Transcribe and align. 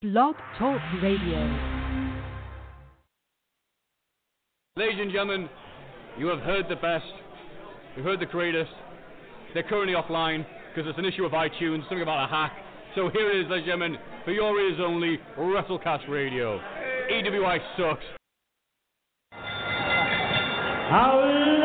Blog 0.00 0.36
Talk 0.56 0.80
Radio. 1.02 1.40
Ladies 4.76 5.00
and 5.00 5.10
gentlemen, 5.10 5.48
you 6.16 6.28
have 6.28 6.38
heard 6.38 6.66
the 6.68 6.76
best. 6.76 7.04
You've 7.96 8.04
heard 8.04 8.20
the 8.20 8.26
greatest. 8.26 8.70
They're 9.54 9.64
currently 9.64 9.94
offline 9.94 10.46
because 10.72 10.88
it's 10.88 11.00
an 11.00 11.04
issue 11.04 11.24
of 11.24 11.32
iTunes, 11.32 11.80
something 11.88 12.02
about 12.02 12.26
a 12.26 12.28
hack. 12.28 12.52
So 12.94 13.10
here 13.12 13.28
it 13.28 13.44
is, 13.44 13.50
ladies 13.50 13.66
and 13.66 13.80
gentlemen, 13.80 13.98
for 14.24 14.30
your 14.30 14.56
ears 14.60 14.78
only, 14.80 15.18
WrestleCast 15.36 16.08
Radio. 16.08 16.60
EWI 17.10 17.58
sucks. 17.76 18.04
Now, 20.92 21.57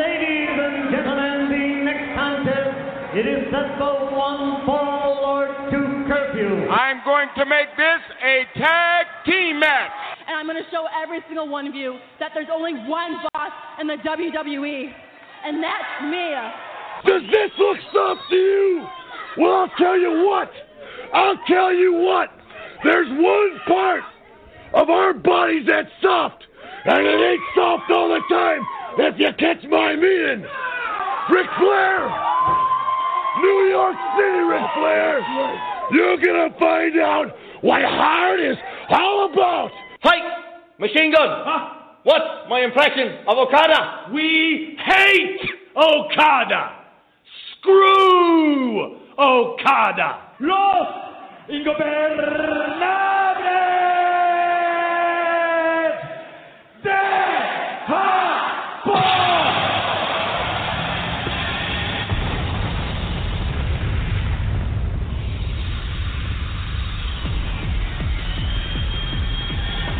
I'm 6.74 7.04
going 7.04 7.28
to 7.38 7.46
make 7.46 7.68
this 7.76 8.02
a 8.18 8.42
tag 8.58 9.06
team 9.24 9.60
match. 9.60 9.92
and 10.26 10.36
I'm 10.36 10.46
going 10.46 10.58
to 10.58 10.68
show 10.72 10.86
every 10.90 11.20
single 11.28 11.48
one 11.48 11.68
of 11.68 11.74
you 11.74 11.98
that 12.18 12.32
there's 12.34 12.48
only 12.52 12.74
one 12.90 13.14
boss 13.32 13.52
in 13.80 13.86
the 13.86 13.94
WWE, 14.02 14.92
and 15.46 15.62
that's 15.62 16.02
me. 16.10 16.34
Does 17.06 17.22
this 17.30 17.50
look 17.58 17.78
soft 17.92 18.22
to 18.28 18.34
you? 18.34 18.86
Well, 19.38 19.54
I'll 19.54 19.70
tell 19.78 19.96
you 19.96 20.26
what. 20.26 20.50
I'll 21.12 21.38
tell 21.46 21.72
you 21.72 21.94
what. 21.94 22.30
There's 22.82 23.08
one 23.08 23.60
part 23.68 24.02
of 24.74 24.90
our 24.90 25.14
bodies 25.14 25.66
that's 25.68 25.88
soft, 26.02 26.42
and 26.86 27.06
it 27.06 27.20
ain't 27.30 27.40
soft 27.54 27.88
all 27.92 28.08
the 28.08 28.20
time. 28.34 28.66
If 28.98 29.20
you 29.20 29.28
catch 29.38 29.62
my 29.70 29.94
meaning, 29.94 30.44
Ric 31.30 31.46
Flair, 31.56 32.10
New 33.42 33.68
York 33.70 33.96
City, 34.18 34.42
Ric 34.42 34.66
Flair. 34.74 35.73
You're 35.90 36.16
gonna 36.16 36.54
find 36.58 36.98
out 36.98 37.36
what 37.60 37.82
hard 37.82 38.40
is 38.40 38.56
all 38.90 39.30
about. 39.32 39.70
Fight! 40.02 40.22
Machine 40.78 41.12
gun! 41.12 41.28
What's 42.04 42.48
my 42.48 42.60
impression 42.60 43.24
of 43.26 43.38
Okada? 43.38 44.10
We 44.12 44.76
hate 44.84 45.40
Okada. 45.76 46.72
Screw 47.58 48.98
Okada. 49.18 50.20
Los 50.40 50.88
Ingobernables 51.48 53.04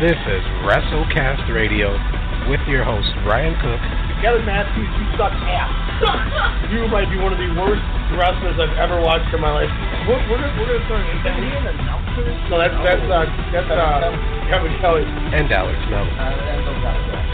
This 0.05 0.21
is 0.29 0.45
WrestleCast 0.61 1.49
Radio 1.49 1.89
with 2.45 2.61
your 2.69 2.85
host 2.85 3.09
Ryan 3.25 3.57
Cook. 3.57 3.81
Kevin 4.21 4.45
Matthews, 4.45 4.85
you 4.85 5.05
suck 5.17 5.33
ass. 5.33 6.69
you 6.69 6.85
might 6.93 7.09
be 7.09 7.17
one 7.17 7.33
of 7.33 7.41
the 7.41 7.49
worst 7.57 7.81
wrestlers 8.13 8.53
I've 8.61 8.77
ever 8.77 9.01
watched 9.01 9.33
in 9.33 9.41
my 9.41 9.49
life. 9.49 9.73
We're, 10.05 10.21
we're, 10.29 10.37
gonna, 10.37 10.53
we're 10.61 10.77
gonna 10.77 10.85
start 10.85 11.01
an 11.01 11.09
interview. 11.09 11.49
No, 12.53 12.61
that's 12.61 12.77
that's 12.85 13.01
uh, 13.09 13.25
that's 13.49 13.65
uh, 13.65 14.13
Kevin 14.45 14.77
Kelly. 14.77 15.09
And 15.09 15.49
Alex 15.49 15.81
Mello. 15.89 16.05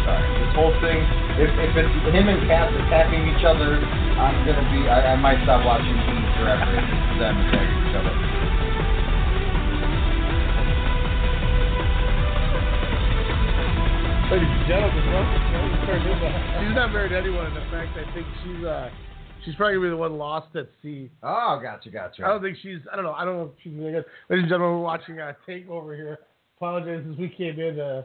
Sorry. 0.08 0.23
This 0.39 0.56
whole 0.56 0.72
thing, 0.80 1.03
if, 1.44 1.52
if 1.52 1.75
it's 1.75 1.91
him 2.16 2.31
and 2.31 2.39
Cass 2.47 2.72
attacking 2.72 3.35
each 3.35 3.44
other, 3.44 3.83
I'm 4.16 4.47
gonna 4.47 4.63
be, 4.72 4.88
I, 4.88 5.11
I 5.11 5.16
might 5.19 5.44
stop 5.44 5.67
watching 5.67 5.91
Heat 6.08 6.23
forever 6.39 6.72
if 6.72 6.88
it's 6.88 7.19
them 7.19 7.35
attacking 7.35 7.80
each 7.83 8.00
other. 8.00 8.30
Ladies 14.31 14.47
and 14.47 14.65
gentlemen, 14.65 15.11
welcome. 15.11 16.63
She's 16.63 16.73
not 16.73 16.93
married 16.93 17.09
to 17.09 17.17
anyone. 17.17 17.47
In 17.47 17.69
fact, 17.69 17.97
I 17.97 18.13
think 18.13 18.25
she's 18.41 18.63
uh, 18.63 18.89
she's 19.44 19.56
probably 19.56 19.73
gonna 19.73 19.88
be 19.88 19.89
the 19.89 19.97
one 19.97 20.17
lost 20.17 20.56
at 20.56 20.69
sea. 20.81 21.11
Oh, 21.22 21.59
gotcha, 21.61 21.89
gotcha. 21.89 22.23
I 22.23 22.29
don't 22.29 22.41
think 22.41 22.57
she's. 22.63 22.78
I 22.89 22.95
don't 22.95 23.03
know. 23.03 23.11
I 23.11 23.25
don't 23.25 23.35
know 23.35 23.44
if 23.44 23.61
she's 23.61 23.73
really 23.73 23.91
good. 23.91 24.06
Ladies 24.29 24.44
and 24.44 24.50
gentlemen, 24.50 24.78
we're 24.78 24.85
watching 24.85 25.19
a 25.19 25.35
takeover 25.45 25.97
here. 25.97 26.19
Apologize 26.56 27.03
as 27.11 27.17
we 27.17 27.28
came 27.28 27.59
in 27.59 27.78
uh, 27.78 28.03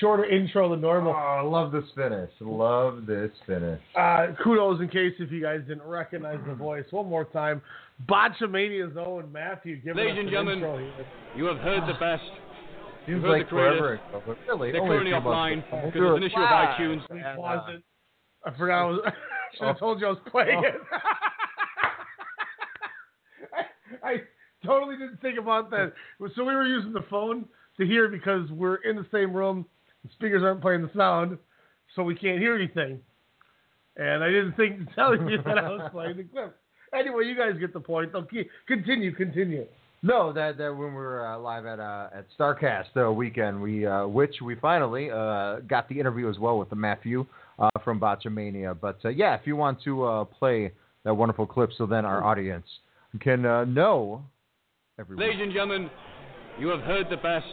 shorter 0.00 0.24
intro 0.24 0.70
than 0.70 0.80
normal. 0.80 1.12
Oh, 1.12 1.16
I 1.16 1.42
love 1.42 1.70
this 1.70 1.84
finish. 1.94 2.30
Love 2.40 3.06
this 3.06 3.30
finish. 3.46 3.80
Uh, 3.96 4.34
kudos 4.42 4.80
in 4.80 4.88
case 4.88 5.12
if 5.20 5.30
you 5.30 5.40
guys 5.40 5.60
didn't 5.68 5.86
recognize 5.86 6.40
the 6.48 6.54
voice. 6.56 6.84
One 6.90 7.08
more 7.08 7.26
time, 7.26 7.62
Botchamania's 8.08 8.96
Owen 8.96 9.30
Matthew. 9.30 9.80
Ladies 9.86 10.18
and 10.18 10.30
gentlemen, 10.30 10.54
intro 10.54 10.78
here. 10.78 11.06
you 11.36 11.44
have 11.44 11.58
heard 11.58 11.82
the 11.86 11.96
best. 12.00 12.24
Seems 13.08 13.22
You've 13.22 13.30
like 13.30 13.46
the 13.46 13.50
forever 13.50 13.94
ago, 13.94 14.22
but 14.26 14.36
really, 14.46 14.70
They're 14.70 14.82
only 14.82 14.96
a 14.96 15.00
currently 15.00 15.12
offline 15.12 15.64
because 15.64 15.92
it's 15.94 16.16
an 16.18 16.22
issue 16.24 16.36
of 16.36 16.50
Live. 16.50 16.78
iTunes. 16.78 17.10
We 17.10 17.18
And, 17.20 17.26
uh, 17.26 17.36
paused 17.36 17.74
it. 17.74 17.82
I 18.44 18.50
forgot. 18.58 18.82
I 18.82 18.84
was. 18.84 19.00
should 19.56 19.66
have 19.66 19.78
told 19.78 20.00
you 20.00 20.08
I 20.08 20.10
was 20.10 20.18
playing 20.30 20.62
it. 20.62 20.74
I, 24.04 24.08
I 24.10 24.16
totally 24.62 24.98
didn't 24.98 25.22
think 25.22 25.38
about 25.38 25.70
that. 25.70 25.94
So 26.36 26.44
we 26.44 26.54
were 26.54 26.66
using 26.66 26.92
the 26.92 27.04
phone 27.08 27.46
to 27.78 27.86
hear 27.86 28.08
because 28.08 28.50
we're 28.50 28.76
in 28.76 28.94
the 28.96 29.06
same 29.10 29.32
room. 29.32 29.64
The 30.04 30.10
speakers 30.12 30.42
aren't 30.42 30.60
playing 30.60 30.82
the 30.82 30.90
sound, 30.94 31.38
so 31.96 32.02
we 32.02 32.14
can't 32.14 32.38
hear 32.38 32.54
anything. 32.54 33.00
And 33.96 34.22
I 34.22 34.28
didn't 34.28 34.52
think 34.52 34.86
to 34.86 34.94
tell 34.94 35.16
you 35.16 35.38
that 35.46 35.56
I 35.56 35.70
was 35.70 35.88
playing 35.92 36.18
the 36.18 36.24
clip. 36.24 36.54
Anyway, 36.92 37.24
you 37.24 37.34
guys 37.34 37.58
get 37.58 37.72
the 37.72 37.80
point. 37.80 38.14
Okay, 38.14 38.46
continue, 38.66 39.14
continue. 39.14 39.66
No, 40.02 40.32
that 40.32 40.58
that 40.58 40.70
when 40.70 40.90
we 40.90 40.94
were 40.94 41.26
uh, 41.26 41.38
live 41.38 41.66
at 41.66 41.80
uh, 41.80 42.08
at 42.14 42.26
Starcast 42.38 42.96
uh, 42.96 43.12
weekend, 43.12 43.60
we 43.60 43.84
uh, 43.84 44.06
which 44.06 44.36
we 44.42 44.54
finally 44.54 45.10
uh, 45.10 45.56
got 45.68 45.88
the 45.88 45.98
interview 45.98 46.30
as 46.30 46.38
well 46.38 46.58
with 46.58 46.70
the 46.70 46.76
Matthew 46.76 47.26
uh, 47.58 47.68
from 47.84 47.98
Botchamania. 47.98 48.78
But 48.80 48.98
uh, 49.04 49.08
yeah, 49.08 49.34
if 49.34 49.40
you 49.44 49.56
want 49.56 49.82
to 49.82 50.04
uh, 50.04 50.24
play 50.24 50.72
that 51.04 51.14
wonderful 51.14 51.46
clip, 51.46 51.70
so 51.76 51.84
then 51.86 52.04
our 52.04 52.22
audience 52.22 52.66
can 53.20 53.44
uh, 53.44 53.64
know 53.64 54.22
everyone. 55.00 55.26
Ladies 55.26 55.40
and 55.42 55.52
gentlemen, 55.52 55.90
you 56.60 56.68
have 56.68 56.80
heard 56.80 57.06
the 57.10 57.16
best. 57.16 57.46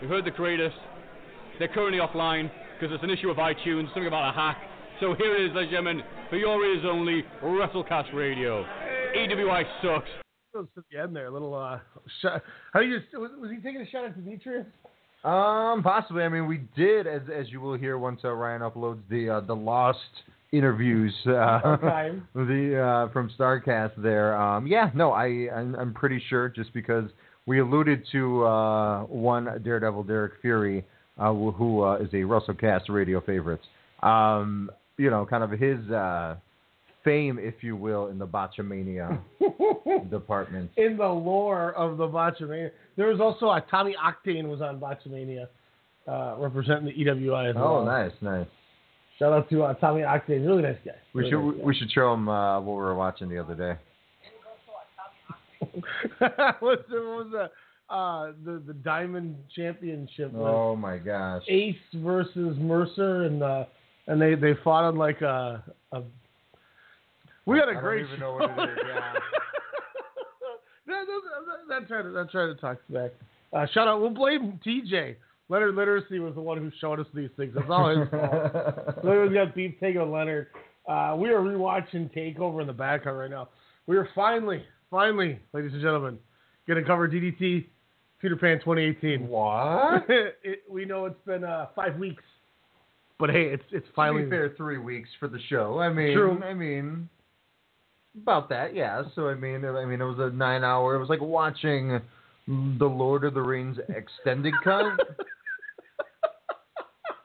You've 0.00 0.10
heard 0.10 0.24
the 0.24 0.32
greatest. 0.32 0.76
They're 1.60 1.68
currently 1.68 2.00
offline 2.00 2.50
because 2.80 2.92
it's 2.92 3.04
an 3.04 3.10
issue 3.10 3.30
of 3.30 3.36
iTunes, 3.36 3.86
something 3.88 4.08
about 4.08 4.30
a 4.30 4.32
hack. 4.32 4.58
So 4.98 5.14
here 5.14 5.36
it 5.36 5.50
is, 5.50 5.54
ladies 5.54 5.70
and 5.74 5.84
gentlemen, 5.84 6.02
for 6.28 6.36
your 6.36 6.64
ears 6.64 6.84
only, 6.84 7.24
WrestleCast 7.42 8.12
Radio. 8.14 8.64
EWI 9.16 9.64
sucks. 9.82 10.08
Let's 10.54 10.68
at 10.76 10.84
the 10.90 10.98
end 10.98 11.16
there, 11.16 11.26
a 11.26 11.30
little 11.30 11.54
uh, 11.54 11.78
shot. 12.20 12.42
How 12.72 12.80
do 12.80 12.86
you 12.86 12.98
just 13.00 13.12
was, 13.14 13.30
was 13.40 13.50
he 13.50 13.56
taking 13.56 13.80
a 13.80 13.88
shot 13.88 14.04
at 14.04 14.14
Demetrius? 14.14 14.66
Um, 15.24 15.82
possibly. 15.82 16.24
I 16.24 16.28
mean, 16.28 16.46
we 16.46 16.62
did, 16.76 17.06
as 17.06 17.22
as 17.34 17.48
you 17.50 17.60
will 17.60 17.74
hear 17.74 17.96
once 17.96 18.20
uh, 18.24 18.32
Ryan 18.32 18.62
uploads 18.62 19.00
the 19.08 19.30
uh, 19.30 19.40
the 19.40 19.54
lost 19.54 19.98
interviews 20.52 21.14
uh, 21.26 21.60
Okay. 21.64 22.18
the 22.34 23.06
uh, 23.08 23.12
from 23.12 23.30
Starcast. 23.38 23.92
There, 23.96 24.36
um, 24.36 24.66
yeah, 24.66 24.90
no, 24.94 25.12
I 25.12 25.48
I'm, 25.54 25.74
I'm 25.76 25.94
pretty 25.94 26.22
sure 26.28 26.48
just 26.48 26.74
because 26.74 27.08
we 27.46 27.60
alluded 27.60 28.04
to 28.12 28.44
uh, 28.44 29.02
one 29.04 29.62
Daredevil 29.64 30.04
Derek 30.04 30.34
Fury, 30.42 30.84
uh, 31.18 31.32
who 31.32 31.82
uh, 31.82 31.96
is 31.96 32.08
a 32.12 32.16
WrestleCast 32.16 32.88
radio 32.88 33.20
favorite. 33.20 33.60
Um, 34.02 34.70
you 34.98 35.10
know, 35.10 35.24
kind 35.24 35.42
of 35.42 35.50
his 35.58 35.78
uh, 35.90 36.36
fame, 37.04 37.38
if 37.40 37.62
you 37.62 37.76
will, 37.76 38.08
in 38.08 38.18
the 38.18 38.26
Botchamania 38.26 39.18
department. 40.10 40.70
in 40.76 40.96
the 40.96 41.06
lore 41.06 41.72
of 41.72 41.96
the 41.98 42.06
Botchamania. 42.06 42.70
There 42.96 43.08
was 43.08 43.20
also 43.20 43.46
a 43.46 43.60
Tommy 43.70 43.94
Octane 44.02 44.48
was 44.48 44.60
on 44.60 44.78
Botchamania, 44.80 45.46
uh, 46.06 46.36
representing 46.38 46.86
the 46.86 46.92
EWI 47.04 47.50
as 47.50 47.54
well. 47.56 47.78
Oh, 47.78 47.84
nice, 47.84 48.12
nice. 48.20 48.46
Shout 49.18 49.32
out 49.32 49.48
to 49.50 49.62
uh, 49.62 49.74
Tommy 49.74 50.02
Octane, 50.02 50.46
really 50.46 50.62
nice 50.62 50.76
guy. 50.84 50.92
We 51.14 51.22
Really 51.22 51.30
should 51.32 51.44
nice 51.44 51.56
guy. 51.58 51.64
we 51.64 51.74
should 51.76 51.90
show 51.92 52.12
him 52.14 52.28
uh, 52.28 52.60
what 52.60 52.72
we 52.72 52.78
were 52.82 52.94
watching 52.94 53.28
the 53.28 53.38
other 53.38 53.54
day. 53.54 53.78
What's 55.60 55.80
the, 56.20 56.26
what 56.60 56.90
was 56.90 57.26
the 57.32 57.50
uh, 57.94 58.32
the 58.44 58.62
the 58.66 58.72
Diamond 58.74 59.36
Championship? 59.54 60.32
Oh 60.34 60.74
my 60.76 60.98
gosh. 60.98 61.42
Ace 61.48 61.76
versus 61.96 62.56
Mercer, 62.58 63.24
and 63.24 63.42
uh, 63.42 63.64
and 64.06 64.20
they 64.20 64.34
they 64.34 64.54
fought 64.64 64.84
on 64.84 64.96
like 64.96 65.20
a. 65.20 65.62
a 65.92 66.02
we 67.46 67.58
had 67.58 67.68
a 67.68 67.70
I 67.70 67.74
don't 67.74 67.82
great 67.82 68.06
even 68.06 68.18
show. 68.18 68.20
know 68.20 68.32
what 68.34 68.68
it 68.68 68.72
is, 68.72 68.78
yeah. 68.86 69.12
that, 70.86 71.04
that, 71.06 71.80
that, 71.80 71.88
trying 71.88 72.04
to 72.04 72.10
that 72.10 72.30
trying 72.30 72.54
to 72.54 72.60
talk 72.60 72.78
back. 72.90 73.10
Uh, 73.52 73.66
shout 73.72 73.88
out. 73.88 74.00
We'll 74.00 74.10
blame 74.10 74.58
TJ. 74.66 75.16
Leonard 75.48 75.74
Literacy 75.74 76.18
was 76.18 76.34
the 76.34 76.40
one 76.40 76.58
who 76.58 76.70
showed 76.80 76.98
us 76.98 77.06
these 77.14 77.28
things. 77.36 77.52
That's 77.54 77.66
all 77.68 77.90
his 77.90 78.08
fault. 78.08 78.34
Leonard's 79.04 79.34
got 79.34 79.54
beef 79.54 79.74
on 79.82 80.10
Leonard. 80.10 80.46
Uh, 80.88 81.14
we 81.18 81.28
are 81.28 81.40
rewatching 81.40 82.10
Takeover 82.16 82.60
in 82.60 82.66
the 82.66 82.72
background 82.72 83.18
right 83.18 83.30
now. 83.30 83.48
We 83.86 83.96
are 83.96 84.08
finally, 84.14 84.64
finally, 84.90 85.38
ladies 85.52 85.72
and 85.72 85.82
gentlemen, 85.82 86.18
going 86.66 86.80
to 86.80 86.88
cover 86.88 87.08
DDT 87.08 87.66
Peter 88.20 88.36
Pan 88.36 88.60
2018. 88.60 89.28
What? 89.28 90.06
it, 90.08 90.62
we 90.70 90.84
know 90.84 91.04
it's 91.06 91.20
been 91.26 91.44
uh, 91.44 91.66
five 91.76 91.96
weeks, 91.96 92.22
but 93.18 93.28
hey, 93.28 93.46
it's 93.46 93.64
it's 93.72 93.86
To 93.88 93.92
finally 93.94 94.24
be 94.24 94.30
fair, 94.30 94.54
three 94.56 94.78
weeks 94.78 95.10
for 95.20 95.28
the 95.28 95.40
show. 95.48 95.80
I 95.80 95.92
mean, 95.92 96.16
True. 96.16 96.42
I 96.42 96.54
mean, 96.54 97.08
about 98.20 98.48
that, 98.50 98.74
yeah. 98.74 99.02
So 99.14 99.28
I 99.28 99.34
mean, 99.34 99.64
I 99.64 99.84
mean, 99.84 100.00
it 100.00 100.04
was 100.04 100.18
a 100.18 100.30
nine-hour. 100.34 100.94
It 100.94 100.98
was 101.00 101.08
like 101.08 101.20
watching 101.20 102.00
the 102.46 102.86
Lord 102.86 103.24
of 103.24 103.34
the 103.34 103.40
Rings 103.42 103.78
extended 103.88 104.54
cut, 104.64 104.98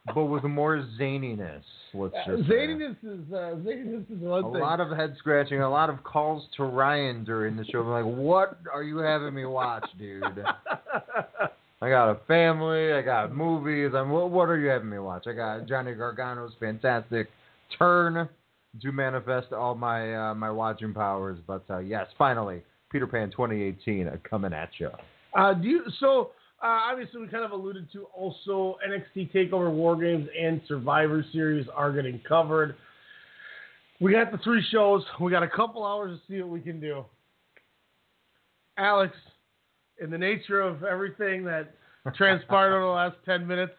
but 0.14 0.26
with 0.26 0.44
more 0.44 0.86
zaniness. 1.00 1.64
Let's 1.94 2.14
just 2.26 2.48
say. 2.48 2.54
Zaniness 2.54 2.98
is 3.04 3.34
uh, 3.34 3.56
zaniness 3.66 4.12
is 4.12 4.20
one 4.20 4.46
A 4.46 4.52
thing. 4.52 4.62
lot 4.62 4.80
of 4.80 4.96
head 4.96 5.16
scratching, 5.18 5.62
a 5.62 5.70
lot 5.70 5.90
of 5.90 6.04
calls 6.04 6.46
to 6.58 6.64
Ryan 6.64 7.24
during 7.24 7.56
the 7.56 7.66
show. 7.66 7.82
I'm 7.82 7.90
like, 8.06 8.16
what 8.18 8.60
are 8.72 8.84
you 8.84 8.98
having 8.98 9.34
me 9.34 9.46
watch, 9.46 9.88
dude? 9.98 10.24
I 11.82 11.90
got 11.90 12.10
a 12.10 12.20
family, 12.28 12.94
I 12.94 13.02
got 13.02 13.36
movies. 13.36 13.92
I'm 13.96 14.10
what, 14.10 14.32
what 14.32 14.50
are 14.50 14.58
you 14.58 14.68
having 14.68 14.90
me 14.90 15.00
watch? 15.00 15.28
I 15.28 15.34
got 15.34 15.68
Johnny 15.68 15.94
Gargano's 15.94 16.54
fantastic 16.60 17.28
turn 17.78 18.28
to 18.82 18.92
manifest 18.92 19.54
all 19.54 19.76
my 19.76 20.32
uh, 20.32 20.36
my 20.36 20.52
watching 20.52 20.94
powers. 20.94 21.40
But 21.46 21.64
uh, 21.70 21.80
yes, 21.80 22.08
finally, 22.18 22.62
Peter 22.92 23.08
Pan 23.08 23.32
2018 23.32 24.08
uh, 24.08 24.18
coming 24.30 24.54
at 24.54 24.70
you. 24.78 24.90
Uh, 25.34 25.54
do 25.54 25.68
you, 25.68 25.84
so 26.00 26.32
uh, 26.64 26.68
obviously 26.92 27.22
we 27.22 27.28
kind 27.28 27.46
of 27.46 27.52
alluded 27.52 27.92
to 27.94 28.06
also 28.16 28.78
NXT 28.88 29.32
Takeover 29.34 29.72
War 29.72 29.96
Games 29.96 30.28
and 30.40 30.62
Survivor 30.68 31.26
Series 31.32 31.68
are 31.76 31.92
getting 31.92 32.20
covered. 32.28 32.76
We 34.00 34.12
got 34.12 34.32
the 34.32 34.38
three 34.40 34.64
shows. 34.72 35.04
We 35.20 35.32
got 35.32 35.44
a 35.44 35.50
couple 35.50 35.86
hours 35.86 36.20
to 36.20 36.32
see 36.32 36.42
what 36.42 36.50
we 36.50 36.62
can 36.62 36.80
do. 36.80 37.06
Alex, 38.78 39.16
in 40.00 40.12
the 40.12 40.18
nature 40.18 40.62
of 40.62 40.84
everything 40.84 41.44
that 41.46 41.74
transpired 42.16 42.76
over 42.76 42.86
the 42.86 42.92
last 42.92 43.18
ten 43.26 43.46
minutes, 43.46 43.74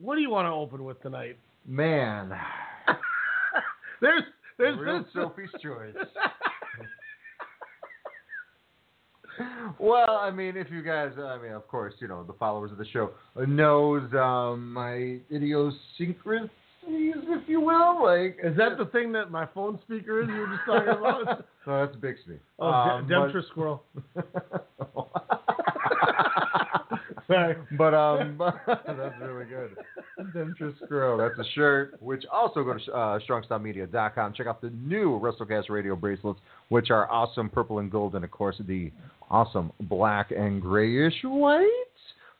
what 0.00 0.16
do 0.16 0.20
you 0.20 0.30
want 0.30 0.46
to 0.46 0.52
open 0.52 0.84
with 0.84 1.00
tonight? 1.02 1.38
Man, 1.66 2.32
There's 4.04 4.22
there's 4.58 4.78
real 4.78 4.98
this 5.02 5.08
Sophie's 5.14 5.48
choice. 5.62 5.94
Well, 9.80 10.18
I 10.20 10.30
mean, 10.30 10.56
if 10.56 10.70
you 10.70 10.80
guys, 10.82 11.10
I 11.18 11.38
mean, 11.42 11.50
of 11.52 11.66
course, 11.66 11.94
you 11.98 12.06
know, 12.06 12.22
the 12.22 12.34
followers 12.34 12.70
of 12.70 12.78
the 12.78 12.84
show 12.86 13.10
knows 13.48 14.02
um, 14.14 14.72
my 14.72 15.18
idiosyncrasies, 15.32 16.50
if 16.86 17.48
you 17.48 17.60
will. 17.60 18.00
Like, 18.04 18.38
Is 18.44 18.56
that 18.56 18.78
the 18.78 18.84
thing 18.92 19.10
that 19.12 19.32
my 19.32 19.46
phone 19.52 19.80
speaker 19.82 20.22
is 20.22 20.28
you 20.28 20.36
were 20.36 20.46
just 20.46 20.60
talking 20.66 20.88
about? 20.88 21.44
no, 21.66 21.84
that's 21.84 21.96
Bixby. 21.96 22.38
Oh, 22.60 22.66
Um, 22.68 23.08
De- 23.08 23.32
but- 23.32 23.44
Squirrel. 23.50 23.82
Sorry. 27.26 27.56
But 27.76 27.94
um, 27.94 28.38
that's 28.66 29.14
really 29.20 29.46
good. 29.46 29.76
Demetra 30.34 30.74
Squirrel. 30.84 31.18
That's 31.18 31.38
a 31.38 31.50
shirt. 31.52 32.00
Which 32.00 32.24
also 32.32 32.64
go 32.64 32.74
to 32.74 32.92
uh, 32.92 33.18
StrongStyleMedia.com. 33.28 34.34
Check 34.34 34.46
out 34.46 34.60
the 34.60 34.70
new 34.70 35.18
WrestleCast 35.20 35.70
radio 35.70 35.96
bracelets, 35.96 36.40
which 36.68 36.90
are 36.90 37.10
awesome 37.10 37.48
purple 37.48 37.78
and 37.78 37.90
gold, 37.90 38.14
and 38.14 38.24
of 38.24 38.30
course 38.30 38.56
the 38.66 38.90
awesome 39.30 39.72
black 39.80 40.30
and 40.30 40.60
grayish 40.60 41.14
white. 41.22 41.68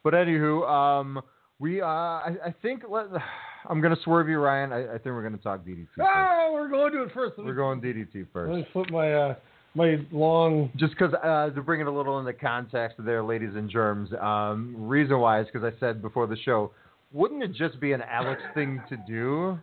But 0.02 0.14
anywho, 0.14 0.69
um, 0.69 1.22
we 1.58 1.81
uh, 1.81 1.86
I, 1.86 2.34
I 2.46 2.54
think 2.62 2.82
let, 2.88 3.06
I'm 3.69 3.81
gonna 3.81 3.96
swerve 4.04 4.28
you, 4.28 4.38
Ryan. 4.38 4.72
I, 4.72 4.81
I 4.81 4.92
think 4.92 5.06
we're 5.06 5.22
gonna 5.22 5.38
talk 5.38 5.64
DDT. 5.64 5.86
First. 5.96 6.08
Oh, 6.08 6.50
we're 6.52 6.69
going 6.69 6.92
to 6.92 7.02
it 7.04 7.12
first. 7.14 7.34
Let 7.38 7.44
me, 7.44 7.52
We're 7.52 7.56
going 7.56 7.81
DDT 7.81 8.26
first. 8.32 8.50
Let 8.50 8.58
me 8.58 8.69
flip 8.72 8.90
my 8.90 9.12
uh, 9.12 9.34
my 9.74 9.98
long. 10.12 10.70
Just 10.76 10.92
because 10.92 11.12
uh, 11.14 11.50
to 11.50 11.62
bring 11.62 11.80
it 11.80 11.86
a 11.86 11.90
little 11.90 12.18
into 12.18 12.32
context 12.32 12.96
there, 12.98 13.22
ladies 13.22 13.54
and 13.54 13.68
germs, 13.68 14.10
um, 14.20 14.74
reason 14.78 15.18
why 15.18 15.40
is 15.40 15.46
because 15.52 15.64
I 15.64 15.78
said 15.80 16.02
before 16.02 16.26
the 16.26 16.36
show, 16.36 16.70
wouldn't 17.12 17.42
it 17.42 17.52
just 17.52 17.80
be 17.80 17.92
an 17.92 18.02
Alex 18.02 18.42
thing 18.54 18.82
to 18.88 18.96
do? 18.96 19.58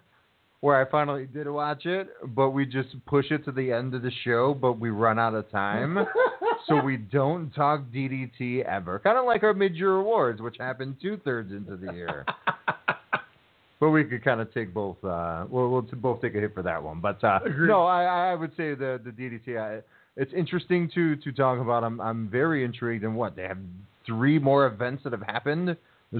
Where 0.62 0.80
I 0.80 0.90
finally 0.92 1.26
did 1.26 1.50
watch 1.50 1.88
it, 1.88 2.10
but 2.36 2.52
we 2.52 2.68
just 2.68 2.90
push 3.08 3.32
it 3.32 3.44
to 3.46 3.52
the 3.52 3.72
end 3.72 3.96
of 3.96 4.04
the 4.04 4.12
show, 4.24 4.54
but 4.54 4.74
we 4.74 4.92
run 4.92 5.18
out 5.18 5.34
of 5.34 5.50
time. 5.50 5.98
so 6.68 6.80
we 6.84 6.98
don't 6.98 7.50
talk 7.56 7.82
DDT 7.92 8.64
ever. 8.66 9.00
Kind 9.00 9.18
of 9.18 9.26
like 9.26 9.42
our 9.42 9.56
mid-year 9.56 9.96
awards, 9.96 10.40
which 10.40 10.58
happened 10.60 10.98
two-thirds 11.02 11.52
into 11.52 11.78
the 11.78 11.92
year. 11.94 12.28
but 13.82 13.90
we 13.90 14.04
could 14.04 14.24
kind 14.24 14.40
of 14.40 14.54
take 14.54 14.72
both. 14.72 15.04
Uh, 15.04 15.46
we'll, 15.50 15.70
we'll 15.70 15.82
both 15.82 16.22
take 16.22 16.36
a 16.36 16.40
hit 16.40 16.54
for 16.54 16.62
that 16.62 16.82
one. 16.82 17.02
But 17.02 17.22
uh, 17.24 17.40
no, 17.62 17.82
I, 17.82 18.32
I 18.32 18.36
would 18.36 18.52
say 18.52 18.76
the 18.76 19.02
the 19.04 19.10
DDT. 19.10 19.60
I, 19.60 19.82
it's 20.18 20.34
interesting 20.34 20.90
to 20.94 21.16
to 21.18 21.32
talk 21.32 21.60
about. 21.60 21.84
I'm 21.84 22.00
I'm 22.02 22.30
very 22.30 22.64
intrigued 22.64 23.04
in 23.04 23.16
what 23.16 23.36
they 23.36 23.44
have 23.44 23.58
three 24.06 24.40
more 24.40 24.66
events 24.66 25.04
that 25.04 25.14
have 25.14 25.22
happened 25.24 25.76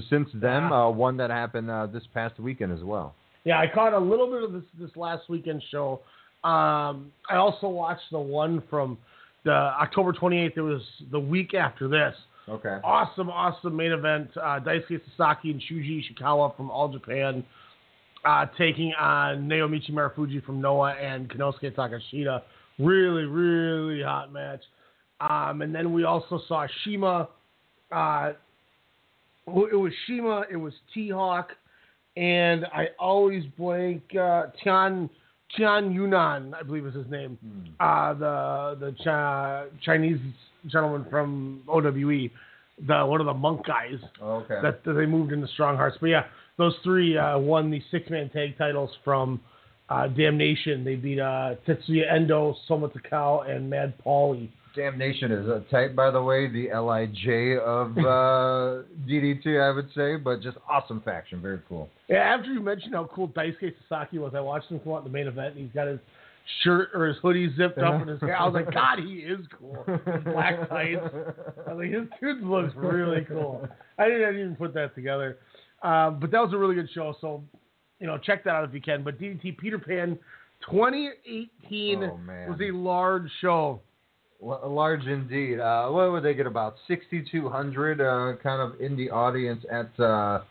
since 0.08 0.28
then. 0.34 0.62
Yeah. 0.62 0.86
Uh, 0.86 0.90
one 0.90 1.16
that 1.18 1.30
happened 1.30 1.70
uh, 1.70 1.86
this 1.86 2.04
past 2.14 2.38
weekend 2.38 2.72
as 2.72 2.82
well. 2.84 3.14
Yeah, 3.44 3.58
I 3.58 3.66
caught 3.72 3.92
a 3.92 3.98
little 3.98 4.30
bit 4.30 4.42
of 4.42 4.52
this 4.52 4.64
this 4.80 4.90
last 4.96 5.28
weekend 5.28 5.62
show. 5.70 6.00
Um, 6.44 7.12
I 7.30 7.36
also 7.36 7.68
watched 7.68 8.10
the 8.10 8.18
one 8.18 8.62
from 8.68 8.98
the 9.44 9.52
October 9.52 10.12
28th. 10.12 10.56
It 10.56 10.60
was 10.60 10.82
the 11.10 11.20
week 11.20 11.54
after 11.54 11.88
this. 11.88 12.14
Okay. 12.48 12.78
Awesome, 12.82 13.30
awesome 13.30 13.76
main 13.76 13.92
event. 13.92 14.28
Uh, 14.36 14.58
Daisuke 14.58 15.00
Sasaki 15.16 15.52
and 15.52 15.62
Shuji 15.70 16.02
Ishikawa 16.02 16.56
from 16.56 16.70
All 16.70 16.88
Japan 16.88 17.44
uh, 18.24 18.46
taking 18.58 18.92
on 18.98 19.48
Naomichi 19.48 19.90
Marufuji 19.90 20.44
from 20.44 20.60
Noah 20.60 20.92
and 20.92 21.28
Konosuke 21.30 21.74
Takeshita. 21.74 22.42
Really, 22.78 23.24
really 23.24 24.02
hot 24.02 24.32
match. 24.32 24.62
Um, 25.20 25.62
and 25.62 25.74
then 25.74 25.92
we 25.92 26.04
also 26.04 26.40
saw 26.48 26.66
CIMA. 26.84 27.28
Uh, 27.90 28.32
it 29.46 29.76
was 29.76 29.92
CIMA. 30.06 30.44
It 30.50 30.56
was 30.56 30.72
T 30.92 31.10
Hawk, 31.10 31.50
and 32.16 32.64
I 32.66 32.88
always 32.98 33.44
blank 33.56 34.02
uh, 34.16 34.46
Tian 34.62 35.08
Tian 35.56 35.92
Yunan, 35.94 36.54
I 36.54 36.62
believe 36.62 36.86
is 36.86 36.94
his 36.94 37.10
name. 37.10 37.38
Uh, 37.78 38.14
the 38.14 38.76
the 38.80 38.96
Chi- 39.04 39.66
Chinese 39.84 40.18
gentleman 40.66 41.06
from 41.10 41.62
OWE, 41.68 42.30
the 42.86 43.06
one 43.06 43.20
of 43.20 43.26
the 43.26 43.34
monk 43.34 43.66
guys 43.66 43.98
Okay. 44.22 44.58
that, 44.62 44.84
that 44.84 44.92
they 44.94 45.06
moved 45.06 45.32
into 45.32 45.46
Strong 45.48 45.76
Hearts. 45.76 45.98
But 46.00 46.06
yeah, 46.08 46.24
those 46.56 46.74
three 46.82 47.18
uh, 47.18 47.38
won 47.38 47.70
the 47.70 47.82
six 47.90 48.08
man 48.10 48.30
tag 48.30 48.56
titles 48.56 48.90
from 49.04 49.40
uh, 49.92 50.08
Damnation. 50.08 50.84
They 50.84 50.96
beat 50.96 51.20
uh, 51.20 51.56
Tetsuya 51.66 52.12
Endo, 52.12 52.56
Soma 52.66 52.88
Takao, 52.88 53.48
and 53.48 53.68
Mad 53.68 53.94
Paulie. 54.04 54.48
Damnation 54.74 55.30
is 55.30 55.46
a 55.48 55.62
type, 55.70 55.94
by 55.94 56.10
the 56.10 56.22
way, 56.22 56.48
the 56.48 56.68
Lij 56.80 57.58
of 57.60 57.90
uh, 57.98 58.82
DDT, 59.06 59.60
I 59.60 59.74
would 59.74 59.88
say, 59.94 60.16
but 60.16 60.40
just 60.40 60.56
awesome 60.68 61.02
faction, 61.02 61.42
very 61.42 61.60
cool. 61.68 61.90
Yeah, 62.08 62.18
after 62.18 62.50
you 62.50 62.60
mentioned 62.60 62.94
how 62.94 63.04
cool 63.14 63.28
Daisuke 63.28 63.74
Sasaki 63.88 64.18
was, 64.18 64.32
I 64.34 64.40
watched 64.40 64.70
him 64.70 64.80
come 64.80 64.94
out 64.94 64.98
in 64.98 65.04
the 65.04 65.10
main 65.10 65.26
event, 65.26 65.56
and 65.56 65.64
he's 65.66 65.74
got 65.74 65.88
his 65.88 66.00
shirt 66.62 66.88
or 66.94 67.06
his 67.06 67.18
hoodie 67.20 67.54
zipped 67.54 67.78
up 67.78 68.00
in 68.00 68.08
his 68.08 68.20
hair. 68.20 68.34
I 68.34 68.46
was 68.46 68.54
like, 68.54 68.72
God, 68.72 68.98
he 68.98 69.16
is 69.16 69.40
cool. 69.58 69.84
His 69.86 70.24
black 70.24 70.68
tights. 70.70 71.00
I 71.68 71.74
was 71.74 71.78
like, 71.78 71.90
his 71.90 72.08
dude 72.18 72.42
looks 72.42 72.72
really 72.74 73.26
cool. 73.28 73.68
I 73.98 74.06
didn't, 74.06 74.22
I 74.22 74.26
didn't 74.32 74.40
even 74.40 74.56
put 74.56 74.72
that 74.72 74.94
together. 74.94 75.36
Um, 75.82 76.18
but 76.18 76.30
that 76.30 76.40
was 76.40 76.52
a 76.54 76.56
really 76.58 76.76
good 76.76 76.88
show. 76.94 77.14
So, 77.20 77.44
you 78.02 78.08
know, 78.08 78.18
check 78.18 78.42
that 78.42 78.50
out 78.50 78.64
if 78.64 78.74
you 78.74 78.80
can. 78.82 79.04
But 79.04 79.18
DDT 79.20 79.56
Peter 79.56 79.78
Pan 79.78 80.18
2018 80.68 82.02
Oh, 82.02 82.18
was 82.48 82.60
a 82.60 82.72
large 82.72 83.28
show. 83.40 83.80
L- 84.42 84.60
Large 84.68 85.06
indeed. 85.06 85.60
Uh, 85.60 85.88
what 85.88 86.10
would 86.10 86.24
they 86.24 86.34
get 86.34 86.48
about 86.48 86.74
6,200 86.88 88.00
uh, 88.00 88.36
kind 88.42 88.60
of 88.60 88.80
in 88.80 88.96
the 88.96 89.08
audience 89.08 89.64
at, 89.70 89.88
uh, 90.00 90.42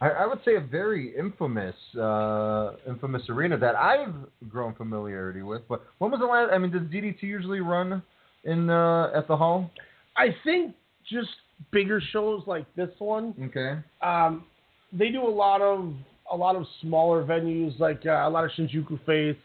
I, 0.00 0.08
I 0.08 0.26
would 0.26 0.40
say, 0.44 0.56
a 0.56 0.60
very 0.60 1.16
infamous, 1.16 1.76
uh, 1.96 2.72
infamous 2.88 3.22
arena 3.28 3.56
that 3.56 3.76
I've 3.76 4.14
grown 4.48 4.74
familiarity 4.74 5.42
with. 5.42 5.62
But 5.68 5.84
when 5.98 6.10
was 6.10 6.18
the 6.18 6.26
last? 6.26 6.50
I 6.52 6.58
mean, 6.58 6.72
does 6.72 6.82
DDT 6.82 7.22
usually 7.22 7.60
run 7.60 8.02
in 8.42 8.68
uh, 8.68 9.12
at 9.14 9.28
the 9.28 9.36
hall? 9.36 9.70
I 10.16 10.34
think 10.42 10.74
just 11.08 11.28
bigger 11.70 12.00
shows 12.12 12.42
like 12.48 12.66
this 12.74 12.90
one. 12.98 13.32
Okay. 13.44 13.78
um, 14.02 14.44
they 14.92 15.10
do 15.10 15.22
a 15.22 15.30
lot 15.30 15.62
of 15.62 15.94
a 16.32 16.36
lot 16.36 16.56
of 16.56 16.64
smaller 16.82 17.24
venues, 17.24 17.78
like 17.78 18.02
uh, 18.06 18.10
a 18.10 18.30
lot 18.30 18.44
of 18.44 18.50
Shinjuku 18.52 18.98
Face, 19.06 19.36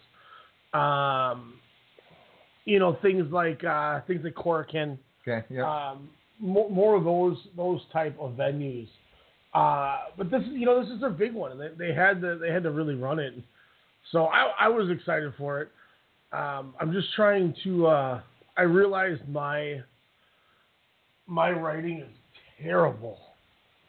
um, 0.74 1.54
you 2.66 2.80
know, 2.80 2.98
things 3.02 3.32
like 3.32 3.64
uh, 3.64 4.02
things 4.08 4.22
like 4.24 4.34
Korakuen, 4.36 4.98
Okay. 5.28 5.46
Yeah. 5.50 5.92
um, 5.92 6.10
more, 6.40 6.70
more 6.70 6.96
of 6.96 7.04
those 7.04 7.38
those 7.56 7.82
type 7.94 8.16
of 8.20 8.32
venues. 8.32 8.88
Uh, 9.54 10.06
but 10.18 10.32
this, 10.32 10.42
you 10.52 10.66
know, 10.66 10.82
this 10.82 10.92
is 10.94 11.02
their 11.02 11.10
big 11.10 11.34
one, 11.34 11.52
and 11.52 11.60
they, 11.60 11.88
they 11.88 11.94
had 11.94 12.22
to 12.22 12.38
they 12.38 12.52
had 12.52 12.64
to 12.64 12.72
really 12.72 12.96
run 12.96 13.20
it. 13.20 13.34
So 14.12 14.26
I, 14.26 14.52
I 14.62 14.68
was 14.70 14.90
excited 14.90 15.34
for 15.38 15.62
it. 15.62 15.70
Um, 16.34 16.74
I'm 16.80 16.92
just 16.94 17.08
trying 17.16 17.54
to. 17.64 17.88
Uh, 17.88 18.22
I 18.58 18.62
realized 18.64 19.22
my 19.30 19.82
my 21.28 21.52
writing 21.52 22.00
is 22.00 22.08
terrible. 22.62 23.18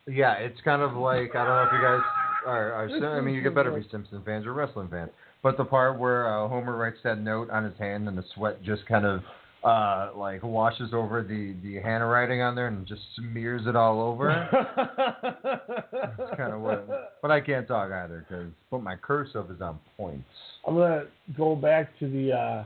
Yeah, 0.07 0.35
it's 0.35 0.61
kind 0.63 0.83
of 0.83 0.95
like 0.95 1.35
I 1.37 1.45
don't 1.45 1.57
know 1.57 1.65
if 1.65 1.73
you 1.73 1.81
guys 1.81 2.01
are. 2.47 2.73
are 2.73 2.89
This 2.89 3.03
I 3.03 3.21
mean, 3.21 3.35
you 3.35 3.43
could 3.43 3.55
better 3.55 3.71
be 3.71 3.87
Simpson 3.91 4.23
fans 4.25 4.47
or 4.47 4.53
wrestling 4.53 4.89
fans. 4.89 5.11
But 5.43 5.57
the 5.57 5.65
part 5.65 5.99
where 5.99 6.27
uh, 6.29 6.49
Homer 6.49 6.77
writes 6.77 6.99
that 7.05 7.19
note 7.19 7.51
on 7.51 7.65
his 7.65 7.77
hand 7.79 8.09
and 8.09 8.17
the 8.17 8.25
sweat 8.35 8.63
just 8.63 8.87
kind 8.87 9.05
of 9.05 9.23
uh, 9.65 10.11
like 10.17 10.43
washes 10.43 10.93
over 10.93 11.23
the 11.23 11.55
the 11.63 11.81
handwriting 11.81 12.43
on 12.43 12.55
there 12.55 12.69
and 12.69 12.87
just 12.87 13.03
smears 13.17 13.63
it 13.67 13.77
all 13.77 14.01
over. 14.01 14.49
That's 16.19 16.37
kind 16.37 16.53
of 16.53 16.61
what. 16.61 17.19
But 17.23 17.31
I 17.31 17.41
can't 17.41 17.67
talk 17.67 17.91
either 17.93 18.25
because 18.29 18.51
but 18.71 18.83
my 18.83 18.97
cursive 18.97 19.51
is 19.51 19.61
on 19.61 19.79
point. 19.97 20.25
I'm 20.67 20.75
gonna 20.75 21.05
go 21.37 21.55
back 21.55 21.97
to 22.01 22.11
the 22.11 22.33
uh, 22.33 22.65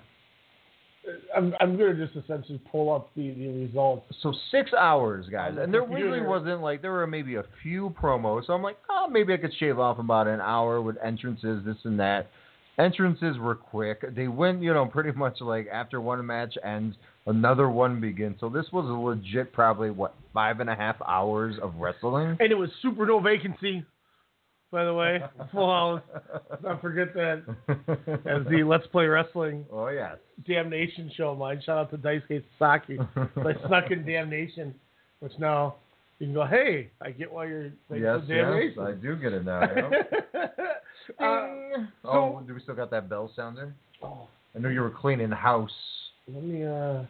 I'm 1.36 1.54
I'm 1.60 1.76
gonna 1.76 1.94
just 1.94 2.16
essentially 2.16 2.60
pull 2.70 2.94
up 2.94 3.10
the, 3.14 3.30
the 3.32 3.48
results. 3.48 4.06
So 4.22 4.32
six 4.50 4.72
hours, 4.72 5.26
guys, 5.30 5.54
and 5.58 5.72
there 5.72 5.84
really 5.84 6.20
wasn't 6.20 6.60
like 6.60 6.82
there 6.82 6.92
were 6.92 7.06
maybe 7.06 7.36
a 7.36 7.44
few 7.62 7.94
promos. 8.00 8.46
So 8.46 8.52
I'm 8.52 8.62
like, 8.62 8.78
oh, 8.90 9.06
maybe 9.10 9.32
I 9.32 9.36
could 9.36 9.52
shave 9.58 9.78
off 9.78 9.98
about 9.98 10.26
an 10.26 10.40
hour 10.40 10.80
with 10.80 10.96
entrances, 11.04 11.64
this 11.64 11.76
and 11.84 11.98
that. 12.00 12.28
Entrances 12.78 13.38
were 13.38 13.54
quick. 13.54 14.14
They 14.14 14.28
went, 14.28 14.62
you 14.62 14.75
know, 14.75 14.84
pretty 14.84 15.12
much 15.12 15.40
like 15.40 15.66
after 15.72 15.98
one 16.00 16.25
match 16.26 16.54
ends, 16.62 16.94
another 17.26 17.70
one 17.70 18.00
begins. 18.00 18.36
So 18.38 18.50
this 18.50 18.66
was 18.70 18.84
a 18.84 18.92
legit, 18.92 19.52
probably 19.52 19.90
what 19.90 20.14
five 20.34 20.60
and 20.60 20.68
a 20.68 20.75
half 20.75 20.96
hours 21.06 21.56
of 21.62 21.75
wrestling. 21.76 22.36
And 22.38 22.52
it 22.52 22.54
was 22.54 22.68
super 22.82 23.06
no 23.06 23.18
vacancy, 23.18 23.84
by 24.76 24.85
the 24.85 24.92
way. 24.92 25.23
Full 25.52 25.71
house. 25.71 26.02
Don't 26.62 26.80
forget 26.83 27.14
that 27.14 27.42
as 28.26 28.47
the 28.50 28.62
Let's 28.62 28.87
Play 28.88 29.06
Wrestling 29.06 29.64
oh 29.73 29.88
yes. 29.88 30.16
Damnation 30.47 31.11
show 31.16 31.30
of 31.30 31.38
mine. 31.38 31.62
Shout 31.64 31.78
out 31.78 31.90
to 31.92 31.97
Daisuke 31.97 32.45
Sasaki. 32.59 32.99
I 33.16 33.66
snuck 33.66 33.90
in 33.90 34.04
Damnation, 34.04 34.75
which 35.21 35.33
now 35.38 35.76
you 36.18 36.26
can 36.26 36.35
go, 36.35 36.45
hey, 36.45 36.90
I 37.00 37.11
get 37.11 37.33
why 37.33 37.47
you're 37.47 37.71
thanks 37.88 38.04
yes, 38.04 38.21
for 38.26 38.62
yes, 38.62 38.78
I 38.78 38.92
do 38.92 39.16
get 39.16 39.33
it 39.33 39.47
now. 39.47 39.62
yeah. 41.21 41.45
Uh, 42.04 42.09
oh, 42.09 42.42
do 42.47 42.52
we 42.52 42.61
still 42.61 42.75
got 42.75 42.90
that 42.90 43.09
bell 43.09 43.30
sounder? 43.35 43.75
oh, 44.02 44.28
I 44.54 44.59
knew 44.59 44.68
you 44.68 44.83
were 44.83 44.90
cleaning 44.90 45.30
the 45.30 45.37
house. 45.37 45.71
let 46.28 46.42
me, 46.42 46.66
uh, 46.66 47.04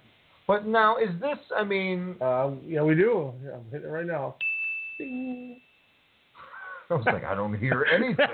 But 0.47 0.67
now, 0.67 0.99
is 0.99 1.09
this? 1.21 1.39
I 1.57 1.65
mean, 1.65 2.15
uh, 2.21 2.51
yeah, 2.65 2.83
we 2.83 2.95
do. 2.95 3.33
I'm 3.53 3.65
hitting 3.73 3.89
it 3.89 3.91
right 3.91 4.07
now. 4.07 4.37
Ding. 4.99 5.61
I 6.90 6.95
was 6.95 7.05
like, 7.07 7.25
I 7.25 7.35
don't 7.35 7.55
hear 7.59 7.87
anything. 7.93 8.16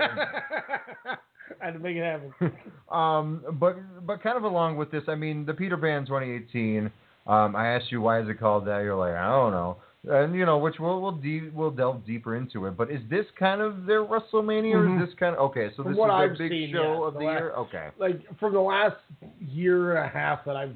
I 1.61 1.64
had 1.66 1.73
to 1.75 1.78
make 1.78 1.97
it 1.97 2.02
happen. 2.02 2.32
um, 2.90 3.42
but 3.61 3.76
but 4.06 4.23
kind 4.23 4.37
of 4.37 4.44
along 4.44 4.76
with 4.76 4.90
this, 4.90 5.02
I 5.09 5.14
mean, 5.14 5.44
the 5.47 5.54
Peter 5.54 5.76
Pan 5.76 6.04
2018. 6.06 6.90
Um, 7.26 7.54
I 7.54 7.68
asked 7.68 7.92
you 7.92 8.00
why 8.00 8.21
is 8.21 8.28
it 8.28 8.40
called 8.40 8.66
that? 8.66 8.80
You're 8.80 8.97
like, 8.97 9.14
I 9.14 9.28
don't 9.28 9.52
know. 9.52 9.76
And 10.09 10.35
you 10.35 10.44
know, 10.44 10.59
which 10.59 10.76
we'll 10.80 11.00
we'll, 11.00 11.12
de- 11.12 11.50
we'll 11.54 11.71
delve 11.71 12.04
deeper 12.04 12.35
into 12.37 12.66
it. 12.66 12.76
But 12.76 12.90
is 12.90 13.00
this 13.09 13.26
kind 13.38 13.61
of 13.61 13.87
their 13.87 14.04
WrestleMania, 14.04 14.75
or 14.75 14.87
Mhm. 14.88 15.00
is 15.02 15.09
this 15.09 15.18
kind 15.21 15.37
of 15.37 15.40
okay? 15.50 15.71
So 15.76 15.85
this 15.85 15.92
is 15.92 15.97
their 15.99 16.11
I've 16.11 16.37
big 16.38 16.50
seen, 16.50 16.73
show 16.73 16.82
yeah, 17.02 17.06
of 17.06 17.14
the 17.14 17.21
the 17.21 17.25
last- 17.26 17.38
year. 17.38 17.50
Okay. 17.52 17.88
like 17.99 18.38
from 18.40 18.52
the 18.54 18.61
last 18.61 18.97
year 19.40 19.97
and 19.97 20.04
a 20.04 20.09
half 20.09 20.44
that 20.47 20.56
I've 20.56 20.75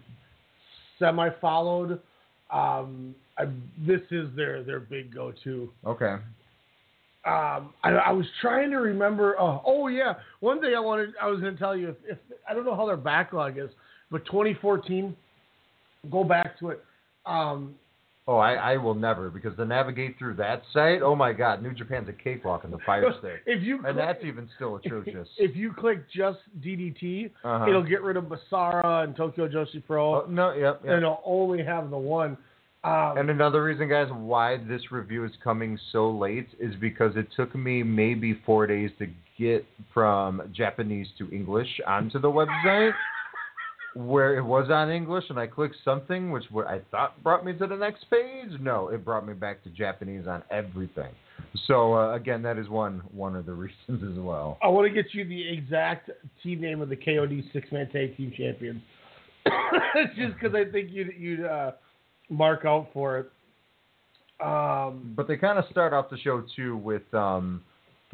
semi 1.00 1.30
followed, 1.40 2.00
um, 2.52 3.16
I, 3.36 3.46
this 3.84 4.02
is 4.12 4.28
their 4.36 4.62
their 4.62 4.78
big 4.78 5.12
go 5.12 5.32
to. 5.42 5.68
Okay. 5.84 6.16
Um, 7.26 7.74
I, 7.82 7.90
I 7.90 8.12
was 8.12 8.26
trying 8.40 8.70
to 8.70 8.76
remember. 8.76 9.34
Oh, 9.38 9.60
oh 9.66 9.88
yeah, 9.88 10.14
one 10.40 10.60
thing 10.60 10.74
I 10.76 10.80
wanted 10.80 11.10
I 11.20 11.26
was 11.26 11.40
going 11.40 11.52
to 11.52 11.58
tell 11.58 11.76
you 11.76 11.88
if, 11.90 11.96
if 12.08 12.18
I 12.48 12.54
don't 12.54 12.64
know 12.64 12.76
how 12.76 12.86
their 12.86 12.96
backlog 12.96 13.58
is, 13.58 13.70
but 14.10 14.24
2014, 14.26 15.14
go 16.10 16.22
back 16.22 16.58
to 16.60 16.70
it. 16.70 16.84
Um, 17.24 17.74
Oh, 18.28 18.38
I, 18.38 18.54
I 18.54 18.76
will 18.76 18.94
never 18.94 19.30
because 19.30 19.54
to 19.56 19.64
navigate 19.64 20.18
through 20.18 20.34
that 20.34 20.62
site, 20.72 21.00
oh 21.00 21.14
my 21.14 21.32
God, 21.32 21.62
New 21.62 21.72
Japan's 21.72 22.08
a 22.08 22.12
cakewalk 22.12 22.64
in 22.64 22.72
the 22.72 22.78
Fire 22.84 23.04
Stick, 23.20 23.42
if 23.46 23.62
you 23.62 23.78
and 23.86 23.96
that's 23.96 24.24
even 24.24 24.48
still 24.56 24.76
atrocious. 24.76 25.28
if 25.38 25.54
you 25.54 25.72
click 25.72 26.10
just 26.10 26.38
DDT, 26.60 27.30
Uh-huh. 27.44 27.68
it'll 27.68 27.84
get 27.84 28.02
rid 28.02 28.16
of 28.16 28.24
Basara 28.24 29.04
and 29.04 29.14
Tokyo 29.14 29.48
Joshi 29.48 29.84
Pro, 29.86 30.22
Oh, 30.22 30.26
no, 30.28 30.52
yep, 30.54 30.80
and 30.82 30.94
it'll 30.94 31.22
only 31.24 31.62
have 31.62 31.88
the 31.90 31.96
one. 31.96 32.36
Um, 32.84 33.18
And 33.18 33.30
another 33.30 33.64
reason, 33.64 33.88
guys, 33.88 34.08
why 34.12 34.58
this 34.58 34.92
review 34.92 35.24
is 35.24 35.32
coming 35.42 35.78
so 35.92 36.10
late 36.10 36.48
is 36.60 36.74
because 36.76 37.16
it 37.16 37.26
took 37.34 37.54
me 37.54 37.82
maybe 37.82 38.40
four 38.46 38.66
days 38.66 38.90
to 38.98 39.06
get 39.38 39.66
from 39.92 40.42
Japanese 40.52 41.08
to 41.18 41.30
English 41.30 41.80
onto 41.86 42.18
the 42.18 42.30
website, 42.30 42.92
where 43.94 44.36
it 44.36 44.42
was 44.42 44.70
on 44.70 44.90
English, 44.90 45.24
and 45.30 45.38
I 45.38 45.46
clicked 45.46 45.76
something 45.84 46.30
which 46.30 46.44
what 46.50 46.66
I 46.66 46.80
thought 46.90 47.22
brought 47.22 47.44
me 47.44 47.52
to 47.58 47.66
the 47.66 47.76
next 47.76 48.06
page. 48.10 48.58
No, 48.60 48.88
it 48.88 49.04
brought 49.04 49.26
me 49.26 49.34
back 49.34 49.62
to 49.64 49.70
Japanese 49.70 50.26
on 50.26 50.42
everything. 50.50 51.12
So 51.66 51.94
uh, 51.94 52.14
again, 52.14 52.42
that 52.42 52.58
is 52.58 52.68
one 52.68 53.02
one 53.12 53.34
of 53.36 53.46
the 53.46 53.52
reasons 53.64 54.02
as 54.02 54.18
well. 54.22 54.58
I 54.62 54.68
want 54.68 54.86
to 54.86 54.94
get 54.94 55.12
you 55.12 55.26
the 55.26 55.52
exact 55.52 56.10
team 56.42 56.60
name 56.60 56.80
of 56.80 56.88
the 56.88 56.96
KOD 56.96 57.52
six 57.52 57.70
man 57.72 57.88
tag 57.90 58.16
team 58.16 58.32
champions. 58.36 58.82
It's 59.94 60.16
just 60.16 60.34
because 60.34 60.54
I 60.54 60.70
think 60.70 60.90
you'd 60.90 61.12
you'd 61.18 61.44
uh, 61.44 61.72
mark 62.28 62.64
out 62.64 62.88
for 62.92 63.18
it. 63.18 63.30
Um, 64.44 65.12
But 65.16 65.28
they 65.28 65.36
kind 65.36 65.58
of 65.58 65.64
start 65.70 65.92
off 65.92 66.10
the 66.10 66.18
show 66.18 66.42
too 66.54 66.76
with 66.76 67.02
um, 67.14 67.62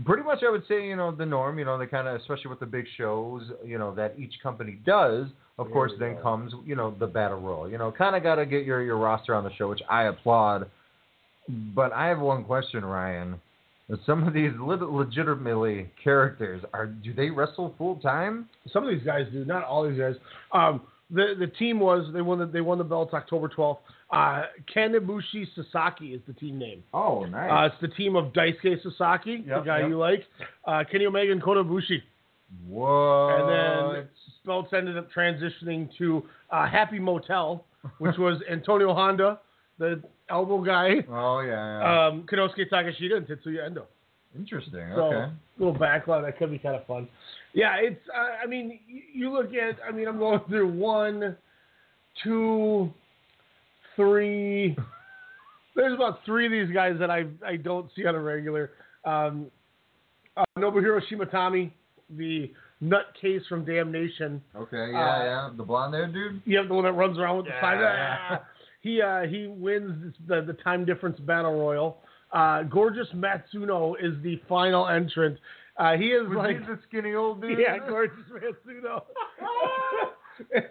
pretty 0.04 0.22
much 0.22 0.42
I 0.46 0.50
would 0.50 0.62
say 0.68 0.86
you 0.86 0.96
know 0.96 1.10
the 1.10 1.26
norm. 1.26 1.58
You 1.58 1.64
know 1.64 1.76
they 1.78 1.86
kind 1.86 2.06
of 2.08 2.20
especially 2.20 2.48
with 2.50 2.60
the 2.60 2.66
big 2.66 2.86
shows 2.96 3.42
you 3.64 3.78
know 3.78 3.94
that 3.94 4.14
each 4.18 4.34
company 4.42 4.78
does. 4.86 5.26
Of 5.58 5.66
There 5.66 5.72
course, 5.74 5.92
then 5.98 6.14
go. 6.16 6.22
comes 6.22 6.52
you 6.64 6.76
know 6.76 6.94
the 6.98 7.06
battle 7.06 7.40
royal. 7.40 7.68
You 7.68 7.78
know 7.78 7.90
kind 7.92 8.14
of 8.16 8.22
got 8.22 8.36
to 8.36 8.46
get 8.46 8.64
your 8.64 8.82
your 8.82 8.96
roster 8.98 9.34
on 9.34 9.44
the 9.44 9.52
show, 9.54 9.68
which 9.68 9.82
I 9.90 10.04
applaud. 10.04 10.70
But 11.74 11.92
I 11.92 12.06
have 12.06 12.20
one 12.20 12.44
question, 12.44 12.84
Ryan. 12.84 13.40
Some 14.06 14.26
of 14.26 14.32
these 14.32 14.52
lit- 14.60 14.80
legitimately 14.80 15.90
characters 16.02 16.62
are 16.72 16.86
do 16.86 17.12
they 17.12 17.30
wrestle 17.30 17.74
full 17.76 17.96
time? 17.96 18.48
some 18.72 18.84
of 18.84 18.90
these 18.90 19.02
guys 19.04 19.26
do, 19.32 19.44
not 19.44 19.64
all 19.64 19.86
these 19.86 19.98
guys. 19.98 20.14
Um, 20.52 20.82
the 21.12 21.34
the 21.38 21.46
team 21.46 21.78
was 21.78 22.10
they 22.12 22.22
won 22.22 22.38
the 22.38 22.46
they 22.46 22.60
won 22.60 22.78
the 22.78 22.84
belts 22.84 23.12
October 23.14 23.48
twelfth. 23.48 23.82
Uh, 24.10 24.42
Kanebushi 24.74 25.46
Sasaki 25.54 26.12
is 26.14 26.20
the 26.26 26.34
team 26.34 26.58
name. 26.58 26.82
Oh, 26.92 27.24
Uh, 27.50 27.66
it's 27.66 27.76
the 27.80 27.88
team 27.88 28.14
of 28.16 28.32
Daisuke 28.32 28.82
Sasaki, 28.82 29.42
the 29.42 29.60
guy 29.60 29.80
yep. 29.80 29.88
you 29.88 29.98
like, 29.98 30.24
uh, 30.66 30.84
Kenny 30.90 31.06
Omega 31.06 31.32
and 31.32 31.42
Kota 31.42 31.64
Ibushi. 31.64 32.02
What? 32.66 33.40
And 33.40 33.48
then 33.48 34.08
belts 34.44 34.72
ended 34.76 34.98
up 34.98 35.08
transitioning 35.12 35.88
to 35.98 36.22
uh, 36.50 36.68
Happy 36.68 36.98
Motel, 36.98 37.64
which 37.98 38.18
was 38.18 38.40
Antonio 38.50 38.92
Honda, 38.92 39.40
the 39.78 40.02
elbow 40.28 40.62
guy, 40.62 40.96
oh 41.08 41.40
yeah, 41.40 41.80
yeah. 41.80 42.06
um, 42.08 42.26
Takeshita, 42.28 43.16
and 43.16 43.26
Tetsuya 43.26 43.66
Endo. 43.66 43.86
Interesting. 44.36 44.86
So 44.94 45.02
okay. 45.02 45.32
little 45.58 45.78
backlog 45.78 46.24
that 46.24 46.38
could 46.38 46.50
be 46.50 46.58
kind 46.58 46.76
of 46.76 46.86
fun. 46.86 47.08
Yeah, 47.52 47.76
it's. 47.80 48.00
Uh, 48.08 48.42
I 48.42 48.46
mean, 48.46 48.80
you, 49.12 49.30
look 49.30 49.50
at. 49.54 49.76
I 49.86 49.92
mean, 49.92 50.08
I'm 50.08 50.18
going 50.18 50.40
through 50.48 50.72
one, 50.72 51.36
two, 52.22 52.92
three. 53.96 54.76
There's 55.76 55.94
about 55.94 56.20
three 56.24 56.46
of 56.46 56.52
these 56.52 56.74
guys 56.74 56.96
that 56.98 57.10
I 57.10 57.26
I 57.46 57.56
don't 57.56 57.90
see 57.94 58.06
on 58.06 58.14
a 58.14 58.20
regular. 58.20 58.70
Um, 59.04 59.46
uh, 60.36 60.44
Nobuhiro 60.58 61.00
Shimatani, 61.10 61.70
the 62.16 62.50
nutcase 62.82 63.46
from 63.48 63.64
Damnation. 63.64 64.42
Okay. 64.56 64.90
Yeah, 64.92 64.98
uh, 64.98 65.24
yeah. 65.24 65.50
The 65.56 65.62
blonde 65.62 65.94
haired 65.94 66.14
dude. 66.14 66.42
Yeah, 66.46 66.62
the 66.66 66.74
one 66.74 66.84
that 66.84 66.92
runs 66.92 67.18
around 67.18 67.38
with 67.38 67.46
the 67.46 67.52
time. 67.60 68.40
He 68.82 69.00
uh, 69.00 69.22
he 69.22 69.46
wins 69.46 70.12
the 70.26 70.42
the 70.42 70.54
time 70.54 70.84
difference 70.84 71.18
battle 71.20 71.52
royal. 71.52 71.98
Uh, 72.32 72.62
Gorgeous 72.64 73.08
Matsuno 73.14 73.94
is 74.00 74.14
the 74.22 74.40
final 74.48 74.88
entrant. 74.88 75.38
Uh, 75.76 75.94
he 75.96 76.08
is 76.08 76.28
Was 76.28 76.36
like 76.38 76.58
he 76.60 76.64
the 76.66 76.78
skinny 76.88 77.14
old 77.14 77.40
dude? 77.42 77.58
yeah, 77.58 77.78
Gorgeous 77.88 78.16
Matsuno. 78.32 79.02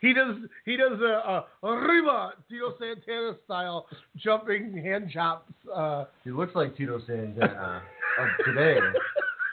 he 0.00 0.12
does 0.12 0.36
he 0.64 0.76
does 0.76 0.98
a, 1.00 1.04
a 1.64 1.66
arriba 1.66 2.32
Tito 2.48 2.74
Santana 2.78 3.34
style 3.44 3.86
jumping 4.16 4.76
hand 4.82 5.10
chops. 5.12 5.52
Uh, 5.74 6.04
He 6.24 6.30
looks 6.30 6.54
like 6.54 6.76
Tito 6.76 7.00
Santana 7.06 7.82
of 8.20 8.28
today, 8.46 8.78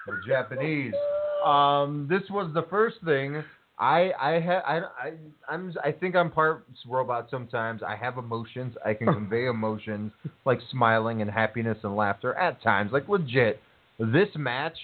or 0.07 0.21
Japanese. 0.27 0.93
Um, 1.45 2.07
this 2.09 2.23
was 2.31 2.51
the 2.55 2.63
first 2.63 2.97
thing. 3.05 3.41
I 3.79 4.11
I 4.19 4.39
ha, 4.39 4.61
I 4.65 4.77
I 4.77 5.11
I'm 5.47 5.73
I 5.83 5.91
think 5.91 6.15
I'm 6.15 6.31
part 6.31 6.65
robot 6.87 7.27
sometimes. 7.29 7.81
I 7.83 7.95
have 7.95 8.17
emotions. 8.17 8.75
I 8.83 8.93
can 8.93 9.07
convey 9.13 9.45
emotions 9.47 10.11
like 10.45 10.59
smiling 10.71 11.21
and 11.21 11.29
happiness 11.29 11.77
and 11.83 11.95
laughter 11.95 12.33
at 12.35 12.61
times. 12.63 12.91
Like 12.91 13.07
legit. 13.07 13.61
This 13.99 14.29
match 14.35 14.77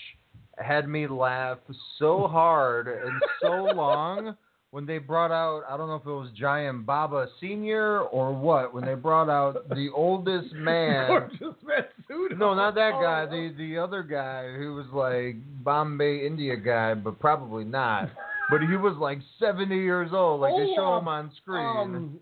had 0.58 0.88
me 0.88 1.08
laugh 1.08 1.58
so 1.98 2.28
hard 2.28 2.88
and 2.88 3.22
so 3.42 3.48
long 3.76 4.36
when 4.70 4.86
they 4.86 5.00
brought 5.00 5.32
out 5.32 5.64
I 5.68 5.76
don't 5.76 5.88
know 5.88 5.96
if 5.96 6.06
it 6.06 6.10
was 6.10 6.30
Giant 6.38 6.86
Baba 6.86 7.28
Senior 7.42 8.02
or 8.02 8.32
what 8.32 8.76
when 8.76 8.86
they 8.86 8.94
brought 8.94 9.30
out 9.30 9.68
the 9.70 9.90
oldest 9.96 10.54
man. 10.54 11.08
Gorgeous. 11.08 12.38
No, 12.38 12.54
not 12.54 12.76
that 12.76 12.94
oh, 12.94 13.02
guy. 13.02 13.26
Oh, 13.28 13.32
The 13.32 13.56
the 13.58 13.78
other 13.80 14.04
guy 14.04 14.52
who 14.54 14.76
was 14.76 14.86
like 14.94 15.38
Bombay 15.64 16.28
India 16.28 16.56
guy, 16.56 16.94
but 16.94 17.20
probably 17.20 17.64
not. 17.64 18.12
But 18.60 18.68
he 18.70 18.76
was 18.78 18.96
like 18.98 19.20
seventy 19.40 19.78
years 19.78 20.12
old. 20.14 20.42
Like 20.42 20.54
they 20.56 20.74
show 20.76 20.94
Oh, 20.96 21.00
him 21.00 21.08
on 21.08 21.32
screen. 21.42 21.66
Um, 21.66 22.20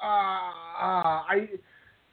uh, 0.00 0.04
uh, 0.04 1.22
I, 1.28 1.48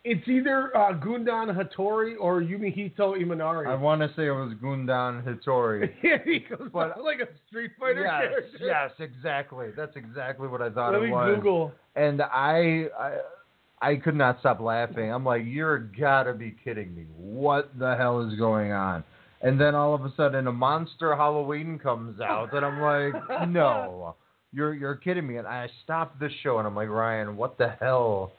it's 0.03 0.27
either 0.27 0.75
uh, 0.75 0.93
Gundan 0.93 1.55
Hattori 1.55 2.13
or 2.19 2.41
Yumehito 2.41 3.17
Imanari. 3.21 3.67
I 3.67 3.75
want 3.75 4.01
to 4.01 4.07
say 4.15 4.27
it 4.27 4.31
was 4.31 4.53
Gundan 4.63 5.23
Hattori. 5.25 5.89
yeah, 6.03 6.17
he 6.23 6.39
goes 6.39 6.69
But- 6.71 7.01
like 7.03 7.19
a 7.19 7.27
Street 7.47 7.71
Fighter 7.79 8.03
yes, 8.03 8.11
character. 8.29 8.57
yes, 8.61 8.91
exactly. 8.99 9.67
That's 9.75 9.95
exactly 9.95 10.47
what 10.47 10.61
I 10.61 10.69
thought 10.69 10.93
Let 10.93 11.01
it 11.01 11.05
me 11.07 11.11
was. 11.11 11.35
Google. 11.35 11.71
And 11.95 12.21
I, 12.21 12.85
I, 12.99 13.17
I 13.81 13.95
could 13.95 14.15
not 14.15 14.39
stop 14.39 14.59
laughing. 14.61 15.11
I'm 15.11 15.25
like, 15.25 15.43
you're 15.45 15.79
gotta 15.79 16.33
be 16.33 16.55
kidding 16.63 16.95
me. 16.95 17.05
What 17.15 17.77
the 17.77 17.95
hell 17.97 18.21
is 18.21 18.37
going 18.37 18.71
on? 18.71 19.03
And 19.41 19.59
then 19.59 19.75
all 19.75 19.93
of 19.93 20.03
a 20.03 20.11
sudden, 20.17 20.47
a 20.47 20.51
monster 20.51 21.15
Halloween 21.15 21.77
comes 21.77 22.19
out, 22.19 22.53
and 22.53 22.65
I'm 22.65 22.81
like, 22.81 23.47
no, 23.49 24.15
you're 24.53 24.73
you're 24.73 24.95
kidding 24.95 25.27
me. 25.27 25.37
And 25.37 25.47
I 25.47 25.67
stopped 25.83 26.19
the 26.19 26.29
show 26.43 26.57
and 26.57 26.67
I'm 26.67 26.75
like, 26.75 26.89
Ryan, 26.89 27.37
what 27.37 27.57
the 27.57 27.69
hell 27.79 28.31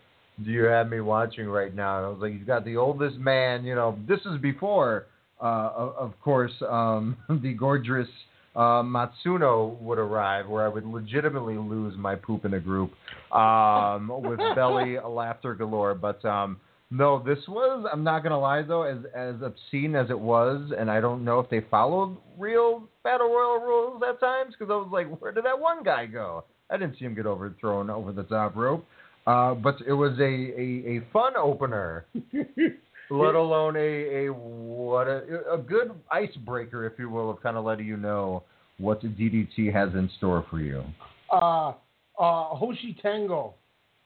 do 0.44 0.50
you 0.50 0.64
have 0.64 0.88
me 0.88 1.00
watching 1.00 1.46
right 1.46 1.74
now? 1.74 1.98
And 1.98 2.06
I 2.06 2.08
was 2.08 2.18
like, 2.20 2.32
you've 2.32 2.46
got 2.46 2.64
the 2.64 2.76
oldest 2.76 3.16
man. 3.18 3.64
You 3.64 3.74
know, 3.74 3.98
this 4.08 4.20
is 4.20 4.40
before, 4.40 5.06
uh, 5.40 5.70
of, 5.74 5.94
of 5.96 6.20
course, 6.20 6.52
um, 6.68 7.16
the 7.42 7.54
gorgeous 7.54 8.08
uh, 8.56 8.82
Matsuno 8.82 9.80
would 9.80 9.98
arrive, 9.98 10.48
where 10.48 10.64
I 10.64 10.68
would 10.68 10.84
legitimately 10.84 11.56
lose 11.56 11.96
my 11.96 12.14
poop 12.16 12.44
in 12.44 12.54
a 12.54 12.60
group 12.60 12.92
um, 13.32 14.10
with 14.22 14.40
belly 14.54 14.96
laughter 15.06 15.54
galore. 15.54 15.94
But 15.94 16.24
um, 16.24 16.58
no, 16.90 17.22
this 17.22 17.38
was. 17.46 17.86
I'm 17.92 18.02
not 18.02 18.22
gonna 18.22 18.38
lie 18.38 18.62
though, 18.62 18.82
as 18.82 18.98
as 19.14 19.34
obscene 19.42 19.94
as 19.94 20.08
it 20.10 20.18
was, 20.18 20.72
and 20.78 20.90
I 20.90 21.00
don't 21.00 21.24
know 21.24 21.38
if 21.38 21.50
they 21.50 21.60
followed 21.70 22.16
real 22.38 22.88
battle 23.04 23.28
royal 23.28 23.60
rules 23.60 24.02
at 24.08 24.20
times 24.20 24.54
because 24.58 24.72
I 24.72 24.76
was 24.76 24.88
like, 24.90 25.06
where 25.20 25.32
did 25.32 25.44
that 25.44 25.58
one 25.58 25.82
guy 25.82 26.06
go? 26.06 26.44
I 26.70 26.76
didn't 26.76 26.98
see 26.98 27.04
him 27.04 27.14
get 27.14 27.26
overthrown 27.26 27.90
over 27.90 28.12
the 28.12 28.22
top 28.24 28.56
rope. 28.56 28.86
Uh, 29.26 29.52
but 29.52 29.76
it 29.86 29.92
was 29.92 30.18
a, 30.18 30.22
a, 30.22 30.96
a 30.96 31.02
fun 31.12 31.34
opener, 31.36 32.06
let 33.10 33.34
alone 33.34 33.76
a, 33.76 34.26
a 34.26 34.32
what 34.32 35.06
a, 35.06 35.52
a 35.52 35.58
good 35.58 35.90
icebreaker, 36.10 36.86
if 36.86 36.94
you 36.98 37.10
will, 37.10 37.30
of 37.30 37.42
kind 37.42 37.58
of 37.58 37.64
letting 37.66 37.86
you 37.86 37.98
know 37.98 38.42
what 38.78 39.02
the 39.02 39.08
DDT 39.08 39.70
has 39.70 39.90
in 39.94 40.08
store 40.16 40.46
for 40.48 40.60
you. 40.60 40.82
Uh, 41.30 41.72
uh, 42.18 42.54
Hoshi 42.54 42.96
Tango 43.02 43.54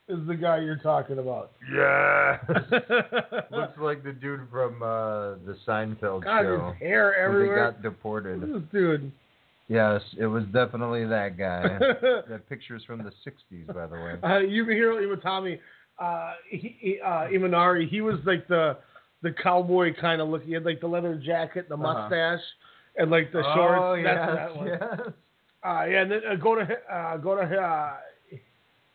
is 0.09 0.19
the 0.27 0.35
guy 0.35 0.59
you're 0.61 0.77
talking 0.77 1.19
about. 1.19 1.53
Yeah. 1.73 2.39
Looks 3.51 3.79
like 3.79 4.03
the 4.03 4.13
dude 4.13 4.41
from 4.51 4.83
uh, 4.83 5.37
the 5.47 5.57
Seinfeld 5.67 6.25
God, 6.25 6.43
show. 6.43 6.73
his 6.79 6.89
hair 6.89 7.05
where 7.11 7.17
everywhere. 7.17 7.67
They 7.67 7.73
got 7.73 7.83
deported. 7.83 8.41
This 8.43 8.63
dude. 8.73 9.13
Yes, 9.69 10.03
it 10.19 10.27
was 10.27 10.45
definitely 10.53 11.07
that 11.07 11.39
guy. 11.39 11.63
that 12.29 12.43
picture's 12.49 12.85
from 12.85 12.99
the 13.05 13.13
'60s, 13.27 13.67
by 13.73 13.87
the 13.87 13.95
way. 13.95 14.15
Uh, 14.23 14.39
you 14.41 14.65
can 14.67 14.75
hear 14.75 14.93
Iwatani, 14.93 15.59
uh, 15.99 16.33
he, 16.51 16.99
uh, 17.03 17.29
Imanari. 17.33 17.89
He 17.89 18.01
was 18.01 18.17
like 18.27 18.47
the 18.49 18.77
the 19.23 19.31
cowboy 19.43 19.95
kind 19.99 20.21
of 20.21 20.29
look. 20.29 20.43
He 20.45 20.53
had 20.53 20.65
like 20.65 20.81
the 20.81 20.89
leather 20.89 21.15
jacket, 21.15 21.69
the 21.69 21.77
Uh-huh. 21.77 21.95
mustache, 22.09 22.43
and 22.97 23.11
like 23.11 23.33
the 23.33 23.43
shorts. 23.55 23.81
Oh, 23.83 23.97
That's 24.03 24.19
yes, 24.19 24.37
that 24.37 24.57
one. 24.57 24.67
yes. 24.67 24.83
Uh, 25.65 25.85
yeah, 25.89 26.03
and 26.03 26.11
then 26.11 26.21
uh, 26.31 26.35
go 26.35 26.57
to 26.57 26.63
uh, 26.93 27.17
go 27.19 27.37
to 27.37 27.43
uh, 27.43 27.93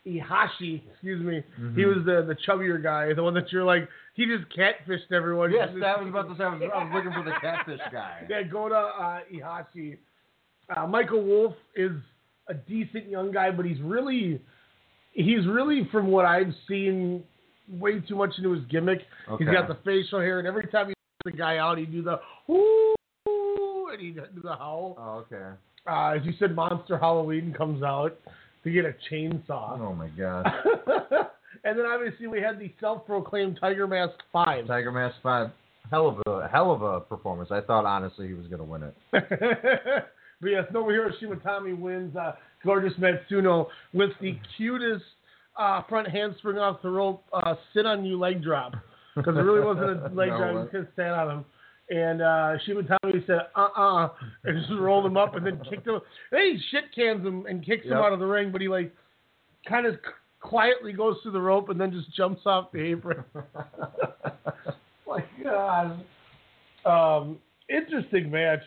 Ihashi. 0.08 0.82
Excuse 0.92 1.22
me. 1.24 1.44
He 1.76 1.82
Mhm. 1.84 1.96
was 1.96 2.06
the 2.06 2.22
the 2.24 2.36
chubbier 2.48 2.82
guy, 2.82 3.14
the 3.14 3.24
one 3.24 3.34
that 3.34 3.52
you're 3.52 3.64
like. 3.64 3.88
He 4.14 4.26
just 4.26 4.46
catfished 4.58 5.12
everyone. 5.12 5.52
Yes, 5.52 5.70
He 5.74 5.80
that 5.80 6.00
was 6.00 6.10
about 6.10 6.30
to 6.30 6.36
say. 6.38 6.44
I 6.44 6.50
was, 6.56 6.62
I 6.74 6.84
was 6.86 6.92
looking 6.96 7.12
for 7.14 7.24
the 7.24 7.36
catfish 7.40 7.80
guy. 7.92 8.26
Yeah, 8.30 8.42
go 8.44 8.68
to 8.70 8.76
uh, 8.76 9.20
Ihashi. 9.32 9.98
Uh, 10.76 10.88
Michael 10.88 11.24
Wolf 11.24 11.54
is 11.76 11.92
a 12.48 12.54
decent 12.56 13.08
young 13.10 13.32
guy, 13.32 13.52
but 13.52 13.66
he's 13.66 13.80
really, 13.82 14.42
he's 15.14 15.46
really 15.48 15.88
from 15.92 16.08
what 16.08 16.26
I've 16.26 16.54
seen, 16.68 17.24
way 17.70 18.00
too 18.00 18.16
much 18.16 18.32
into 18.38 18.52
his 18.54 18.64
gimmick. 18.66 19.02
Okay. 19.30 19.44
He's 19.46 19.54
got 19.54 19.68
the 19.68 19.76
facial 19.86 20.20
hair, 20.20 20.40
and 20.40 20.48
every 20.48 20.66
time 20.68 20.88
he 20.88 20.94
the 21.26 21.32
guy 21.32 21.58
out, 21.58 21.78
he 21.78 21.86
do 21.86 22.02
the 22.02 22.20
whoo, 22.48 22.96
and 23.92 24.00
he 24.02 24.12
do 24.12 24.24
the 24.42 24.56
howl. 24.56 24.96
Oh, 24.98 25.26
okay. 25.32 25.56
Uh, 25.90 26.18
as 26.20 26.26
you 26.26 26.34
said, 26.40 26.56
Monster 26.56 26.98
Halloween 26.98 27.54
comes 27.58 27.84
out 27.84 28.18
to 28.68 28.82
get 28.82 28.86
a 28.86 28.96
chainsaw. 29.12 29.80
Oh 29.80 29.94
my 29.94 30.08
God. 30.10 30.46
and 31.64 31.78
then 31.78 31.86
obviously 31.86 32.28
we 32.28 32.42
had 32.42 32.60
the 32.60 32.72
self-proclaimed 32.80 33.58
Tiger 33.60 33.88
Mask 33.88 34.16
Five. 34.32 34.68
Tiger 34.68 34.92
Mask 34.92 35.16
Five, 35.24 35.52
hell 35.90 36.08
of 36.08 36.22
a 36.28 36.48
hell 36.48 36.72
of 36.72 36.82
a 36.82 37.00
performance. 37.02 37.50
I 37.52 37.62
thought 37.62 37.86
honestly 37.86 38.28
he 38.28 38.34
was 38.34 38.48
going 38.48 38.60
to 38.60 38.64
win 38.64 38.84
it. 38.84 38.96
but 39.12 40.48
yes, 40.48 40.66
Nobuhiro 40.74 41.10
Shimatani 41.22 41.78
wins. 41.78 42.16
Uh, 42.16 42.34
gorgeous 42.64 42.94
Matsuno 43.00 43.68
with 43.94 44.12
the 44.22 44.38
cutest 44.58 45.04
uh, 45.58 45.82
front 45.90 46.08
handspring 46.08 46.58
off 46.58 46.82
the 46.82 46.90
rope, 46.90 47.24
uh, 47.34 47.56
sit 47.74 47.86
on 47.86 48.06
you 48.06 48.20
leg 48.20 48.44
drop. 48.44 48.74
Because 49.16 49.36
it 49.36 49.40
really 49.40 49.66
wasn't 49.66 50.06
a 50.06 50.10
leg 50.16 50.30
No, 50.30 50.38
drop, 50.38 50.72
he 50.72 50.78
just 50.78 50.96
sat 50.96 51.12
on 51.12 51.38
him. 51.38 51.46
And 51.90 52.22
uh, 52.22 52.58
Shimatani 52.68 53.26
said, 53.26 53.40
uh 53.56 53.70
uh 53.78 54.10
and 54.44 54.60
just 54.60 54.80
rolled 54.80 55.06
him 55.06 55.16
up 55.16 55.36
and 55.36 55.46
then 55.46 55.62
kicked 55.70 55.88
him. 55.88 56.00
Then 56.32 56.42
he 56.42 56.62
shit 56.70 56.94
cans 56.94 57.26
him 57.26 57.46
and 57.46 57.66
kicks 57.66 57.86
him 57.86 57.94
out 57.94 58.12
of 58.12 58.20
the 58.20 58.26
ring, 58.26 58.52
but 58.52 58.60
he 58.60 58.68
like 58.68 58.94
kind 59.68 59.86
of 59.86 59.96
quietly 60.42 60.94
goes 60.94 61.18
through 61.24 61.32
the 61.32 61.42
rope 61.42 61.70
and 61.70 61.80
then 61.80 61.92
just 61.92 62.14
jumps 62.16 62.42
off 62.46 62.72
the 62.72 62.80
apron. 62.80 63.24
my 65.08 65.24
God. 65.44 66.04
Um, 66.86 67.40
interesting 67.70 68.30
match. 68.30 68.62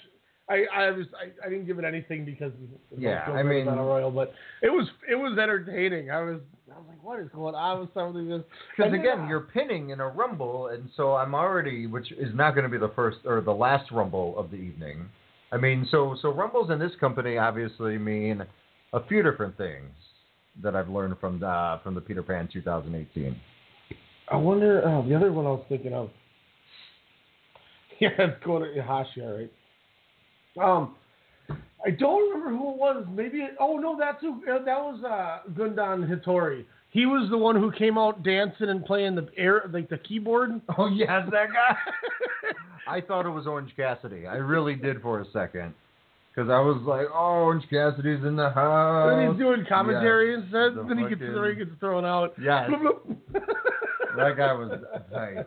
I 0.51 0.65
I 0.75 0.91
was 0.91 1.07
I, 1.15 1.47
I 1.47 1.49
didn't 1.49 1.67
give 1.67 1.79
it 1.79 1.85
anything 1.85 2.25
because 2.25 2.53
it 2.53 2.71
was 2.91 2.99
Yeah, 2.99 3.23
I 3.23 3.43
mean- 3.43 3.67
Battle 3.67 3.85
Royal, 3.87 4.11
but 4.11 4.33
it 4.63 4.69
was 4.71 4.89
it 5.09 5.15
was 5.15 5.39
entertaining. 5.39 6.11
I 6.11 6.21
was 6.23 6.41
I 6.75 6.79
was 6.79 6.87
like, 6.89 7.03
what 7.03 7.21
is 7.21 7.29
going 7.35 7.55
on 7.55 7.81
with 7.81 7.95
some 7.95 8.09
of 8.09 8.15
these? 8.15 8.43
Because 8.77 8.93
again, 8.93 9.21
uh, 9.21 9.29
you're 9.29 9.41
pinning 9.41 9.91
in 9.91 10.01
a 10.01 10.09
rumble, 10.09 10.69
and 10.69 10.89
so 10.97 11.15
I'm 11.15 11.35
already, 11.35 11.87
which 11.87 12.13
is 12.13 12.35
not 12.35 12.55
going 12.55 12.65
to 12.65 12.71
be 12.71 12.79
the 12.79 12.93
first 12.95 13.19
or 13.25 13.41
the 13.41 13.53
last 13.53 13.91
rumble 13.91 14.39
of 14.39 14.51
the 14.51 14.57
evening. 14.57 15.09
I 15.53 15.57
mean, 15.57 15.87
so 15.91 16.17
so 16.21 16.33
rumbles 16.33 16.71
in 16.71 16.79
this 16.79 16.93
company 17.01 17.39
obviously 17.39 17.99
mean 17.99 18.45
a 18.93 19.05
few 19.07 19.23
different 19.23 19.57
things 19.57 19.91
that 20.63 20.75
I've 20.77 20.89
learned 20.89 21.17
from 21.21 21.39
the 21.41 21.81
from 21.83 21.95
the 21.95 22.01
Peter 22.01 22.23
Pan 22.23 22.49
2018. 22.53 23.37
I 24.33 24.37
wonder 24.37 24.87
uh, 24.87 25.03
the 25.09 25.15
other 25.15 25.33
one 25.33 25.47
I 25.47 25.51
was 25.51 25.65
thinking 25.69 25.93
of. 25.93 26.11
Yeah, 28.01 28.09
let's 28.19 28.43
go 28.47 28.59
to 28.59 28.65
Ihashi, 28.65 29.23
all 29.23 29.37
right. 29.37 29.53
Um, 30.59 30.95
I 31.85 31.91
don't 31.91 32.31
remember 32.31 32.51
who 32.51 32.71
it 32.73 32.77
was. 32.77 33.07
Maybe 33.11 33.39
it, 33.39 33.53
oh 33.61 33.77
no, 33.79 33.97
that's 33.99 34.21
who 34.21 34.43
uh, 34.51 34.63
that 34.65 34.79
was. 34.79 35.03
Uh, 35.05 35.51
Gundam 35.53 36.09
Hitori. 36.09 36.65
He 36.91 37.07
was 37.07 37.31
the 37.31 37.39
one 37.39 37.55
who 37.57 37.71
came 37.71 37.97
out 37.97 38.23
dancing 38.25 38.69
and 38.69 38.85
playing 38.85 39.15
the 39.15 39.29
air 39.37 39.63
like 39.73 39.89
the 39.89 39.99
keyboard. 39.99 40.61
Oh 40.79 40.89
yes, 40.89 41.09
that 41.31 41.49
guy. 41.53 41.77
I 42.89 43.01
thought 43.01 43.27
it 43.27 43.31
was 43.31 43.47
Orange 43.47 43.71
Cassidy. 43.77 44.27
I 44.27 44.37
really 44.37 44.75
did 44.75 45.01
for 45.01 45.21
a 45.21 45.25
second. 45.33 45.75
Because 46.35 46.51
I 46.51 46.59
was 46.61 46.81
like, 46.87 47.07
oh, 47.13 47.43
Orange 47.45 47.65
Cassidy's 47.71 48.25
in 48.25 48.37
the 48.37 48.51
house. 48.51 49.13
and 49.13 49.31
he's 49.33 49.39
doing 49.39 49.65
commentary 49.69 50.35
and 50.35 50.45
stuff. 50.49 50.75
The 50.75 50.83
Then 50.85 50.99
he 50.99 51.05
gets 51.09 51.21
fucking- 51.21 51.35
there, 51.35 51.51
he 51.51 51.57
gets 51.65 51.79
thrown 51.81 52.05
out. 52.05 52.35
Yes. 52.41 52.71
That 54.17 54.37
guy 54.37 54.53
was 54.53 54.73
nice. 55.13 55.45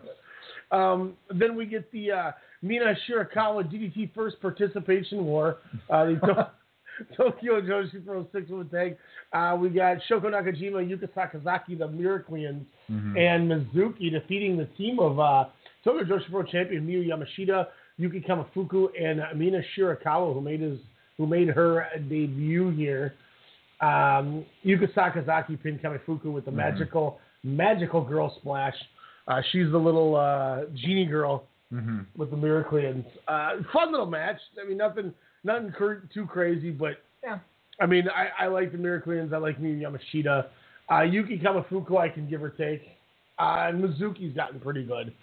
Um, 0.72 1.13
then 1.30 1.56
we 1.58 1.66
get 1.66 1.92
the 1.92 2.12
uh, 2.12 2.32
Mina 2.63 2.95
Shirakawa 3.08 3.63
DDT 3.71 4.13
First 4.15 4.41
Participation 4.41 5.26
War. 5.26 5.58
Uh, 5.89 6.06
the 6.06 6.13
to- 6.15 6.52
Tokyo 7.17 7.60
Joshi 7.62 8.06
Pro 8.06 8.26
Six 8.32 8.49
Woman 8.49 8.69
Tag. 8.69 8.97
Uh, 9.34 9.58
we 9.60 9.69
got 9.69 9.97
Shoko 10.10 10.26
Nakajima, 10.26 10.88
Yuka 10.88 11.10
Sakazaki, 11.10 11.78
the 11.78 11.88
Miracleans, 11.88 12.63
Mhm. 12.89 13.17
and 13.17 13.52
Mizuki 13.52 14.12
defeating 14.12 14.58
the 14.58 14.65
team 14.78 14.99
of 14.99 15.19
uh, 15.19 15.45
Tokyo 15.84 16.04
Joshi 16.06 16.30
Pro 16.32 16.43
champion 16.43 16.86
Miyu 16.88 17.06
Yamashita, 17.08 17.67
Yuki 17.97 18.21
Kamifuku, 18.21 18.89
and 18.99 19.21
Mina 19.38 19.62
Shirakawa, 19.76 20.34
who 20.34 20.41
made 20.41 20.62
his 20.62 20.80
who 21.17 21.28
made 21.28 21.47
her 21.49 21.86
debut 22.10 22.69
here. 22.71 23.13
Um, 23.82 24.45
Yuka 24.65 24.93
Sakazaki 24.93 25.62
pinned 25.62 25.82
Kamifuku 25.82 26.26
with 26.26 26.45
the 26.45 26.52
Mhm. 26.52 26.56
magical 26.56 27.19
magical 27.43 28.02
girl 28.02 28.34
splash. 28.39 28.76
Uh, 29.28 29.41
she's 29.52 29.69
the 29.71 29.78
little 29.80 30.15
uh, 30.15 30.65
genie 30.76 31.06
girl 31.06 31.45
hmm 31.80 32.00
with 32.16 32.30
the 32.30 32.38
Miracleans. 32.38 33.06
Uh, 33.28 33.64
fun 33.72 33.92
little 33.92 34.06
match. 34.06 34.38
I 34.64 34.68
mean, 34.68 34.78
nothing, 34.78 35.14
nothing 35.44 35.72
cr- 35.72 36.06
too 36.14 36.26
crazy, 36.26 36.70
but 36.72 36.98
Yeah. 37.24 37.40
I 37.82 37.88
mean, 37.88 38.08
I, 38.08 38.46
I 38.46 38.48
like 38.48 38.72
the 38.72 38.78
Miracleans. 38.78 39.34
I 39.34 39.38
like 39.38 39.60
Miyu 39.60 39.82
Yamashita. 39.82 40.46
Uh, 40.92 41.02
Yuki 41.02 41.40
Kamifuku, 41.40 41.98
I 41.98 42.10
can 42.10 42.30
give 42.30 42.44
or 42.44 42.50
take. 42.50 42.82
Uh, 43.40 43.66
and 43.68 43.84
Mizuki's 43.84 44.36
gotten 44.36 44.60
pretty 44.60 44.84
good. 44.84 45.14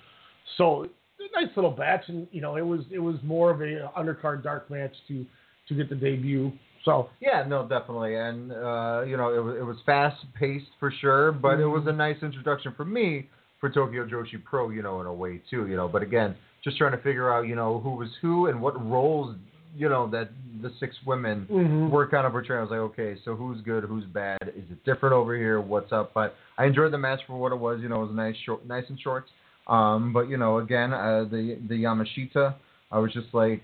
So 0.59 0.89
nice 1.35 1.51
little 1.55 1.71
batch, 1.71 2.05
and 2.09 2.27
you 2.33 2.41
know, 2.41 2.57
it 2.57 2.67
was 2.67 2.81
it 2.91 2.99
was 2.99 3.17
more 3.23 3.51
of 3.51 3.61
a 3.61 3.91
undercard 3.97 4.43
dark 4.43 4.71
match 4.71 4.93
to 5.09 5.25
to 5.69 5.75
get 5.75 5.89
the 5.89 5.95
debut. 5.95 6.53
So 6.85 7.11
Yeah, 7.21 7.45
no, 7.47 7.69
definitely, 7.69 8.17
and 8.17 8.53
uh, 8.53 9.03
you 9.07 9.17
know, 9.17 9.33
it 9.35 9.43
was 9.43 9.57
it 9.59 9.63
was 9.63 9.77
fast 9.87 10.17
paced 10.39 10.71
for 10.79 10.93
sure, 11.01 11.33
but 11.33 11.61
it 11.61 11.67
was 11.67 11.85
a 11.87 11.93
nice 11.93 12.17
introduction 12.23 12.75
for 12.77 12.85
me 12.85 13.29
for 13.61 13.71
Tokyo 13.71 14.07
Joshi 14.07 14.43
Pro, 14.43 14.71
you 14.71 14.83
know, 14.83 15.01
in 15.01 15.07
a 15.07 15.13
way 15.13 15.41
too, 15.51 15.67
you 15.67 15.77
know. 15.77 15.87
But 15.89 16.03
again, 16.03 16.35
just 16.65 16.79
trying 16.79 16.93
to 16.93 17.03
figure 17.03 17.33
out, 17.33 17.47
you 17.47 17.55
know, 17.55 17.79
who 17.81 17.91
was 17.91 18.09
who 18.21 18.47
and 18.47 18.61
what 18.61 18.75
roles, 18.91 19.37
you 19.77 19.89
know, 19.89 20.09
that 20.11 20.31
the 20.63 20.71
six 20.81 20.97
women 21.07 21.47
Mhm. 21.51 21.91
were 21.91 22.07
kind 22.07 22.27
of 22.27 22.33
portraying. 22.33 22.59
I 22.59 22.63
was 22.63 22.71
like, 22.71 22.81
okay, 22.81 23.17
so 23.25 23.37
who's 23.37 23.61
good, 23.61 23.85
who's 23.85 24.05
bad? 24.05 24.43
Is 24.43 24.71
it 24.71 24.85
different 24.85 25.15
over 25.15 25.37
here? 25.37 25.61
What's 25.61 25.93
up? 25.93 26.13
But 26.13 26.35
I 26.59 26.65
enjoyed 26.65 26.93
the 26.93 26.99
match 26.99 27.21
for 27.27 27.35
what 27.39 27.53
it 27.53 27.59
was. 27.59 27.81
You 27.81 27.89
know, 27.89 28.03
it 28.03 28.07
was 28.07 28.17
nice, 28.17 28.37
short, 28.45 28.67
nice 28.67 28.85
and 28.89 28.99
short. 29.01 29.27
Um, 29.69 30.13
but 30.13 30.29
you 30.29 30.37
know, 30.37 30.59
again, 30.59 30.93
uh, 30.93 31.25
the 31.31 31.59
the 31.69 31.83
Yamashita, 31.85 32.55
I 32.91 32.99
was 32.99 33.13
just 33.13 33.33
like, 33.33 33.63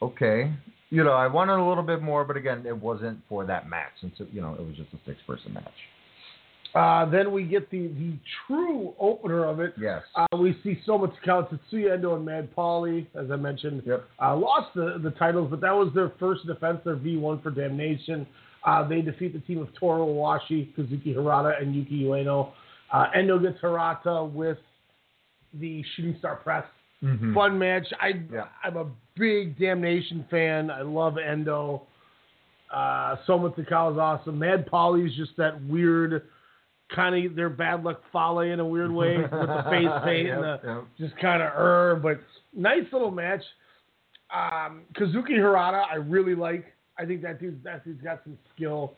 okay, 0.00 0.52
you 0.90 1.02
know, 1.02 1.12
I 1.12 1.26
wanted 1.26 1.54
a 1.54 1.64
little 1.64 1.82
bit 1.82 2.00
more, 2.00 2.24
but 2.24 2.36
again, 2.36 2.64
it 2.64 2.76
wasn't 2.76 3.18
for 3.28 3.44
that 3.46 3.68
match, 3.68 3.92
and 4.02 4.12
so 4.16 4.26
you 4.32 4.40
know, 4.40 4.54
it 4.54 4.64
was 4.64 4.76
just 4.76 4.92
a 4.92 4.98
six 5.04 5.20
person 5.26 5.52
match. 5.54 5.64
Uh, 6.74 7.04
then 7.06 7.32
we 7.32 7.44
get 7.44 7.70
the 7.70 7.88
the 7.88 8.12
true 8.46 8.94
opener 9.00 9.44
of 9.44 9.58
it. 9.60 9.72
Yes. 9.80 10.02
Uh, 10.14 10.26
we 10.38 10.58
see 10.62 10.78
Soma 10.84 11.08
Takao, 11.08 11.48
Tetsuya 11.50 11.94
Endo, 11.94 12.14
and 12.16 12.24
Mad 12.24 12.54
Paulie, 12.54 13.06
as 13.14 13.30
I 13.30 13.36
mentioned. 13.36 13.82
Yep. 13.86 14.04
Uh, 14.22 14.36
lost 14.36 14.74
the, 14.74 15.00
the 15.02 15.10
titles, 15.12 15.48
but 15.50 15.60
that 15.62 15.72
was 15.72 15.90
their 15.94 16.12
first 16.20 16.46
defense, 16.46 16.78
their 16.84 16.96
V1 16.96 17.42
for 17.42 17.50
Damnation. 17.50 18.26
Uh, 18.66 18.86
they 18.86 19.00
defeat 19.00 19.32
the 19.32 19.40
team 19.40 19.58
of 19.62 19.68
Toru 19.78 20.04
Owashi, 20.04 20.74
Kazuki 20.76 21.14
Hirata, 21.14 21.54
and 21.60 21.74
Yuki 21.74 22.02
Ueno. 22.04 22.52
Uh, 22.92 23.06
Endo 23.14 23.38
gets 23.38 23.58
Hirata 23.60 24.24
with 24.24 24.58
the 25.54 25.82
Shooting 25.94 26.16
Star 26.18 26.36
Press. 26.36 26.64
Mhm. 27.02 27.32
Fun 27.34 27.58
match. 27.58 27.86
I 28.00 28.20
Yeah. 28.32 28.48
I'm 28.62 28.76
a 28.76 28.86
big 29.16 29.58
Damnation 29.58 30.24
fan. 30.30 30.70
I 30.70 30.82
love 30.82 31.16
Endo. 31.16 31.82
Uh, 32.70 33.16
Soma 33.26 33.50
Takao 33.50 33.92
is 33.92 33.98
awesome. 33.98 34.38
Mad 34.38 34.66
Paulie 34.68 35.06
is 35.06 35.14
just 35.14 35.36
that 35.38 35.62
weird 35.64 36.22
kind 36.94 37.26
of 37.26 37.34
their 37.36 37.50
bad 37.50 37.84
luck 37.84 38.02
Fale 38.12 38.40
in 38.40 38.60
a 38.60 38.66
weird 38.66 38.90
way 38.90 39.18
with 39.18 39.30
the 39.30 39.64
face 39.70 40.04
paint 40.04 40.28
and 40.30 40.42
the 40.42 40.60
Yep, 40.62 40.64
yep. 40.64 40.84
just 40.98 41.20
kind 41.20 41.42
of 41.42 41.48
er, 41.54 42.00
but 42.02 42.20
nice 42.54 42.84
little 42.92 43.10
match. 43.10 43.42
Um, 44.34 44.82
Kazuki 44.94 45.36
Hirata, 45.36 45.82
I 45.90 45.96
really 45.96 46.34
like. 46.34 46.64
I 46.98 47.04
think 47.04 47.22
that 47.22 47.40
dude 47.40 47.62
that 47.64 47.84
dude's 47.84 48.02
got 48.02 48.20
some 48.24 48.36
skill. 48.54 48.94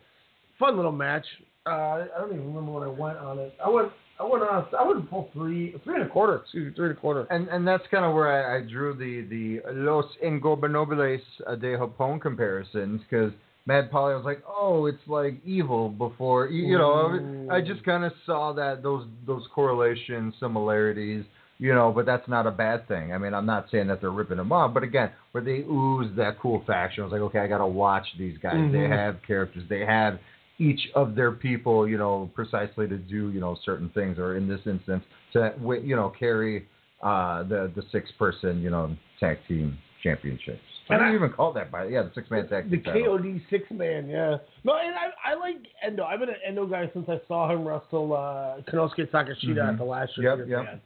Fun 0.59 0.77
little 0.77 0.93
match. 0.93 1.25
Uh, 1.67 1.71
I 1.71 2.07
don't 2.19 2.33
even 2.33 2.47
remember 2.47 2.73
when 2.73 2.83
I 2.83 2.89
went 2.89 3.19
on 3.19 3.39
it. 3.39 3.55
I 3.65 3.69
went 3.69 3.93
I 4.19 4.25
went 4.25 4.43
on 4.43 4.67
I 4.79 4.87
went 4.87 5.09
full 5.11 5.29
three 5.33 5.75
three 5.85 5.95
and 5.95 6.05
a 6.05 6.09
quarter. 6.09 6.37
Excuse 6.37 6.69
me, 6.69 6.75
three 6.75 6.89
and 6.89 6.97
a 6.97 7.01
quarter. 7.01 7.27
And 7.31 7.49
and 7.49 7.67
that's 7.67 7.85
kind 7.91 8.05
of 8.05 8.15
where 8.15 8.29
I, 8.29 8.59
I 8.59 8.63
drew 8.63 8.95
the 8.95 9.29
the 9.29 9.73
Los 9.73 10.07
Ingobernables 10.25 11.21
de 11.61 11.77
Japón 11.77 12.21
comparisons 12.21 13.01
because 13.09 13.33
Mad 13.67 13.91
Paulie 13.91 14.13
I 14.13 14.17
was 14.17 14.25
like, 14.25 14.43
oh, 14.49 14.87
it's 14.87 15.07
like 15.07 15.35
evil 15.45 15.89
before 15.89 16.49
you, 16.49 16.79
know. 16.79 17.19
I, 17.51 17.57
I 17.57 17.61
just 17.61 17.85
kind 17.85 18.05
of 18.05 18.13
saw 18.27 18.53
that 18.55 18.83
those 18.83 19.07
those 19.27 19.45
correlations, 19.55 20.35
similarities, 20.41 21.25
you 21.59 21.75
know. 21.75 21.93
But 21.95 22.07
that's 22.07 22.29
not 22.29 22.47
a 22.47 22.51
bad 22.51 22.89
thing. 22.89 23.13
I 23.13 23.19
mean, 23.19 23.35
I'm 23.35 23.47
not 23.47 23.67
saying 23.71 23.87
that 23.89 24.01
they're 24.01 24.11
ripping 24.11 24.39
them 24.39 24.53
off, 24.53 24.73
but 24.75 24.83
again, 24.83 25.11
where 25.33 25.45
they 25.45 25.61
ooze 25.61 26.15
that 26.17 26.39
cool 26.41 26.63
faction, 26.67 27.03
I 27.03 27.07
was 27.07 27.13
like, 27.13 27.23
okay, 27.23 27.41
I 27.41 27.47
got 27.47 27.59
to 27.59 27.67
watch 27.67 28.07
these 28.19 28.39
guys. 28.39 28.73
They 28.73 28.79
Mhm. 28.79 28.91
have 28.91 29.23
characters. 29.27 29.65
They 29.69 29.85
have 29.85 30.19
each 30.59 30.91
of 30.95 31.15
their 31.15 31.33
people, 31.33 31.89
you 31.89 31.97
know, 31.97 32.31
precisely 32.35 32.87
to 32.87 32.97
do, 32.97 33.31
you 33.31 33.41
know, 33.41 33.57
certain 33.65 33.89
things, 33.91 34.19
or 34.19 34.37
in 34.37 34.47
this 34.49 34.61
instance, 34.67 35.05
to 35.33 35.55
you 35.83 35.97
know 35.97 36.11
carry 36.11 36.67
uh, 37.03 37.43
the 37.45 37.71
the 37.75 37.83
six 37.93 38.11
person, 38.19 38.61
you 38.61 38.71
know, 38.71 38.95
tag 39.19 39.39
team 39.49 39.79
championships. 40.03 40.70
I 40.91 40.95
And 40.95 41.01
don't 41.05 41.13
I- 41.13 41.15
even 41.15 41.31
call 41.31 41.53
that 41.55 41.71
by 41.71 41.85
yeah 41.87 42.03
the 42.03 42.11
six 42.15 42.31
man 42.31 42.49
tag 42.49 42.71
The 42.71 42.79
title. 42.79 43.19
KOD 43.19 43.41
six 43.51 43.65
man, 43.71 44.09
yeah. 44.09 44.37
No, 44.65 44.75
and 44.77 44.95
I, 44.95 45.33
I 45.33 45.35
like 45.35 45.57
Endo. 45.83 46.05
I've 46.05 46.21
been 46.21 46.29
an 46.31 46.37
Endo 46.47 46.67
guy 46.67 46.91
since 46.93 47.09
I 47.09 47.21
saw 47.29 47.51
him 47.51 47.67
wrestle 47.67 48.13
uh, 48.13 48.61
Konosuke 48.71 49.11
Takeshita 49.11 49.57
Mhm. 49.57 49.69
at 49.73 49.79
the 49.79 49.85
last 49.85 50.13
year 50.19 50.37
Yep, 50.37 50.49
yep. 50.49 50.83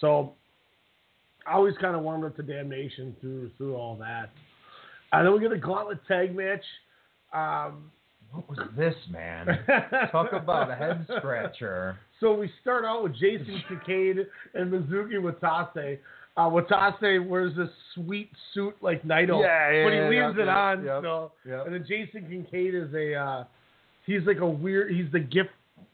So 0.00 0.34
I 1.46 1.54
always 1.54 1.74
kind 1.80 1.96
of 1.96 2.02
warmed 2.02 2.24
up 2.24 2.36
to 2.36 2.42
Damnation 2.42 3.16
through 3.20 3.50
through 3.56 3.74
all 3.76 3.96
that. 3.96 4.30
And 5.12 5.26
then 5.26 5.32
we 5.32 5.40
get 5.40 5.52
a 5.52 5.58
gauntlet 5.58 6.00
tag 6.06 6.34
match. 6.36 6.64
Um, 7.32 7.90
What 8.32 8.48
was 8.48 8.58
this 8.76 8.94
man? 9.10 9.46
Talk 10.12 10.32
about 10.32 10.70
a 10.70 10.74
head 10.74 11.06
scratcher. 11.16 11.96
So 12.20 12.34
we 12.34 12.50
start 12.60 12.84
out 12.84 13.04
with 13.04 13.14
Jason 13.14 13.62
Kincaid 13.68 14.26
and 14.54 14.72
Mizuki 14.72 15.14
Watase. 15.14 15.98
Uh, 16.36 16.50
Watase 16.50 17.26
wears 17.26 17.56
this 17.56 17.70
sweet 17.94 18.30
suit 18.52 18.74
like 18.82 19.02
Naito, 19.04 19.40
Yeah, 19.40 19.70
yeah, 19.72 19.84
but 19.84 19.92
he 19.92 19.98
yeah, 19.98 20.08
leaves 20.28 20.36
yeah, 20.36 20.42
it 20.42 20.46
yeah, 20.46 20.58
on 20.58 20.84
yep, 20.84 21.00
still. 21.00 21.32
yep. 21.46 21.66
And 21.66 21.74
then 21.74 21.84
Jason 21.88 22.28
Kincaid 22.28 22.74
is 22.74 22.92
a 22.94 23.14
uh, 23.14 23.44
he's 24.04 24.20
like 24.26 24.38
a 24.40 24.46
weird. 24.46 24.92
He's 24.94 25.10
the 25.12 25.20
gift 25.20 25.50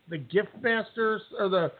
the 0.09 0.19
gift 0.19 0.49
master 0.61 1.21
or 1.39 1.49
the 1.49 1.73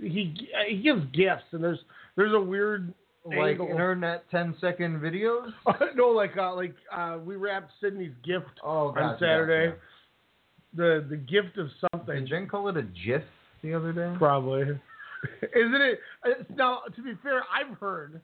he 0.00 0.34
he 0.66 0.76
gives 0.82 1.02
gifts 1.12 1.44
and 1.52 1.62
there's 1.62 1.78
there's 2.16 2.32
a 2.34 2.40
weird 2.40 2.92
Like 3.26 3.50
angle. 3.52 3.68
internet 3.68 4.24
10 4.30 4.56
second 4.62 5.00
videos. 5.00 5.52
no 5.94 6.08
like 6.08 6.36
uh, 6.38 6.54
like 6.54 6.74
uh, 6.90 7.18
we 7.24 7.36
wrapped 7.36 7.70
Sydney's 7.82 8.12
gift 8.24 8.46
Oh, 8.64 8.88
on 8.88 8.94
gotcha, 8.94 9.18
Saturday. 9.20 9.66
gotcha. 9.72 9.80
The 10.74 11.06
the 11.10 11.16
gift 11.16 11.58
of 11.58 11.68
something. 11.92 12.14
Did 12.20 12.28
Jen 12.28 12.48
call 12.48 12.68
it 12.68 12.76
a 12.78 12.82
GIF 12.82 13.22
the 13.62 13.74
other 13.74 13.92
day? 13.92 14.14
Probably. 14.18 14.78
Isn't 15.54 15.80
it? 15.82 15.98
Now, 16.56 16.80
to 16.94 17.02
be 17.02 17.12
fair, 17.22 17.42
I've 17.52 17.76
heard. 17.78 18.20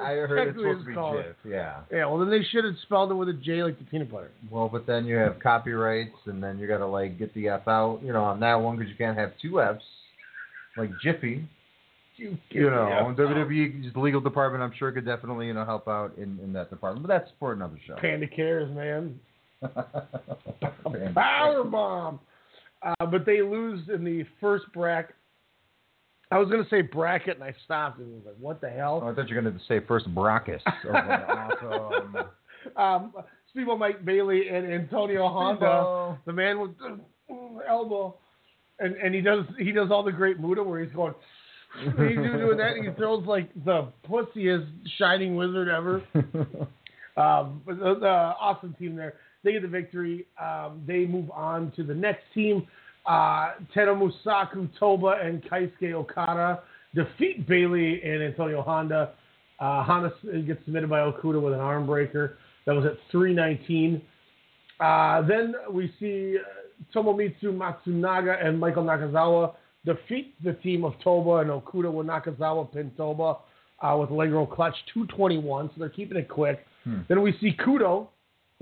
I 0.00 0.12
heard 0.12 0.48
it's 0.48 0.56
supposed 0.58 0.80
to 0.82 0.86
be 0.86 0.94
called- 0.94 1.16
GIF. 1.24 1.36
Yeah. 1.44 1.80
Yeah, 1.90 2.06
well, 2.06 2.18
then 2.18 2.30
they 2.30 2.44
should 2.52 2.64
have 2.64 2.74
spelled 2.82 3.10
it 3.10 3.14
with 3.14 3.28
a 3.28 3.32
J 3.32 3.64
like 3.64 3.78
the 3.78 3.84
peanut 3.84 4.12
butter. 4.12 4.30
Well, 4.50 4.68
but 4.68 4.86
then 4.86 5.06
you 5.06 5.16
have 5.16 5.40
copyrights, 5.40 6.14
and 6.26 6.40
then 6.42 6.58
you 6.58 6.68
got 6.68 6.78
to 6.78 6.86
like 6.86 7.18
get 7.18 7.34
the 7.34 7.48
F 7.48 7.66
out, 7.66 8.00
you 8.04 8.12
know, 8.12 8.22
on 8.22 8.38
that 8.40 8.54
one 8.54 8.76
because 8.76 8.90
you 8.90 8.96
can't 8.96 9.18
have 9.18 9.32
two 9.42 9.60
Fs, 9.60 9.82
like 10.76 10.90
Jiffy. 11.02 11.48
You, 12.16 12.38
You 12.50 12.70
know, 12.70 12.86
yeah. 12.88 13.24
WWE 13.24 13.96
legal 13.96 14.20
department, 14.20 14.62
I'm 14.62 14.72
sure 14.78 14.92
could 14.92 15.06
definitely 15.06 15.46
you 15.48 15.54
know 15.54 15.64
help 15.64 15.88
out 15.88 16.12
in, 16.16 16.38
in 16.44 16.52
that 16.52 16.70
department, 16.70 17.04
but 17.04 17.12
that's 17.12 17.30
for 17.40 17.52
another 17.52 17.78
show. 17.86 17.96
Panda 17.96 18.28
cares, 18.28 18.70
man. 18.72 19.18
Power 21.14 21.64
bomb. 21.64 22.20
Uh, 22.82 23.06
but 23.06 23.24
they 23.24 23.42
lose 23.42 23.88
in 23.92 24.04
the 24.04 24.24
first 24.40 24.64
bracket. 24.74 25.14
I 26.32 26.38
was 26.38 26.48
gonna 26.48 26.66
say 26.70 26.80
bracket, 26.80 27.36
and 27.36 27.44
I 27.44 27.54
stopped 27.64 27.98
and 27.98 28.12
was 28.12 28.22
like, 28.26 28.36
"What 28.40 28.60
the 28.60 28.70
hell?" 28.70 29.00
Oh, 29.02 29.08
I 29.08 29.14
thought 29.14 29.28
you 29.28 29.36
were 29.36 29.42
going 29.42 29.54
to 29.54 29.60
say 29.66 29.80
first 29.86 30.12
Brachus. 30.14 30.60
Oh, 30.66 30.90
awesome. 30.90 32.16
um, 32.76 33.12
Speedball 33.54 33.78
Mike 33.78 34.04
Bailey 34.04 34.48
and 34.48 34.72
Antonio 34.72 35.28
Honda, 35.28 36.18
the 36.24 36.32
man 36.32 36.60
with 36.60 36.78
the 36.78 36.98
uh, 37.30 37.58
elbow, 37.68 38.16
and 38.78 38.96
and 38.96 39.14
he 39.14 39.20
does 39.20 39.44
he 39.58 39.72
does 39.72 39.90
all 39.90 40.02
the 40.02 40.12
great 40.12 40.40
Muda 40.40 40.62
where 40.62 40.82
he's 40.82 40.94
going. 40.94 41.14
he's 41.80 41.94
doing 41.94 42.56
that. 42.58 42.76
And 42.76 42.88
he 42.88 42.94
throws 42.94 43.26
like 43.26 43.50
the 43.64 43.88
pussiest 44.08 44.66
shining 44.98 45.36
wizard 45.36 45.68
ever. 45.68 46.02
Um, 47.14 47.60
but 47.66 47.78
the, 47.78 47.96
the 48.00 48.08
awesome 48.08 48.74
team 48.78 48.96
there. 48.96 49.14
They 49.44 49.52
get 49.52 49.60
the 49.60 49.68
victory. 49.68 50.26
Um, 50.40 50.82
they 50.86 51.04
move 51.04 51.30
on 51.30 51.70
to 51.76 51.82
the 51.82 51.94
next 51.94 52.22
team. 52.32 52.66
Uh, 53.04 53.52
Musaku, 53.76 54.68
Toba, 54.78 55.18
and 55.22 55.42
Keisuke 55.44 55.92
Okuda 55.92 56.60
defeat 56.94 57.46
Bailey 57.48 58.02
and 58.02 58.22
Antonio 58.22 58.62
Honda. 58.62 59.12
Uh, 59.58 59.82
Honda 59.82 60.12
gets 60.46 60.64
submitted 60.64 60.90
by 60.90 61.00
Okuda 61.00 61.40
with 61.40 61.54
an 61.54 61.60
arm 61.60 61.86
breaker. 61.86 62.38
That 62.66 62.74
was 62.74 62.84
at 62.84 62.96
319. 63.10 64.02
Uh, 64.80 65.22
then 65.22 65.54
we 65.70 65.92
see 65.98 66.38
uh, 66.38 66.94
Tomomitsu 66.96 67.44
Matsunaga 67.44 68.44
and 68.44 68.58
Michael 68.58 68.84
Nakazawa 68.84 69.54
defeat 69.84 70.34
the 70.42 70.52
team 70.54 70.84
of 70.84 70.94
Toba 71.02 71.36
and 71.36 71.50
Okuda 71.50 71.92
with 71.92 72.06
Nakazawa 72.06 72.72
pin 72.72 72.92
Toba 72.96 73.36
uh, 73.80 73.96
with 73.96 74.10
leg 74.10 74.30
roll 74.30 74.46
clutch 74.46 74.74
221. 74.94 75.68
So 75.68 75.72
they're 75.78 75.88
keeping 75.88 76.18
it 76.18 76.28
quick. 76.28 76.64
Hmm. 76.84 77.00
Then 77.08 77.22
we 77.22 77.36
see 77.40 77.56
Kudo, 77.64 78.08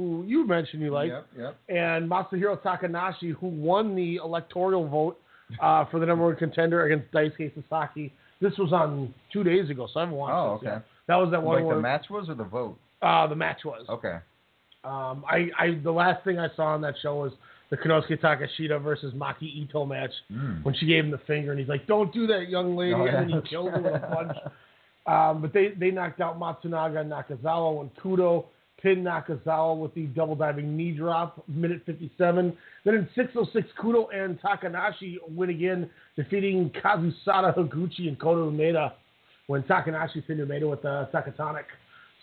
who 0.01 0.25
you 0.27 0.47
mentioned 0.47 0.83
you 0.83 0.91
like, 0.91 1.11
Yep, 1.11 1.27
yep. 1.39 1.57
and 1.69 2.11
Masahiro 2.11 2.59
Takanashi, 2.63 3.33
who 3.35 3.49
won 3.49 3.95
the 3.95 4.17
electoral 4.17 4.89
vote 4.89 5.19
uh, 5.61 5.85
for 5.91 6.01
the 6.01 6.07
number 6.07 6.25
one 6.25 6.37
contender 6.37 6.85
against 6.87 7.13
Daisuke 7.13 7.53
Sasaki. 7.55 8.13
This 8.41 8.57
was 8.57 8.73
on 8.73 9.13
two 9.33 9.45
days 9.45 9.69
ago, 9.69 9.87
so 9.93 10.01
I 10.01 10.05
haven't 10.05 10.17
watched 10.17 10.33
Oh, 10.35 10.59
this 10.63 10.65
yet. 10.67 10.73
okay. 10.77 10.85
That 11.09 11.17
was 11.17 11.31
that 11.33 11.43
one 11.43 11.57
Like 11.57 11.67
where 11.67 11.77
the 11.77 11.83
match 11.83 12.07
was 12.09 12.29
or 12.31 12.35
the 12.35 12.45
vote? 12.45 12.79
Uh, 13.03 13.27
the 13.27 13.35
match 13.37 13.59
was. 13.65 13.85
Okay. 13.89 14.17
Um, 14.85 15.25
I, 15.29 15.49
I 15.59 15.79
the 15.83 15.91
last 15.93 16.25
thing 16.25 16.39
I 16.39 16.49
saw 16.57 16.69
on 16.75 16.81
that 16.83 16.95
show 17.03 17.17
was 17.17 17.33
the 17.71 17.77
Konosuke 17.77 18.19
Takeshita 18.21 18.83
versus 18.83 19.13
Maki 19.15 19.43
Ito 19.63 19.85
match 19.85 20.11
Mm. 20.33 20.65
when 20.65 20.75
she 20.75 20.87
gave 20.87 21.05
him 21.05 21.11
the 21.11 21.19
finger 21.27 21.51
and 21.51 21.61
he's 21.61 21.69
like, 21.69 21.87
"Don't 21.87 22.13
do 22.15 22.27
that, 22.29 22.49
young 22.49 22.77
lady," 22.77 22.95
Oh, 22.95 23.05
yeah. 23.05 23.19
and 23.21 23.31
then 23.31 23.43
he 23.43 23.49
killed 23.49 23.71
her 23.73 23.81
with 23.83 23.95
a 23.95 23.99
punch. 24.17 24.37
Um, 25.07 25.43
but 25.43 25.53
they, 25.53 25.69
they 25.79 25.91
knocked 25.91 26.21
out 26.21 26.39
Matsunaga 26.39 27.01
and 27.01 27.11
Nakazawa 27.13 27.77
when 27.79 27.91
Kudo 28.03 28.47
pinned 28.83 29.07
Nakazawa 29.07 29.77
with 29.77 29.95
the 29.95 30.07
double 30.07 30.35
diving 30.35 30.77
knee 30.77 30.93
drop, 30.93 31.43
minute 31.49 31.83
57. 31.87 32.57
Then 32.85 32.95
in 32.95 33.09
606, 33.15 33.69
Kudo 33.81 34.07
and 34.15 34.41
Takanashi 34.41 35.17
win 35.29 35.51
again, 35.51 35.91
defeating 36.17 36.71
Kazusada 36.83 37.57
Higuchi 37.57 38.09
and 38.09 38.19
Kota 38.19 38.41
Umeda 38.41 38.93
when 39.47 39.63
Takanashi 39.65 40.27
pinned 40.27 40.41
Umeda 40.41 40.69
with 40.69 40.83
the 40.83 41.09
Takatonic. 41.13 41.65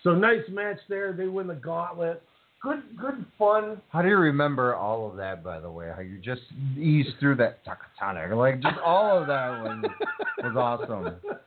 So 0.03 0.13
nice 0.13 0.43
match 0.49 0.77
there. 0.89 1.13
They 1.13 1.27
win 1.27 1.47
the 1.47 1.55
gauntlet. 1.55 2.21
Good, 2.61 2.81
good 2.99 3.25
fun. 3.37 3.81
How 3.89 4.01
do 4.01 4.07
you 4.07 4.17
remember 4.17 4.75
all 4.75 5.09
of 5.09 5.17
that, 5.17 5.43
by 5.43 5.59
the 5.59 5.69
way? 5.69 5.91
How 5.95 6.01
you 6.01 6.17
just 6.17 6.41
eased 6.77 7.09
through 7.19 7.35
that 7.35 7.59
Takatana. 7.65 8.35
Like, 8.35 8.61
just 8.61 8.77
all 8.83 9.21
of 9.21 9.27
that 9.27 9.63
was, 9.63 9.85
was 10.43 10.55
awesome. 10.55 11.15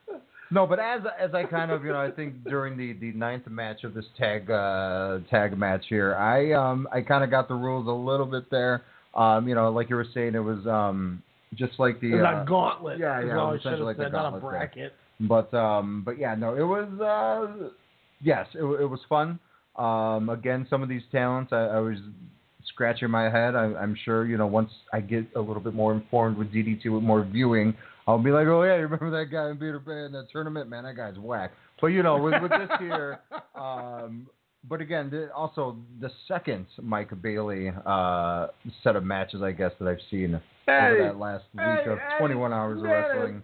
No, 0.52 0.66
but 0.66 0.80
as 0.80 1.02
as 1.18 1.32
I 1.32 1.44
kind 1.44 1.70
of 1.70 1.84
you 1.84 1.92
know 1.92 2.00
I 2.00 2.10
think 2.10 2.44
during 2.44 2.76
the, 2.76 2.92
the 2.94 3.12
ninth 3.12 3.46
match 3.46 3.84
of 3.84 3.94
this 3.94 4.04
tag 4.18 4.50
uh, 4.50 5.18
tag 5.30 5.56
match 5.56 5.84
here, 5.88 6.14
I 6.16 6.52
um 6.52 6.88
I 6.92 7.02
kind 7.02 7.22
of 7.22 7.30
got 7.30 7.48
the 7.48 7.54
rules 7.54 7.86
a 7.86 7.90
little 7.90 8.26
bit 8.26 8.50
there. 8.50 8.82
Um, 9.14 9.48
you 9.48 9.54
know, 9.54 9.70
like 9.70 9.90
you 9.90 9.96
were 9.96 10.06
saying, 10.12 10.34
it 10.34 10.40
was 10.40 10.66
um 10.66 11.22
just 11.54 11.78
like 11.78 12.00
the 12.00 12.14
uh, 12.14 12.44
gauntlet. 12.44 12.98
Yeah, 12.98 13.24
yeah, 13.24 13.38
all 13.38 13.50
it 13.50 13.52
was 13.52 13.60
I 13.60 13.70
should 13.70 13.78
have 13.78 13.80
essentially 13.80 13.84
like 13.86 13.96
the 13.96 14.02
said, 14.04 14.12
not 14.12 14.26
a 14.26 14.30
gauntlet 14.32 14.52
bracket. 14.52 14.92
But 15.20 15.54
um, 15.54 16.02
but 16.04 16.18
yeah, 16.18 16.34
no, 16.34 16.54
it 16.54 16.62
was 16.62 16.88
uh, 17.00 17.70
yes, 18.20 18.46
it, 18.54 18.62
it 18.62 18.86
was 18.86 19.00
fun. 19.08 19.38
Um, 19.76 20.28
again, 20.30 20.66
some 20.68 20.82
of 20.82 20.88
these 20.88 21.02
talents, 21.12 21.52
I, 21.52 21.66
I 21.66 21.78
was 21.78 21.96
scratching 22.66 23.10
my 23.10 23.24
head. 23.24 23.54
I, 23.54 23.64
I'm 23.74 23.96
sure 24.04 24.26
you 24.26 24.36
know 24.36 24.46
once 24.46 24.70
I 24.92 25.00
get 25.00 25.26
a 25.36 25.40
little 25.40 25.62
bit 25.62 25.74
more 25.74 25.92
informed 25.92 26.38
with 26.38 26.52
DDT 26.52 26.92
with 26.92 27.02
more 27.02 27.24
viewing, 27.24 27.76
I'll 28.10 28.18
be 28.18 28.32
like, 28.32 28.46
oh 28.48 28.62
yeah, 28.64 28.76
you 28.76 28.82
remember 28.82 29.10
that 29.10 29.30
guy 29.30 29.50
in 29.50 29.56
Peter 29.56 29.78
Pan 29.78 30.06
in 30.06 30.12
that 30.12 30.30
tournament? 30.32 30.68
Man, 30.68 30.82
that 30.84 30.96
guy's 30.96 31.16
whack. 31.16 31.52
But 31.80 31.88
you 31.88 32.02
know, 32.02 32.18
with, 32.18 32.34
with 32.42 32.50
this 32.50 32.70
here, 32.80 33.20
um, 33.54 34.26
but 34.68 34.80
again, 34.80 35.10
the, 35.10 35.32
also 35.32 35.76
the 36.00 36.10
second 36.26 36.66
Mike 36.82 37.10
Bailey 37.22 37.70
uh, 37.86 38.48
set 38.82 38.96
of 38.96 39.04
matches, 39.04 39.42
I 39.42 39.52
guess, 39.52 39.70
that 39.78 39.88
I've 39.88 40.00
seen 40.10 40.40
Hey, 40.66 40.90
over 40.92 41.02
that 41.04 41.18
last 41.18 41.44
hey, 41.56 41.76
week 41.78 41.86
of 41.86 41.98
hey, 41.98 42.18
21 42.18 42.52
hours 42.52 42.78
of 42.78 42.84
wrestling. 42.84 43.42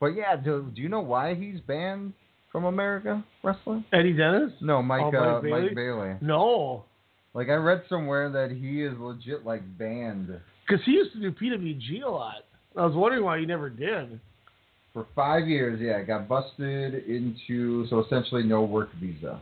But 0.00 0.08
yeah, 0.08 0.36
do, 0.36 0.70
do 0.74 0.82
you 0.82 0.88
know 0.88 1.00
why 1.00 1.34
he's 1.34 1.60
banned 1.60 2.12
from 2.52 2.64
America 2.64 3.24
wrestling? 3.42 3.84
Eddie 3.92 4.12
Dennis? 4.12 4.52
No, 4.60 4.82
Mike, 4.82 5.02
Oh, 5.02 5.10
Mike 5.12 5.22
uh, 5.22 5.40
Bailey? 5.40 5.60
Mike 5.62 5.74
Bailey. 5.74 6.14
No, 6.20 6.84
Like 7.32 7.48
I 7.48 7.54
read 7.54 7.84
somewhere 7.88 8.28
that 8.30 8.50
he 8.50 8.82
is 8.82 8.94
legit 8.98 9.46
like 9.46 9.62
banned 9.78 10.40
because 10.66 10.84
he 10.84 10.92
used 10.92 11.12
to 11.12 11.20
do 11.20 11.30
PWG 11.32 12.02
a 12.04 12.10
lot. 12.10 12.44
I 12.76 12.84
was 12.84 12.94
wondering 12.94 13.24
why 13.24 13.38
he 13.40 13.46
never 13.46 13.70
did. 13.70 14.20
for 14.92 15.06
five 15.14 15.46
years. 15.48 15.80
Yeah, 15.80 16.02
got 16.02 16.28
busted 16.28 17.06
into 17.06 17.86
so 17.88 18.00
essentially 18.00 18.42
no 18.42 18.62
work 18.64 18.90
visa. 19.00 19.40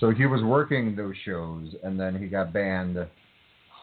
So 0.00 0.10
he 0.10 0.26
was 0.26 0.42
working 0.42 0.94
those 0.94 1.14
shows, 1.24 1.74
and 1.82 1.98
then 1.98 2.18
he 2.20 2.26
got 2.26 2.52
banned 2.52 2.98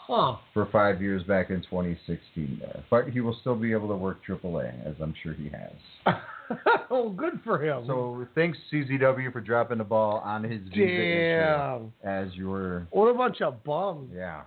Huh. 0.06 0.36
for 0.54 0.66
five 0.70 1.02
years 1.02 1.24
back 1.24 1.50
in 1.50 1.62
2016 1.62 2.58
there. 2.60 2.84
But 2.92 3.08
he 3.08 3.22
will 3.22 3.38
still 3.40 3.56
be 3.56 3.72
able 3.72 3.88
to 3.88 3.96
work 3.96 4.18
AAA, 4.28 4.86
as 4.86 4.96
I'm 5.02 5.14
sure 5.24 5.34
he 5.34 5.50
has. 5.50 6.16
oh, 6.92 7.10
good 7.10 7.40
for 7.46 7.58
him. 7.64 7.86
So 7.88 8.28
thanks 8.36 8.58
CZW 8.72 9.32
for 9.32 9.40
dropping 9.40 9.78
the 9.78 9.86
ball 9.86 10.18
on 10.18 10.44
his 10.44 10.62
visa 10.64 10.84
issue 10.84 11.40
Damn. 11.40 11.94
as 12.04 12.34
your. 12.36 12.86
What 12.92 13.08
a 13.08 13.14
bunch 13.14 13.40
of 13.42 13.64
bums. 13.64 14.12
yeah. 14.14 14.42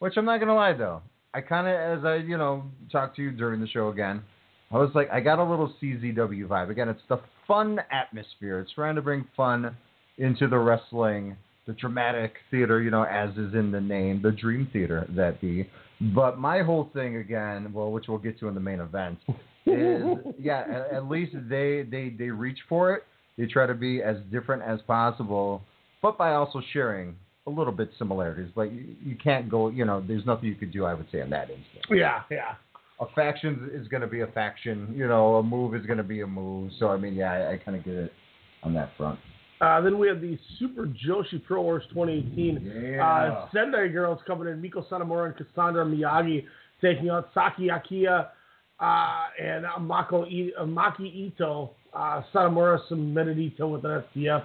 Which 0.00 0.14
I'm 0.16 0.24
not 0.24 0.40
gonna 0.40 0.56
lie 0.56 0.72
though, 0.72 1.00
I 1.34 1.40
kind 1.40 1.66
of 1.66 1.98
as 1.98 2.04
I 2.04 2.16
you 2.16 2.36
know 2.36 2.64
talked 2.90 3.16
to 3.16 3.22
you 3.22 3.30
during 3.30 3.60
the 3.60 3.68
show 3.68 3.88
again, 3.88 4.22
I 4.70 4.78
was 4.78 4.90
like 4.94 5.10
I 5.10 5.20
got 5.20 5.38
a 5.38 5.44
little 5.44 5.72
CZW 5.82 6.46
vibe. 6.46 6.70
Again, 6.70 6.88
it's 6.88 7.02
the 7.08 7.20
fun 7.46 7.78
atmosphere. 7.90 8.60
It's 8.60 8.72
trying 8.72 8.96
to 8.96 9.02
bring 9.02 9.26
fun 9.36 9.76
into 10.18 10.46
the 10.46 10.58
wrestling, 10.58 11.36
the 11.66 11.72
dramatic 11.72 12.34
theater, 12.50 12.82
you 12.82 12.90
know, 12.90 13.04
as 13.04 13.30
is 13.30 13.54
in 13.54 13.70
the 13.72 13.80
name, 13.80 14.20
the 14.22 14.32
Dream 14.32 14.68
Theater 14.72 15.06
that 15.16 15.40
be. 15.40 15.68
But 16.14 16.38
my 16.38 16.62
whole 16.62 16.90
thing 16.92 17.16
again, 17.16 17.72
well, 17.72 17.90
which 17.90 18.06
we'll 18.08 18.18
get 18.18 18.38
to 18.40 18.48
in 18.48 18.54
the 18.54 18.60
main 18.60 18.80
event, 18.80 19.18
is 19.66 20.02
yeah, 20.38 20.64
at, 20.68 20.96
at 20.96 21.08
least 21.08 21.32
they 21.48 21.86
they 21.90 22.10
they 22.10 22.30
reach 22.30 22.58
for 22.68 22.94
it. 22.94 23.04
They 23.38 23.46
try 23.46 23.66
to 23.66 23.74
be 23.74 24.02
as 24.02 24.16
different 24.30 24.62
as 24.62 24.80
possible, 24.82 25.62
but 26.02 26.18
by 26.18 26.34
also 26.34 26.60
sharing 26.72 27.16
a 27.46 27.50
little 27.50 27.72
bit 27.72 27.90
similarities. 27.98 28.50
But 28.54 28.72
you, 28.72 28.94
you 29.02 29.16
can't 29.16 29.48
go, 29.48 29.68
you 29.68 29.84
know, 29.84 30.02
there's 30.06 30.24
nothing 30.26 30.48
you 30.48 30.54
could 30.54 30.72
do. 30.72 30.84
I 30.84 30.94
would 30.94 31.06
say 31.10 31.20
in 31.20 31.30
that 31.30 31.50
instance. 31.50 31.84
Yeah, 31.90 32.22
yeah. 32.30 32.54
A 33.00 33.06
faction 33.14 33.70
is 33.74 33.88
going 33.88 34.02
to 34.02 34.06
be 34.06 34.20
a 34.20 34.28
faction. 34.28 34.92
You 34.96 35.08
know, 35.08 35.36
a 35.36 35.42
move 35.42 35.74
is 35.74 35.84
going 35.86 35.98
to 35.98 36.04
be 36.04 36.20
a 36.20 36.26
move. 36.26 36.70
So 36.78 36.88
I 36.88 36.96
mean, 36.96 37.14
yeah, 37.14 37.32
I, 37.32 37.52
I 37.52 37.56
kind 37.56 37.76
of 37.76 37.84
get 37.84 37.94
it 37.94 38.12
on 38.62 38.74
that 38.74 38.90
front. 38.96 39.18
Uh, 39.60 39.80
then 39.80 39.98
we 39.98 40.08
have 40.08 40.20
the 40.20 40.36
Super 40.58 40.86
Joshi 40.86 41.42
Pro 41.44 41.62
Wars 41.62 41.84
2018. 41.90 42.94
Yeah. 42.94 43.06
Uh, 43.06 43.48
Sendai 43.52 43.88
girls 43.88 44.20
coming 44.26 44.48
in. 44.48 44.60
Meiko 44.60 44.86
Satomura 44.88 45.26
and 45.26 45.36
Cassandra 45.36 45.84
Miyagi 45.84 46.44
taking 46.80 47.10
out 47.10 47.30
Saki 47.32 47.68
Akiya 47.68 48.28
uh, 48.80 49.24
and 49.40 49.64
Mako 49.86 50.24
I- 50.24 50.52
Maki 50.64 51.28
Ito. 51.28 51.70
Uh, 51.94 52.22
Satomura 52.34 52.78
submitted 52.88 53.38
Ito 53.38 53.68
with 53.68 53.84
an 53.84 54.02
STF. 54.16 54.44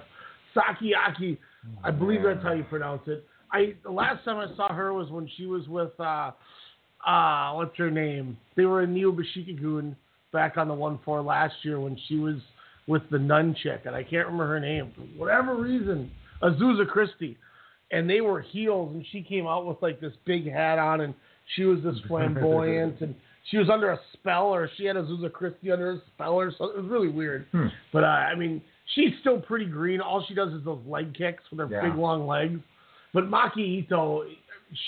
Saki 0.54 0.92
Aki, 0.94 1.38
I 1.84 1.90
believe 1.90 2.22
that's 2.22 2.42
how 2.42 2.52
you 2.52 2.64
pronounce 2.64 3.02
it. 3.06 3.24
I 3.52 3.74
the 3.82 3.90
last 3.90 4.24
time 4.24 4.36
I 4.36 4.54
saw 4.56 4.72
her 4.72 4.92
was 4.92 5.10
when 5.10 5.28
she 5.36 5.46
was 5.46 5.66
with 5.68 5.98
uh, 5.98 6.32
uh, 7.06 7.52
what's 7.52 7.76
her 7.78 7.90
name? 7.90 8.36
They 8.56 8.64
were 8.64 8.82
in 8.82 8.94
Neo 8.94 9.12
Bashikagun 9.12 9.94
back 10.32 10.56
on 10.56 10.68
the 10.68 10.74
one 10.74 10.98
four 11.04 11.22
last 11.22 11.54
year 11.62 11.80
when 11.80 11.98
she 12.08 12.16
was 12.16 12.36
with 12.86 13.02
the 13.10 13.18
nun 13.18 13.54
chick, 13.62 13.82
and 13.84 13.94
I 13.94 14.02
can't 14.02 14.26
remember 14.26 14.48
her 14.48 14.60
name 14.60 14.92
for 14.94 15.02
whatever 15.18 15.56
reason. 15.56 16.10
Azusa 16.42 16.88
Christie, 16.88 17.36
and 17.90 18.08
they 18.08 18.20
were 18.20 18.40
heels, 18.40 18.94
and 18.94 19.04
she 19.10 19.22
came 19.22 19.46
out 19.46 19.66
with 19.66 19.78
like 19.82 20.00
this 20.00 20.12
big 20.24 20.50
hat 20.50 20.78
on, 20.78 21.00
and 21.00 21.14
she 21.56 21.64
was 21.64 21.82
this 21.82 21.96
flamboyant, 22.06 23.00
and 23.00 23.14
she 23.50 23.58
was 23.58 23.68
under 23.70 23.90
a 23.90 24.00
spell, 24.12 24.46
or 24.46 24.70
she 24.76 24.84
had 24.84 24.96
Azusa 24.96 25.32
Christie 25.32 25.70
under 25.70 25.92
a 25.92 26.02
spell, 26.14 26.34
or 26.34 26.50
something. 26.50 26.78
It 26.78 26.82
was 26.82 26.90
really 26.90 27.08
weird. 27.08 27.46
Hmm. 27.52 27.66
But 27.92 28.04
uh, 28.04 28.08
I 28.08 28.34
mean, 28.34 28.62
she's 28.94 29.12
still 29.20 29.40
pretty 29.40 29.66
green. 29.66 30.00
All 30.00 30.24
she 30.26 30.34
does 30.34 30.52
is 30.52 30.64
those 30.64 30.80
leg 30.86 31.14
kicks 31.14 31.42
with 31.50 31.60
her 31.60 31.68
Yeah. 31.70 31.88
big 31.88 31.98
long 31.98 32.26
legs. 32.26 32.60
But 33.14 33.24
Maki 33.24 33.58
Ito, 33.58 34.24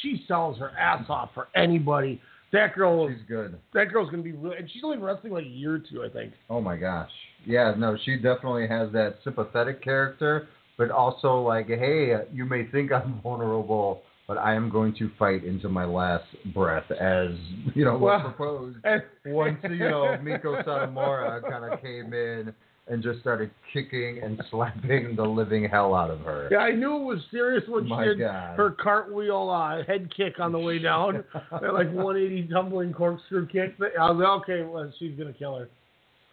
she 0.03 0.25
sells 0.29 0.59
her 0.59 0.71
ass 0.79 1.05
off 1.09 1.31
for 1.35 1.49
anybody. 1.55 2.21
That 2.53 2.75
girl, 2.75 3.07
is, 3.09 3.17
good. 3.29 3.57
that 3.75 3.91
girl's 3.93 4.11
gonna 4.11 4.23
be 4.25 4.33
really, 4.33 4.57
and 4.57 4.69
she's 4.71 4.83
only 4.85 4.99
wrestling 4.99 5.33
like 5.33 5.45
a 5.45 5.49
year 5.49 5.75
or 5.75 5.79
two, 5.79 6.03
I 6.05 6.09
think. 6.09 6.33
Oh 6.51 6.61
my 6.61 6.77
gosh. 6.77 7.11
Yeah, 7.47 7.75
no, 7.79 7.97
she 8.05 8.17
definitely 8.17 8.67
has 8.67 8.91
that 8.93 9.17
sympathetic 9.25 9.83
character, 9.83 10.49
but 10.77 10.91
also 10.91 11.41
like, 11.43 11.69
hey, 11.69 12.15
you 12.33 12.45
may 12.45 12.67
think 12.67 12.91
I'm 12.93 13.21
vulnerable, 13.23 14.03
but 14.27 14.37
I 14.37 14.55
am 14.55 14.69
going 14.69 14.95
to 14.97 15.11
fight 15.19 15.45
into 15.45 15.69
my 15.69 15.85
last 15.85 16.25
breath, 16.53 16.91
as 16.91 17.31
you 17.75 17.85
know 17.85 17.93
was 17.97 18.03
Well, 18.03 18.21
proposed. 18.21 18.79
And, 18.85 19.03
Once 19.27 19.59
you 19.63 19.79
know 19.89 20.17
Meiko 20.23 20.63
Satomura 20.65 21.41
kind 21.49 21.73
of 21.73 21.81
came 21.81 22.13
in 22.13 22.53
and 22.89 23.03
just 23.03 23.21
started 23.21 23.51
kicking 23.73 24.21
and 24.23 24.43
slapping 24.51 25.15
the 25.17 25.23
living 25.23 25.69
hell 25.69 25.95
out 25.95 26.11
of 26.11 26.21
her. 26.21 26.49
Yeah, 26.51 26.59
I 26.59 26.73
knew 26.73 26.97
it 26.97 27.05
was 27.05 27.21
serious 27.31 27.63
when 27.69 27.89
My 27.89 28.05
she 28.05 28.09
did 28.11 28.19
God. 28.21 28.57
her 28.57 28.71
cartwheel 28.71 29.49
uh, 29.51 29.85
head 29.85 30.09
kick 30.17 30.41
on 30.41 30.53
the 30.53 30.59
way 30.59 30.79
down, 30.79 31.25
like 31.53 31.93
180 31.93 32.49
tumbling 32.53 32.93
corkscrew 32.93 33.47
kick. 33.47 33.77
I 33.81 34.11
was 34.11 34.19
like, 34.19 34.43
okay, 34.43 34.63
well, 34.69 34.93
she's 34.99 35.17
gonna 35.17 35.33
kill 35.33 35.57
her. 35.57 35.69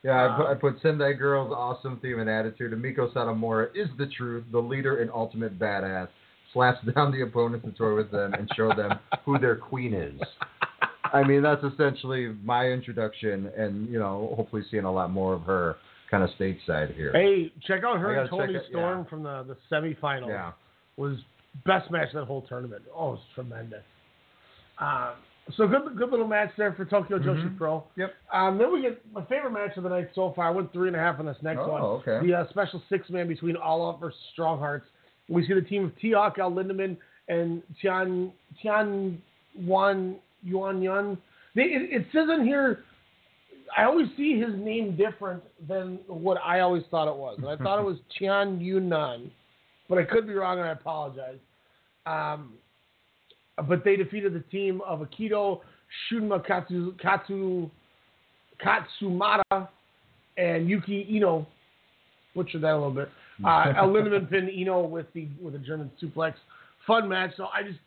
Yeah, 0.03 0.25
I 0.25 0.37
put, 0.37 0.45
I 0.47 0.53
put 0.53 0.81
Sendai 0.81 1.13
Girls' 1.13 1.51
awesome 1.51 1.99
theme 2.01 2.19
and 2.19 2.29
attitude. 2.29 2.71
And 2.71 2.83
Meiko 2.83 3.11
Satomura 3.13 3.67
is 3.75 3.87
the 3.97 4.05
truth, 4.05 4.45
the 4.51 4.59
leader 4.59 5.01
and 5.01 5.09
ultimate 5.11 5.59
badass. 5.59 6.07
Slaps 6.53 6.79
down 6.95 7.11
the 7.11 7.23
opponents 7.23 7.65
and 7.65 7.75
toy 7.75 7.95
with 7.95 8.09
them 8.09 8.33
and 8.33 8.49
show 8.55 8.69
them 8.69 8.99
who 9.25 9.37
their 9.37 9.55
queen 9.57 9.93
is. 9.93 10.19
I 11.13 11.23
mean, 11.23 11.41
that's 11.41 11.63
essentially 11.63 12.35
my 12.43 12.67
introduction, 12.67 13.51
and 13.57 13.89
you 13.89 13.99
know, 13.99 14.33
hopefully 14.35 14.61
seeing 14.69 14.83
a 14.85 14.91
lot 14.91 15.11
more 15.11 15.33
of 15.33 15.41
her 15.43 15.75
kind 16.09 16.23
of 16.23 16.29
stateside 16.39 16.95
here. 16.95 17.11
Hey, 17.13 17.51
check 17.67 17.83
out 17.83 17.99
her 17.99 18.15
and 18.15 18.29
Toni 18.29 18.55
Storm 18.69 18.99
yeah. 19.03 19.09
from 19.09 19.23
the 19.23 19.43
the 19.43 19.57
semifinals. 19.71 20.29
Yeah. 20.29 20.51
was 20.95 21.17
best 21.65 21.89
match 21.91 22.07
of 22.09 22.13
that 22.15 22.25
whole 22.25 22.41
tournament. 22.43 22.83
Oh, 22.95 23.09
it 23.09 23.11
was 23.11 23.19
tremendous. 23.35 23.83
Um, 24.79 25.13
so 25.55 25.67
good, 25.67 25.97
good 25.97 26.11
little 26.11 26.27
match 26.27 26.49
there 26.57 26.73
for 26.73 26.85
Tokyo 26.85 27.17
Joshi 27.19 27.49
Mhm. 27.49 27.57
Pro. 27.57 27.83
Yep. 27.95 28.13
Um, 28.33 28.57
then 28.57 28.71
we 28.71 28.81
get 28.81 29.01
my 29.13 29.23
favorite 29.25 29.51
match 29.51 29.75
of 29.77 29.83
the 29.83 29.89
night 29.89 30.09
so 30.13 30.31
far. 30.35 30.47
I 30.47 30.51
went 30.51 30.71
three 30.73 30.87
and 30.87 30.95
a 30.95 30.99
half 30.99 31.19
on 31.19 31.25
this 31.25 31.37
next 31.41 31.61
Oh, 31.61 31.71
one. 31.71 31.81
okay. 31.81 32.25
The 32.27 32.33
uh, 32.33 32.49
special 32.49 32.81
six 32.89 33.09
man 33.09 33.27
between 33.27 33.55
All 33.55 33.87
Out 33.89 33.99
versus 33.99 34.19
Strong 34.33 34.59
Hearts. 34.59 34.85
We 35.29 35.45
see 35.47 35.53
the 35.53 35.61
team 35.61 35.85
of 35.85 35.97
T 35.99 36.11
Hawk, 36.11 36.37
El 36.39 36.51
Lindaman, 36.51 36.97
and 37.29 37.61
Tian 37.81 38.31
Tian 38.61 39.21
Wan 39.55 40.17
Yuan 40.43 40.81
Yun. 40.81 41.17
They, 41.55 41.63
it, 41.63 42.01
it 42.01 42.07
says 42.13 42.27
in 42.29 42.45
here. 42.45 42.83
I 43.75 43.83
always 43.83 44.07
see 44.15 44.39
his 44.39 44.55
name 44.55 44.95
different 44.95 45.43
than 45.67 45.99
what 46.07 46.37
I 46.43 46.61
always 46.61 46.83
thought 46.89 47.07
it 47.09 47.15
was. 47.15 47.37
And 47.39 47.47
I 47.47 47.55
thought 47.63 47.79
it 47.79 47.85
was 47.85 47.97
Tian 48.17 48.59
Yunnan, 48.59 49.31
but 49.89 49.97
I 49.97 50.03
could 50.03 50.27
be 50.27 50.33
wrong, 50.33 50.59
and 50.59 50.67
I 50.67 50.71
apologize. 50.71 51.37
Um, 52.05 52.53
but 53.67 53.83
they 53.83 53.95
defeated 53.95 54.33
the 54.33 54.39
team 54.51 54.81
of 54.85 54.99
Akito, 54.99 55.61
Shunma 56.11 56.45
Katsu, 56.45 56.93
Katsu, 56.97 57.69
Katsumata, 58.63 59.67
and 60.37 60.69
Yuki 60.69 61.07
Ino. 61.09 61.47
Butchered 62.35 62.61
that 62.61 62.73
a 62.73 62.77
little 62.77 62.91
bit. 62.91 63.09
Uh, 63.43 63.73
El 63.77 63.89
Lindaman 63.89 64.29
pinned 64.29 64.49
Ino 64.49 64.81
with 64.85 65.07
the 65.13 65.27
with 65.41 65.55
a 65.55 65.59
German 65.59 65.91
suplex. 66.01 66.33
Fun 66.85 67.09
match. 67.09 67.31
So 67.35 67.45
I 67.45 67.63
just 67.63 67.79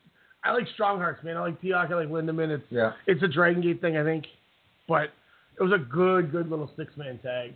I 0.42 0.52
like 0.52 0.66
Strong 0.74 0.98
Hearts, 0.98 1.22
man. 1.22 1.36
I 1.36 1.40
like 1.40 1.60
T 1.60 1.70
Hawk, 1.70 1.88
I 1.90 1.94
like 1.94 2.08
Lindaman. 2.08 2.50
It's 2.50 2.64
Yeah. 2.70 2.92
it's 3.06 3.22
a 3.22 3.28
Dragon 3.28 3.62
Gate 3.62 3.80
thing, 3.80 3.96
I 3.96 4.02
think, 4.04 4.24
but 4.88 5.10
it 5.60 5.62
was 5.62 5.72
a 5.72 5.78
good 5.78 6.32
good 6.32 6.48
little 6.48 6.70
six 6.76 6.96
man 6.96 7.18
tag. 7.22 7.52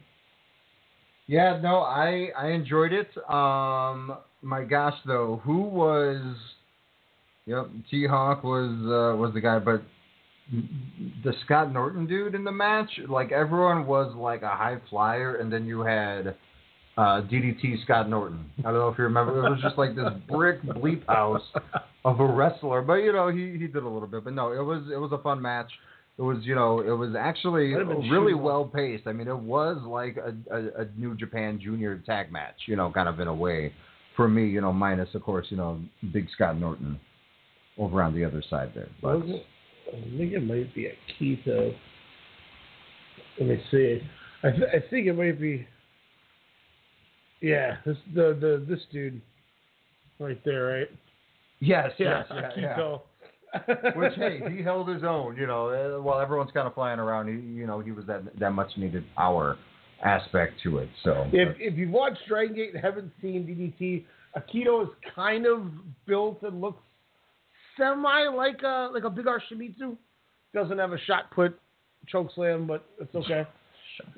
Yeah, 1.27 1.59
no, 1.61 1.79
I 1.79 2.29
I 2.37 2.49
enjoyed 2.51 2.93
it. 2.93 3.09
Um, 3.29 4.19
my 4.43 4.63
gosh, 4.63 4.95
though, 5.07 5.41
who 5.45 5.63
was? 5.63 6.37
Yep, 7.47 7.71
T 7.91 8.07
Hawk 8.07 8.45
was 8.45 8.71
uh, 8.71 9.17
was 9.17 9.33
the 9.35 9.41
guy, 9.41 9.59
but 9.59 9.83
the 11.25 11.33
Scott 11.45 11.73
Norton 11.73 12.07
dude 12.07 12.35
in 12.35 12.45
the 12.45 12.53
match, 12.53 12.91
like 13.09 13.33
everyone 13.33 13.87
was 13.87 14.15
like 14.15 14.43
a 14.43 14.51
high 14.51 14.77
flyer, 14.91 15.37
and 15.37 15.51
then 15.51 15.65
you 15.65 15.81
had 15.81 16.37
uh, 16.99 17.23
DDT 17.23 17.83
Scott 17.85 18.11
Norton. 18.11 18.45
I 18.59 18.63
don't 18.65 18.75
know 18.75 18.89
if 18.89 18.99
you 18.99 19.05
remember. 19.05 19.47
It 19.47 19.51
was 19.51 19.61
just 19.63 19.79
like 19.79 19.97
this 19.97 20.09
brick 20.29 20.63
bleep 20.63 21.07
house 21.07 21.43
of 22.05 22.21
a 22.21 22.27
wrestler, 22.27 22.83
but 22.83 22.97
you 22.97 23.13
know 23.15 23.29
he 23.29 23.53
he 23.53 23.67
did 23.67 23.83
a 23.83 23.89
little 23.89 24.09
bit. 24.09 24.25
But 24.25 24.35
no, 24.35 24.53
it 24.53 24.63
was 24.63 24.83
it 24.93 24.99
was 24.99 25.13
a 25.13 25.19
fun 25.19 25.41
match. 25.41 25.73
It 26.17 26.23
was 26.23 26.39
you 26.43 26.55
know 26.55 26.81
it 26.81 26.93
was 26.93 27.15
actually 27.19 27.73
Might 27.73 27.81
have 27.81 27.89
been 27.89 28.11
really 28.11 28.35
well 28.35 28.65
paced. 28.65 29.07
I 29.07 29.13
mean, 29.13 29.27
it 29.27 29.37
was 29.37 29.79
like 29.85 30.17
a, 30.17 30.35
a 30.55 30.83
a 30.83 30.87
New 30.97 31.17
Japan 31.17 31.59
Junior 31.61 32.03
tag 32.07 32.31
match, 32.31 32.55
you 32.67 32.77
know, 32.77 32.91
kind 32.93 33.09
of 33.09 33.21
in 33.21 33.29
a 33.29 33.35
way. 33.35 33.73
For 34.17 34.29
me, 34.29 34.47
you 34.47 34.61
know, 34.61 34.73
minus 34.73 35.13
of 35.15 35.23
course, 35.23 35.47
you 35.51 35.57
know, 35.57 35.81
Big 36.13 36.29
Scott 36.31 36.57
Norton 36.57 37.01
over 37.79 38.01
on 38.01 38.15
the 38.15 38.25
other 38.25 38.43
side 38.49 38.71
there. 38.75 38.89
But 39.03 39.21
Was 39.21 39.31
it? 39.31 39.47
I 39.89 40.17
think 40.17 40.33
it 40.33 40.41
might 40.41 40.73
be 40.75 40.87
a 40.87 40.93
Keith. 41.19 41.41
Let 41.47 43.49
me 43.49 43.63
see. 43.71 44.01
I, 44.45 44.51
th- 44.51 44.69
I 44.73 44.89
think 44.89 45.09
it 45.09 45.15
might 45.15 45.41
be. 45.41 45.67
Yeah, 47.41 47.77
this 47.85 47.97
the 48.15 48.37
the 48.41 48.65
this 48.69 48.81
dude, 48.93 49.21
right 50.19 50.43
there, 50.45 50.79
right? 50.79 50.89
Yes, 51.61 51.91
yes, 51.99 52.27
yeah, 52.31 52.51
yeah. 52.57 52.77
Akito. 52.77 53.01
Which 53.95 54.15
hey, 54.17 54.41
he 54.57 54.63
held 54.63 54.89
his 54.89 55.03
own. 55.05 55.37
You 55.37 55.47
know, 55.47 55.69
uh, 55.69 56.03
while 56.03 56.21
everyone's 56.21 56.51
kind 56.53 56.67
of 56.67 56.75
flying 56.75 56.99
around, 56.99 57.29
he, 57.29 57.35
you 57.35 57.67
know, 57.67 57.81
he 57.81 57.93
was 57.93 58.05
that 58.07 58.23
that 58.39 58.51
much 58.51 58.71
needed 58.77 59.05
power 59.17 59.57
aspect 60.05 60.55
to 60.63 60.79
it. 60.79 60.89
So 61.03 61.27
If 61.33 61.57
if 61.59 61.79
you've 61.79 61.91
watched 61.91 62.21
Dragon 62.29 62.55
Gate 62.55 62.75
and 62.75 62.83
haven't 62.83 63.13
seen 63.21 63.47
DDT, 63.47 64.05
Akito 64.37 64.83
is 64.83 64.89
kind 65.15 65.47
of 65.47 65.71
built 66.07 66.43
and 66.43 66.61
looks 66.61 66.83
semi 67.77 68.27
like 68.29 68.63
a 68.63 68.91
like 68.93 69.05
a 69.05 69.11
big 69.11 69.27
R 69.27 69.43
Shimizu. 69.51 69.97
Doesn't 70.53 70.79
have 70.79 70.93
a 70.93 70.99
shot 71.07 71.31
put 71.35 71.59
choke 72.09 72.31
slam, 72.35 72.67
but 72.67 72.85
it's 73.01 73.15
okay. 73.15 73.47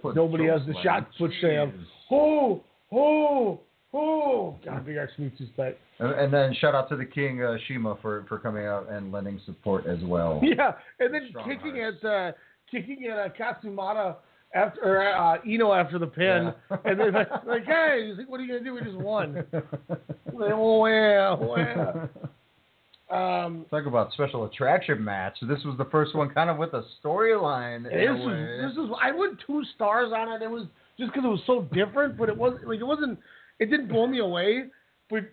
Nobody 0.02 0.46
has 0.46 0.60
the 0.66 0.72
slam. 0.72 0.84
shot 0.84 1.08
put 1.18 1.30
slam. 1.40 1.86
Oh, 2.10 2.62
oh, 2.92 3.60
oh! 3.96 4.56
God, 4.64 4.84
big 4.86 4.96
R 4.98 5.08
Shimizu's 5.18 5.48
tight. 5.56 5.78
And, 5.98 6.12
and 6.12 6.32
then 6.32 6.54
shout 6.60 6.74
out 6.74 6.88
to 6.90 6.96
the 6.96 7.04
King 7.04 7.42
uh, 7.42 7.56
CIMA 7.66 7.96
for 8.02 8.24
for 8.28 8.38
coming 8.38 8.66
out 8.66 8.88
and 8.90 9.10
lending 9.12 9.40
support 9.46 9.86
as 9.86 9.98
well. 10.04 10.40
Yeah, 10.44 10.72
and 11.00 11.12
then 11.12 11.26
Strong 11.30 11.48
kicking 11.48 11.76
hearts. 11.80 11.98
at 12.04 12.08
uh, 12.10 12.32
kicking 12.70 13.06
at 13.10 13.18
uh, 13.18 13.28
Katsumata 13.38 14.16
after 14.54 14.80
or 14.82 15.14
uh, 15.14 15.38
Ino 15.46 15.72
after 15.72 15.98
the 15.98 16.06
pin, 16.06 16.52
Yeah. 16.70 16.76
and 16.84 17.00
then 17.00 17.12
like, 17.12 17.28
like, 17.46 17.64
hey, 17.64 18.06
he's 18.08 18.18
like, 18.18 18.28
what 18.28 18.40
are 18.40 18.44
you 18.44 18.52
gonna 18.52 18.64
do? 18.64 18.74
We 18.74 18.80
just 18.82 18.96
won. 18.96 19.44
like, 19.52 20.52
oh 20.54 20.86
yeah, 20.86 21.36
oh 21.38 21.56
yeah. 21.56 22.06
Um, 23.08 23.66
Talk 23.70 23.86
about 23.86 24.12
special 24.12 24.44
attraction 24.46 25.02
match. 25.02 25.36
This 25.42 25.62
was 25.64 25.76
the 25.78 25.84
first 25.86 26.14
one, 26.16 26.28
kind 26.30 26.50
of 26.50 26.56
with 26.58 26.72
a 26.74 26.82
storyline. 27.04 27.84
this 27.84 28.08
was 28.08 28.68
this 28.68 28.76
was 28.76 28.98
I 29.00 29.12
went 29.12 29.38
two 29.46 29.62
stars 29.76 30.12
on 30.14 30.32
it. 30.32 30.42
It 30.44 30.50
was 30.50 30.66
just 30.98 31.12
because 31.12 31.24
it 31.24 31.28
was 31.28 31.42
so 31.46 31.68
different, 31.72 32.16
but 32.18 32.28
it 32.28 32.36
wasn't 32.36 32.66
like 32.68 32.80
it 32.80 32.84
wasn't. 32.86 33.18
It 33.58 33.70
didn't 33.70 33.88
blow 33.88 34.06
me 34.06 34.18
away, 34.20 34.64
but 35.08 35.24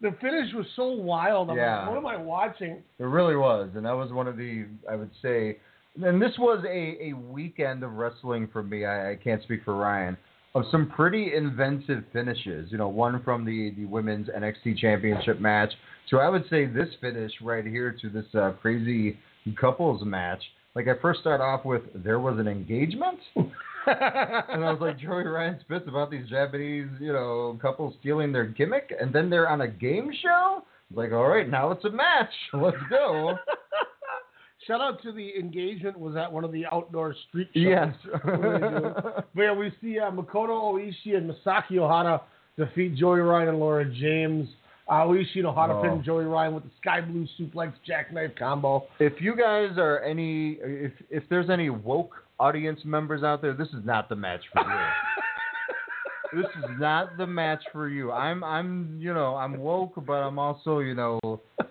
the 0.00 0.10
finish 0.20 0.52
was 0.54 0.66
so 0.74 0.88
wild. 0.88 1.50
I'm 1.50 1.56
Yeah. 1.56 1.80
like, 1.80 1.88
what 1.88 1.98
am 1.98 2.06
I 2.06 2.16
watching? 2.16 2.82
It 2.98 3.04
really 3.04 3.36
was, 3.36 3.70
and 3.76 3.86
that 3.86 3.92
was 3.96 4.12
one 4.12 4.26
of 4.26 4.36
the 4.36 4.66
I 4.90 4.96
would 4.96 5.10
say, 5.20 5.58
and 6.02 6.20
this 6.20 6.36
was 6.38 6.64
a, 6.64 7.10
a 7.10 7.12
weekend 7.12 7.84
of 7.84 7.92
wrestling 7.94 8.48
for 8.52 8.62
me. 8.62 8.84
I, 8.84 9.12
I 9.12 9.16
can't 9.16 9.42
speak 9.42 9.64
for 9.64 9.74
Ryan 9.76 10.16
of 10.54 10.64
some 10.70 10.90
pretty 10.90 11.34
inventive 11.34 12.04
finishes. 12.12 12.70
You 12.70 12.78
know, 12.78 12.88
one 12.88 13.22
from 13.22 13.44
the 13.44 13.72
the 13.76 13.86
women's 13.86 14.28
NXT 14.28 14.78
Championship 14.78 15.40
match 15.40 15.72
So 16.10 16.18
I 16.18 16.28
would 16.28 16.44
say 16.50 16.66
this 16.66 16.88
finish 17.00 17.32
right 17.42 17.64
here 17.64 17.96
to 18.00 18.08
this 18.08 18.26
uh, 18.34 18.52
crazy 18.60 19.18
couples 19.60 20.04
match. 20.04 20.42
Like 20.74 20.88
I 20.88 20.94
first 21.00 21.20
start 21.20 21.40
off 21.40 21.64
with 21.64 21.82
there 21.94 22.20
was 22.20 22.38
an 22.38 22.48
engagement. 22.48 23.18
and 23.86 24.64
I 24.64 24.70
was 24.72 24.78
like, 24.80 24.98
Joey 24.98 25.24
Ryan's 25.24 25.62
pissed 25.68 25.88
about 25.88 26.10
these 26.10 26.28
Japanese, 26.28 26.88
you 27.00 27.12
know, 27.12 27.58
couples 27.60 27.94
stealing 28.00 28.32
their 28.32 28.44
gimmick, 28.46 28.92
and 29.00 29.12
then 29.12 29.28
they're 29.30 29.48
on 29.48 29.62
a 29.62 29.68
game 29.68 30.10
show. 30.22 30.62
Like, 30.94 31.12
all 31.12 31.26
right, 31.28 31.48
now 31.48 31.70
it's 31.70 31.84
a 31.84 31.90
match. 31.90 32.30
Let's 32.52 32.76
go. 32.90 33.34
Shout 34.66 34.80
out 34.80 35.02
to 35.02 35.10
the 35.10 35.30
engagement 35.36 35.98
was 35.98 36.14
at 36.16 36.32
one 36.32 36.44
of 36.44 36.52
the 36.52 36.64
outdoor 36.70 37.16
street 37.28 37.48
shows. 37.52 37.62
yes. 37.64 37.94
What 38.22 38.24
are 38.44 38.60
they 38.60 38.78
doing? 38.80 38.94
But 39.34 39.42
yeah, 39.42 39.52
we 39.54 39.72
see 39.80 39.98
uh, 39.98 40.10
Makoto 40.12 40.72
Oishi 40.74 41.16
and 41.16 41.28
Masaki 41.28 41.72
Ohara 41.72 42.20
defeat 42.56 42.94
Joey 42.94 43.18
Ryan 43.20 43.48
and 43.48 43.58
Laura 43.58 43.84
James. 43.84 44.48
Uh, 44.88 45.02
Oishi 45.04 45.36
and 45.36 45.46
Ohara 45.46 45.70
Oh. 45.70 45.82
pin 45.82 46.02
Joey 46.04 46.26
Ryan 46.26 46.54
with 46.54 46.62
the 46.62 46.70
Sky 46.80 47.00
Blue 47.00 47.26
Suplex 47.40 47.72
Jackknife 47.84 48.32
combo. 48.38 48.86
if 49.00 49.14
you 49.20 49.34
guys 49.34 49.70
are 49.78 49.98
any, 50.04 50.58
if 50.62 50.92
if 51.10 51.24
there's 51.28 51.50
any 51.50 51.70
woke 51.70 52.12
audience 52.38 52.80
members 52.84 53.22
out 53.22 53.42
there, 53.42 53.54
this 53.54 53.68
is 53.68 53.84
not 53.84 54.08
the 54.08 54.16
match 54.16 54.42
for 54.52 54.62
you. 54.62 56.42
this 56.42 56.50
is 56.58 56.70
not 56.78 57.16
the 57.16 57.26
match 57.26 57.62
for 57.72 57.88
you. 57.88 58.12
I'm 58.12 58.42
I'm 58.42 58.98
you 59.00 59.12
know 59.12 59.36
I'm 59.36 59.58
woke, 59.58 59.94
but 60.06 60.14
I'm 60.14 60.38
also 60.38 60.78
you 60.80 60.94
know 60.94 61.20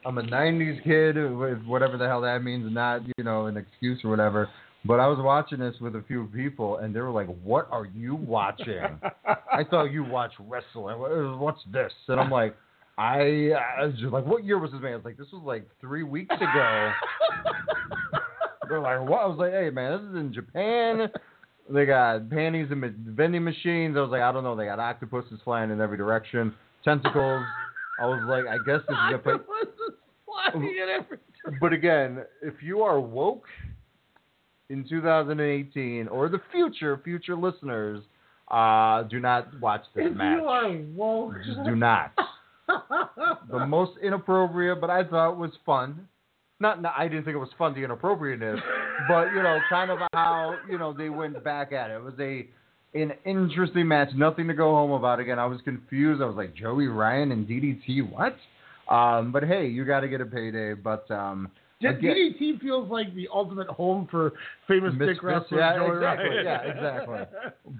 I'm 0.05 0.17
a 0.17 0.23
'90s 0.23 0.83
kid, 0.83 1.15
with 1.35 1.63
whatever 1.65 1.97
the 1.97 2.07
hell 2.07 2.21
that 2.21 2.43
means. 2.43 2.65
And 2.65 2.75
not 2.75 3.01
you 3.17 3.23
know 3.23 3.47
an 3.47 3.57
excuse 3.57 3.99
or 4.03 4.09
whatever. 4.09 4.49
But 4.83 4.99
I 4.99 5.05
was 5.05 5.19
watching 5.19 5.59
this 5.59 5.75
with 5.79 5.95
a 5.95 6.03
few 6.07 6.27
people, 6.33 6.77
and 6.77 6.95
they 6.95 7.01
were 7.01 7.11
like, 7.11 7.27
"What 7.43 7.67
are 7.71 7.85
you 7.85 8.15
watching?" 8.15 8.99
I 9.25 9.63
thought 9.63 9.85
you 9.85 10.03
watch 10.03 10.31
wrestling. 10.39 10.95
Uh, 10.95 11.37
what's 11.37 11.61
this? 11.71 11.91
And 12.07 12.19
I'm 12.19 12.31
like, 12.31 12.55
I, 12.97 13.51
I 13.79 13.85
was 13.85 13.95
just 13.99 14.11
like, 14.13 14.25
what 14.25 14.43
year 14.43 14.59
was 14.59 14.71
this 14.71 14.81
man? 14.81 14.93
I 14.93 14.95
was 14.95 15.05
like, 15.05 15.17
this 15.17 15.27
was 15.33 15.41
like 15.45 15.67
three 15.79 16.03
weeks 16.03 16.35
ago. 16.35 16.91
They're 18.71 18.79
like, 18.79 19.07
what? 19.07 19.19
I 19.19 19.25
was 19.25 19.37
like, 19.37 19.51
hey 19.51 19.69
man, 19.69 19.91
this 19.91 20.09
is 20.09 20.15
in 20.15 20.33
Japan. 20.33 21.09
They 21.69 21.85
got 21.85 22.29
panties 22.29 22.67
and 22.69 22.83
vending 23.15 23.45
machines. 23.45 23.95
I 23.95 24.01
was 24.01 24.09
like, 24.09 24.21
I 24.21 24.31
don't 24.33 24.43
know. 24.43 24.57
They 24.57 24.65
got 24.65 24.79
octopuses 24.79 25.39
flying 25.45 25.71
in 25.71 25.79
every 25.79 25.95
direction, 25.95 26.53
tentacles. 26.83 27.45
I 28.01 28.07
was 28.07 28.21
like, 28.27 28.45
I 28.45 28.57
guess 28.65 28.81
this 28.89 28.97
is 29.09 29.15
a 29.15 29.17
place. 29.19 29.37
flying 30.25 30.63
in 30.67 30.87
every 30.89 31.17
But 31.61 31.71
again, 31.71 32.25
if 32.41 32.55
you 32.61 32.81
are 32.81 32.99
woke 32.99 33.45
in 34.69 34.85
2018 34.89 36.09
or 36.09 36.27
the 36.27 36.41
future, 36.51 36.99
future 37.05 37.35
listeners, 37.35 38.03
uh, 38.49 39.03
do 39.03 39.19
not 39.21 39.47
watch 39.61 39.83
this 39.95 40.07
If 40.09 40.17
match. 40.17 40.39
you 40.41 40.45
are 40.47 40.77
woke, 40.93 41.35
Just 41.45 41.63
do 41.63 41.75
not. 41.75 42.11
the 43.49 43.65
most 43.65 43.91
inappropriate, 44.03 44.81
but 44.81 44.89
I 44.89 45.05
thought 45.05 45.37
was 45.37 45.51
fun. 45.65 46.07
Not, 46.61 46.81
not 46.81 46.93
I 46.97 47.07
didn't 47.07 47.25
think 47.25 47.35
it 47.35 47.39
was 47.39 47.49
fun 47.57 47.73
the 47.73 47.83
inappropriateness, 47.83 48.59
but 49.07 49.29
you 49.33 49.41
know, 49.41 49.59
kind 49.69 49.89
of 49.91 49.99
how 50.13 50.55
you 50.69 50.77
know 50.77 50.93
they 50.93 51.09
went 51.09 51.43
back 51.43 51.71
at 51.71 51.89
it. 51.89 51.95
It 51.95 52.03
was 52.03 52.13
a 52.19 52.47
an 52.93 53.13
interesting 53.25 53.87
match. 53.87 54.09
Nothing 54.15 54.47
to 54.47 54.53
go 54.53 54.71
home 54.71 54.91
about. 54.91 55.19
Again, 55.19 55.39
I 55.39 55.45
was 55.45 55.59
confused. 55.63 56.21
I 56.21 56.25
was 56.25 56.35
like 56.35 56.55
Joey 56.55 56.87
Ryan 56.87 57.31
and 57.31 57.47
DDT, 57.47 58.11
what? 58.11 58.35
Um, 58.93 59.31
but 59.31 59.43
hey, 59.43 59.67
you 59.67 59.85
got 59.85 60.01
to 60.01 60.07
get 60.07 60.21
a 60.21 60.25
payday. 60.25 60.73
But 60.73 61.09
um, 61.09 61.49
again- 61.79 62.35
DDT 62.39 62.59
feels 62.59 62.91
like 62.91 63.15
the 63.15 63.27
ultimate 63.33 63.67
home 63.67 64.07
for 64.11 64.33
famous 64.67 64.93
Misfits, 64.93 65.17
dick 65.17 65.23
wrestler 65.23 65.59
yeah, 65.59 65.75
Joey 65.77 65.95
exactly, 65.95 66.29
Ryan. 66.29 66.45
yeah, 66.45 66.61
exactly. 66.61 67.19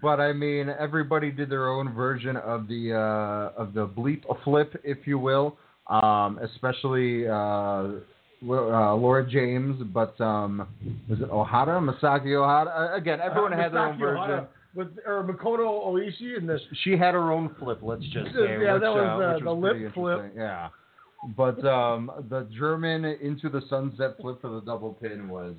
But 0.01 0.19
I 0.19 0.33
mean, 0.33 0.69
everybody 0.69 1.31
did 1.31 1.49
their 1.49 1.67
own 1.67 1.93
version 1.93 2.37
of 2.37 2.67
the 2.67 2.93
uh, 2.93 3.61
of 3.61 3.73
the 3.73 3.87
bleep 3.87 4.23
flip, 4.43 4.73
if 4.83 5.05
you 5.05 5.19
will. 5.19 5.57
Um, 5.87 6.39
especially 6.41 7.27
uh, 7.27 7.99
uh, 8.43 8.95
Laura 8.95 9.25
James, 9.27 9.81
but 9.93 10.19
um, 10.19 10.67
was 11.09 11.19
it 11.19 11.29
Ohara, 11.29 11.79
Masaki 11.79 12.27
Ohara? 12.27 12.91
Uh, 12.91 12.95
again, 12.95 13.19
everyone 13.21 13.51
had 13.51 13.73
their 13.73 13.87
own 13.87 13.99
version. 13.99 14.23
Ohara 14.23 14.47
With 14.73 14.87
or 15.05 15.23
Makoto 15.23 15.85
Oishi 15.87 16.37
and 16.37 16.47
the 16.47 16.59
She 16.83 16.91
had 16.91 17.13
her 17.13 17.31
own 17.31 17.55
flip, 17.59 17.79
let's 17.81 18.03
just 18.03 18.27
say. 18.33 18.57
Yeah, 18.61 18.73
which, 18.73 18.81
that 18.81 18.91
was, 18.91 19.19
uh, 19.21 19.23
uh, 19.23 19.33
which 19.33 19.43
the 19.43 19.53
was 19.53 19.75
lip 19.83 19.93
flip. 19.93 20.33
Yeah. 20.35 20.69
But 21.37 21.63
um, 21.67 22.09
the 22.31 22.47
German 22.57 23.05
into 23.05 23.47
the 23.47 23.61
sunset 23.69 24.15
flip 24.19 24.41
for 24.41 24.49
the 24.49 24.61
double 24.61 24.93
pin 24.93 25.29
was 25.29 25.53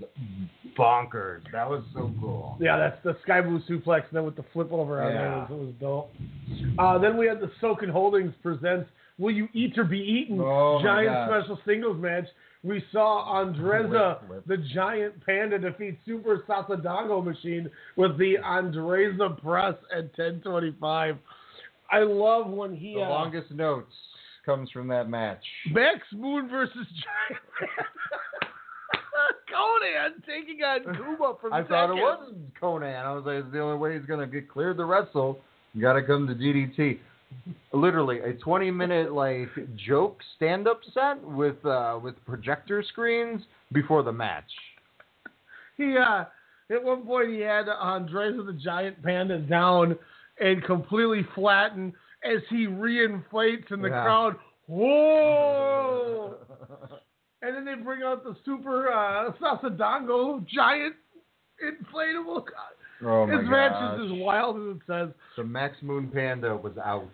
bonkers. 0.77 1.43
That 1.53 1.71
was 1.71 1.85
so 1.95 2.13
cool. 2.21 2.57
Yeah, 2.59 2.79
that's 2.79 2.99
the 3.05 3.17
Sky 3.23 3.43
Blue 3.43 3.61
suplex, 3.71 4.09
and 4.09 4.15
then 4.15 4.25
with 4.25 4.35
the 4.35 4.45
flip 4.53 4.73
over 4.73 5.01
on 5.01 5.13
there, 5.13 5.23
Yeah. 5.23 5.45
it 5.45 5.51
was, 5.51 5.61
it 5.61 5.67
was 5.67 5.75
dope. 5.81 6.77
Uh, 6.81 6.99
then 6.99 7.17
we 7.17 7.29
had 7.29 7.39
the 7.39 7.51
Soken 7.63 7.91
Holdings 7.91 8.35
presents 8.43 8.91
Will 9.19 9.31
You 9.31 9.47
Eat 9.53 9.79
or 9.79 9.85
Be 9.85 9.99
Eaten? 9.99 10.41
Oh, 10.41 10.81
giant 10.83 11.31
special 11.31 11.61
singles 11.65 12.01
match. 12.01 12.27
We 12.65 12.83
saw 12.93 13.43
Andreza, 13.45 14.21
Flip, 14.21 14.45
flip. 14.45 14.47
the 14.47 14.57
giant 14.73 15.15
panda, 15.27 15.59
defeat 15.59 15.99
Super 16.07 16.45
Sasadango 16.49 17.25
Machine 17.25 17.69
with 17.97 18.17
the 18.19 18.37
Andreza 18.45 19.41
press 19.43 19.75
at 19.93 20.05
1025. 20.17 21.17
I 21.91 21.99
love 21.99 22.47
when 22.49 22.75
he. 22.77 22.95
The 22.95 23.01
uh, 23.03 23.09
longest 23.09 23.51
notes 23.51 23.93
comes 24.47 24.71
from 24.71 24.87
that 24.89 25.09
match. 25.09 25.43
Max 25.73 25.99
Moon 26.13 26.49
versus 26.49 26.75
Giant 26.75 27.43
Conan 29.53 30.23
taking 30.27 30.63
on 30.63 30.83
Kuma 30.97 31.35
from. 31.41 31.53
I 31.53 31.63
thought 31.65 31.91
it 31.91 31.97
second. 31.97 32.01
was 32.03 32.35
Conan. 32.59 32.95
I 32.95 33.13
was 33.13 33.25
like, 33.27 33.45
it's 33.45 33.53
the 33.53 33.61
only 33.61 33.79
way 33.79 33.97
he's 33.99 34.07
gonna 34.07 34.27
get 34.27 34.49
cleared 34.49 34.77
the 34.77 34.85
wrestle. 34.85 35.41
You 35.75 35.83
gotta 35.83 36.03
come 36.03 36.27
to 36.27 36.35
DDT. 36.35 36.99
Literally 37.73 38.21
a 38.21 38.35
20 38.35 38.71
minute 38.71 39.13
like 39.13 39.49
joke 39.87 40.19
stand 40.37 40.69
up 40.69 40.81
set 40.93 41.23
with 41.23 41.65
uh, 41.65 41.99
with 42.03 42.15
projector 42.27 42.83
screens 42.83 43.43
before 43.73 44.03
the 44.03 44.13
match. 44.13 44.51
He 45.77 45.97
uh, 45.97 46.25
at 46.71 46.83
one 46.83 47.03
point 47.07 47.31
he 47.31 47.41
had 47.41 47.69
Andres 47.69 48.37
the 48.45 48.53
Giant 48.53 49.03
Panda 49.03 49.39
down 49.39 49.97
and 50.41 50.63
completely 50.65 51.27
flattened 51.35 51.93
as 52.25 52.41
he 52.51 52.67
reinflates 52.67 53.71
in 53.73 53.81
the 53.83 53.89
Yeah. 53.89 54.03
crowd. 54.03 54.37
Whoa! 54.69 56.35
and 57.43 57.57
then 57.57 57.65
they 57.65 57.75
bring 57.83 58.03
out 58.03 58.23
the 58.25 58.37
super 58.45 58.93
uh, 58.93 59.33
Sasadango 59.41 60.47
giant 60.47 60.95
inflatable. 61.63 62.45
Oh 63.05 63.27
my 63.27 63.39
His 63.41 63.49
match 63.49 63.73
gosh. 63.73 64.01
is 64.01 64.13
as 64.13 64.19
wild 64.19 64.57
as 64.57 64.77
it 64.77 64.83
says. 64.87 65.09
So 65.37 65.43
Max 65.43 65.77
Moon 65.83 66.09
Panda 66.13 66.57
was 66.57 66.73
out. 66.79 67.09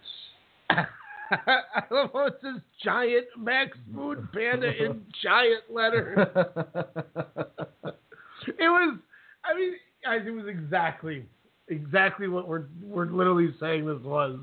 I 0.70 1.82
love 1.90 2.10
how 2.12 2.26
it 2.26 2.38
says 2.42 2.60
giant 2.82 3.26
Max 3.38 3.76
Moon 3.90 4.28
Panda 4.32 4.68
in 4.68 5.02
giant 5.22 5.64
letters. 5.70 6.18
It 8.46 8.68
was, 8.68 8.98
I 9.44 9.54
mean, 9.54 9.72
guys, 10.04 10.20
it 10.26 10.30
was 10.30 10.46
exactly, 10.46 11.26
exactly 11.68 12.28
what 12.28 12.48
we're 12.48 12.64
we're 12.82 13.06
literally 13.06 13.52
saying 13.60 13.86
this 13.86 14.02
was. 14.02 14.38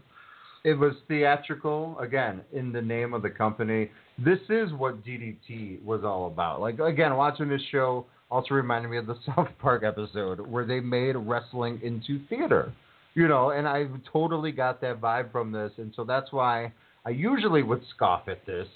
It 0.64 0.74
was 0.74 0.94
theatrical 1.08 1.98
again 2.00 2.42
in 2.54 2.72
the 2.72 2.82
name 2.82 3.14
of 3.14 3.22
the 3.22 3.30
company. 3.30 3.90
This 4.18 4.40
is 4.50 4.74
what 4.74 5.04
DDT 5.06 5.82
was 5.84 6.04
all 6.04 6.28
about. 6.28 6.60
Like 6.60 6.80
again, 6.80 7.16
watching 7.16 7.48
this 7.48 7.62
show 7.72 8.06
also 8.36 8.54
reminded 8.54 8.90
me 8.90 8.98
of 8.98 9.08
the 9.08 9.18
South 9.26 9.48
Park 9.60 9.84
episode 9.84 10.40
where 10.40 10.66
they 10.66 10.80
made 10.80 11.16
wrestling 11.16 11.80
into 11.84 12.20
theater. 12.28 12.74
You 13.14 13.30
know, 13.30 13.52
and 13.52 13.66
I 13.66 13.86
totally 14.12 14.52
got 14.52 14.82
that 14.82 15.00
vibe 15.00 15.32
from 15.32 15.54
this, 15.54 15.72
and 15.78 15.94
so 15.96 16.04
that's 16.04 16.34
why 16.34 16.74
I 17.06 17.12
usually 17.12 17.64
would 17.64 17.82
scoff 17.96 18.28
at 18.28 18.46
this, 18.46 18.68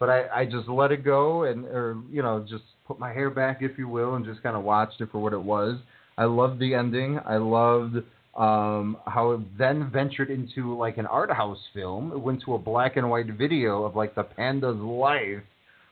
but 0.00 0.08
I, 0.08 0.28
I 0.34 0.44
just 0.46 0.66
let 0.66 0.92
it 0.92 1.04
go 1.04 1.44
and 1.44 1.66
or 1.66 1.98
you 2.10 2.22
know 2.22 2.44
just 2.48 2.64
put 2.86 2.98
my 2.98 3.12
hair 3.12 3.28
back, 3.28 3.58
if 3.60 3.76
you 3.76 3.88
will, 3.88 4.14
and 4.14 4.24
just 4.24 4.42
kind 4.42 4.56
of 4.56 4.64
watched 4.64 5.02
it 5.02 5.10
for 5.12 5.18
what 5.18 5.34
it 5.34 5.42
was. 5.42 5.78
I 6.16 6.24
loved 6.24 6.58
the 6.58 6.74
ending. 6.74 7.20
I 7.26 7.36
loved 7.36 7.96
um, 8.34 8.96
how 9.06 9.32
it 9.32 9.58
then 9.58 9.90
ventured 9.92 10.30
into 10.30 10.74
like 10.76 10.96
an 10.96 11.04
art 11.06 11.30
house 11.30 11.60
film. 11.74 12.12
It 12.12 12.18
went 12.18 12.42
to 12.46 12.54
a 12.54 12.58
black 12.58 12.96
and 12.96 13.10
white 13.10 13.26
video 13.26 13.84
of 13.84 13.94
like 13.94 14.14
the 14.14 14.22
panda's 14.22 14.78
life, 14.78 15.42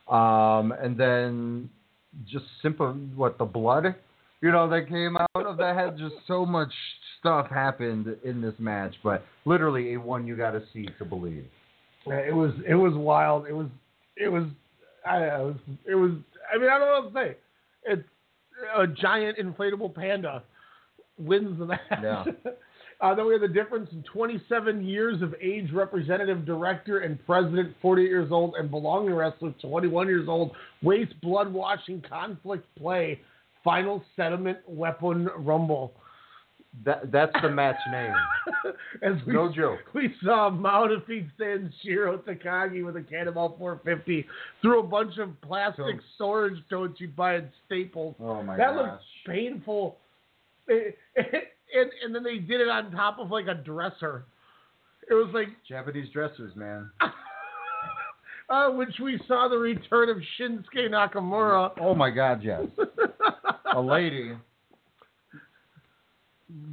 um, 0.08 0.72
and 0.72 0.96
then 0.96 1.68
just 2.26 2.44
simple 2.62 2.92
what 3.14 3.38
the 3.38 3.44
blood, 3.44 3.94
you 4.40 4.50
know, 4.50 4.68
that 4.68 4.88
came 4.88 5.16
out 5.16 5.46
of 5.46 5.56
that 5.58 5.76
head. 5.76 5.98
Just 5.98 6.14
so 6.26 6.44
much 6.44 6.72
stuff 7.18 7.48
happened 7.48 8.16
in 8.24 8.40
this 8.40 8.54
match, 8.58 8.94
but 9.02 9.24
literally 9.44 9.94
a 9.94 10.00
one 10.00 10.26
you 10.26 10.36
got 10.36 10.52
to 10.52 10.62
see 10.72 10.88
to 10.98 11.04
believe. 11.04 11.44
It 12.06 12.34
was 12.34 12.52
it 12.66 12.74
was 12.74 12.94
wild. 12.94 13.46
It 13.46 13.52
was 13.52 13.68
it 14.16 14.28
was 14.28 14.44
I 15.06 15.18
know, 15.20 15.26
it 15.26 15.44
was, 15.44 15.56
it 15.90 15.94
was 15.94 16.10
I 16.52 16.58
mean 16.58 16.70
I 16.70 16.78
don't 16.78 16.88
know 16.88 17.10
what 17.10 17.14
to 17.14 17.28
say. 17.28 17.36
It's 17.84 18.08
a 18.76 18.86
giant 18.86 19.38
inflatable 19.38 19.94
panda 19.94 20.42
wins 21.18 21.58
the 21.58 21.66
match. 21.66 21.80
Yeah. 21.90 22.24
Uh, 23.00 23.14
then 23.14 23.26
we 23.26 23.32
have 23.32 23.40
the 23.40 23.48
difference 23.48 23.88
in 23.92 24.02
27 24.12 24.84
years 24.84 25.22
of 25.22 25.34
age 25.40 25.70
representative 25.72 26.44
director 26.44 26.98
and 27.00 27.18
president, 27.24 27.74
48 27.80 28.06
years 28.08 28.30
old, 28.30 28.54
and 28.58 28.70
belonging 28.70 29.14
wrestler, 29.14 29.54
21 29.62 30.06
years 30.06 30.28
old, 30.28 30.52
waste 30.82 31.18
blood 31.22 31.50
washing 31.50 32.02
conflict 32.06 32.66
play, 32.76 33.18
final 33.64 34.04
settlement 34.16 34.58
weapon 34.66 35.28
rumble. 35.38 35.94
That 36.84 37.10
that's 37.10 37.32
the 37.42 37.48
match 37.48 37.74
name. 37.90 38.12
As 39.02 39.14
we, 39.26 39.32
No 39.32 39.50
joke. 39.52 39.80
We 39.92 40.14
saw 40.22 40.50
Mao 40.50 40.86
defeat 40.86 41.26
Sanshiro 41.36 42.18
Takagi 42.18 42.84
with 42.84 42.96
a 42.96 43.02
Cannonball 43.02 43.56
450 43.58 44.24
through 44.62 44.78
a 44.78 44.82
bunch 44.84 45.18
of 45.18 45.30
plastic 45.40 45.84
Totes. 45.84 46.04
storage 46.14 46.62
totes 46.70 47.00
you'd 47.00 47.16
buy 47.16 47.36
at 47.38 47.50
Staples. 47.66 48.14
Oh 48.20 48.42
my 48.44 48.56
that 48.56 48.74
gosh. 48.74 48.76
looked 48.92 49.02
painful. 49.26 49.96
It- 50.68 50.96
and 51.74 51.90
and 52.04 52.14
then 52.14 52.22
they 52.22 52.38
did 52.38 52.60
it 52.60 52.68
on 52.68 52.90
top 52.92 53.18
of 53.18 53.30
like 53.30 53.46
a 53.46 53.54
dresser. 53.54 54.24
It 55.08 55.14
was 55.14 55.30
like 55.34 55.48
Japanese 55.68 56.08
dressers, 56.12 56.54
man. 56.54 56.90
uh, 58.50 58.70
which 58.70 58.94
we 59.02 59.20
saw 59.26 59.48
the 59.48 59.56
return 59.58 60.08
of 60.08 60.18
Shinsuke 60.38 60.88
Nakamura. 60.90 61.72
Oh 61.80 61.94
my 61.94 62.10
God, 62.10 62.42
yes. 62.42 62.64
a 63.74 63.80
lady. 63.80 64.32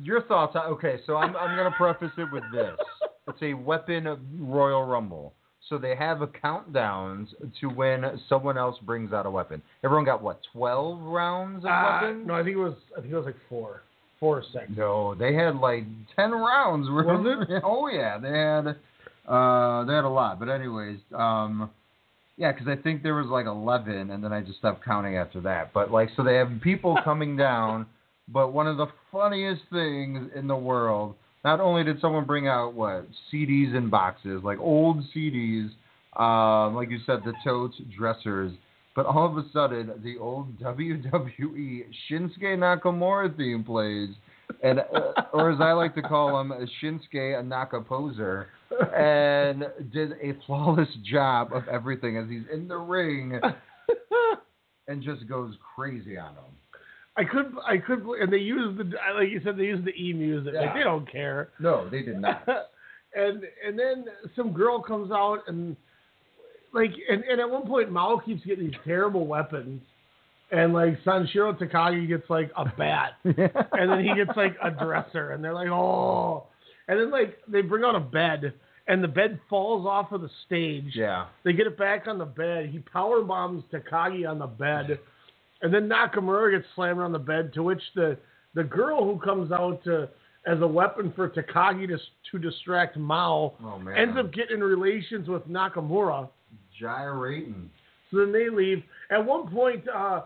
Your 0.02 0.24
thoughts? 0.24 0.56
on- 0.56 0.66
Okay, 0.74 1.00
so 1.06 1.16
I'm 1.18 1.36
I'm 1.36 1.56
gonna 1.56 1.76
preface 1.78 2.12
it 2.18 2.32
with 2.32 2.44
this. 2.52 2.76
It's 3.28 3.42
a 3.42 3.54
weapon 3.54 4.08
of 4.08 4.20
Royal 4.40 4.84
Rumble, 4.86 5.34
so 5.70 5.78
they 5.78 5.96
have 5.96 6.22
a 6.22 6.28
countdowns 6.28 7.28
to 7.60 7.68
when 7.68 8.20
someone 8.30 8.58
else 8.58 8.78
brings 8.84 9.14
out 9.14 9.26
a 9.26 9.30
weapon. 9.32 9.62
Everyone 9.84 10.06
got 10.06 10.24
what? 10.24 10.40
Twelve 10.52 11.00
rounds 11.02 11.64
of 11.66 11.70
Uh, 11.72 12.00
weapons? 12.02 12.28
no, 12.28 12.34
I 12.34 12.44
think 12.44 12.56
it 12.56 12.60
was 12.60 12.74
I 12.98 13.02
think 13.02 13.14
it 13.14 13.18
was 13.18 13.26
like 13.26 13.36
four, 13.50 13.84
four 14.20 14.40
or 14.40 14.44
six. 14.54 14.66
No, 14.76 15.16
they 15.16 15.34
had 15.34 15.56
like 15.56 15.84
ten 16.16 16.32
rounds. 16.32 16.88
Was 16.90 17.48
it? 17.50 17.62
Oh 17.64 17.88
yeah, 17.88 18.18
they 18.18 18.30
had 18.30 18.76
uh 19.28 19.86
they 19.86 19.94
had 19.94 20.06
a 20.06 20.10
lot. 20.10 20.40
But 20.40 20.50
anyways, 20.50 21.00
um 21.14 21.70
yeah, 22.38 22.52
because 22.52 22.68
I 22.68 22.76
think 22.76 23.02
there 23.02 23.16
was 23.16 23.28
like 23.28 23.48
eleven, 23.48 24.12
and 24.12 24.24
then 24.24 24.32
I 24.32 24.42
just 24.42 24.60
stopped 24.60 24.86
counting 24.86 25.18
after 25.18 25.42
that. 25.42 25.74
But 25.74 25.92
like, 25.92 26.10
so 26.16 26.24
they 26.24 26.36
have 26.36 26.50
people 26.64 26.98
coming 27.04 27.36
down. 27.36 27.88
But 28.30 28.52
one 28.54 28.68
of 28.68 28.78
the 28.78 28.88
funniest 29.12 29.62
things 29.72 30.30
in 30.36 30.48
the 30.48 30.56
world, 30.56 31.16
not 31.46 31.62
only 31.62 31.84
did 31.84 32.00
someone 32.02 32.26
bring 32.26 32.48
out 32.48 32.74
what 32.74 33.08
CDs 33.32 33.76
in 33.76 33.90
boxes, 33.90 34.42
like 34.44 34.60
old 34.60 35.02
CDs, 35.16 35.70
um, 36.18 36.76
like 36.76 36.90
you 36.90 37.00
said, 37.06 37.22
the 37.24 37.34
totes, 37.44 37.76
dressers, 37.98 38.52
but 38.98 39.06
all 39.06 39.28
of 39.28 39.38
a 39.38 39.48
sudden 39.54 39.92
the 40.04 40.18
old 40.18 40.60
WWE 40.62 41.86
Shinsuke 42.10 42.58
Nakamura 42.58 43.38
theme 43.38 43.64
plays, 43.64 44.10
and 44.64 44.80
uh, 44.80 45.22
or 45.34 45.52
as 45.52 45.62
I 45.62 45.72
like 45.74 45.94
to 45.96 46.02
call 46.02 46.42
him, 46.42 46.52
Shinsuke 46.82 47.40
a 47.40 47.44
Naka 47.44 47.80
poser, 47.82 48.48
and 48.98 49.66
did 49.94 50.14
a 50.14 50.34
flawless 50.46 50.90
job 51.10 51.54
of 51.54 51.68
everything 51.68 52.18
as 52.18 52.28
he's 52.28 52.42
in 52.52 52.68
the 52.68 52.78
ring 52.78 53.40
and 54.88 55.04
just 55.04 55.30
goes 55.30 55.54
crazy 55.76 56.18
on 56.18 56.32
him. 56.32 56.52
I 57.16 57.24
could 57.24 57.54
I 57.68 57.78
could 57.78 58.04
and 58.20 58.34
they 58.34 58.38
used 58.38 58.80
the 58.80 58.96
like 59.16 59.30
you 59.30 59.42
said 59.44 59.58
they 59.58 59.64
used 59.64 59.86
the 59.86 59.92
e 59.92 60.12
music 60.12 60.56
like 60.56 60.74
they 60.74 60.84
don't 60.84 61.10
care. 61.10 61.50
No, 61.60 61.88
they 61.88 62.02
did 62.02 62.20
not. 62.20 62.44
and 63.16 63.44
and 63.66 63.78
then 63.78 64.06
some 64.36 64.54
girl 64.54 64.82
comes 64.82 65.12
out 65.12 65.42
and 65.46 65.76
like 66.74 66.92
and, 67.10 67.24
and 67.24 67.40
at 67.40 67.50
one 67.50 67.66
point 67.66 67.92
Mao 67.92 68.22
keeps 68.24 68.44
getting 68.46 68.66
these 68.66 68.80
terrible 68.86 69.26
weapons 69.28 69.82
and 70.52 70.74
like 70.74 71.02
Sanshiro 71.04 71.58
Takagi 71.58 72.08
gets 72.08 72.30
like 72.30 72.52
a 72.56 72.66
bat 72.78 73.14
and 73.24 73.92
then 73.92 74.04
he 74.04 74.14
gets 74.16 74.36
like 74.38 74.56
a 74.64 74.72
dresser 74.72 75.32
and 75.32 75.44
they're 75.44 75.54
like 75.54 75.70
oh 75.70 76.48
and 76.88 77.00
then 77.00 77.12
like 77.12 77.38
they 77.48 77.62
bring 77.62 77.84
out 77.84 77.96
a 77.96 78.00
bed 78.00 78.54
and 78.88 79.04
the 79.04 79.08
bed 79.08 79.40
falls 79.50 79.86
off 79.86 80.12
of 80.12 80.22
the 80.22 80.30
stage. 80.46 80.92
Yeah. 80.96 81.26
They 81.44 81.54
get 81.54 81.68
it 81.68 81.78
back 81.78 82.08
on 82.08 82.18
the 82.18 82.26
bed. 82.26 82.70
He 82.70 82.80
power 82.80 83.22
bombs 83.22 83.64
Takagi 83.72 84.28
on 84.28 84.40
the 84.40 84.48
bed, 84.48 85.00
and 85.62 85.74
then 85.74 85.90
Nakamura 85.90 86.52
gets 86.52 86.66
slammed 86.76 87.02
on 87.02 87.12
the 87.12 87.20
bed. 87.20 87.54
To 87.54 87.64
which 87.64 87.82
the 87.96 88.18
the 88.56 88.64
girl 88.64 89.04
who 89.04 89.20
comes 89.20 89.52
out 89.52 89.84
to 89.84 90.10
as 90.46 90.62
a 90.62 90.68
weapon 90.68 91.12
for 91.16 91.30
Takagi 91.30 91.88
to 91.90 91.98
to 92.32 92.40
distract 92.40 92.98
Mao 92.98 93.54
Oh 93.64 93.82
ends 93.90 94.18
up 94.18 94.34
getting 94.34 94.58
in 94.58 94.64
relations 94.64 95.28
with 95.28 95.48
Nakamura. 95.48 96.30
Gyrating. 96.80 97.70
So 98.12 98.18
then 98.20 98.32
they 98.32 98.50
leave. 98.50 98.84
At 99.12 99.26
one 99.26 99.50
point, 99.50 99.84
uh, 99.88 100.22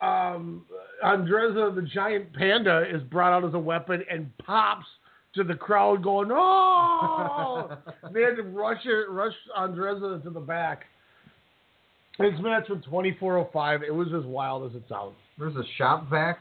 um, 0.00 0.64
Andreza 1.04 1.74
the 1.74 1.88
giant 1.92 2.32
panda 2.34 2.84
is 2.88 3.02
brought 3.04 3.32
out 3.32 3.46
as 3.46 3.54
a 3.54 3.58
weapon 3.58 4.02
and 4.10 4.30
pops 4.38 4.86
to 5.34 5.44
the 5.44 5.54
crowd, 5.54 6.02
going 6.02 6.30
"Oh!" 6.30 7.76
they 8.12 8.22
had 8.22 8.36
to 8.36 8.42
rush 8.42 8.84
it, 8.84 9.10
rush 9.10 9.34
Andreza 9.56 10.22
to 10.22 10.30
the 10.30 10.40
back. 10.40 10.84
This 12.18 12.34
match 12.40 12.68
was 12.68 12.80
24:05. 12.90 13.82
It 13.82 13.94
was 13.94 14.08
as 14.16 14.24
wild 14.24 14.70
as 14.70 14.76
it 14.76 14.82
sounds. 14.88 15.14
There's 15.38 15.56
a 15.56 15.64
shop 15.76 16.08
vac 16.10 16.40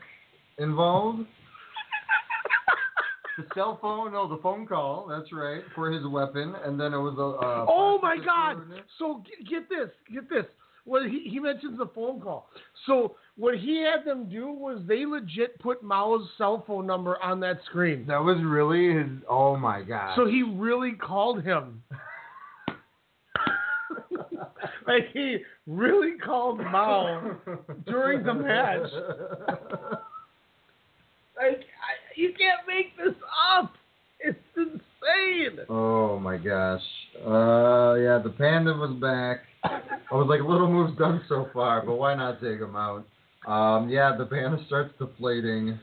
involved. 0.57 1.27
The 3.37 3.45
cell 3.53 3.77
phone, 3.81 4.13
no, 4.13 4.27
the 4.27 4.41
phone 4.41 4.65
call. 4.65 5.07
That's 5.07 5.31
right 5.31 5.61
for 5.75 5.91
his 5.91 6.05
weapon, 6.05 6.55
and 6.65 6.79
then 6.79 6.93
it 6.93 6.97
was 6.97 7.15
a. 7.17 7.45
Uh, 7.45 7.65
oh 7.69 7.99
my 8.01 8.17
God! 8.23 8.63
So 8.97 9.23
get, 9.25 9.47
get 9.47 9.69
this, 9.69 9.89
get 10.11 10.29
this. 10.29 10.45
Well, 10.85 11.03
he, 11.03 11.29
he 11.29 11.39
mentions 11.39 11.77
the 11.77 11.87
phone 11.93 12.21
call. 12.21 12.49
So 12.85 13.15
what 13.35 13.57
he 13.57 13.83
had 13.83 14.05
them 14.05 14.29
do 14.29 14.47
was 14.47 14.81
they 14.87 15.05
legit 15.05 15.59
put 15.59 15.83
Mao's 15.83 16.27
cell 16.37 16.63
phone 16.65 16.87
number 16.87 17.21
on 17.21 17.39
that 17.41 17.59
screen. 17.65 18.05
That 18.07 18.23
was 18.23 18.37
really 18.43 18.97
his. 18.97 19.07
Oh 19.29 19.55
my 19.55 19.83
God. 19.83 20.15
So 20.15 20.25
he 20.25 20.43
really 20.43 20.93
called 20.93 21.43
him. 21.43 21.83
like 24.87 25.09
he 25.13 25.37
really 25.67 26.17
called 26.17 26.59
Mao 26.59 27.37
during 27.85 28.23
the 28.23 28.33
match. 28.33 28.89
Like 31.37 31.61
you 32.17 32.33
can't 32.37 32.67
make 32.67 32.97
this 32.97 33.15
up. 33.55 33.73
It's 34.19 34.37
insane. 34.55 35.65
Oh 35.69 36.19
my 36.19 36.37
gosh. 36.37 36.81
Uh, 37.19 37.93
yeah, 37.95 38.19
the 38.23 38.33
panda 38.37 38.73
was 38.73 38.97
back. 38.99 39.41
I 39.63 40.15
was 40.15 40.27
like, 40.27 40.41
little 40.41 40.71
moves 40.71 40.97
done 40.97 41.21
so 41.29 41.49
far, 41.53 41.85
but 41.85 41.95
why 41.95 42.15
not 42.15 42.41
take 42.41 42.59
him 42.59 42.75
out? 42.75 43.05
Um, 43.47 43.89
yeah, 43.89 44.15
the 44.17 44.25
panda 44.25 44.57
starts 44.65 44.93
deflating. 44.97 45.79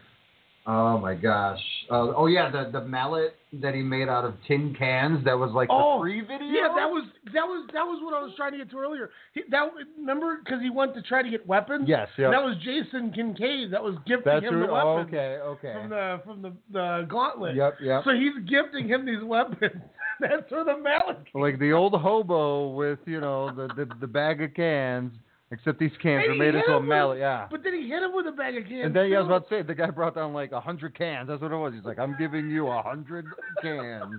Oh 0.66 0.99
my 0.99 1.14
gosh. 1.14 1.61
Uh, 1.91 2.12
oh 2.16 2.26
yeah, 2.26 2.51
the 2.51 2.70
the 2.72 2.85
mallet 2.85 3.37
that 3.63 3.75
he 3.75 3.83
made 3.83 4.09
out 4.09 4.25
of 4.25 4.35
tin 4.47 4.75
cans. 4.79 5.25
That 5.25 5.39
was 5.39 5.51
like 5.53 5.69
Oh, 5.71 5.99
the 5.99 6.03
free 6.03 6.21
video. 6.21 6.49
Yeah, 6.49 6.69
that 6.75 6.89
was 6.89 7.05
that 7.33 7.45
was 7.45 7.69
that 7.73 7.85
was 7.85 8.01
what 8.03 8.15
I 8.15 8.23
was 8.23 8.33
trying 8.37 8.53
to 8.53 8.59
get 8.59 8.71
to 8.71 8.79
earlier. 8.79 9.11
He, 9.33 9.43
that 9.51 9.71
remember 9.99 10.41
because 10.45 10.61
he 10.63 10.71
went 10.71 10.95
to 10.95 11.03
try 11.03 11.23
to 11.23 11.31
get 11.31 11.47
weapons. 11.47 11.85
Yes, 11.89 12.09
yep. 12.19 12.33
That 12.33 12.43
was 12.43 12.57
Jason 12.65 13.13
Kincaid. 13.13 13.73
That 13.73 13.83
was 13.83 13.95
gifting 14.07 14.33
That's 14.33 14.45
him 14.45 14.55
who, 14.55 14.61
the 14.61 14.69
oh, 14.69 14.97
weapons 14.97 15.09
okay, 15.09 15.39
okay. 15.43 15.73
from 15.73 15.91
the 15.91 16.21
from 16.25 16.43
the 16.43 16.53
the 16.73 17.07
gauntlet. 17.09 17.57
Yep, 17.57 17.79
yep. 17.81 18.03
So 18.05 18.11
he's 18.13 18.35
gifting 18.49 18.89
him 18.89 19.07
these 19.07 19.23
weapons. 19.23 19.83
That's 20.21 20.51
where 20.51 20.65
the 20.65 20.79
mallet. 20.79 21.19
Like 21.35 21.59
the 21.59 21.73
old 21.73 21.95
hobo 21.95 22.69
with 22.75 23.01
you 23.07 23.21
know 23.21 23.55
the 23.55 23.69
the, 23.75 23.89
the 24.01 24.07
bag 24.07 24.43
of 24.43 24.55
cans, 24.55 25.13
except 25.55 25.79
these 25.79 25.93
cans 26.03 26.25
were 26.29 26.35
made 26.35 26.55
into 26.55 26.75
a 26.75 26.83
mallet. 26.83 27.19
Yeah. 27.19 27.47
But 27.51 27.63
then 27.63 27.75
he 27.75 27.89
hit 27.89 28.03
him 28.03 28.15
with 28.15 28.27
a 28.27 28.33
bag 28.33 28.57
of 28.57 28.65
cans. 28.65 28.87
And 28.87 28.95
then 28.95 29.09
yeah, 29.09 29.19
I 29.19 29.21
was 29.21 29.27
about 29.27 29.49
to 29.49 29.55
say 29.55 29.63
the 29.63 29.75
guy 29.75 29.91
brought 29.91 30.15
down 30.15 30.33
like 30.33 30.53
a 30.53 30.61
hundred 30.61 30.97
cans. 30.97 31.29
That's 31.29 31.41
what 31.41 31.53
it 31.53 31.57
was. 31.57 31.73
He's 31.75 31.85
like, 31.85 31.99
I'm 31.99 32.17
giving 32.19 32.51
you 32.51 32.69
a 32.69 32.83
hundred 32.83 33.27
cans. 33.63 34.15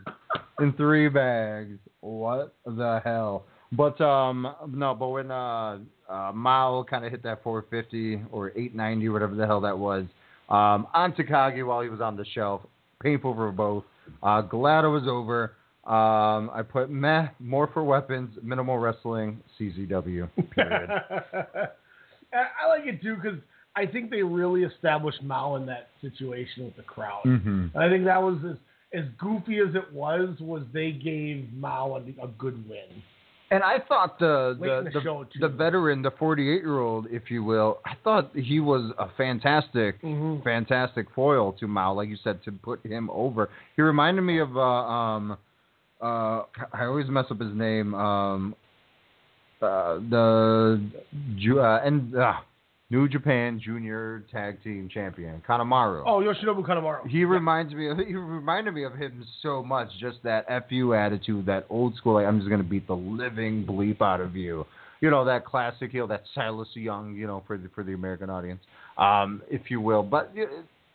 in 0.59 0.73
three 0.73 1.09
bags. 1.09 1.77
What 2.01 2.55
the 2.65 3.01
hell? 3.03 3.45
But 3.71 3.99
um, 4.01 4.53
no, 4.69 4.95
but 4.95 5.09
when 5.09 5.31
uh, 5.31 5.79
uh 6.09 6.31
Mao 6.33 6.85
kind 6.89 7.05
of 7.05 7.11
hit 7.11 7.23
that 7.23 7.43
450 7.43 8.25
or 8.31 8.49
890, 8.49 9.09
whatever 9.09 9.35
the 9.35 9.45
hell 9.45 9.61
that 9.61 9.77
was, 9.77 10.05
um, 10.49 10.87
on 10.93 11.13
Takagi 11.13 11.65
while 11.65 11.81
he 11.81 11.89
was 11.89 12.01
on 12.01 12.15
the 12.15 12.25
shelf, 12.33 12.61
painful 13.01 13.33
for 13.33 13.51
both. 13.51 13.83
Uh, 14.21 14.41
glad 14.41 14.85
it 14.85 14.89
was 14.89 15.03
over. 15.07 15.53
Um, 15.85 16.49
I 16.53 16.61
put 16.63 16.89
meh, 16.89 17.27
more 17.39 17.67
for 17.71 17.83
weapons, 17.83 18.37
minimal 18.41 18.79
wrestling, 18.79 19.39
CZW. 19.59 20.27
Period. 20.51 20.89
I 22.33 22.67
like 22.67 22.85
it 22.85 23.01
too 23.01 23.15
because 23.15 23.39
I 23.75 23.85
think 23.85 24.09
they 24.09 24.23
really 24.23 24.63
established 24.63 25.21
Mao 25.21 25.55
in 25.55 25.65
that 25.67 25.89
situation 26.01 26.65
with 26.65 26.75
the 26.75 26.83
crowd. 26.83 27.21
Mhm. 27.25 27.73
And 27.73 27.83
I 27.83 27.89
think 27.89 28.05
that 28.05 28.21
was 28.21 28.37
as, 28.49 28.57
as 28.93 29.05
goofy 29.19 29.59
as 29.59 29.75
it 29.75 29.93
was. 29.93 30.35
Was 30.39 30.63
they 30.73 30.91
gave 30.91 31.51
Mao 31.53 31.95
a, 31.95 32.23
a 32.23 32.27
good 32.29 32.67
win. 32.67 33.03
And 33.51 33.63
I 33.63 33.77
thought 33.87 34.17
the, 34.17 34.57
the 34.59 34.89
the, 34.91 35.27
the 35.39 35.47
veteran, 35.47 36.01
the 36.01 36.09
48 36.17 36.61
year 36.63 36.79
old, 36.79 37.05
if 37.11 37.29
you 37.29 37.43
will, 37.43 37.77
I 37.85 37.93
thought 38.03 38.31
he 38.33 38.59
was 38.59 38.91
a 38.97 39.09
fantastic, 39.15 40.01
Mm-hmm. 40.01 40.41
fantastic 40.43 41.05
foil 41.13 41.53
to 41.59 41.67
Mao, 41.67 41.93
like 41.93 42.09
you 42.09 42.17
said, 42.23 42.43
to 42.45 42.51
put 42.51 42.83
him 42.83 43.07
over. 43.11 43.49
He 43.75 43.83
reminded 43.83 44.23
me 44.23 44.39
of 44.39 44.57
uh, 44.57 44.61
um, 44.61 45.37
uh, 46.01 46.43
I 46.73 46.85
always 46.85 47.07
mess 47.07 47.25
up 47.29 47.39
his 47.39 47.55
name. 47.55 47.93
Um, 47.93 48.55
uh, 49.61 49.95
the 50.09 50.81
Ju- 51.37 51.59
uh, 51.59 51.81
and 51.83 52.15
uh, 52.15 52.33
New 52.89 53.07
Japan 53.07 53.59
Junior 53.63 54.23
Tag 54.31 54.61
Team 54.63 54.89
Champion 54.93 55.41
Kanemaru. 55.47 56.03
Oh, 56.05 56.19
Yoshinobu 56.19 56.65
Kanemaru. 56.67 57.07
He 57.07 57.23
reminds 57.23 57.73
me 57.73 57.89
of 57.89 57.97
he 57.97 58.13
reminded 58.13 58.73
me 58.73 58.83
of 58.83 58.93
him 58.93 59.25
so 59.41 59.63
much. 59.63 59.87
Just 59.99 60.17
that 60.23 60.45
fu 60.69 60.93
attitude, 60.93 61.45
that 61.47 61.65
old 61.69 61.95
school. 61.95 62.15
Like 62.15 62.25
I'm 62.25 62.39
just 62.39 62.49
gonna 62.49 62.63
beat 62.63 62.85
the 62.87 62.95
living 62.95 63.65
bleep 63.65 64.01
out 64.01 64.21
of 64.21 64.35
you. 64.35 64.65
You 65.01 65.09
know 65.09 65.25
that 65.25 65.45
classic 65.45 65.91
heel, 65.91 66.07
that 66.07 66.23
Silas 66.35 66.67
Young. 66.73 67.15
You 67.15 67.27
know 67.27 67.43
for 67.47 67.57
the 67.57 67.69
for 67.73 67.83
the 67.83 67.93
American 67.93 68.29
audience, 68.29 68.61
um, 68.97 69.41
if 69.49 69.71
you 69.71 69.81
will. 69.81 70.03
But 70.03 70.33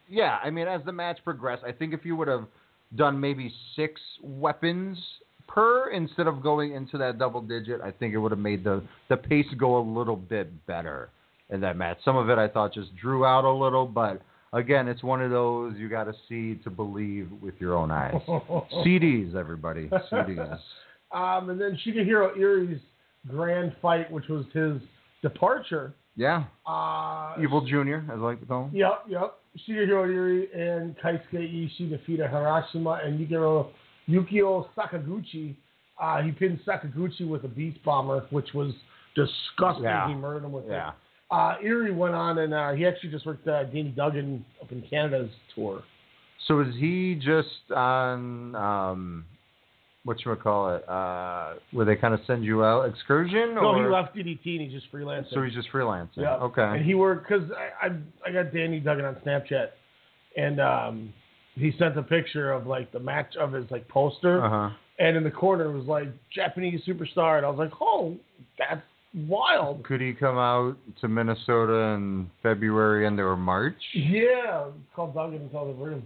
yeah, 0.09 0.39
I 0.45 0.51
mean, 0.51 0.69
as 0.69 0.83
the 0.85 0.93
match 0.93 1.19
progressed, 1.25 1.65
I 1.65 1.73
think 1.73 1.93
if 1.93 2.05
you 2.05 2.15
would 2.17 2.29
have 2.29 2.47
done 2.97 3.21
maybe 3.21 3.53
six 3.77 4.01
weapons 4.23 4.99
per 5.47 5.91
instead 5.91 6.27
of 6.27 6.43
going 6.43 6.75
into 6.75 6.99
that 6.99 7.19
double 7.19 7.41
digit, 7.41 7.81
I 7.81 7.91
think 7.91 8.15
it 8.15 8.19
would 8.19 8.33
have 8.33 8.39
made 8.41 8.65
the 8.65 8.83
the 9.09 9.17
pace 9.17 9.47
go 9.59 9.79
a 9.79 9.85
little 9.85 10.17
bit 10.17 10.67
better 10.67 11.11
in 11.51 11.61
that 11.61 11.77
match. 11.77 11.99
Some 12.05 12.17
of 12.17 12.29
it 12.31 12.39
I 12.39 12.49
thought 12.49 12.73
just 12.75 12.95
drew 12.97 13.25
out 13.25 13.45
a 13.45 13.51
little, 13.53 13.87
but 13.87 14.23
again, 14.53 14.87
it's 14.89 15.03
one 15.03 15.21
of 15.21 15.31
those 15.31 15.75
you 15.77 15.89
got 15.89 16.05
to 16.05 16.13
see 16.29 16.61
to 16.63 16.71
believe 16.71 17.29
with 17.41 17.55
your 17.59 17.75
own 17.77 17.91
eyes. 17.91 18.15
CDs, 18.29 19.35
everybody, 19.35 19.89
CDs. 20.13 20.59
Um, 21.13 21.51
and 21.51 21.61
then 21.61 21.77
Shigehiro 21.85 22.37
Irie's 22.39 22.81
grand 23.27 23.75
fight, 23.83 24.09
which 24.13 24.29
was 24.29 24.45
his 24.53 24.81
departure. 25.23 25.93
Yeah, 26.15 26.45
Uh, 26.65 27.35
Evil 27.43 27.67
Junior, 27.67 28.05
as 28.05 28.19
I 28.19 28.23
like 28.23 28.39
to 28.39 28.47
call 28.47 28.67
him. 28.67 28.77
Yep, 28.77 29.05
yep. 29.09 29.40
Shigehiro 29.59 30.07
Irie 30.09 30.47
and 30.57 30.97
Keisuke 30.99 31.33
Ishii 31.35 31.91
defeated 31.91 32.31
Harashima 32.31 33.05
and 33.05 33.19
Yukio, 33.19 33.69
Yukio 34.09 34.67
Sakaguchi. 34.77 35.57
Uh, 36.01 36.23
he 36.23 36.31
pinned 36.33 36.61
Sakaguchi 36.67 37.29
with 37.29 37.45
a 37.45 37.49
beast 37.49 37.79
bomber, 37.85 38.25
which 38.31 38.55
was 38.55 38.73
disgusting. 39.15 39.85
Yeah. 39.85 40.09
He 40.09 40.15
murdered 40.15 40.45
him 40.45 40.53
with 40.53 40.65
Yeah. 40.69 40.91
it. 40.91 40.95
Uh, 41.33 41.57
Irie 41.65 41.95
went 41.95 42.15
on 42.15 42.39
and 42.39 42.53
uh, 42.53 42.73
he 42.73 42.85
actually 42.87 43.11
just 43.11 43.25
worked 43.27 43.47
uh, 43.47 43.65
Danny 43.65 43.93
Duggan 43.97 44.45
up 44.61 44.73
in 44.73 44.83
Canada's 44.83 45.31
tour. 45.55 45.83
So 46.49 46.61
is 46.61 46.75
he 46.77 47.15
just 47.17 47.71
on 47.75 48.55
um, 48.57 49.25
what 50.05 50.25
you 50.25 50.35
call 50.37 50.75
it? 50.75 50.89
Uh, 50.89 51.55
where 51.73 51.85
they 51.85 51.97
kind 51.97 52.15
of 52.15 52.21
send 52.27 52.45
you 52.45 52.65
out 52.65 52.89
excursion? 52.89 53.55
No, 53.55 53.67
or? 53.67 53.85
he 53.85 53.91
left 53.93 54.17
DDT 54.17 54.59
and 54.59 54.61
he's 54.71 54.73
just 54.81 54.91
freelancing. 54.93 55.33
So 55.35 55.43
he's 55.43 55.55
just 55.55 55.69
freelancing. 55.73 56.19
Yeah. 56.19 56.37
Okay. 56.37 56.63
And 56.63 56.85
he 56.85 56.95
worked 56.95 57.29
because 57.29 57.51
I, 57.83 57.87
I 57.87 57.91
I 58.29 58.33
got 58.33 58.53
Danny 58.53 58.81
Duggan 58.81 59.05
on 59.05 59.17
Snapchat, 59.17 59.69
and 60.37 60.61
um, 60.61 61.13
he 61.55 61.73
sent 61.79 61.99
a 61.99 62.03
picture 62.03 62.53
of 62.53 62.67
like 62.67 62.93
the 62.93 63.01
match 63.01 63.37
of 63.39 63.53
his 63.53 63.71
like 63.71 63.87
poster, 63.89 64.43
Uh 64.45 64.49
huh. 64.51 64.71
and 64.99 65.17
in 65.17 65.25
the 65.25 65.31
corner 65.31 65.71
was 65.71 65.87
like 65.87 66.09
Japanese 66.35 66.81
superstar, 66.89 67.37
and 67.37 67.45
I 67.45 67.51
was 67.51 67.59
like, 67.59 67.73
oh, 67.81 68.17
that's 68.59 68.81
wild. 69.27 69.83
Could 69.85 70.01
he 70.01 70.13
come 70.15 70.39
out 70.39 70.77
to 71.01 71.09
Minnesota 71.09 71.75
in 71.95 72.31
February 72.43 73.07
and 73.07 73.19
or 73.21 73.37
March? 73.37 73.75
Yeah, 73.95 74.67
call 74.95 75.09
Duggan 75.13 75.41
and 75.43 75.51
tell 75.51 75.67
the 75.67 75.73
room. 75.75 76.05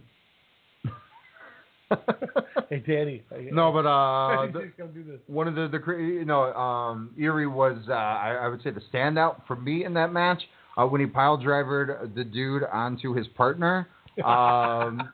hey, 2.71 2.83
Danny. 2.87 3.23
No, 3.53 3.73
but 3.73 3.87
uh, 3.87 4.47
the- 4.53 4.59
Please 4.61 4.71
come 4.79 4.93
do 4.93 5.05
this. 5.05 5.21
one 5.27 5.49
of 5.49 5.55
the 5.55 5.69
the 5.69 5.93
you 5.97 6.25
know 6.25 6.53
um, 6.55 7.11
Irie 7.19 7.51
was 7.53 7.79
uh, 7.89 7.93
I, 7.93 8.39
I 8.43 8.49
would 8.49 8.63
say 8.63 8.71
the 8.71 8.83
standout 8.93 9.43
for 9.47 9.57
me 9.57 9.85
in 9.85 9.95
that 9.95 10.13
match 10.13 10.43
uh, 10.77 10.85
when 10.87 11.01
he 11.01 11.07
pile 11.07 11.37
drivered 11.37 12.15
the 12.15 12.25
dude 12.25 12.63
onto 12.73 13.15
his 13.15 13.27
partner. 13.29 13.89
Um, 14.25 15.11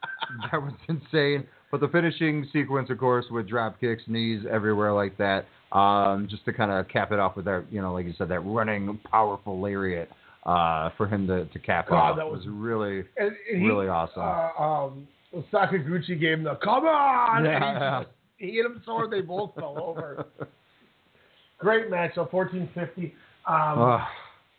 that 0.51 0.61
was 0.61 0.73
insane. 0.89 1.47
But 1.71 1.81
the 1.81 1.89
finishing 1.89 2.47
sequence, 2.53 2.91
of 2.91 2.99
course, 2.99 3.25
with 3.31 3.49
drop 3.49 3.81
kicks, 3.81 4.03
knees 4.09 4.45
everywhere 4.51 4.93
like 4.93 5.17
that, 5.19 5.47
um, 5.73 6.27
just 6.29 6.45
to 6.47 6.53
kind 6.53 6.71
of 6.71 6.89
cap 6.89 7.13
it 7.13 7.19
off 7.21 7.37
with 7.37 7.45
that, 7.45 7.65
you 7.71 7.81
know, 7.81 7.93
like 7.95 8.07
you 8.07 8.15
said, 8.19 8.29
that 8.29 8.41
running 8.41 8.99
powerful 9.11 9.61
lariat 9.61 10.11
uh, 10.45 10.91
for 10.97 11.07
him 11.07 11.27
to, 11.29 11.45
to 11.47 11.59
cap 11.61 11.89
God, 11.89 12.11
off 12.11 12.17
that 12.17 12.27
was, 12.27 12.41
was- 12.41 12.49
really 12.51 13.05
And, 13.17 13.29
and 13.53 13.63
he, 13.63 13.67
really 13.69 13.87
awesome. 13.89 14.23
Uh, 14.23 14.63
um, 14.63 15.09
Sakaguchi 15.53 16.19
gave 16.21 16.39
him 16.39 16.45
the 16.45 16.57
come 16.57 16.85
on, 16.87 17.45
Yeah, 17.45 17.51
and 17.57 17.65
he, 17.79 17.81
yeah. 17.81 18.01
just, 18.03 18.11
he 18.39 18.47
hit 18.53 18.67
him 18.67 18.83
so 18.85 18.93
hard 18.93 19.11
they 19.11 19.21
both 19.21 19.55
fell 19.55 19.77
over. 19.81 20.27
Great 21.59 21.91
match, 21.91 22.13
so 22.15 22.27
fourteen 22.31 22.69
fifty. 22.75 23.15
Um, 23.47 23.79
Ugh. 23.83 24.01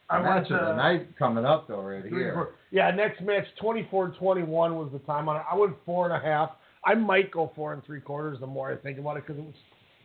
I 0.10 0.22
match 0.22 0.50
went 0.50 0.62
of 0.62 0.68
the 0.68 0.72
to- 0.72 0.78
night 0.78 1.18
coming 1.18 1.46
up 1.46 1.68
though, 1.68 1.82
right 1.82 2.04
here. 2.06 2.34
four- 2.34 2.50
Yeah, 2.72 2.92
next 2.92 3.22
match, 3.22 3.46
24-21 3.62 4.46
was 4.48 4.90
the 4.92 5.00
time 5.00 5.30
on 5.30 5.38
it. 5.38 5.44
I 5.50 5.56
went 5.56 5.76
four 5.86 6.10
and 6.10 6.22
a 6.22 6.26
half. 6.26 6.52
I 6.84 6.96
might 6.96 7.32
go 7.32 7.52
four 7.56 7.72
and 7.74 7.84
three 7.86 8.02
quarters 8.02 8.40
the 8.42 8.48
more 8.48 8.72
I 8.72 8.76
think 8.76 9.00
about 9.00 9.16
it 9.18 9.26
because 9.26 9.40
it 9.40 9.46
was, 9.46 9.56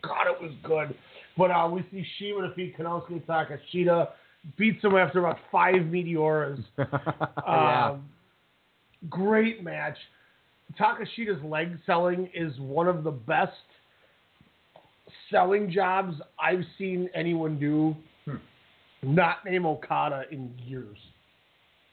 God, 0.03 0.27
it 0.29 0.41
was 0.41 0.53
good. 0.62 0.95
But 1.37 1.51
uh, 1.51 1.69
we 1.73 1.85
see 1.91 2.05
CIMA 2.21 2.49
defeat 2.49 2.77
Konosuke 2.79 3.25
Takeshita, 3.27 4.11
beats 4.57 4.85
him 4.85 4.95
after 4.95 5.19
about 5.19 5.39
five 5.51 5.75
meteoras. 5.83 6.62
yeah. 6.79 7.89
Um, 7.91 8.09
great 9.11 9.64
match. 9.64 9.97
Takeshita's 10.79 11.43
leg 11.45 11.79
selling 11.87 12.29
is 12.35 12.53
one 12.59 12.89
of 12.89 13.05
the 13.05 13.11
best 13.11 13.53
selling 15.31 15.71
jobs 15.71 16.14
I've 16.39 16.64
seen 16.79 17.09
anyone 17.14 17.59
do. 17.59 17.97
Hmm. 18.25 18.37
Not 19.03 19.45
name 19.45 19.67
Okada 19.67 20.25
in 20.31 20.53
years. 20.64 20.99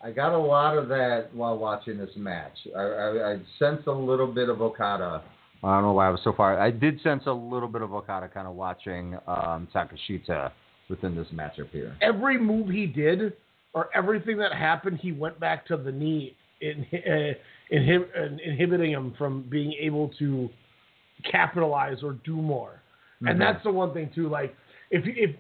I 0.02 0.12
got 0.12 0.34
a 0.34 0.38
lot 0.38 0.78
of 0.78 0.90
that 0.90 1.30
while 1.34 1.58
watching 1.58 1.98
this 1.98 2.10
match. 2.18 2.58
I, 2.76 2.82
I, 2.82 3.32
I 3.34 3.40
sensed 3.58 3.88
a 3.88 3.92
little 3.92 4.28
bit 4.28 4.50
of 4.50 4.62
Okada. 4.62 5.24
I 5.64 5.76
don't 5.76 5.84
know 5.84 5.94
why 5.94 6.08
I 6.08 6.10
was 6.10 6.20
so 6.26 6.34
far. 6.34 6.60
I 6.60 6.72
did 6.72 7.00
sense 7.02 7.24
a 7.26 7.32
little 7.32 7.70
bit 7.70 7.82
of 7.82 7.94
Okada 7.94 8.28
kind 8.28 8.46
of 8.48 8.56
watching 8.56 9.18
um, 9.28 9.68
Takeshita 9.74 10.52
within 10.90 11.16
this 11.16 11.28
matchup 11.34 11.70
here. 11.72 11.96
Every 12.02 12.38
move 12.38 12.68
he 12.68 12.86
did, 12.86 13.34
or 13.74 13.90
everything 13.96 14.38
that 14.40 14.54
happened, 14.54 15.00
he 15.02 15.14
went 15.14 15.40
back 15.40 15.66
to 15.68 15.78
the 15.78 15.92
knee, 15.92 16.36
in, 16.60 16.86
uh, 16.94 17.34
inhib- 17.72 18.40
inhibiting 18.46 18.92
him 18.92 19.14
from 19.18 19.44
being 19.50 19.74
able 19.80 20.10
to 20.20 20.50
capitalize 21.30 22.04
or 22.04 22.14
do 22.26 22.36
more. 22.36 22.82
Mhm. 23.22 23.32
And 23.32 23.42
that's 23.42 23.64
the 23.64 23.72
one 23.72 23.94
thing 23.94 24.10
too. 24.14 24.28
Like, 24.30 24.56
if 24.92 25.04
if 25.08 25.36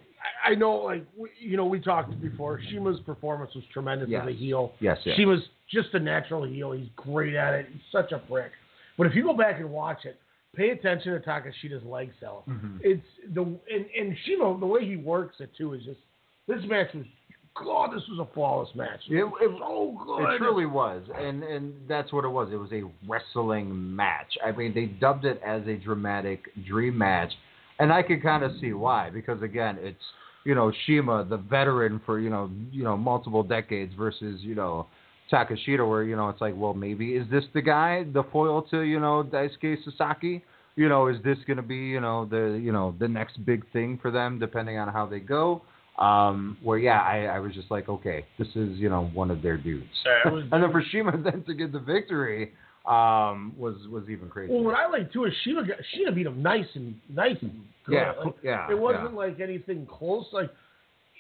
I- 0.46 0.56
know, 0.56 0.76
like 0.78 1.06
we- 1.18 1.30
you 1.38 1.58
know, 1.58 1.66
we 1.66 1.80
talked 1.82 2.20
before. 2.22 2.62
CIMA's 2.70 3.00
performance 3.02 3.54
was 3.56 3.66
tremendous 3.66 4.08
Yes. 4.10 4.24
as 4.24 4.30
a 4.30 4.32
heel. 4.32 4.74
Yes, 4.80 5.00
yes. 5.06 5.18
CIMA's 5.18 5.50
just 5.68 5.94
a 5.94 6.00
natural 6.00 6.44
heel. 6.44 6.72
He's 6.72 6.88
great 6.96 7.34
at 7.36 7.54
it. 7.56 7.68
He's 7.72 7.82
such 7.92 8.12
a 8.14 8.20
prick. 8.20 8.52
But 8.98 9.08
if 9.08 9.16
you 9.16 9.24
go 9.24 9.34
back 9.34 9.60
and 9.60 9.70
watch 9.70 10.06
it, 10.06 10.18
pay 10.56 10.70
attention 10.70 11.14
to 11.14 11.20
Takeshita's 11.20 11.84
leg 11.84 12.12
sell. 12.20 12.44
Mhm. 12.48 12.80
It's 12.84 13.06
the 13.34 13.42
and, 13.42 13.86
and 13.98 14.18
CIMA 14.26 14.58
the 14.60 14.66
way 14.66 14.86
he 14.86 14.96
works 14.96 15.42
it 15.42 15.54
too 15.58 15.74
is 15.74 15.84
just 15.84 16.00
this 16.48 16.64
match 16.66 16.94
was 16.94 17.06
God. 17.56 17.91
This 17.95 18.04
was 18.10 18.20
a 18.20 18.34
flawless 18.34 18.70
match. 18.76 19.01
It, 19.10 19.18
It 19.18 19.24
was 19.26 19.60
so 19.60 20.06
good. 20.06 20.34
It 20.34 20.38
truly 20.39 20.66
was, 20.66 21.04
and 21.16 21.43
and 21.43 21.74
that's 21.88 22.12
what 22.12 22.26
it 22.26 22.30
was. 22.30 22.49
It 22.51 22.56
was 22.56 22.72
a 22.72 22.84
wrestling 23.08 23.95
match. 23.95 24.38
I 24.43 24.51
mean, 24.51 24.74
they 24.74 24.86
dubbed 24.86 25.26
it 25.26 25.39
as 25.45 25.62
a 25.68 25.76
dramatic 25.76 26.45
dream 26.66 26.97
match, 26.97 27.32
and 27.80 27.93
I 27.93 28.01
could 28.01 28.24
kind 28.24 28.43
of 28.43 28.51
see 28.60 28.74
why. 28.74 29.10
Because 29.12 29.41
again, 29.43 29.78
it's 29.80 30.01
you 30.45 30.56
know 30.56 30.72
CIMA, 30.86 31.28
the 31.30 31.38
veteran 31.38 32.01
for 32.06 32.20
you 32.20 32.30
know 32.30 32.49
you 32.72 32.84
know 32.84 32.97
multiple 32.97 33.43
decades, 33.43 33.93
versus 33.95 34.41
you 34.41 34.56
know 34.56 34.88
Takeshita, 35.32 35.88
where 35.88 36.04
you 36.04 36.16
know 36.16 36.30
it's 36.30 36.41
like, 36.41 36.56
well, 36.58 36.74
maybe 36.74 37.12
is 37.14 37.30
this 37.30 37.43
the 37.54 37.62
guy, 37.62 38.04
the 38.14 38.24
foil 38.32 38.64
to 38.72 38.82
you 38.82 38.99
know 38.99 39.24
Daisuke 39.24 39.78
Sasaki? 39.86 40.43
You 40.76 40.89
know, 40.89 41.08
is 41.08 41.18
this 41.24 41.38
going 41.45 41.58
to 41.58 41.64
be 41.64 41.76
you 41.76 42.01
know 42.01 42.26
the 42.26 42.60
you 42.62 42.72
know 42.72 42.95
the 42.99 43.08
next 43.08 43.45
big 43.45 43.64
thing 43.72 43.99
for 44.01 44.10
them, 44.10 44.39
depending 44.39 44.80
on 44.80 44.91
how 44.91 45.06
they 45.06 45.20
go? 45.20 45.62
Um, 46.00 46.58
where 46.64 46.80
yeah, 46.80 47.02
I, 47.02 47.26
I 47.26 47.39
was 47.39 47.54
just 47.54 47.70
like, 47.70 47.88
okay, 47.88 48.26
this 48.39 48.48
is 48.56 48.78
you 48.80 48.89
know 48.89 49.12
one 49.14 49.30
of 49.30 49.41
their 49.41 49.58
dudes. 49.58 49.88
Was- 50.26 50.44
and 50.52 50.64
then 50.64 50.72
for 50.72 50.84
CIMA 50.91 51.18
then 51.24 51.44
to 51.44 51.54
get 51.54 51.72
the 51.72 51.80
victory, 51.80 52.54
um, 52.88 53.54
was 53.58 53.76
was 53.91 54.04
even 54.10 54.28
crazy. 54.30 54.52
Well, 54.52 54.64
what 54.64 54.76
I 54.76 54.88
like 54.89 55.14
too 55.14 55.26
is 55.26 55.34
CIMA. 55.44 55.68
got- 55.68 55.78
CIMA 55.96 56.12
beat 56.14 56.26
him 56.26 56.41
nice 56.41 56.66
and 56.74 56.96
nice 57.10 57.38
and 57.41 57.52
good. 57.86 57.94
Yeah, 57.96 58.14
Like, 58.24 58.36
yeah, 58.44 58.72
It 58.72 58.78
wasn't 58.78 59.12
yeah. 59.12 59.18
like 59.18 59.39
anything 59.39 59.86
close. 59.86 60.26
Like 60.34 60.50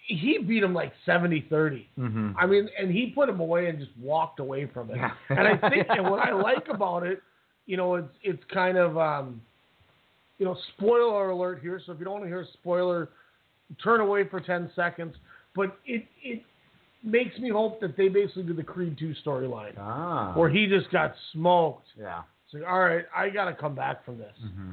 he 0.07 0.37
beat 0.39 0.63
him 0.63 0.73
like 0.73 0.91
70-30. 1.07 1.85
hmm 1.95 2.31
I 2.37 2.45
mean, 2.45 2.67
and 2.77 2.91
he 2.91 3.11
put 3.15 3.29
him 3.29 3.39
away 3.39 3.67
and 3.69 3.79
just 3.79 3.91
walked 4.01 4.39
away 4.41 4.65
from 4.73 4.89
it. 4.89 4.97
Yeah. 4.97 5.11
and 5.29 5.47
I 5.47 5.55
think, 5.69 5.85
and 5.89 6.03
what 6.09 6.19
I 6.19 6.33
like 6.33 6.67
about 6.69 7.03
it, 7.03 7.21
you 7.67 7.77
know, 7.77 7.95
it's 7.95 8.09
it's 8.23 8.43
kind 8.53 8.77
of, 8.77 8.97
um, 8.97 9.39
you 10.39 10.45
know, 10.45 10.57
spoiler 10.75 11.29
alert 11.29 11.59
here. 11.61 11.79
So 11.85 11.93
if 11.93 11.99
you 11.99 12.05
don't 12.05 12.13
want 12.15 12.25
to 12.25 12.27
hear 12.27 12.41
a 12.41 12.47
spoiler, 12.53 13.09
turn 13.83 14.01
away 14.01 14.27
for 14.27 14.39
ten 14.41 14.69
seconds. 14.75 15.15
But 15.55 15.77
it 15.85 16.05
it 16.23 16.41
makes 17.03 17.37
me 17.39 17.49
hope 17.49 17.79
that 17.81 17.95
they 17.97 18.07
basically 18.07 18.43
do 18.43 18.53
the 18.53 18.63
Creed 18.63 18.97
two 18.97 19.13
storyline 19.25 19.73
Ah. 19.77 20.33
where 20.35 20.49
he 20.49 20.67
just 20.67 20.89
got 20.91 21.13
smoked. 21.31 21.87
yeah. 21.99 22.23
So 22.51 22.63
all 22.65 22.79
right, 22.81 23.05
I 23.15 23.29
got 23.29 23.45
to 23.45 23.53
come 23.53 23.75
back 23.75 24.05
from 24.05 24.17
this 24.17 24.33
hmm 24.41 24.71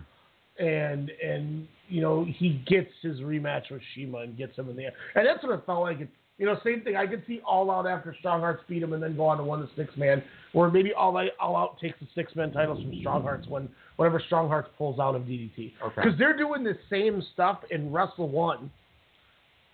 and 0.59 1.11
and 1.24 1.66
you 1.88 2.03
know 2.03 2.24
he 2.36 2.62
gets 2.66 2.90
his 3.03 3.20
rematch 3.20 3.70
with 3.70 3.80
CIMA 3.94 4.18
and 4.18 4.36
gets 4.36 4.57
him 4.57 4.68
in 4.68 4.76
the 4.76 4.86
end. 4.86 4.94
And 5.14 5.26
that's 5.26 5.42
what 5.42 5.53
it 5.59 5.64
felt 5.64 5.80
like. 5.82 6.01
It, 6.01 6.09
you 6.38 6.46
know, 6.46 6.57
same 6.64 6.80
thing. 6.82 6.96
I 6.96 7.07
could 7.07 7.22
see 7.26 7.40
All 7.46 7.70
Out 7.70 7.86
after 7.86 8.14
Strong 8.18 8.40
Hearts 8.40 8.62
beat 8.68 8.82
him 8.82 8.92
and 8.94 9.03
then 9.03 9.14
go 9.16 9.26
on 9.26 9.36
to 9.38 9.44
win 9.44 9.61
the 9.61 9.68
six 9.76 9.94
man, 9.96 10.22
or 10.55 10.70
maybe 10.70 10.92
All 10.92 11.16
Out, 11.16 11.28
All 11.38 11.57
Out 11.57 11.78
takes 11.78 11.98
the 12.01 12.07
six 12.14 12.34
man 12.34 12.51
titles 12.53 12.82
from 12.82 12.94
Strong 13.01 13.22
Hearts 13.22 13.46
when 13.48 13.68
whenever 13.96 14.20
Strong 14.26 14.48
Hearts 14.48 14.68
pulls 14.78 14.98
out 14.98 15.14
of 15.14 15.22
DDT. 15.22 15.72
Okay. 15.82 15.94
Because 16.03 16.18
they're 16.18 16.36
doing 16.36 16.62
the 16.64 16.76
same 16.90 17.22
stuff 17.34 17.61
in 17.70 17.90
Wrestle 17.92 18.28
One. 18.28 18.70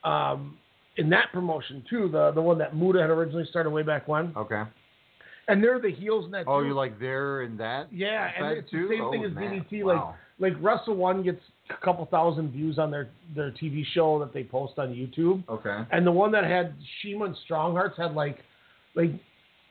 Um, 0.07 0.59
in 0.97 1.11
that 1.11 1.27
promotion 1.33 1.85
too, 1.91 2.09
the 2.11 2.31
the 2.33 2.41
one 2.43 2.59
that 2.59 2.75
Muto 2.75 3.01
had 3.01 3.11
originally 3.11 3.47
started 3.51 3.71
way 3.71 3.83
back 3.83 4.09
when, 4.09 4.33
Okay. 4.37 4.63
and 5.49 5.63
they're 5.63 5.79
the 5.81 5.91
heels 5.91 6.25
in 6.27 6.31
that. 6.31 6.45
Oh, 6.47 6.61
you 6.63 6.75
like 6.75 6.99
there 6.99 7.43
and 7.43 7.59
that? 7.61 7.93
Yeah, 7.93 8.31
and 8.39 8.59
it's 8.59 8.71
too? 8.71 8.89
the 8.89 8.95
same 8.95 9.05
Oh, 9.05 9.11
thing 9.11 9.25
as 9.25 9.33
man. 9.33 9.65
DDT. 9.71 9.85
Wow. 9.85 10.15
Like 10.39 10.53
like 10.55 10.63
Wrestle 10.63 10.97
One 10.97 11.23
gets 11.23 11.41
a 11.71 11.85
couple 11.85 12.05
thousand 12.07 12.51
views 12.53 12.79
on 12.79 12.91
their 12.91 13.09
their 13.35 13.51
TV 13.51 13.85
show 13.95 14.19
that 14.21 14.33
they 14.33 14.45
post 14.45 14.79
on 14.79 14.89
YouTube, 14.95 15.43
Okay. 15.49 15.79
and 15.93 16.07
the 16.07 16.13
one 16.13 16.31
that 16.33 16.45
had 16.45 16.75
CIMA 17.03 17.25
and 17.27 17.37
Strong 17.45 17.73
Hearts 17.75 17.97
had 17.99 18.15
like 18.15 18.39
like 18.95 19.11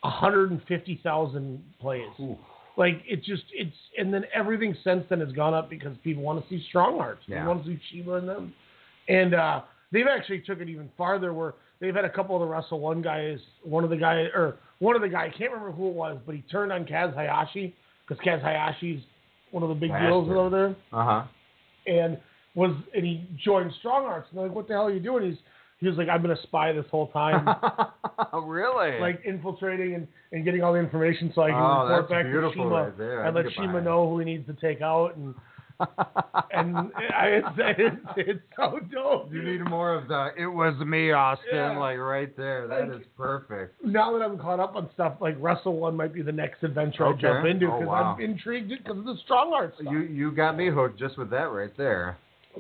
hundred 0.04 0.52
and 0.52 0.62
fifty 0.68 1.00
thousand 1.04 1.64
plays. 1.80 2.06
Ooh. 2.20 2.38
Like 2.78 3.02
it 3.08 3.24
just 3.24 3.44
it's 3.54 3.76
and 3.98 4.14
then 4.14 4.26
everything 4.34 4.76
since 4.84 5.06
then 5.10 5.22
has 5.22 5.32
gone 5.32 5.54
up 5.54 5.70
because 5.70 5.96
people 6.04 6.22
want 6.24 6.44
to 6.44 6.50
see 6.50 6.64
Strong 6.70 6.98
Hearts. 6.98 7.22
They 7.28 7.36
want 7.36 7.64
to 7.66 7.70
see 7.72 7.80
CIMA 7.92 8.14
and 8.18 8.28
them, 8.30 8.54
and 9.08 9.34
uh, 9.34 9.62
they've 9.96 10.08
actually 10.08 10.42
took 10.42 10.60
it 10.60 10.70
even 10.70 10.90
farther 10.98 11.34
where 11.34 11.54
they've 11.80 11.96
had 11.96 12.06
a 12.06 12.10
couple 12.10 12.36
of 12.36 12.42
the 12.42 12.46
Wrestle 12.48 12.80
One 12.80 13.02
guys. 13.02 13.40
One 13.64 13.84
of 13.84 13.90
the 13.90 13.98
guys 13.98 14.28
or 14.36 14.58
one 14.80 14.96
of 14.96 15.02
the 15.02 15.10
guys 15.10 15.32
I 15.34 15.38
can't 15.38 15.52
remember 15.52 15.72
who 15.72 15.88
it 15.90 15.94
was, 15.96 16.18
but 16.26 16.36
he 16.36 16.42
turned 16.52 16.72
on 16.72 16.86
Kaz 16.86 17.14
Hayashi 17.16 17.74
because 18.08 18.24
Kaz 18.24 18.44
Hayashi's 18.44 19.02
one 19.52 19.64
of 19.64 19.70
the 19.70 19.76
big 19.76 19.92
deals 20.10 20.28
over 20.30 20.50
there 20.50 20.76
Uh 20.92 21.06
huh. 21.06 21.24
and 21.88 22.18
was 22.56 22.76
and 22.94 23.04
he 23.06 23.26
joined 23.44 23.72
Strong 23.80 24.04
Hearts. 24.06 24.28
And 24.30 24.38
they're 24.40 24.48
like, 24.48 24.56
what 24.56 24.68
the 24.68 24.74
hell 24.74 24.88
are 24.88 24.92
you 24.94 25.00
doing? 25.00 25.30
He's 25.30 25.40
he 25.82 25.88
was 25.90 25.98
like, 25.98 26.08
I've 26.10 26.22
been 26.22 26.32
a 26.32 26.42
spy 26.44 26.72
this 26.72 26.86
whole 26.90 27.08
time, 27.08 27.48
really? 28.46 29.00
like 29.00 29.22
infiltrating 29.26 29.96
and, 29.96 30.08
and 30.32 30.46
getting 30.46 30.64
all 30.64 30.72
the 30.74 30.80
information 30.80 31.32
so 31.36 31.42
I 31.42 31.50
can 31.52 31.60
Oh, 31.60 31.84
report 31.84 32.10
back 32.10 32.26
to 32.26 32.32
CIMA 32.54 32.70
right 32.86 32.98
there. 32.98 33.24
I 33.24 33.28
and 33.28 33.36
let 33.36 33.46
CIMA 33.56 33.82
know 33.82 34.10
who 34.10 34.20
he 34.20 34.26
needs 34.26 34.48
to 34.48 34.54
take 34.54 34.82
out. 34.82 35.18
And 35.18 35.36
and 36.52 36.76
I, 36.96 37.26
it's, 37.28 37.48
it's 37.58 37.96
it's 38.18 38.40
so 38.56 38.80
dope. 38.92 39.32
you 39.32 39.44
need 39.44 39.62
more 39.70 39.94
of 39.94 40.08
the 40.08 40.30
"It 40.38 40.48
was 40.48 40.76
me, 40.86 41.12
Austin," 41.12 41.48
Yeah. 41.54 41.78
like 41.78 41.98
right 41.98 42.36
there. 42.38 42.68
That 42.68 42.90
Like- 42.90 43.02
is 43.02 43.08
perfect. 43.18 43.84
Now 43.84 44.12
that 44.18 44.24
I'm 44.24 44.38
caught 44.38 44.60
up 44.60 44.76
on 44.76 44.90
stuff, 44.94 45.16
like 45.20 45.36
Wrestle 45.40 45.78
One 45.78 45.96
might 45.96 46.14
be 46.14 46.22
the 46.22 46.32
next 46.32 46.64
adventure 46.64 47.06
Okay. 47.08 47.28
I 47.28 47.34
jump 47.34 47.46
into 47.48 47.68
Oh, 47.68 47.80
because 47.80 47.88
wow. 47.88 48.16
I'm 48.18 48.22
intrigued 48.22 48.70
because 48.70 48.98
of 48.98 49.06
the 49.06 49.16
Strong 49.24 49.52
stuff. 49.76 49.88
You 49.92 50.00
you 50.00 50.32
got 50.32 50.56
me 50.58 50.70
hooked 50.70 50.98
just 51.00 51.18
with 51.18 51.30
that 51.32 51.52
right 51.52 51.76
there. 51.78 52.18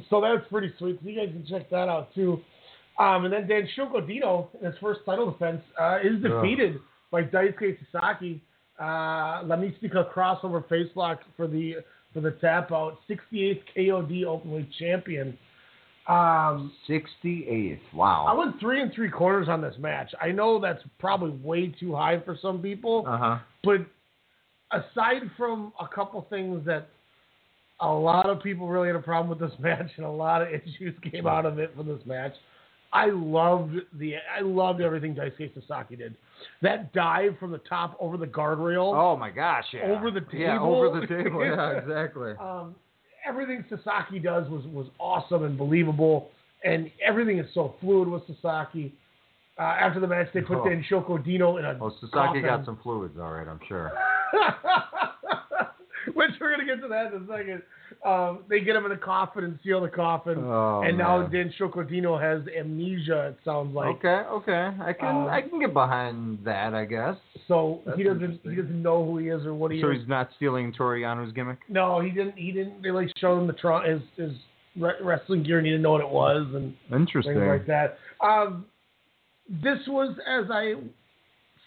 So 0.09 0.20
that's 0.22 0.47
pretty 0.49 0.74
sweet. 0.78 0.99
So 1.01 1.09
you 1.09 1.16
guys 1.20 1.30
can 1.34 1.45
check 1.47 1.70
that 1.70 1.88
out 1.89 2.13
too. 2.13 2.41
Um, 2.99 3.26
and 3.26 3.34
then 3.34 3.47
Danshoku 3.47 4.05
Dino 4.07 4.49
in 4.59 4.66
his 4.72 4.76
first 4.80 5.01
title 5.05 5.30
defense 5.32 5.61
uh, 5.80 5.99
is 6.03 6.22
defeated 6.22 6.80
by 7.11 7.24
Daisuke 7.24 7.78
Sasaki. 7.91 8.41
Uh, 8.80 9.41
La 9.45 9.55
Mystica 9.55 10.05
crossover 10.13 10.61
facelock 10.68 11.20
for 11.38 11.47
the 11.47 11.76
for 12.16 12.22
the 12.22 12.32
tap 12.32 12.72
out. 12.72 12.97
68th 13.07 13.59
KOD 13.78 14.24
Openweight 14.24 14.70
Champion. 14.80 15.38
Um, 16.07 16.72
Sixty 16.88 17.47
eighth. 17.47 17.82
Wow. 17.93 18.26
I 18.30 18.34
went 18.34 18.59
three 18.59 18.80
and 18.82 18.93
three 18.93 19.09
quarters 19.09 19.47
on 19.49 19.59
this 19.61 19.74
match. 19.80 20.11
I 20.22 20.32
know 20.32 20.59
that's 20.61 20.82
probably 20.99 21.32
way 21.43 21.68
too 21.80 21.95
high 21.95 22.20
for 22.24 22.38
some 22.41 22.59
people, 22.61 23.05
Uh 23.07 23.18
huh. 23.18 23.38
but 23.63 23.82
aside 24.72 25.24
from 25.36 25.74
a 25.80 25.88
couple 25.88 26.26
things 26.30 26.63
that 26.66 26.89
a 27.82 27.89
lot 27.91 28.30
of 28.30 28.41
people 28.41 28.68
really 28.70 28.88
had 28.88 28.95
a 28.95 29.01
problem 29.01 29.30
with 29.30 29.39
this 29.49 29.57
match 29.63 29.89
and 29.97 30.05
a 30.05 30.09
lot 30.09 30.41
of 30.43 30.47
issues 30.49 30.95
came 31.11 31.26
out 31.28 31.45
of 31.45 31.57
it 31.59 31.76
from 31.76 31.88
this 31.88 31.99
match. 32.05 32.34
I 32.96 33.08
loved 33.12 33.76
the 34.00 34.16
I 34.16 34.41
loved 34.41 34.80
everything 34.80 35.14
Daisuke 35.16 35.54
Sasaki 35.54 35.96
did. 35.98 36.16
That 36.62 36.93
dive 36.93 37.38
from 37.39 37.52
the 37.52 37.58
top 37.60 37.98
over 38.00 38.16
the 38.16 38.26
guardrail, 38.26 38.93
Oh 38.96 39.18
my 39.18 39.30
gosh. 39.30 39.66
Yeah. 39.74 39.91
Over 39.91 40.12
the 40.12 40.22
table. 40.22 40.39
Yeah, 40.39 40.60
over 40.60 41.00
the 41.02 41.08
table. 41.08 41.43
Yeah, 41.46 41.72
exactly. 41.80 42.32
um, 42.39 42.74
everything 43.28 43.66
Sasaki 43.70 44.20
does 44.20 44.48
was 44.50 44.64
was 44.68 44.88
awesome 45.00 45.43
and 45.43 45.58
believable, 45.58 46.30
and 46.64 46.89
everything 47.06 47.38
is 47.39 47.48
so 47.54 47.76
fluid 47.82 48.08
with 48.08 48.24
Sasaki. 48.28 48.93
Uh, 49.58 49.64
after 49.64 50.00
the 50.00 50.08
match, 50.08 50.28
they 50.34 50.41
put 50.41 50.58
Oh. 50.60 50.66
Danshoku 50.66 51.24
Dino 51.24 51.58
in 51.58 51.66
a 51.66 51.78
Oh, 51.82 51.89
Sasaki 52.02 52.12
coffin. 52.12 52.41
got 52.43 52.66
some 52.66 52.78
fluids, 52.84 53.18
all 53.20 53.32
right. 53.32 53.48
I'm 53.48 53.60
sure. 53.68 53.91
Which 56.14 56.32
we're 56.39 56.52
gonna 56.52 56.66
get 56.66 56.82
to 56.82 56.88
that 56.88 57.14
in 57.14 57.24
a 57.24 57.28
second. 57.28 57.62
Um, 58.06 58.43
they 58.49 58.60
get 58.60 58.76
him 58.76 58.86
in 58.86 58.91
a 58.91 58.97
coffin 58.97 59.43
and 59.45 59.58
seal 59.64 59.82
the 59.82 59.88
coffin, 59.89 60.38
Oh, 60.38 60.84
and 60.86 60.95
now 60.95 61.28
man. 61.28 61.32
Danshoku 61.60 61.89
Dino 61.89 62.18
has 62.20 62.41
amnesia. 62.56 63.30
It 63.30 63.38
sounds 63.43 63.74
like 63.74 63.95
okay, 63.97 64.22
okay. 64.30 64.70
I 64.80 64.93
can 64.93 65.16
Uh, 65.24 65.28
I 65.28 65.41
can 65.41 65.60
get 65.60 65.74
behind 65.74 66.38
that, 66.45 66.76
I 66.76 66.86
guess. 66.86 67.16
so. 67.47 67.82
That's 67.84 67.97
he 67.97 68.03
doesn't 68.03 68.41
he 68.43 68.56
doesn't 68.56 68.84
know 68.84 69.03
who 69.03 69.18
he 69.18 69.30
is 69.30 69.43
or 69.45 69.56
what 69.56 69.72
he 69.72 69.82
So 69.82 69.89
is. 69.89 69.99
he's 70.01 70.08
not 70.08 70.30
stealing 70.36 70.72
Toriano's 70.72 71.32
gimmick. 71.34 71.58
No, 71.68 71.99
he 71.99 72.12
didn't. 72.12 72.38
He 72.38 72.51
didn't. 72.51 72.84
They 72.84 72.91
like 72.91 73.10
showed 73.18 73.39
him 73.39 73.47
the 73.47 73.53
tr- 73.53 73.88
his 73.89 74.01
his 74.18 74.34
wrestling 75.01 75.41
gear, 75.41 75.58
and 75.58 75.66
he 75.66 75.72
didn't 75.72 75.82
know 75.84 75.91
what 75.93 76.01
it 76.01 76.10
was, 76.10 76.45
and 76.53 76.76
Interesting. 76.93 77.34
things 77.34 77.47
like 77.47 77.66
that. 77.66 77.97
Um, 78.22 78.66
this 79.49 79.80
was, 79.88 80.16
as 80.28 80.45
I 80.51 80.74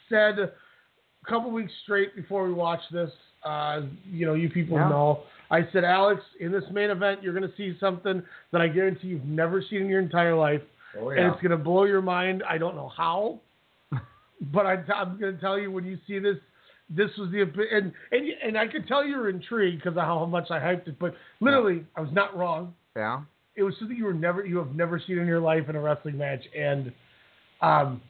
said 0.09 0.39
a 0.39 0.51
couple 1.29 1.51
weeks 1.51 1.73
straight 1.83 2.15
before 2.15 2.45
we 2.47 2.53
watched 2.53 2.93
this. 2.93 3.11
Uh, 3.45 3.83
you 4.11 4.27
know, 4.27 4.35
you 4.35 4.49
people 4.51 4.77
Yeah. 4.77 4.89
know. 4.89 5.21
I 5.51 5.67
said, 5.73 5.85
Alex, 5.85 6.21
in 6.41 6.53
this 6.53 6.65
main 6.73 6.91
event, 6.91 7.23
you're 7.23 7.33
going 7.33 7.49
to 7.49 7.57
see 7.57 7.77
something 7.81 8.23
that 8.53 8.61
I 8.61 8.69
guarantee 8.69 9.09
you've 9.09 9.25
never 9.25 9.63
seen 9.69 9.83
in 9.83 9.89
your 9.89 10.01
entire 10.01 10.37
life, 10.37 10.63
Oh 10.99 11.11
and 11.11 11.21
it's 11.21 11.41
going 11.43 11.51
to 11.51 11.57
blow 11.57 11.85
your 11.85 12.03
mind. 12.03 12.43
I 12.49 12.59
don't 12.59 12.75
know 12.75 12.91
how, 12.95 13.41
but 14.53 14.67
I, 14.67 14.77
I'm 14.95 15.19
going 15.19 15.35
to 15.35 15.41
tell 15.41 15.59
you 15.59 15.71
when 15.71 15.85
you 15.85 15.99
see 16.07 16.19
this. 16.19 16.37
This 16.91 17.11
was 17.19 17.31
the 17.31 17.43
and 17.43 17.93
and 18.13 18.29
and 18.43 18.57
I 18.57 18.67
could 18.67 18.89
tell 18.89 19.05
you're 19.05 19.29
intrigued 19.29 19.85
because 19.85 19.99
of 19.99 20.05
how 20.05 20.25
much 20.25 20.51
I 20.51 20.59
hyped 20.59 20.89
it, 20.89 20.99
but 20.99 21.15
literally 21.39 21.85
I 21.95 22.01
was 22.01 22.09
not 22.15 22.35
wrong 22.35 22.73
yeah. 22.99 23.23
it 23.57 23.63
was 23.63 23.75
something 23.79 23.97
you 23.97 24.05
were 24.05 24.13
never 24.13 24.45
you 24.45 24.59
have 24.59 24.75
never 24.75 25.01
seen 25.07 25.19
in 25.19 25.27
your 25.27 25.41
life 25.41 25.69
in 25.69 25.77
a 25.77 25.81
wrestling 25.81 26.19
match 26.19 26.43
and 26.57 26.93
um 27.63 28.03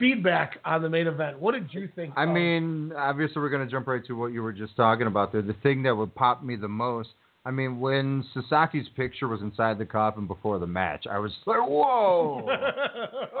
feedback 0.00 0.58
on 0.64 0.82
the 0.82 0.88
main 0.88 1.06
event 1.06 1.38
what 1.38 1.52
did 1.52 1.72
you 1.72 1.88
think 1.94 2.12
I 2.16 2.26
mean, 2.26 2.92
obviously, 2.96 3.40
we're 3.40 3.50
going 3.50 3.66
to 3.66 3.70
jump 3.70 3.86
right 3.86 4.04
to 4.06 4.14
what 4.14 4.32
you 4.32 4.42
were 4.42 4.52
just 4.52 4.76
talking 4.76 5.06
about 5.06 5.32
there. 5.32 5.42
The 5.42 5.54
thing 5.62 5.82
that 5.84 5.96
would 5.96 6.14
pop 6.14 6.42
me 6.42 6.56
the 6.56 6.68
most, 6.68 7.10
I 7.44 7.50
mean, 7.50 7.80
when 7.80 8.24
Sasaki's 8.34 8.88
picture 8.96 9.28
was 9.28 9.40
inside 9.40 9.78
the 9.78 9.86
coffin 9.86 10.26
before 10.26 10.58
the 10.58 10.66
match, 10.66 11.06
I 11.10 11.18
was 11.18 11.32
like, 11.46 11.60
whoa. 11.60 12.48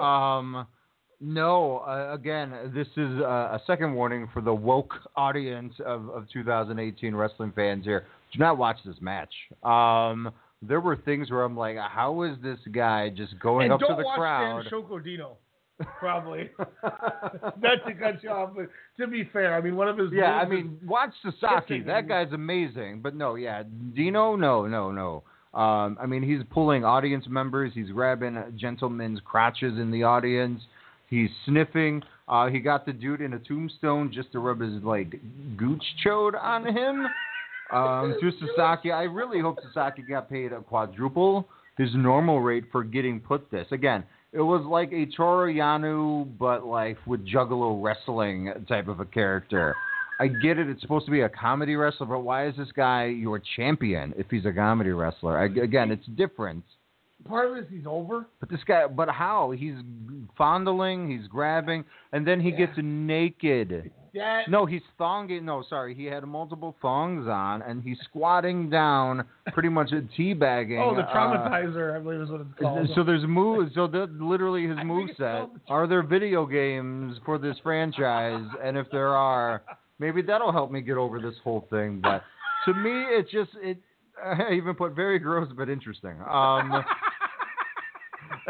um, 0.00 0.66
no, 1.20 1.78
uh, 1.78 2.14
again, 2.14 2.72
this 2.74 2.86
is 2.96 3.20
uh, 3.20 3.56
a 3.56 3.60
second 3.66 3.94
warning 3.94 4.28
for 4.32 4.40
the 4.40 4.54
woke 4.54 4.94
audience 5.16 5.74
of, 5.84 6.08
of 6.08 6.26
2018 6.32 7.14
wrestling 7.14 7.52
fans 7.54 7.84
here. 7.84 8.06
Do 8.32 8.38
not 8.38 8.56
watch 8.56 8.78
this 8.86 8.96
match. 9.00 9.32
Um, 9.62 10.32
there 10.62 10.80
were 10.80 10.96
things 10.96 11.30
where 11.30 11.42
I'm 11.42 11.56
like, 11.56 11.76
how 11.76 12.22
is 12.22 12.36
this 12.42 12.58
guy 12.72 13.10
just 13.10 13.38
going 13.38 13.64
and 13.64 13.74
up 13.74 13.80
to 13.80 13.94
the 13.96 14.04
watch 14.04 14.18
crowd? 14.18 14.64
Danshoku 14.64 15.02
Dino 15.02 15.36
probably 15.98 16.50
not 16.82 17.86
to 17.86 17.94
cut 17.98 18.22
you 18.22 18.30
off 18.30 18.50
but 18.54 18.68
to 18.98 19.06
be 19.06 19.28
fair 19.32 19.54
I 19.54 19.60
mean 19.60 19.76
one 19.76 19.88
of 19.88 19.98
his 19.98 20.10
Yeah, 20.12 20.34
I 20.34 20.48
mean, 20.48 20.78
watch 20.84 21.10
Sasaki. 21.22 21.80
That 21.82 22.08
guy's 22.08 22.32
amazing. 22.32 23.00
But 23.02 23.14
no, 23.14 23.34
yeah, 23.34 23.62
Dino, 23.94 24.36
no, 24.36 24.66
no, 24.66 24.90
no. 24.90 25.22
Um, 25.52 25.98
I 26.00 26.06
mean, 26.06 26.22
he's 26.22 26.40
pulling 26.50 26.84
audience 26.84 27.24
members. 27.28 27.72
He's 27.74 27.90
grabbing 27.90 28.40
gentlemen's 28.56 29.20
crotches 29.24 29.78
in 29.78 29.90
the 29.90 30.04
audience. 30.04 30.60
He's 31.08 31.28
sniffing. 31.44 32.02
Uh, 32.28 32.46
he 32.46 32.60
got 32.60 32.86
the 32.86 32.92
dude 32.92 33.20
in 33.20 33.34
a 33.34 33.38
tombstone 33.40 34.12
just 34.12 34.30
to 34.32 34.38
rub 34.38 34.60
his 34.60 34.82
like 34.84 35.10
gooch 35.56 35.82
chode 36.04 36.40
on 36.40 36.64
him. 36.64 37.06
Um, 37.72 38.16
to 38.20 38.30
Sasaki, 38.56 38.92
I 38.92 39.02
really 39.02 39.40
hope 39.40 39.58
Sasaki 39.62 40.02
got 40.02 40.30
paid 40.30 40.52
a 40.52 40.60
quadruple 40.60 41.48
his 41.80 41.90
normal 41.94 42.40
rate 42.40 42.64
for 42.70 42.84
getting 42.84 43.18
put 43.18 43.50
this. 43.50 43.66
Again, 43.70 44.04
it 44.32 44.40
was 44.40 44.64
like 44.64 44.92
a 44.92 45.06
Toru 45.06 45.52
Yano, 45.52 46.28
but 46.38 46.64
like 46.64 46.98
with 47.06 47.26
Juggalo 47.26 47.82
wrestling 47.82 48.52
type 48.68 48.88
of 48.88 49.00
a 49.00 49.04
character. 49.04 49.74
I 50.20 50.28
get 50.28 50.58
it. 50.58 50.68
It's 50.68 50.82
supposed 50.82 51.06
to 51.06 51.10
be 51.10 51.22
a 51.22 51.28
comedy 51.28 51.76
wrestler, 51.76 52.06
but 52.06 52.20
why 52.20 52.46
is 52.46 52.54
this 52.56 52.70
guy 52.72 53.06
your 53.06 53.40
champion 53.56 54.12
if 54.18 54.26
he's 54.30 54.44
a 54.44 54.52
comedy 54.52 54.90
wrestler? 54.90 55.38
I, 55.38 55.46
again, 55.46 55.90
it's 55.90 56.04
different. 56.16 56.64
Part 57.28 57.50
of 57.50 57.56
it 57.56 57.60
is 57.60 57.66
he's 57.70 57.86
over. 57.86 58.26
But 58.40 58.50
this 58.50 58.60
guy, 58.66 58.86
but 58.86 59.08
how? 59.08 59.50
He's 59.50 59.74
fondling, 60.36 61.10
he's 61.10 61.28
grabbing, 61.28 61.84
and 62.12 62.26
then 62.26 62.40
he 62.40 62.50
gets 62.50 62.72
naked. 62.76 63.90
That 64.14 64.48
No, 64.48 64.66
he's 64.66 64.82
thonging. 64.98 65.42
No, 65.42 65.62
sorry, 65.68 65.94
he 65.94 66.04
had 66.04 66.24
multiple 66.24 66.76
thongs 66.82 67.28
on, 67.28 67.62
and 67.62 67.82
he's 67.82 67.98
squatting 68.04 68.68
down, 68.70 69.24
pretty 69.52 69.68
much 69.68 69.92
a 69.92 70.02
teabagging. 70.18 70.80
Oh, 70.82 70.94
the 70.94 71.02
uh, 71.02 71.14
traumatizer, 71.14 71.96
I 71.96 72.00
believe 72.00 72.20
is 72.20 72.30
what 72.30 72.40
it's 72.40 72.50
called. 72.60 72.88
so 72.94 73.04
there's 73.04 73.24
moves. 73.26 73.74
So 73.74 73.86
that 73.86 74.10
literally 74.20 74.66
his 74.66 74.78
move 74.84 75.10
set. 75.16 75.48
Are 75.68 75.86
there 75.86 76.02
video 76.02 76.46
games 76.46 77.18
for 77.24 77.38
this 77.38 77.56
franchise? 77.62 78.46
And 78.62 78.76
if 78.76 78.86
there 78.90 79.14
are, 79.16 79.62
maybe 79.98 80.22
that'll 80.22 80.52
help 80.52 80.70
me 80.70 80.80
get 80.80 80.96
over 80.96 81.20
this 81.20 81.34
whole 81.44 81.66
thing. 81.70 82.00
But 82.02 82.22
to 82.64 82.74
me, 82.74 82.90
it 82.90 83.28
just 83.30 83.50
it. 83.62 83.78
I 84.24 84.52
even 84.52 84.74
put 84.74 84.94
very 84.94 85.18
gross 85.18 85.48
but 85.56 85.70
interesting. 85.70 86.16
Um, 86.30 86.84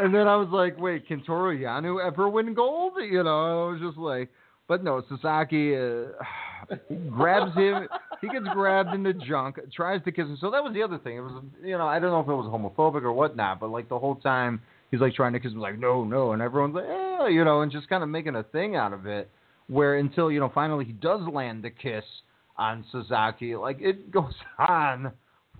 and 0.01 0.13
then 0.13 0.27
I 0.27 0.35
was 0.35 0.49
like, 0.51 0.79
wait, 0.79 1.07
can 1.07 1.23
Toru 1.23 1.57
Yano 1.57 2.05
ever 2.05 2.27
win 2.27 2.53
gold? 2.53 2.93
You 2.99 3.23
know, 3.23 3.67
I 3.67 3.71
was 3.71 3.81
just 3.81 3.97
like, 3.97 4.29
but 4.67 4.83
no, 4.83 5.03
Sasaki 5.09 5.75
uh, 5.75 6.75
grabs 7.09 7.55
him. 7.55 7.87
He 8.21 8.29
gets 8.29 8.45
grabbed 8.53 8.93
in 8.93 9.03
the 9.03 9.13
junk, 9.13 9.59
tries 9.75 10.03
to 10.05 10.11
kiss 10.11 10.25
him. 10.25 10.37
So 10.39 10.49
that 10.51 10.63
was 10.63 10.73
the 10.73 10.81
other 10.81 10.97
thing. 10.97 11.17
It 11.17 11.21
was, 11.21 11.43
you 11.63 11.77
know, 11.77 11.87
I 11.87 11.99
don't 11.99 12.11
know 12.11 12.19
if 12.19 12.27
it 12.27 12.33
was 12.33 12.47
homophobic 12.47 13.03
or 13.03 13.13
whatnot, 13.13 13.59
but 13.59 13.69
like 13.69 13.89
the 13.89 13.99
whole 13.99 14.15
time 14.15 14.61
he's 14.89 15.01
like 15.01 15.13
trying 15.13 15.33
to 15.33 15.39
kiss 15.39 15.51
him, 15.51 15.59
like 15.59 15.77
no, 15.77 16.03
no, 16.03 16.31
and 16.31 16.41
everyone's 16.41 16.75
like, 16.75 16.85
eh, 16.85 17.27
you 17.29 17.43
know, 17.43 17.61
and 17.61 17.71
just 17.71 17.89
kind 17.89 18.03
of 18.03 18.09
making 18.09 18.35
a 18.35 18.43
thing 18.43 18.75
out 18.75 18.93
of 18.93 19.05
it. 19.05 19.29
Where 19.67 19.97
until 19.97 20.31
you 20.31 20.39
know 20.39 20.51
finally 20.53 20.85
he 20.85 20.93
does 20.93 21.21
land 21.31 21.63
the 21.63 21.69
kiss 21.69 22.03
on 22.57 22.83
Sasaki, 22.91 23.55
like 23.55 23.77
it 23.79 24.11
goes 24.11 24.33
on 24.59 25.11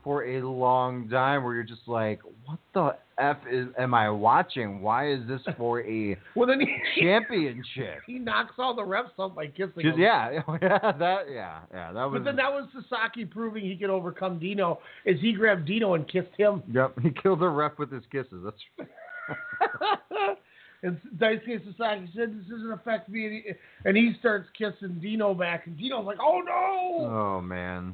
for 0.04 0.26
a 0.26 0.42
long 0.42 1.08
time 1.10 1.44
where 1.44 1.54
you're 1.54 1.64
just 1.64 1.88
like, 1.88 2.20
what 2.46 2.60
the 2.74 2.96
f 3.22 3.38
is 3.50 3.68
am 3.78 3.94
I 3.94 4.10
watching? 4.10 4.82
Why 4.82 5.12
is 5.12 5.20
this 5.28 5.42
for 5.58 5.82
a 5.82 6.18
well, 6.36 6.48
then 6.48 6.60
he, 6.60 7.02
championship? 7.02 8.00
he 8.06 8.20
knocks 8.20 8.56
all 8.58 8.76
the 8.76 8.82
refs 8.82 9.12
up 9.20 9.36
by 9.36 9.48
kissing 9.48 9.82
him. 9.82 9.94
yeah, 9.98 10.32
yeah, 10.62 10.92
that, 10.92 11.26
yeah, 11.30 11.60
yeah, 11.74 11.92
that 11.94 12.06
was. 12.06 12.20
But 12.20 12.26
then 12.26 12.36
that 12.38 12.52
was 12.52 12.68
Sasaki 12.74 13.26
proving 13.26 13.64
he 13.64 13.76
could 13.76 13.90
overcome 13.90 14.40
Dino 14.40 14.80
as 15.06 15.16
he 15.22 15.34
grabbed 15.34 15.66
Dino 15.66 15.94
and 15.94 16.08
kissed 16.08 16.36
him. 16.38 16.64
Yep, 16.72 17.00
he 17.02 17.12
killed 17.12 17.42
the 17.42 17.50
ref 17.50 17.78
with 17.78 17.92
his 17.92 18.04
kisses. 18.12 18.44
That's 18.44 18.90
and 20.84 21.00
Daisuke 21.18 21.64
Sasaki 21.78 22.10
said, 22.16 22.38
"This 22.38 22.48
doesn't 22.50 22.72
affect 22.72 23.08
me," 23.10 23.26
and 23.26 23.34
he, 23.34 23.44
and 23.86 23.98
he 23.98 24.14
starts 24.20 24.50
kissing 24.58 25.00
Dino 25.02 25.34
back, 25.34 25.68
and 25.68 25.78
Dino's 25.78 26.06
like, 26.06 26.18
"Oh 26.20 26.42
no!" 26.46 27.06
oh 27.06 27.42
man. 27.42 27.94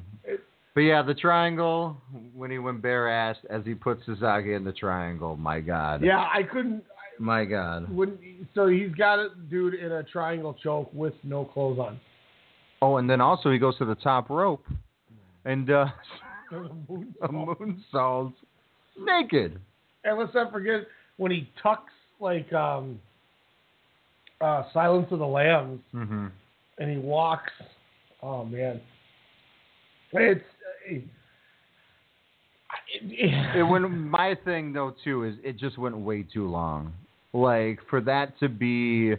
But 0.78 0.82
yeah, 0.84 1.02
the 1.02 1.12
triangle 1.12 1.96
when 2.36 2.52
he 2.52 2.60
went 2.60 2.80
bare 2.82 3.06
assed 3.06 3.44
as 3.50 3.64
he 3.64 3.74
put 3.74 3.98
Sasaki 4.06 4.54
in 4.54 4.62
the 4.62 4.70
triangle. 4.70 5.36
My 5.36 5.58
God. 5.58 6.04
Yeah, 6.04 6.18
I 6.32 6.44
couldn't. 6.44 6.84
My 7.18 7.44
God. 7.44 7.90
Wouldn't 7.92 8.20
so 8.54 8.68
he's 8.68 8.94
got 8.94 9.18
a 9.18 9.30
dude 9.50 9.74
in 9.74 9.90
a 9.90 10.04
triangle 10.04 10.54
choke 10.62 10.88
with 10.94 11.14
no 11.24 11.44
clothes 11.46 11.80
on. 11.80 11.98
Oh, 12.80 12.98
and 12.98 13.10
then 13.10 13.20
also 13.20 13.50
he 13.50 13.58
goes 13.58 13.76
to 13.78 13.86
the 13.86 13.96
top 13.96 14.30
rope 14.30 14.64
and 15.44 15.68
uh, 15.68 15.86
There's 16.48 16.70
a 17.22 17.24
a 17.24 17.28
moonsault 17.28 18.34
naked. 19.00 19.58
And 20.04 20.16
let's 20.16 20.32
not 20.32 20.52
forget 20.52 20.82
when 21.16 21.32
he 21.32 21.50
tucks 21.60 21.92
like 22.20 22.52
um, 22.52 23.00
uh, 24.40 24.62
Silence 24.72 25.08
of 25.10 25.18
the 25.18 25.26
Lambs, 25.26 25.80
Mm-hmm. 25.92 26.26
and 26.78 26.88
he 26.92 26.98
walks. 26.98 27.50
Oh 28.22 28.44
man, 28.44 28.80
it's. 30.12 30.44
It, 32.90 33.62
went. 33.62 33.90
My 33.90 34.36
thing 34.44 34.72
though 34.72 34.94
too 35.04 35.24
is 35.24 35.34
it 35.42 35.58
just 35.58 35.78
went 35.78 35.96
way 35.96 36.22
too 36.22 36.48
long. 36.48 36.92
Like 37.32 37.78
for 37.90 38.00
that 38.02 38.38
to 38.40 38.48
be, 38.48 39.14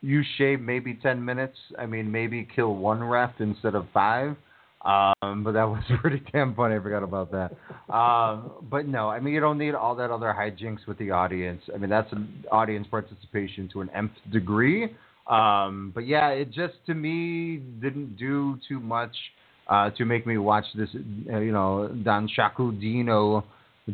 you 0.00 0.22
shave 0.38 0.60
maybe 0.60 0.94
ten 1.02 1.24
minutes. 1.24 1.56
I 1.78 1.86
mean 1.86 2.10
maybe 2.10 2.48
kill 2.54 2.74
one 2.74 3.02
ref 3.02 3.32
instead 3.38 3.74
of 3.74 3.86
five. 3.92 4.36
Um, 4.84 5.44
but 5.44 5.52
that 5.52 5.64
was 5.64 5.82
pretty 6.00 6.22
damn 6.32 6.54
funny. 6.54 6.74
I 6.74 6.80
forgot 6.80 7.04
about 7.04 7.30
that. 7.32 7.52
Um, 7.92 8.52
but 8.70 8.86
no, 8.86 9.08
I 9.08 9.20
mean 9.20 9.34
you 9.34 9.40
don't 9.40 9.58
need 9.58 9.74
all 9.74 9.94
that 9.96 10.10
other 10.10 10.34
hijinks 10.36 10.86
with 10.86 10.98
the 10.98 11.10
audience. 11.10 11.62
I 11.74 11.78
mean 11.78 11.90
that's 11.90 12.12
audience 12.50 12.86
participation 12.90 13.68
to 13.72 13.82
an 13.82 13.90
nth 13.90 14.12
degree. 14.32 14.94
Um, 15.28 15.92
but 15.94 16.06
yeah, 16.06 16.30
it 16.30 16.50
just 16.50 16.74
to 16.86 16.94
me 16.94 17.58
didn't 17.80 18.16
do 18.16 18.58
too 18.68 18.80
much 18.80 19.14
uh, 19.72 19.88
to 19.88 20.04
make 20.04 20.26
me 20.26 20.36
watch 20.36 20.66
this, 20.74 20.90
uh, 21.32 21.38
you 21.38 21.50
know, 21.50 21.90
Danshoku 22.04 22.78
Dino 22.78 23.42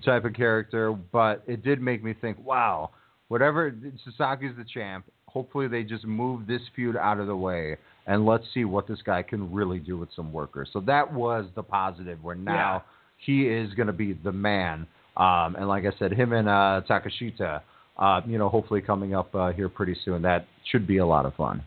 type 0.05 0.25
of 0.25 0.35
character. 0.35 0.93
But 1.13 1.45
it 1.47 1.63
did 1.63 1.81
make 1.81 2.03
me 2.03 2.15
think, 2.21 2.37
wow, 2.45 2.91
whatever 3.29 3.71
Sasaki's 3.71 4.57
the 4.57 4.65
champ. 4.65 5.05
Hopefully 5.27 5.69
they 5.69 5.85
just 5.85 6.05
move 6.05 6.49
this 6.49 6.63
feud 6.75 6.97
out 6.97 7.21
of 7.21 7.29
the 7.29 7.37
way 7.37 7.77
and 8.07 8.27
let's 8.27 8.45
see 8.55 8.65
what 8.65 8.89
this 8.89 8.99
guy 9.05 9.23
can 9.23 9.53
really 9.53 9.79
do 9.79 9.97
with 9.97 10.09
some 10.17 10.33
workers. 10.33 10.69
So 10.73 10.81
that 10.81 11.13
was 11.13 11.45
the 11.55 11.63
positive. 11.63 12.25
Where 12.25 12.35
now 12.35 12.83
he 13.19 13.43
is 13.43 13.73
going 13.75 13.87
to 13.87 13.93
be 13.93 14.15
the 14.15 14.33
man. 14.33 14.87
Um, 15.17 15.55
and 15.57 15.69
like 15.69 15.85
I 15.85 15.97
said, 15.99 16.13
him 16.13 16.33
and 16.33 16.49
uh, 16.49 16.81
Takeshita, 16.89 17.61
uh, 17.99 18.21
you 18.27 18.39
know, 18.39 18.49
hopefully 18.49 18.81
coming 18.81 19.15
up 19.15 19.33
uh, 19.35 19.53
here 19.53 19.69
pretty 19.69 19.97
soon. 20.05 20.23
That 20.23 20.47
should 20.73 20.89
be 20.89 20.97
a 20.97 21.07
lot 21.07 21.25
of 21.25 21.35
fun. 21.35 21.63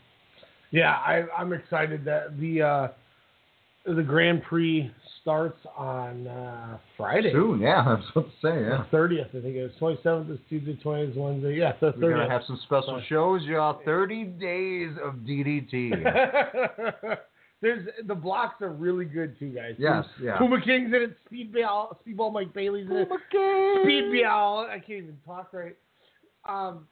yeah, 0.72 0.92
I, 0.92 1.24
I'm 1.38 1.54
excited 1.54 2.04
that 2.06 2.40
the 2.40 2.62
uh, 2.62 2.88
the 3.86 4.04
Grand 4.04 4.44
Prix 4.44 4.92
starts 5.22 5.58
on 5.78 6.28
uh, 6.28 6.78
Friday. 6.98 7.32
Soon, 7.32 7.62
yeah, 7.62 7.84
I 7.86 7.94
was 7.94 8.04
about 8.12 8.26
to 8.26 8.32
say, 8.42 8.62
yeah. 8.62 8.84
Thirtieth, 8.92 9.28
I 9.30 9.42
think 9.42 9.56
it 9.56 9.64
was. 9.64 9.72
Twenty 9.80 10.00
seventh 10.04 10.30
is 10.30 10.40
Tuesday, 10.50 10.78
twentieth 10.82 11.12
is 11.12 11.18
Wednesday. 11.18 11.56
Yeah, 11.56 11.74
the 11.80 11.94
We're 11.98 12.12
gonna 12.12 12.30
have 12.30 12.44
some 12.48 12.60
special 12.66 13.02
shows, 13.08 13.44
y'all. 13.44 13.82
Thirty 13.86 14.26
days 14.26 14.92
of 15.04 15.16
DDT. 15.16 15.92
There's 17.62 17.88
the 18.08 18.16
blocks 18.16 18.60
are 18.62 18.72
really 18.72 19.06
good 19.06 19.38
too, 19.38 19.50
guys. 19.50 19.76
Yes, 19.78 20.06
yeah. 20.22 20.38
Puma 20.38 20.60
King's 20.62 20.94
in 20.94 21.04
it. 21.04 21.18
Speedball, 21.32 21.96
Speedball 22.06 22.34
Mike 22.34 22.54
Bailey's 22.54 22.90
in 22.90 22.98
it. 22.98 23.10
King. 23.32 23.84
Speedball. 23.86 24.68
I 24.68 24.80
can't 24.80 25.04
even 25.04 25.18
talk 25.26 25.54
right. 25.54 25.76
Um, 26.50 26.88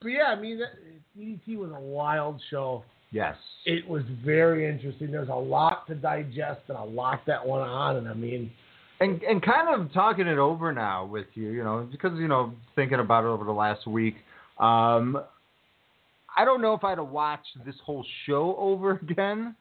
but 0.00 0.08
yeah, 0.08 0.24
I 0.24 0.40
mean, 0.40 0.58
that, 0.58 0.70
DDT 1.16 1.56
was 1.56 1.70
a 1.70 1.80
wild 1.80 2.40
show. 2.50 2.84
Yes. 3.10 3.36
It 3.64 3.86
was 3.88 4.02
very 4.24 4.68
interesting. 4.68 5.10
There's 5.10 5.28
a 5.28 5.34
lot 5.34 5.86
to 5.88 5.94
digest 5.94 6.60
and 6.68 6.78
a 6.78 6.84
lot 6.84 7.20
that 7.26 7.46
went 7.46 7.62
on, 7.62 7.96
and 7.96 8.08
I 8.08 8.14
mean, 8.14 8.50
And 9.00 9.22
and 9.22 9.42
kind 9.42 9.68
of 9.68 9.92
talking 9.92 10.26
it 10.26 10.38
over 10.38 10.72
now 10.72 11.04
with 11.04 11.26
you, 11.34 11.50
you 11.50 11.64
know, 11.64 11.86
because 11.90 12.18
you 12.18 12.28
know 12.28 12.52
thinking 12.74 13.00
about 13.00 13.24
it 13.24 13.28
over 13.28 13.44
the 13.44 13.52
last 13.52 13.86
week. 13.86 14.16
Um, 14.58 15.22
I 16.36 16.44
don't 16.44 16.62
know 16.62 16.74
if 16.74 16.84
I'd 16.84 16.98
have 16.98 17.08
watched 17.08 17.64
this 17.66 17.74
whole 17.84 18.04
show 18.26 18.56
over 18.58 18.92
again, 18.92 19.54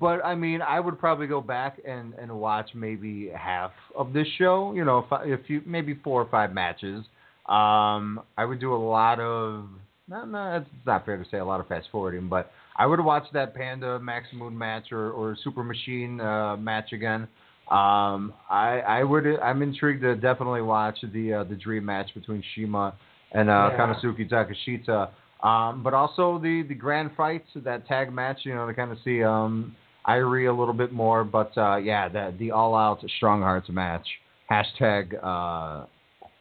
but 0.00 0.24
I 0.24 0.34
mean, 0.34 0.60
I 0.60 0.80
would 0.80 0.98
probably 0.98 1.26
go 1.26 1.40
back 1.40 1.80
and 1.86 2.14
and 2.14 2.30
watch 2.38 2.70
maybe 2.74 3.30
half 3.34 3.72
of 3.96 4.12
this 4.12 4.26
show. 4.38 4.72
You 4.74 4.84
know, 4.84 4.98
if, 4.98 5.12
I, 5.12 5.24
if 5.24 5.48
you 5.48 5.62
maybe 5.64 5.98
four 6.04 6.20
or 6.20 6.28
five 6.30 6.52
matches. 6.52 7.04
Um, 7.46 8.22
I 8.38 8.46
would 8.46 8.58
do 8.58 8.74
a 8.74 8.82
lot 8.82 9.20
of 9.20 9.68
not 10.08 10.28
not 10.28 10.56
it's 10.58 10.68
not 10.86 11.04
fair 11.06 11.16
to 11.16 11.24
say 11.30 11.38
a 11.38 11.44
lot 11.44 11.60
of 11.60 11.68
fast 11.68 11.88
forwarding, 11.90 12.28
but 12.28 12.50
I 12.76 12.86
would 12.86 13.00
watch 13.00 13.24
that 13.32 13.54
Panda 13.54 13.98
Max 13.98 14.26
Moon 14.32 14.56
match 14.56 14.92
or 14.92 15.10
or 15.12 15.36
Super 15.42 15.62
Machine 15.64 16.20
uh, 16.20 16.56
match 16.56 16.92
again. 16.92 17.28
Um, 17.70 18.34
I 18.50 18.82
I 18.86 19.04
would 19.04 19.26
I'm 19.40 19.62
intrigued 19.62 20.02
to 20.02 20.14
definitely 20.16 20.62
watch 20.62 20.98
the 21.12 21.32
uh, 21.32 21.44
the 21.44 21.54
dream 21.56 21.84
match 21.84 22.10
between 22.14 22.42
CIMA 22.54 22.94
and 23.32 23.48
uh, 23.48 23.70
Yeah. 23.72 23.78
Konosuke 23.78 24.30
Takeshita. 24.30 25.10
Um, 25.42 25.82
but 25.82 25.94
also 25.94 26.38
the 26.38 26.62
the 26.68 26.74
grand 26.74 27.10
fights, 27.16 27.48
that 27.56 27.86
tag 27.86 28.12
match, 28.12 28.40
you 28.42 28.54
know, 28.54 28.66
to 28.66 28.74
kind 28.74 28.90
of 28.92 28.98
see 29.04 29.22
um 29.22 29.74
Irie 30.06 30.48
a 30.48 30.52
little 30.52 30.74
bit 30.74 30.92
more. 30.92 31.24
But 31.24 31.56
uh, 31.56 31.76
yeah, 31.76 32.08
that 32.10 32.38
the 32.38 32.50
all 32.50 32.74
out 32.74 33.02
Strong 33.16 33.42
Hearts 33.42 33.68
match. 33.70 34.06
Hashtag 34.50 35.14
uh, 35.22 35.86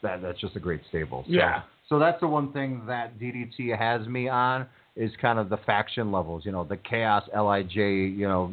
that 0.01 0.21
that's 0.21 0.39
just 0.39 0.55
a 0.57 0.59
great 0.59 0.81
stable. 0.89 1.23
So, 1.25 1.33
Yeah. 1.33 1.61
So 1.93 1.99
that's 1.99 2.19
the 2.21 2.27
one 2.27 2.51
thing 2.53 2.81
that 2.87 3.19
DDT 3.19 3.77
has 3.77 4.07
me 4.07 4.27
on 4.27 4.65
is 4.95 5.11
kind 5.21 5.37
of 5.37 5.49
the 5.49 5.57
faction 5.57 6.11
levels. 6.11 6.43
You 6.43 6.51
know, 6.51 6.63
the 6.63 6.75
Chaos 6.75 7.21
Lij. 7.35 7.75
You 7.75 8.27
know, 8.27 8.51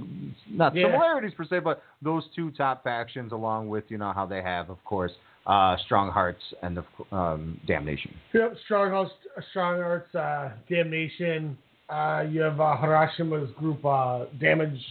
not 0.50 0.74
Yeah. 0.74 0.88
similarities 0.88 1.32
per 1.32 1.44
se, 1.44 1.60
but 1.60 1.82
those 2.02 2.28
two 2.36 2.50
top 2.50 2.84
factions, 2.84 3.32
along 3.32 3.70
with 3.70 3.90
you 3.90 3.96
know 3.96 4.12
how 4.12 4.26
they 4.26 4.42
have, 4.42 4.68
of 4.68 4.84
course, 4.84 5.12
uh, 5.46 5.78
Strong 5.78 6.10
Hearts 6.10 6.52
and 6.60 6.76
the 6.76 7.16
um, 7.16 7.58
Damnation. 7.66 8.14
Yep, 8.34 8.58
Strong 8.66 8.90
Hearts, 8.90 9.12
Strong 9.48 9.80
Hearts, 9.80 10.14
uh, 10.14 10.50
Damnation. 10.68 11.56
Uh, 11.88 12.26
you 12.28 12.42
have 12.42 12.60
uh, 12.60 12.76
Harashima's 12.76 13.50
group, 13.52 13.82
uh, 13.86 14.26
Damage 14.38 14.84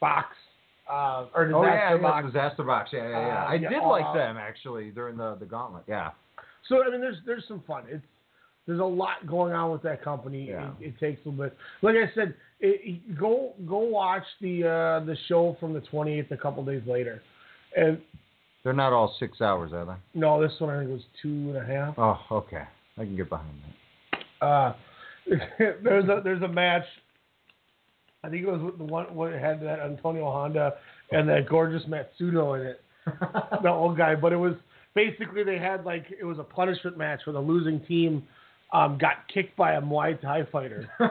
Box, 0.00 0.36
uh, 0.86 1.28
or 1.34 1.46
Disaster 1.46 1.56
oh 1.56 1.64
yeah, 1.64 1.94
yeah, 1.94 1.96
Box. 1.96 2.26
Disaster 2.26 2.62
Box. 2.62 2.90
Yeah, 2.92 3.08
yeah, 3.08 3.26
yeah. 3.26 3.42
Uh, 3.42 3.46
I 3.46 3.54
yeah, 3.54 3.68
did 3.70 3.78
all 3.78 3.88
like 3.92 4.12
them 4.12 4.36
actually 4.36 4.90
during 4.90 5.16
the 5.16 5.36
the 5.36 5.46
Gauntlet. 5.46 5.84
Yeah. 5.88 6.10
So 6.68 6.82
I 6.84 6.90
mean, 6.90 7.00
there's 7.00 7.18
there's 7.26 7.44
some 7.48 7.62
fun. 7.66 7.84
It's 7.88 8.04
there's 8.66 8.80
a 8.80 8.84
lot 8.84 9.26
going 9.26 9.52
on 9.52 9.70
with 9.70 9.82
that 9.82 10.02
company. 10.02 10.48
Yeah. 10.48 10.70
It, 10.80 10.88
it 10.88 10.98
takes 10.98 11.24
a 11.24 11.28
little 11.28 11.44
bit. 11.44 11.56
Like 11.82 11.94
I 11.96 12.12
said, 12.14 12.34
it, 12.60 13.18
go 13.18 13.54
go 13.66 13.78
watch 13.78 14.24
the 14.40 14.64
uh, 14.64 15.04
the 15.04 15.16
show 15.28 15.56
from 15.60 15.72
the 15.72 15.80
28th 15.80 16.30
a 16.32 16.36
couple 16.36 16.64
days 16.64 16.82
later, 16.86 17.22
and 17.76 17.98
They're 18.64 18.72
not 18.72 18.92
all 18.92 19.14
six 19.20 19.40
hours, 19.40 19.72
are 19.72 19.84
they? 19.84 20.18
no, 20.18 20.40
this 20.42 20.52
one 20.58 20.70
I 20.74 20.78
think 20.80 20.90
was 20.90 21.02
two 21.22 21.28
and 21.28 21.56
a 21.56 21.64
half. 21.64 21.94
Oh, 21.98 22.18
okay. 22.32 22.62
I 22.98 23.02
can 23.04 23.14
get 23.16 23.28
behind 23.28 23.54
that. 24.40 24.46
Uh, 24.46 24.74
there's 25.84 26.08
a 26.08 26.20
there's 26.24 26.42
a 26.42 26.48
match. 26.48 26.84
I 28.24 28.28
think 28.28 28.42
it 28.42 28.50
was 28.50 28.72
the 28.78 28.84
one 28.84 29.14
what 29.14 29.32
had 29.32 29.60
that 29.62 29.78
Antonio 29.80 30.24
Honda 30.24 30.74
and 31.12 31.28
that 31.28 31.48
gorgeous 31.48 31.82
Matsuno 31.88 32.58
in 32.60 32.66
it, 32.66 32.80
the 33.62 33.68
old 33.68 33.96
guy. 33.96 34.16
But 34.16 34.32
it 34.32 34.36
was 34.36 34.54
basically 34.96 35.44
they 35.44 35.58
had 35.58 35.84
like 35.84 36.06
it 36.18 36.24
was 36.24 36.40
a 36.40 36.42
punishment 36.42 36.98
match 36.98 37.20
where 37.24 37.34
the 37.34 37.40
losing 37.40 37.78
team 37.86 38.24
um, 38.72 38.98
got 39.00 39.28
kicked 39.32 39.56
by 39.56 39.74
a 39.74 39.80
Muay 39.80 40.20
Thai 40.20 40.42
fighter. 40.50 40.88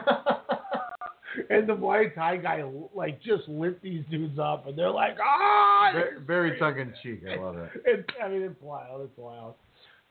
And 1.50 1.68
the 1.68 1.74
Muay 1.74 2.14
Thai 2.14 2.38
guy 2.38 2.64
like 2.94 3.20
just 3.22 3.46
lit 3.46 3.82
these 3.82 4.02
dudes 4.10 4.38
up, 4.38 4.66
and 4.66 4.76
they're 4.76 4.90
like, 4.90 5.18
ah! 5.22 5.90
Very, 5.92 6.20
very 6.26 6.58
tongue 6.58 6.78
in 6.78 6.94
cheek. 7.02 7.22
I 7.30 7.36
love 7.36 7.58
it. 7.58 7.70
It, 7.84 8.06
I 8.22 8.28
mean, 8.28 8.42
it's 8.42 8.60
wild. 8.62 9.02
It's 9.02 9.18
wild. 9.18 9.54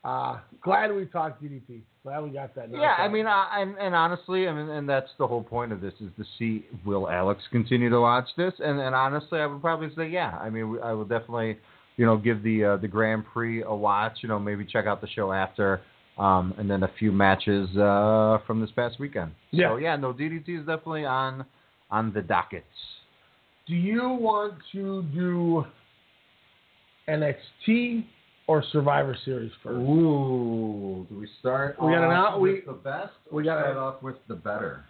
Uh, 0.03 0.39
glad 0.61 0.93
we 0.93 1.05
talked 1.05 1.43
DDP. 1.43 1.82
Glad 2.03 2.21
we 2.21 2.30
got 2.30 2.53
that. 2.53 2.69
Yeah, 2.71 2.93
I 2.99 3.07
mean, 3.07 3.26
I, 3.26 3.61
and, 3.61 3.76
and 3.80 3.95
honestly, 3.95 4.47
I 4.47 4.53
mean, 4.53 4.69
and 4.69 4.88
that's 4.88 5.09
the 5.17 5.26
whole 5.26 5.41
point 5.41 5.71
of 5.71 5.82
this 5.82 5.93
is 5.99 6.09
to 6.17 6.23
see 6.38 6.67
will 6.86 7.09
Alex 7.09 7.41
continue 7.51 7.89
to 7.89 7.99
watch 7.99 8.28
this, 8.38 8.53
and 8.59 8.80
and 8.80 8.93
honestly, 8.93 9.39
I 9.39 9.47
would 9.47 9.61
probably 9.61 9.89
say 9.95 10.07
yeah. 10.07 10.38
I 10.39 10.51
mean, 10.51 10.78
I 10.84 10.93
will 10.93 11.05
definitely, 11.05 11.57
you 11.97 12.05
know, 12.05 12.17
give 12.17 12.43
the 12.43 12.63
uh, 12.63 12.77
the 12.77 12.87
Grand 12.87 13.25
Prix 13.31 13.63
a 13.63 13.73
watch. 13.73 14.17
You 14.21 14.29
know, 14.29 14.39
maybe 14.39 14.65
check 14.65 14.85
out 14.85 15.01
the 15.01 15.07
show 15.07 15.31
after, 15.31 15.81
um, 16.17 16.53
and 16.57 16.69
then 16.69 16.83
a 16.83 16.91
few 16.99 17.11
matches 17.11 17.69
uh, 17.77 18.39
from 18.45 18.61
this 18.61 18.71
past 18.75 18.99
weekend. 18.99 19.31
Yeah. 19.51 19.69
So 19.69 19.77
yeah, 19.77 19.95
no, 19.95 20.13
DDT 20.13 20.59
is 20.59 20.65
definitely 20.65 21.05
on 21.05 21.45
on 21.91 22.13
the 22.13 22.21
dockets. 22.21 22.65
Do 23.67 23.75
you 23.75 24.09
want 24.09 24.53
to 24.73 25.03
do 25.13 25.65
NXT 27.09 28.05
or 28.47 28.63
Survivor 28.71 29.17
Series 29.25 29.51
first? 29.63 29.77
Ooh, 29.77 31.05
do 31.09 31.19
we 31.19 31.27
start? 31.39 31.75
We 31.81 31.91
got 31.91 32.03
an 32.03 32.11
out- 32.11 32.39
with 32.39 32.53
we- 32.53 32.61
the 32.65 32.73
best. 32.73 33.13
we 33.31 33.43
got 33.43 33.61
start 33.61 33.77
off 33.77 34.03
with 34.03 34.15
the 34.27 34.35
better. 34.35 34.83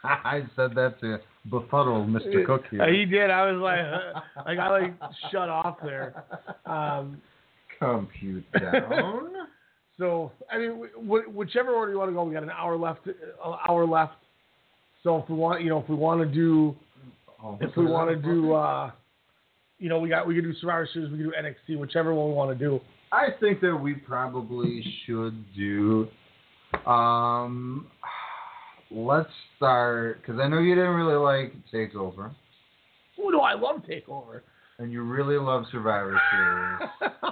I 0.04 0.42
said 0.54 0.74
that 0.74 1.00
to 1.00 1.18
befuddle 1.50 2.04
Mr. 2.06 2.44
Cook 2.46 2.62
here. 2.70 2.82
Uh, 2.82 2.88
he 2.88 3.04
did. 3.04 3.30
I 3.30 3.50
was 3.50 3.60
like, 3.60 3.80
uh, 3.80 4.42
like 4.46 4.58
I 4.58 4.68
like 4.80 4.94
shut 5.30 5.48
off 5.48 5.78
there. 5.82 6.24
Um, 6.66 7.20
Compute 7.78 8.44
down. 8.52 9.30
so 9.98 10.32
I 10.50 10.58
mean, 10.58 10.88
wh- 10.96 11.34
whichever 11.34 11.70
order 11.70 11.92
you 11.92 11.98
want 11.98 12.10
to 12.10 12.14
go, 12.14 12.24
we 12.24 12.34
got 12.34 12.42
an 12.42 12.50
hour 12.50 12.76
left. 12.76 13.06
An 13.06 13.14
hour 13.68 13.86
left. 13.86 14.14
So 15.04 15.18
if 15.18 15.28
we 15.28 15.36
want, 15.36 15.62
you 15.62 15.70
know, 15.70 15.78
if 15.80 15.88
we 15.88 15.94
want 15.94 16.20
to 16.20 16.26
do, 16.26 16.74
Oh, 17.42 17.56
if 17.60 17.76
we 17.76 17.86
want 17.86 18.10
to 18.10 18.16
do, 18.16 18.52
uh, 18.52 18.90
you 19.78 19.88
know, 19.88 20.00
we 20.00 20.08
got 20.08 20.26
we 20.26 20.34
can 20.34 20.42
do 20.42 20.52
Survivor 20.54 20.88
Series, 20.92 21.10
we 21.12 21.18
can 21.18 21.26
do 21.26 21.32
NXT, 21.40 21.78
whichever 21.78 22.12
one 22.12 22.30
we 22.30 22.34
want 22.34 22.58
to 22.58 22.64
do. 22.64 22.80
I 23.12 23.28
think 23.38 23.60
that 23.60 23.76
we 23.76 23.94
probably 23.94 24.84
should 25.06 25.44
do. 25.54 26.08
Um, 26.84 27.86
let's 28.90 29.30
start 29.56 30.20
because 30.20 30.40
I 30.40 30.48
know 30.48 30.58
you 30.58 30.74
didn't 30.74 30.94
really 30.94 31.16
like 31.16 31.52
Takeover, 31.72 32.30
Oh 33.20 33.28
no, 33.28 33.40
I 33.40 33.54
love 33.54 33.82
Takeover. 33.88 34.40
and 34.78 34.92
you 34.92 35.02
really 35.02 35.36
love 35.36 35.64
Survivor 35.72 36.20
Series. 36.32 37.12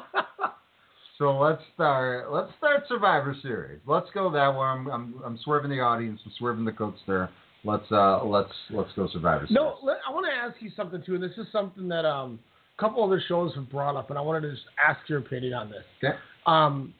So 1.18 1.38
let's 1.38 1.62
start. 1.74 2.30
Let's 2.30 2.50
start 2.58 2.84
Survivor 2.88 3.34
Series. 3.40 3.80
Let's 3.86 4.08
go 4.12 4.30
that 4.30 4.50
way. 4.50 4.66
I'm, 4.66 4.86
I'm, 4.88 5.14
I'm 5.24 5.38
swerving 5.42 5.70
the 5.70 5.80
audience. 5.80 6.20
I'm 6.26 6.32
swerving 6.38 6.64
the 6.64 6.72
cooks 6.72 7.00
there. 7.06 7.30
Let's 7.64 7.90
uh 7.90 8.22
let's 8.24 8.52
let's 8.70 8.90
go 8.94 9.08
Survivor 9.12 9.46
Series. 9.46 9.54
No, 9.54 9.78
let, 9.82 9.96
I 10.06 10.12
want 10.12 10.26
to 10.26 10.32
ask 10.32 10.60
you 10.60 10.70
something 10.76 11.02
too, 11.04 11.14
and 11.14 11.22
this 11.22 11.32
is 11.38 11.46
something 11.50 11.88
that 11.88 12.04
um, 12.04 12.38
a 12.76 12.80
couple 12.80 13.02
other 13.02 13.22
shows 13.26 13.54
have 13.54 13.70
brought 13.70 13.96
up, 13.96 14.10
and 14.10 14.18
I 14.18 14.22
wanted 14.22 14.42
to 14.42 14.50
just 14.52 14.66
ask 14.86 15.00
your 15.08 15.18
opinion 15.20 15.54
on 15.54 15.70
this. 15.70 15.82
Okay. 16.04 16.16
Um, 16.46 16.92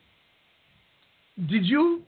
did 1.49 1.67
you? 1.67 2.03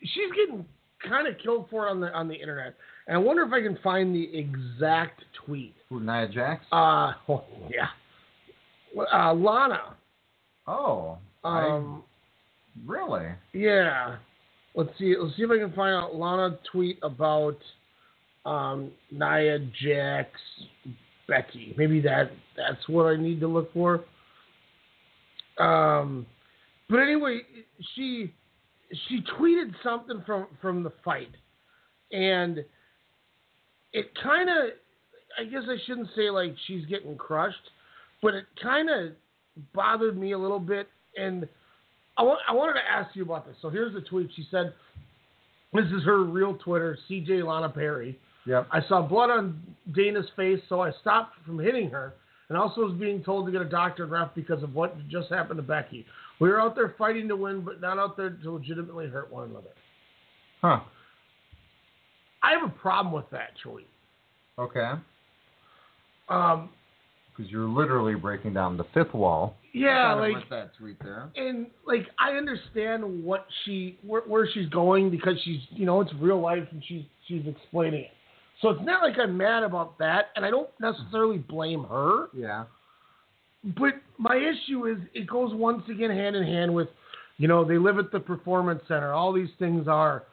She's 0.00 0.30
getting 0.36 0.66
kind 1.08 1.26
of 1.26 1.34
killed 1.42 1.66
for 1.70 1.86
it 1.86 1.90
on 1.90 2.00
the 2.00 2.12
on 2.12 2.28
the 2.28 2.34
internet, 2.34 2.74
and 3.06 3.16
I 3.16 3.18
wonder 3.18 3.42
if 3.42 3.52
I 3.52 3.60
can 3.60 3.78
find 3.82 4.14
the 4.14 4.28
exact 4.36 5.22
tweet. 5.44 5.74
Who, 5.88 6.00
Nia 6.00 6.28
Jax? 6.28 6.64
Uh, 6.72 7.12
oh, 7.28 7.44
yeah. 7.70 7.88
Uh, 9.12 9.32
Lana. 9.34 9.94
oh, 10.66 11.18
Um, 11.44 12.02
I, 12.86 12.90
really? 12.92 13.26
yeah. 13.52 14.16
Let's 14.74 14.90
see. 14.98 15.14
Let's 15.18 15.36
see 15.36 15.42
if 15.42 15.50
I 15.50 15.58
can 15.58 15.72
find 15.72 15.94
out 15.94 16.14
Lana 16.14 16.58
tweet 16.70 16.98
about 17.02 17.58
um, 18.46 18.90
Nia 19.10 19.58
Jax 19.82 20.30
Becky. 21.28 21.74
Maybe 21.76 22.00
that 22.00 22.30
that's 22.56 22.88
what 22.88 23.04
I 23.04 23.16
need 23.16 23.40
to 23.40 23.48
look 23.48 23.72
for. 23.74 24.04
Um, 25.58 26.26
but 26.88 26.98
anyway, 26.98 27.40
she 27.94 28.32
she 29.08 29.22
tweeted 29.38 29.72
something 29.82 30.22
from 30.26 30.46
from 30.60 30.82
the 30.82 30.92
fight, 31.04 31.30
and 32.12 32.64
it 33.92 34.10
kind 34.22 34.48
of 34.48 34.72
I 35.38 35.44
guess 35.44 35.62
I 35.68 35.76
shouldn't 35.86 36.08
say 36.14 36.30
like 36.30 36.54
she's 36.66 36.84
getting 36.86 37.16
crushed, 37.16 37.70
but 38.20 38.34
it 38.34 38.44
kind 38.62 38.90
of 38.90 39.12
bothered 39.74 40.18
me 40.18 40.32
a 40.32 40.38
little 40.38 40.58
bit, 40.58 40.88
and 41.16 41.48
I 42.18 42.22
want 42.22 42.40
I 42.48 42.52
wanted 42.52 42.74
to 42.74 42.90
ask 42.90 43.14
you 43.16 43.22
about 43.22 43.46
this. 43.46 43.56
So 43.62 43.70
here's 43.70 43.94
the 43.94 44.02
tweet. 44.02 44.30
She 44.36 44.46
said, 44.50 44.74
"This 45.72 45.86
is 45.86 46.04
her 46.04 46.24
real 46.24 46.54
Twitter, 46.56 46.98
CJ 47.08 47.44
Lana 47.44 47.68
Perry." 47.68 48.18
Yep. 48.46 48.68
I 48.72 48.80
saw 48.88 49.02
blood 49.02 49.30
on 49.30 49.62
Dana's 49.94 50.26
face, 50.36 50.60
so 50.68 50.80
I 50.80 50.90
stopped 51.00 51.36
from 51.46 51.58
hitting 51.58 51.88
her, 51.90 52.14
and 52.48 52.58
also 52.58 52.82
was 52.82 52.98
being 52.98 53.22
told 53.22 53.46
to 53.46 53.52
get 53.52 53.62
a 53.62 53.68
doctor 53.68 54.02
and 54.02 54.12
ref 54.12 54.34
because 54.34 54.62
of 54.62 54.74
what 54.74 54.96
just 55.08 55.28
happened 55.28 55.58
to 55.58 55.62
Becky. 55.62 56.04
We 56.42 56.48
were 56.48 56.60
out 56.60 56.74
there 56.74 56.94
fighting 56.98 57.28
to 57.28 57.36
win, 57.36 57.60
but 57.60 57.80
not 57.80 57.98
out 57.98 58.16
there 58.16 58.30
to 58.30 58.50
legitimately 58.50 59.06
hurt 59.08 59.32
one 59.32 59.50
another. 59.50 59.70
Huh. 60.60 60.80
I 62.42 62.50
have 62.58 62.68
a 62.68 62.72
problem 62.80 63.14
with 63.14 63.30
that 63.30 63.50
tweet. 63.62 63.86
Okay. 64.58 64.92
Um, 66.28 66.70
Because 67.36 67.50
you're 67.50 67.68
literally 67.68 68.16
breaking 68.16 68.54
down 68.54 68.76
the 68.76 68.84
fifth 68.92 69.14
wall. 69.14 69.56
yeah, 69.72 70.14
Kinda 70.18 70.38
like 70.38 70.48
that 70.50 70.74
tweet 70.76 70.96
there. 71.00 71.30
and 71.36 71.68
like 71.86 72.08
I 72.18 72.32
understand 72.32 73.24
what 73.24 73.46
she 73.64 73.98
where, 74.04 74.22
where 74.22 74.48
she's 74.52 74.68
going 74.68 75.10
because 75.10 75.34
she's 75.44 75.60
you 75.70 75.86
know 75.86 76.00
it's 76.00 76.12
real 76.20 76.40
life 76.40 76.66
and 76.72 76.82
she's 76.88 77.04
she's 77.28 77.46
explaining 77.46 78.00
it. 78.00 78.10
So 78.60 78.70
it's 78.70 78.82
not 78.84 79.02
like 79.02 79.16
I'm 79.18 79.36
mad 79.36 79.62
about 79.62 79.96
that, 79.98 80.26
and 80.36 80.44
I 80.44 80.50
don't 80.50 80.68
necessarily 80.80 81.38
blame 81.38 81.84
her. 81.84 82.26
Yeah. 82.34 82.64
But 83.64 83.94
my 84.18 84.36
issue 84.36 84.86
is 84.86 84.98
it 85.14 85.26
goes 85.26 85.54
once 85.54 85.82
again 85.88 86.10
hand 86.10 86.34
in 86.34 86.42
hand 86.42 86.74
with, 86.74 86.88
you 87.38 87.48
know, 87.48 87.64
they 87.64 87.78
live 87.78 87.98
at 87.98 88.10
the 88.10 88.20
performance 88.20 88.82
center. 88.88 89.12
All 89.12 89.32
these 89.32 89.50
things 89.58 89.86
are. 89.88 90.24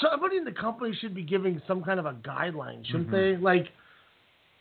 Somebody 0.00 0.36
in 0.36 0.44
the 0.44 0.52
company 0.52 0.96
should 1.00 1.14
be 1.14 1.22
giving 1.22 1.60
some 1.66 1.82
kind 1.82 2.00
of 2.00 2.06
a 2.06 2.14
guideline, 2.14 2.84
shouldn't 2.86 3.10
mm-hmm. 3.10 3.36
they? 3.36 3.36
Like, 3.36 3.66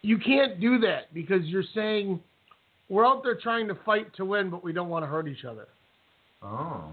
you 0.02 0.18
can't 0.18 0.60
do 0.60 0.80
that 0.80 1.14
because 1.14 1.44
you're 1.46 1.64
saying 1.74 2.20
we're 2.90 3.06
out 3.06 3.24
there 3.24 3.36
trying 3.36 3.68
to 3.68 3.76
fight 3.86 4.14
to 4.16 4.26
win, 4.26 4.50
but 4.50 4.64
we 4.64 4.74
don't 4.74 4.90
want 4.90 5.04
to 5.04 5.08
hurt 5.08 5.28
each 5.28 5.46
other. 5.46 5.68
Oh. 6.42 6.92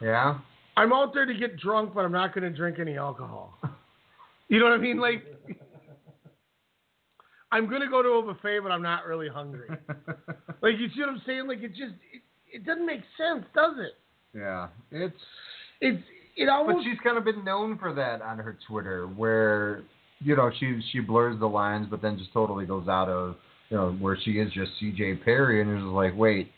Yeah. 0.00 0.38
I'm 0.76 0.92
out 0.92 1.12
there 1.12 1.26
to 1.26 1.34
get 1.34 1.58
drunk, 1.58 1.92
but 1.94 2.04
I'm 2.04 2.12
not 2.12 2.34
going 2.34 2.50
to 2.50 2.56
drink 2.56 2.78
any 2.78 2.96
alcohol. 2.96 3.58
You 4.50 4.58
know 4.60 4.64
what 4.64 4.72
I 4.72 4.78
mean? 4.78 4.96
Like, 4.96 5.24
I'm 7.50 7.68
going 7.68 7.80
to 7.80 7.88
go 7.88 8.02
to 8.02 8.08
a 8.08 8.22
buffet, 8.22 8.60
but 8.60 8.70
I'm 8.70 8.82
not 8.82 9.06
really 9.06 9.28
hungry. 9.28 9.68
Like, 10.60 10.72
you 10.78 10.88
see 10.88 11.02
what 11.02 11.10
I'm 11.10 11.22
saying? 11.24 11.46
Like, 11.46 11.62
it 11.62 11.68
just 11.68 11.94
it, 12.12 12.20
it 12.52 12.66
doesn't 12.66 12.84
make 12.84 13.02
sense, 13.16 13.44
does 13.54 13.74
it? 13.78 13.92
yeah. 14.36 14.66
It's. 14.90 15.14
It's 15.80 16.02
it 16.36 16.48
always. 16.48 16.76
But 16.76 16.82
she's 16.82 16.98
kind 17.02 17.18
of 17.18 17.24
been 17.24 17.44
known 17.44 17.78
for 17.78 17.92
that 17.94 18.22
on 18.22 18.38
her 18.38 18.58
Twitter, 18.66 19.06
where 19.06 19.82
you 20.20 20.34
know 20.34 20.50
she 20.58 20.80
she 20.92 21.00
blurs 21.00 21.38
the 21.38 21.46
lines, 21.46 21.86
but 21.90 22.02
then 22.02 22.18
just 22.18 22.32
totally 22.32 22.66
goes 22.66 22.88
out 22.88 23.08
of 23.08 23.36
you 23.68 23.76
know 23.76 23.92
where 23.92 24.18
she 24.24 24.32
is 24.32 24.52
just 24.52 24.72
C.J. 24.80 25.16
Perry, 25.24 25.60
and 25.60 25.70
it's 25.70 25.84
like, 25.84 26.16
wait, 26.16 26.50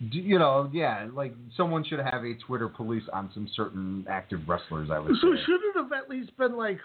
you 0.00 0.38
know, 0.38 0.70
yeah, 0.72 1.08
like 1.12 1.34
someone 1.56 1.84
should 1.84 1.98
have 1.98 2.24
a 2.24 2.34
Twitter 2.46 2.68
police 2.68 3.02
on 3.12 3.30
some 3.34 3.48
certain 3.54 4.06
active 4.08 4.40
wrestlers. 4.46 4.88
I 4.90 4.98
would 4.98 5.12
so 5.20 5.34
say. 5.34 5.42
should 5.44 5.60
it 5.60 5.76
have 5.76 5.92
at 5.92 6.08
least 6.08 6.36
been 6.36 6.56
like, 6.56 6.78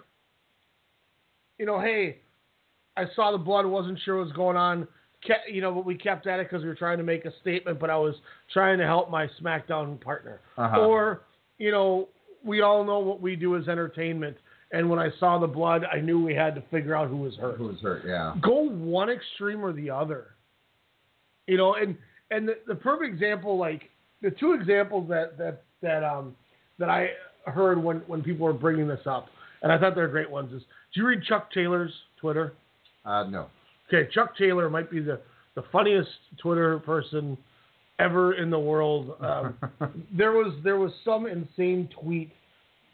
you 1.59 1.65
know, 1.65 1.79
hey, 1.79 2.19
I 2.97 3.05
saw 3.15 3.31
the 3.31 3.37
blood, 3.37 3.65
wasn't 3.65 3.99
sure 4.03 4.17
what 4.17 4.25
was 4.25 4.33
going 4.33 4.57
on. 4.57 4.87
Kept, 5.25 5.49
you 5.49 5.61
know, 5.61 5.73
but 5.73 5.85
we 5.85 5.95
kept 5.95 6.27
at 6.27 6.39
it 6.39 6.49
because 6.49 6.63
we 6.63 6.69
were 6.69 6.75
trying 6.75 6.97
to 6.97 7.03
make 7.03 7.25
a 7.25 7.31
statement, 7.41 7.79
but 7.79 7.89
I 7.89 7.95
was 7.95 8.15
trying 8.51 8.77
to 8.79 8.85
help 8.85 9.09
my 9.09 9.27
SmackDown 9.41 9.99
partner. 10.01 10.41
Uh-huh. 10.57 10.81
Or, 10.81 11.21
you 11.57 11.71
know, 11.71 12.09
we 12.43 12.61
all 12.61 12.83
know 12.83 12.99
what 12.99 13.21
we 13.21 13.35
do 13.35 13.55
as 13.55 13.67
entertainment, 13.67 14.35
and 14.71 14.89
when 14.89 14.99
I 14.99 15.09
saw 15.19 15.39
the 15.39 15.47
blood, 15.47 15.83
I 15.85 16.01
knew 16.01 16.21
we 16.21 16.35
had 16.35 16.55
to 16.55 16.63
figure 16.71 16.95
out 16.95 17.07
who 17.07 17.17
was 17.17 17.35
hurt. 17.37 17.57
Who 17.57 17.67
was 17.67 17.79
hurt? 17.81 18.03
Yeah. 18.05 18.35
go 18.41 18.67
one 18.67 19.09
extreme 19.09 19.63
or 19.63 19.71
the 19.71 19.89
other. 19.89 20.31
You 21.47 21.57
know, 21.57 21.75
and 21.75 21.95
and 22.31 22.47
the, 22.47 22.55
the 22.67 22.75
perfect 22.75 23.13
example, 23.13 23.57
like 23.57 23.89
the 24.21 24.31
two 24.31 24.53
examples 24.53 25.07
that 25.09 25.37
that 25.37 25.63
that 25.81 26.03
um 26.03 26.35
that 26.79 26.89
I 26.89 27.09
heard 27.45 27.81
when 27.81 27.97
when 28.07 28.23
people 28.23 28.45
were 28.45 28.53
bringing 28.53 28.87
this 28.87 29.05
up, 29.05 29.27
and 29.61 29.71
I 29.71 29.77
thought 29.77 29.95
they're 29.95 30.07
great 30.07 30.29
ones. 30.29 30.51
Is 30.53 30.63
do 30.93 31.01
you 31.01 31.07
read 31.07 31.23
Chuck 31.23 31.51
Taylor's 31.51 31.93
Twitter? 32.19 32.53
Uh, 33.05 33.23
no. 33.25 33.47
Okay, 33.87 34.09
Chuck 34.13 34.37
Taylor 34.37 34.69
might 34.69 34.89
be 34.89 34.99
the 34.99 35.19
the 35.55 35.63
funniest 35.71 36.09
Twitter 36.41 36.79
person 36.79 37.37
ever 37.99 38.33
in 38.33 38.49
the 38.49 38.59
world. 38.59 39.15
Um, 39.19 39.57
there 40.17 40.31
was 40.31 40.53
there 40.63 40.77
was 40.77 40.91
some 41.05 41.27
insane 41.27 41.89
tweet 42.01 42.31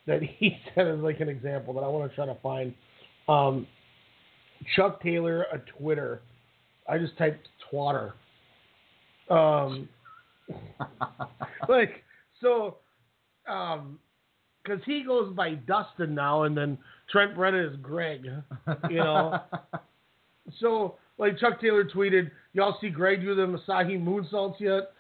that 0.07 0.22
he 0.22 0.57
said 0.76 0.88
as 0.88 0.99
like 0.99 1.20
an 1.20 1.30
example 1.30 1.74
that 1.76 1.82
I 1.82 1.88
want 1.88 2.10
to 2.10 2.16
try 2.16 2.26
to 2.26 2.38
find. 2.41 2.74
Um, 3.28 3.68
Chuck 4.76 5.01
Taylor 5.01 5.45
a 5.53 5.60
Twitter. 5.78 6.22
I 6.88 6.97
just 6.97 7.18
typed 7.18 7.47
twatter. 7.72 8.14
Um, 9.30 9.88
like 11.70 12.03
so, 12.41 12.78
um, 13.47 13.99
because 14.64 14.82
he 14.86 15.03
goes 15.03 15.34
by 15.36 15.53
Dustin 15.53 16.16
now, 16.16 16.43
and 16.43 16.57
then 16.57 16.78
Trent 17.12 17.36
Brennan 17.36 17.66
is 17.66 17.78
Greg. 17.82 18.26
You 18.89 18.97
know. 18.97 19.39
So 20.60 20.95
like 21.18 21.38
Chuck 21.38 21.60
Taylor 21.62 21.84
tweeted, 21.84 22.32
y'all 22.54 22.78
see 22.80 22.89
Greg 22.89 23.22
do 23.22 23.36
the 23.36 23.45
Masahi 23.45 24.02
moonsaults 24.02 24.60
yet? 24.60 24.91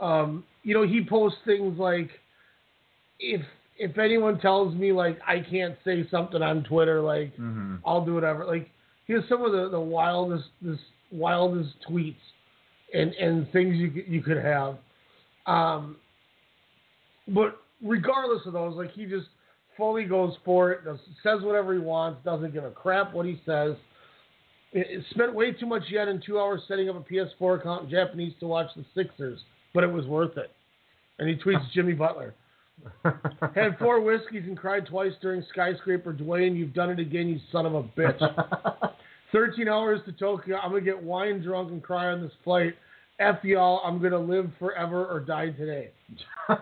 Um, 0.00 0.44
you 0.62 0.74
know, 0.74 0.86
he 0.86 1.04
posts 1.04 1.38
things 1.44 1.78
like, 1.78 2.10
if 3.18 3.42
if 3.78 3.96
anyone 3.98 4.38
tells 4.40 4.74
me 4.74 4.92
like 4.92 5.18
I 5.26 5.40
can't 5.40 5.76
say 5.84 6.06
something 6.10 6.42
on 6.42 6.64
Twitter, 6.64 7.00
like 7.00 7.34
hmm 7.36 7.76
I'll 7.84 8.04
do 8.04 8.14
whatever. 8.14 8.44
Like 8.44 8.70
he 9.06 9.14
has 9.14 9.22
some 9.28 9.42
of 9.42 9.52
the, 9.52 9.68
the 9.70 9.80
wildest 9.80 10.44
this 10.62 10.78
wildest 11.10 11.74
tweets 11.88 12.16
and 12.94 13.12
and 13.14 13.50
things 13.52 13.76
you 13.76 14.04
you 14.06 14.22
could 14.22 14.36
have. 14.36 14.76
Um, 15.46 15.96
but 17.28 17.58
regardless 17.82 18.46
of 18.46 18.52
those, 18.52 18.76
like 18.76 18.92
he 18.92 19.06
just 19.06 19.26
fully 19.76 20.04
goes 20.04 20.34
for 20.44 20.72
it, 20.72 20.84
does, 20.84 20.98
says 21.22 21.40
whatever 21.42 21.72
he 21.72 21.78
wants, 21.80 22.22
doesn't 22.24 22.52
give 22.52 22.64
a 22.64 22.70
crap 22.70 23.14
what 23.14 23.24
he 23.26 23.40
says. 23.46 23.76
It, 24.72 25.04
spent 25.10 25.34
way 25.34 25.52
too 25.52 25.66
much 25.66 25.82
yet 25.90 26.08
in 26.08 26.22
two 26.24 26.38
hours 26.38 26.62
setting 26.68 26.88
up 26.88 26.96
a 26.96 27.00
PS4 27.12 27.60
account 27.60 27.84
in 27.84 27.90
Japanese 27.90 28.32
to 28.40 28.46
watch 28.46 28.68
the 28.76 28.84
Sixers, 28.94 29.40
but 29.74 29.82
it 29.82 29.92
was 29.92 30.06
worth 30.06 30.36
it. 30.36 30.50
And 31.18 31.28
he 31.28 31.36
tweets 31.36 31.70
Jimmy 31.74 31.92
Butler. 31.92 32.34
Had 33.54 33.78
four 33.78 34.00
whiskeys 34.00 34.44
and 34.46 34.56
cried 34.56 34.86
twice 34.86 35.12
during 35.20 35.44
skyscraper. 35.50 36.14
Dwayne, 36.14 36.56
you've 36.56 36.72
done 36.72 36.88
it 36.88 36.98
again, 36.98 37.28
you 37.28 37.38
son 37.52 37.66
of 37.66 37.74
a 37.74 37.82
bitch. 37.82 38.92
13 39.32 39.68
hours 39.68 40.00
to 40.06 40.12
Tokyo. 40.12 40.56
I'm 40.56 40.70
going 40.70 40.84
to 40.84 40.90
get 40.90 41.00
wine 41.00 41.42
drunk 41.42 41.70
and 41.70 41.82
cry 41.82 42.06
on 42.06 42.22
this 42.22 42.32
flight. 42.42 42.74
F 43.18 43.44
y'all, 43.44 43.82
I'm 43.84 43.98
going 43.98 44.12
to 44.12 44.18
live 44.18 44.50
forever 44.58 45.04
or 45.04 45.20
die 45.20 45.50
today. 45.50 45.90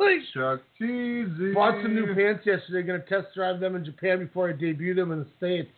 Like, 0.00 0.20
Chuck 0.32 0.60
Cheesy. 0.78 1.52
bought 1.52 1.82
some 1.82 1.94
new 1.94 2.14
pants 2.14 2.46
yesterday. 2.46 2.86
Going 2.86 3.02
to 3.02 3.06
test 3.06 3.34
drive 3.34 3.60
them 3.60 3.76
in 3.76 3.84
Japan 3.84 4.18
before 4.18 4.48
I 4.48 4.52
debut 4.52 4.94
them 4.94 5.12
in 5.12 5.18
the 5.18 5.26
States. 5.36 5.68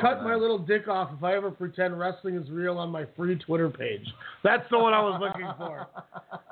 Cut 0.00 0.22
my 0.22 0.34
little 0.34 0.58
dick 0.58 0.88
off 0.88 1.10
if 1.16 1.22
I 1.22 1.36
ever 1.36 1.50
pretend 1.50 1.98
wrestling 1.98 2.34
is 2.34 2.50
real 2.50 2.76
on 2.78 2.90
my 2.90 3.04
free 3.16 3.36
Twitter 3.36 3.70
page. 3.70 4.04
That's 4.42 4.68
the 4.70 4.78
one 4.78 4.92
I 4.92 5.00
was 5.00 5.20
looking 5.20 5.50
for. 5.56 5.86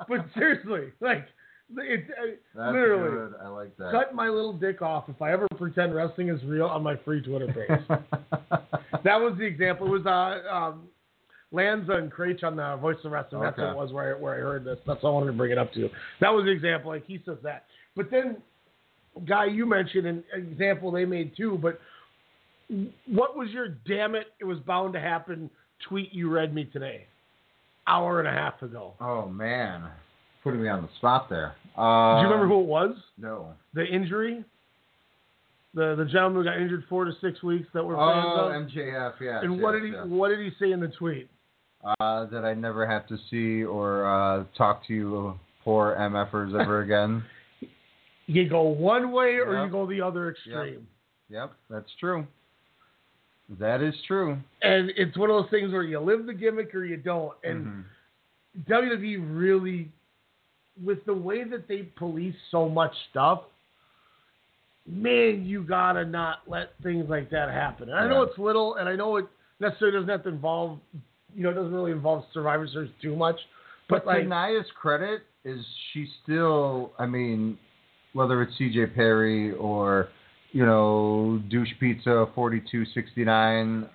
But 0.07 0.27
seriously, 0.35 0.91
like, 0.99 1.25
it, 1.77 2.05
it, 2.23 2.41
That's 2.53 2.73
literally. 2.73 3.31
good. 3.31 3.33
I 3.43 3.47
like 3.47 3.75
that. 3.77 3.91
Cut 3.91 4.13
my 4.13 4.29
little 4.29 4.53
dick 4.53 4.83
off 4.83 5.05
if 5.09 5.19
I 5.19 5.31
ever 5.31 5.47
pretend 5.57 5.95
wrestling 5.95 6.29
is 6.29 6.43
real 6.43 6.67
on 6.67 6.83
my 6.83 6.95
free 7.03 7.23
Twitter 7.23 7.47
page. 7.47 7.79
that 9.03 9.19
was 9.19 9.35
the 9.39 9.45
example. 9.45 9.87
It 9.87 10.03
was 10.03 10.05
uh, 10.05 10.53
um, 10.53 10.83
Lanza 11.51 11.93
and 11.93 12.11
Kraetsch 12.11 12.43
on 12.43 12.55
the 12.55 12.77
Voice 12.77 12.97
of 13.03 13.11
Wrestling. 13.11 13.41
That's 13.41 13.57
what 13.57 13.69
it 13.69 13.75
was 13.75 13.91
where 13.91 14.15
I, 14.15 14.19
where 14.19 14.35
I 14.35 14.39
heard 14.39 14.63
this. 14.63 14.77
That's 14.85 15.01
what 15.01 15.09
I 15.09 15.13
wanted 15.13 15.27
to 15.27 15.33
bring 15.33 15.51
it 15.51 15.57
up 15.57 15.73
to. 15.73 15.89
That 16.21 16.29
was 16.29 16.45
the 16.45 16.51
example. 16.51 16.91
Like 16.91 17.05
he 17.07 17.19
says 17.25 17.37
that. 17.41 17.63
But 17.95 18.11
then, 18.11 18.37
guy, 19.27 19.45
you 19.45 19.65
mentioned 19.65 20.05
an 20.05 20.23
example 20.33 20.91
they 20.91 21.05
made 21.05 21.35
too. 21.35 21.57
But 21.59 21.79
what 23.07 23.37
was 23.37 23.49
your 23.51 23.69
damn 23.87 24.15
it? 24.15 24.27
It 24.39 24.45
was 24.45 24.59
bound 24.59 24.93
to 24.93 24.99
happen. 24.99 25.49
Tweet 25.89 26.13
you 26.13 26.29
read 26.29 26.53
me 26.53 26.65
today, 26.65 27.05
hour 27.87 28.19
and 28.19 28.27
a 28.27 28.31
half 28.31 28.61
ago. 28.61 28.93
oh 29.01 29.27
man, 29.27 29.83
putting 30.43 30.61
me 30.63 30.69
on 30.69 30.81
the 30.81 30.89
spot 30.97 31.29
there. 31.29 31.55
Uh, 31.77 32.15
Do 32.15 32.21
you 32.21 32.33
remember 32.33 32.47
who 32.47 32.61
it 32.61 32.65
was? 32.67 32.95
No. 33.17 33.49
The 33.73 33.85
injury. 33.85 34.43
The 35.73 35.95
the 35.97 36.05
gentleman 36.05 36.43
who 36.43 36.49
got 36.49 36.57
injured 36.61 36.85
four 36.87 37.03
to 37.05 37.11
six 37.21 37.43
weeks 37.43 37.67
that 37.73 37.83
were. 37.83 37.95
fans 37.95 38.25
Oh, 38.29 38.47
of. 38.49 38.67
MJF. 38.67 39.13
Yeah. 39.21 39.41
and 39.41 39.61
what 39.61 39.73
did 39.73 39.83
he 39.83 39.91
what 39.91 40.29
did 40.29 40.39
he 40.39 40.51
say 40.59 40.71
in 40.71 40.79
the 40.79 40.87
tweet? 40.87 41.29
Uh, 41.99 42.25
that 42.27 42.43
I 42.45 42.53
never 42.55 42.87
have 42.87 43.05
to 43.09 43.17
see 43.29 43.63
or 43.63 44.05
uh, 44.07 44.45
talk 44.57 44.87
to 44.87 44.93
you 44.93 45.39
poor 45.63 45.95
MFers 45.99 46.59
ever 46.59 46.81
again. 46.81 47.23
You 48.27 48.49
go 48.49 48.63
one 48.63 49.11
way 49.11 49.35
or 49.35 49.53
Yep. 49.53 49.65
you 49.67 49.71
go 49.71 49.85
the 49.85 50.01
other 50.01 50.31
extreme. 50.31 50.87
Yep, 51.29 51.51
that's 51.69 51.89
true. 51.99 52.25
That 53.59 53.81
is 53.81 53.93
true. 54.07 54.37
And 54.61 54.91
it's 54.95 55.15
one 55.17 55.29
of 55.29 55.35
those 55.35 55.51
things 55.51 55.71
where 55.71 55.83
you 55.83 55.99
live 55.99 56.25
the 56.25 56.33
gimmick 56.33 56.73
or 56.73 56.83
you 56.83 56.97
don't. 56.97 57.33
And 57.43 57.65
Mhm. 57.67 57.83
WWE 58.67 59.17
really, 59.17 59.91
with 60.83 61.05
the 61.05 61.13
way 61.13 61.43
that 61.43 61.67
they 61.67 61.83
police 61.83 62.35
so 62.49 62.67
much 62.67 62.95
stuff, 63.09 63.43
man, 64.87 65.45
you 65.45 65.61
gotta 65.61 66.05
not 66.05 66.41
let 66.47 66.75
things 66.81 67.07
like 67.09 67.29
that 67.29 67.49
happen. 67.49 67.89
And 67.89 67.97
I 67.97 68.07
know 68.07 68.23
it's 68.23 68.37
little, 68.37 68.75
and 68.75 68.89
I 68.89 68.95
know 68.95 69.17
it 69.17 69.27
necessarily 69.59 69.97
doesn't 69.97 70.09
have 70.09 70.23
to 70.23 70.29
involve, 70.29 70.79
you 71.35 71.43
know, 71.43 71.49
it 71.49 71.53
doesn't 71.53 71.73
really 71.73 71.91
involve 71.91 72.25
Survivor 72.33 72.67
Series 72.67 72.91
too 73.01 73.15
much. 73.15 73.39
But, 73.87 74.05
But, 74.05 74.07
like, 74.07 74.23
to 74.23 74.29
Nia's 74.29 74.71
credit, 74.71 75.23
is 75.43 75.63
she 75.91 76.07
still? 76.23 76.93
I 76.97 77.05
mean, 77.05 77.59
whether 78.13 78.41
it's 78.41 78.57
C.J. 78.57 78.87
Perry 78.87 79.53
or 79.53 80.09
you 80.55 80.65
know 80.65 81.41
Douche 81.49 81.73
Pizza 81.81 82.27
forty 82.33 82.61
two 82.71 82.85
sixty 82.93 83.25
nine, 83.25 83.87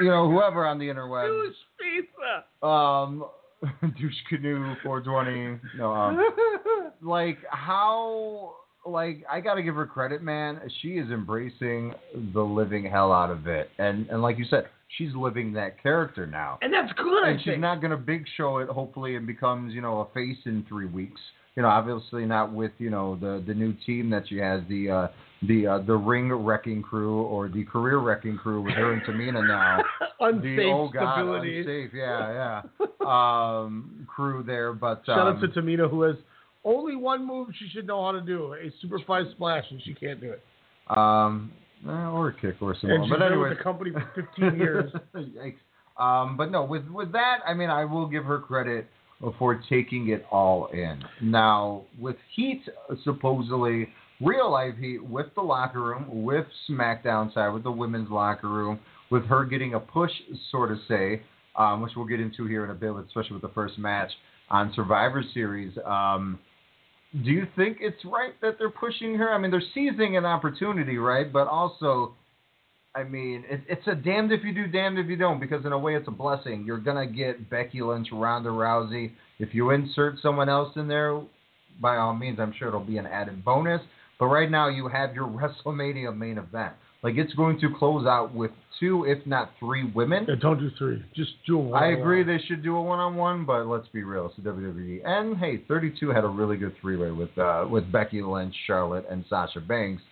you 0.00 0.06
know 0.08 0.30
whoever 0.30 0.64
on 0.64 0.78
the 0.78 0.86
interweb, 0.86 1.26
douche 1.26 1.56
pizza. 1.80 2.66
um, 2.66 3.24
Douche 3.98 4.14
Canoe 4.28 4.74
four 4.84 5.00
twenty, 5.00 5.58
no, 5.76 5.92
um, 5.92 6.24
like 7.02 7.38
how 7.50 8.54
like 8.86 9.24
I 9.28 9.40
gotta 9.40 9.62
give 9.62 9.74
her 9.74 9.86
credit, 9.86 10.22
man. 10.22 10.60
She 10.82 10.98
is 10.98 11.10
embracing 11.10 11.94
the 12.32 12.42
living 12.42 12.84
hell 12.84 13.12
out 13.12 13.30
of 13.32 13.48
it, 13.48 13.68
and 13.78 14.08
and 14.08 14.22
like 14.22 14.38
you 14.38 14.44
said, 14.48 14.66
she's 14.96 15.14
living 15.16 15.52
that 15.54 15.82
character 15.82 16.26
now. 16.28 16.58
and 16.62 16.72
that's 16.72 16.92
good, 16.92 17.24
I 17.24 17.30
And 17.30 17.40
she's 17.40 17.46
think. 17.54 17.60
not 17.60 17.82
gonna 17.82 17.96
big 17.96 18.24
show 18.36 18.58
it, 18.58 18.68
hopefully, 18.68 19.16
and 19.16 19.26
becomes 19.26 19.74
you 19.74 19.80
know 19.80 20.00
a 20.00 20.14
face 20.14 20.38
in 20.44 20.64
three 20.68 20.86
weeks. 20.86 21.20
You 21.56 21.62
know, 21.62 21.68
obviously 21.68 22.26
not 22.26 22.52
with 22.52 22.72
you 22.78 22.90
know 22.90 23.16
the 23.16 23.42
the 23.46 23.54
new 23.54 23.72
team 23.86 24.10
that 24.10 24.28
she 24.28 24.36
has, 24.36 24.60
the 24.68 24.90
uh, 24.90 25.08
the 25.42 25.66
uh, 25.66 25.78
the 25.78 25.94
ring 25.94 26.30
wrecking 26.30 26.82
crew 26.82 27.22
or 27.22 27.48
the 27.48 27.64
career 27.64 27.98
wrecking 27.98 28.36
crew 28.36 28.60
with 28.60 28.74
her 28.74 28.92
and 28.92 29.02
Tamina 29.02 29.46
now. 29.46 29.82
Unsafe 30.20 30.42
the 30.42 30.64
oh 30.64 30.90
god, 30.92 31.14
stability. 31.14 31.60
unsafe, 31.60 31.90
yeah, 31.94 32.62
yeah, 32.80 33.60
um, 33.60 34.06
crew 34.06 34.42
there. 34.42 34.72
But 34.74 35.02
Shout 35.06 35.26
um, 35.26 35.36
out 35.36 35.40
to 35.40 35.48
Tamina, 35.48 35.88
who 35.88 36.02
has 36.02 36.16
only 36.64 36.94
one 36.96 37.26
move 37.26 37.48
she 37.58 37.68
should 37.68 37.86
know 37.86 38.04
how 38.04 38.12
to 38.12 38.20
do: 38.20 38.54
a 38.54 38.70
super 38.82 38.98
five 39.06 39.24
splash, 39.32 39.64
and 39.70 39.80
she 39.82 39.94
can't 39.94 40.20
do 40.20 40.32
it. 40.32 40.42
Um, 40.94 41.52
eh, 41.86 41.90
or 41.90 42.28
a 42.28 42.32
kick 42.34 42.56
or 42.60 42.74
something. 42.74 42.90
And 42.90 42.98
more. 42.98 43.06
she's 43.06 43.10
But 43.10 43.18
been 43.20 43.32
anyway, 43.32 43.48
with 43.48 43.58
the 43.58 43.64
company 43.64 43.90
for 43.92 44.26
15 44.36 44.58
years. 44.58 44.92
Yikes. 45.14 45.56
Um, 45.98 46.36
but 46.36 46.50
no, 46.50 46.64
with 46.64 46.86
with 46.88 47.12
that, 47.12 47.38
I 47.46 47.54
mean, 47.54 47.70
I 47.70 47.86
will 47.86 48.06
give 48.06 48.24
her 48.24 48.38
credit 48.40 48.86
for 49.38 49.60
taking 49.68 50.10
it 50.10 50.24
all 50.30 50.66
in. 50.66 51.02
Now, 51.22 51.84
with 51.98 52.16
Heat 52.34 52.62
supposedly 53.04 53.88
real 54.20 54.50
life 54.50 54.74
Heat 54.78 55.04
with 55.04 55.26
the 55.34 55.42
locker 55.42 55.80
room, 55.80 56.24
with 56.24 56.46
SmackDown 56.68 57.32
side, 57.32 57.48
with 57.50 57.62
the 57.62 57.70
women's 57.70 58.10
locker 58.10 58.48
room, 58.48 58.78
with 59.10 59.24
her 59.26 59.44
getting 59.44 59.74
a 59.74 59.80
push, 59.80 60.10
sort 60.50 60.70
of 60.70 60.78
say, 60.88 61.22
um, 61.56 61.80
which 61.80 61.92
we'll 61.96 62.06
get 62.06 62.20
into 62.20 62.46
here 62.46 62.64
in 62.64 62.70
a 62.70 62.74
bit, 62.74 62.92
especially 63.06 63.32
with 63.32 63.42
the 63.42 63.54
first 63.54 63.78
match 63.78 64.10
on 64.50 64.72
Survivor 64.74 65.22
Series. 65.34 65.76
Um, 65.84 66.38
do 67.24 67.30
you 67.30 67.46
think 67.56 67.78
it's 67.80 68.04
right 68.04 68.38
that 68.42 68.56
they're 68.58 68.70
pushing 68.70 69.14
her? 69.14 69.32
I 69.32 69.38
mean, 69.38 69.50
they're 69.50 69.62
seizing 69.74 70.16
an 70.16 70.24
opportunity, 70.24 70.98
right? 70.98 71.32
But 71.32 71.48
also, 71.48 72.14
I 72.96 73.04
mean, 73.04 73.44
it, 73.48 73.60
it's 73.68 73.86
a 73.86 73.94
damned 73.94 74.32
if 74.32 74.42
you 74.42 74.54
do, 74.54 74.66
damned 74.66 74.98
if 74.98 75.06
you 75.06 75.16
don't, 75.16 75.38
because 75.38 75.66
in 75.66 75.72
a 75.72 75.78
way 75.78 75.96
it's 75.96 76.08
a 76.08 76.12
blessing. 76.12 76.64
You're 76.66 76.78
going 76.78 77.06
to 77.06 77.14
get 77.14 77.50
Becky 77.50 77.82
Lynch, 77.82 78.08
Ronda 78.10 78.48
Rousey. 78.48 79.12
If 79.38 79.50
you 79.52 79.70
insert 79.70 80.14
someone 80.22 80.48
else 80.48 80.72
in 80.76 80.88
there, 80.88 81.20
by 81.80 81.96
all 81.96 82.14
means, 82.14 82.40
I'm 82.40 82.54
sure 82.58 82.68
it'll 82.68 82.80
be 82.80 82.96
an 82.96 83.06
added 83.06 83.44
bonus. 83.44 83.82
But 84.18 84.26
right 84.26 84.50
now, 84.50 84.68
you 84.68 84.88
have 84.88 85.14
your 85.14 85.28
WrestleMania 85.66 86.16
main 86.16 86.38
event. 86.38 86.72
Like, 87.02 87.16
it's 87.16 87.34
going 87.34 87.60
to 87.60 87.68
close 87.78 88.06
out 88.06 88.34
with 88.34 88.50
two, 88.80 89.04
if 89.04 89.24
not 89.26 89.50
three 89.60 89.84
women. 89.94 90.24
Yeah, 90.26 90.36
don't 90.40 90.58
do 90.58 90.70
three. 90.78 91.04
Just 91.14 91.32
do 91.46 91.58
one. 91.58 91.82
I 91.82 91.88
agree 91.88 92.24
they 92.24 92.42
should 92.48 92.62
do 92.62 92.76
a 92.76 92.82
one-on-one, 92.82 93.44
but 93.44 93.66
let's 93.66 93.86
be 93.88 94.02
real, 94.04 94.26
it's 94.26 94.36
the 94.36 94.50
WWE. 94.50 95.02
And 95.04 95.36
hey, 95.36 95.62
32 95.68 96.08
had 96.08 96.24
a 96.24 96.28
really 96.28 96.56
good 96.56 96.74
three-way 96.80 97.10
with 97.10 97.36
uh, 97.36 97.66
with 97.70 97.92
Becky 97.92 98.22
Lynch, 98.22 98.54
Charlotte, 98.66 99.04
and 99.10 99.24
Sasha 99.28 99.60
Banks. 99.60 100.02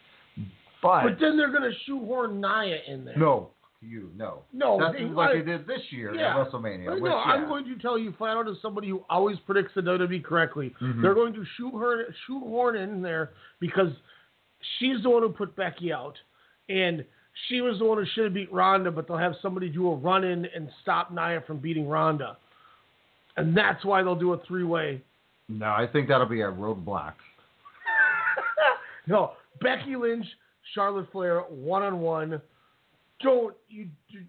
But, 0.84 1.02
But 1.04 1.18
then 1.18 1.36
they're 1.38 1.50
gonna 1.50 1.72
shoehorn 1.86 2.40
Nia 2.42 2.78
in 2.86 3.06
there. 3.06 3.16
no, 3.16 3.48
to 3.80 3.86
you. 3.86 4.10
No. 4.16 4.42
No, 4.52 4.78
That's 4.78 4.94
they- 4.98 5.04
like 5.06 5.30
I- 5.30 5.34
they 5.38 5.42
did 5.42 5.66
this 5.66 5.80
year 5.90 6.14
Yeah. 6.14 6.38
at 6.38 6.46
WrestleMania. 6.46 6.92
Which, 7.00 7.02
no, 7.10 7.16
I'm 7.16 7.48
going 7.48 7.64
to 7.64 7.76
tell 7.78 7.96
you 7.98 8.12
flat 8.18 8.36
out 8.36 8.46
as 8.48 8.60
somebody 8.60 8.88
who 8.90 9.02
always 9.08 9.38
predicts 9.40 9.72
the 9.74 9.80
WWE 9.82 10.20
correctly. 10.22 10.74
Mhm. 10.82 11.00
They're 11.00 11.14
going 11.14 11.32
to 11.32 11.44
shoot 11.56 11.72
her, 11.78 12.12
shoehorn 12.26 12.76
in 12.76 13.00
there 13.00 13.30
because 13.60 13.92
she's 14.78 15.02
the 15.02 15.08
one 15.08 15.22
who 15.22 15.30
put 15.30 15.56
Becky 15.56 15.90
out, 15.92 16.18
and 16.68 17.02
she 17.48 17.62
was 17.62 17.78
the 17.78 17.84
one 17.86 17.96
who 17.98 18.04
should 18.04 18.24
have 18.24 18.34
beat 18.34 18.52
Ronda. 18.52 18.90
But 18.90 19.08
they'll 19.08 19.16
have 19.16 19.36
somebody 19.40 19.70
do 19.70 19.88
a 19.90 19.94
run 19.94 20.22
in 20.24 20.44
and 20.54 20.70
stop 20.82 21.10
Nia 21.10 21.40
from 21.46 21.58
beating 21.58 21.88
Ronda, 21.88 22.36
and 23.38 23.56
that's 23.56 23.84
why 23.86 24.02
they'll 24.02 24.14
do 24.14 24.34
a 24.34 24.38
three 24.38 24.64
way. 24.64 25.00
No, 25.48 25.66
I 25.72 25.86
think 25.86 26.08
that'll 26.08 26.26
be 26.26 26.42
a 26.42 26.52
roadblock. 26.52 27.14
No, 29.06 29.32
Becky 29.60 29.96
Lynch, 29.96 30.24
Charlotte 30.74 31.08
Flair, 31.12 31.40
one 31.40 31.82
on 31.82 32.00
one. 32.00 32.40
Don't 33.20 33.54
you, 33.68 33.88
you 34.08 34.22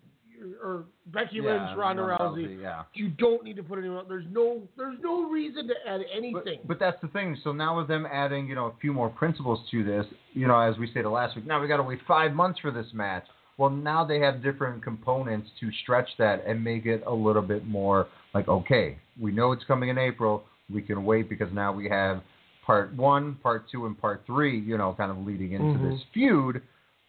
or 0.61 0.85
Becky 1.07 1.37
Yeah, 1.37 1.65
Lynch, 1.65 1.77
Ronda 1.77 2.01
Rousey. 2.03 2.45
Rousey, 2.45 2.61
yeah. 2.61 2.83
You 2.93 3.09
don't 3.09 3.43
need 3.43 3.55
to 3.55 3.63
put 3.63 3.79
anyone. 3.79 4.05
There's 4.07 4.25
no. 4.31 4.67
There's 4.77 4.97
no 5.01 5.29
reason 5.29 5.67
to 5.67 5.73
add 5.87 6.01
anything. 6.15 6.59
But 6.65 6.79
that's 6.79 6.99
the 7.01 7.07
thing. 7.09 7.37
So 7.43 7.51
now 7.51 7.77
with 7.77 7.87
them 7.87 8.05
adding, 8.11 8.47
you 8.47 8.55
know, 8.55 8.67
a 8.67 8.73
few 8.81 8.93
more 8.93 9.09
principles 9.09 9.59
to 9.71 9.83
this, 9.83 10.05
you 10.33 10.47
know, 10.47 10.59
as 10.59 10.77
we 10.77 10.89
stated 10.91 11.09
last 11.09 11.35
week, 11.35 11.45
now 11.45 11.61
we 11.61 11.67
got 11.67 11.77
to 11.77 11.83
wait 11.83 11.99
five 12.07 12.33
months 12.33 12.59
for 12.59 12.71
this 12.71 12.87
match. 12.93 13.23
Well, 13.57 13.69
now 13.69 14.03
they 14.03 14.19
have 14.19 14.43
different 14.43 14.83
components 14.83 15.49
to 15.61 15.69
stretch 15.83 16.09
that 16.19 16.45
and 16.45 16.61
make 16.61 16.85
it 16.85 17.03
a 17.07 17.13
little 17.13 17.41
bit 17.41 17.65
more 17.65 18.07
like, 18.33 18.49
okay, 18.49 18.97
we 19.19 19.31
know 19.31 19.53
it's 19.53 19.63
coming 19.63 19.89
in 19.89 19.97
April. 19.97 20.43
We 20.71 20.81
can 20.81 21.05
wait 21.05 21.29
because 21.29 21.47
now 21.53 21.71
we 21.71 21.87
have 21.89 22.21
part 22.65 22.93
one, 22.95 23.35
part 23.43 23.69
two, 23.71 23.85
and 23.85 23.99
part 23.99 24.23
three, 24.25 24.59
you 24.59 24.77
know, 24.77 24.93
kind 24.97 25.11
of 25.11 25.17
leading 25.25 25.53
into 25.53 25.77
Mhm. 25.77 25.91
this 25.91 26.03
feud. 26.13 26.61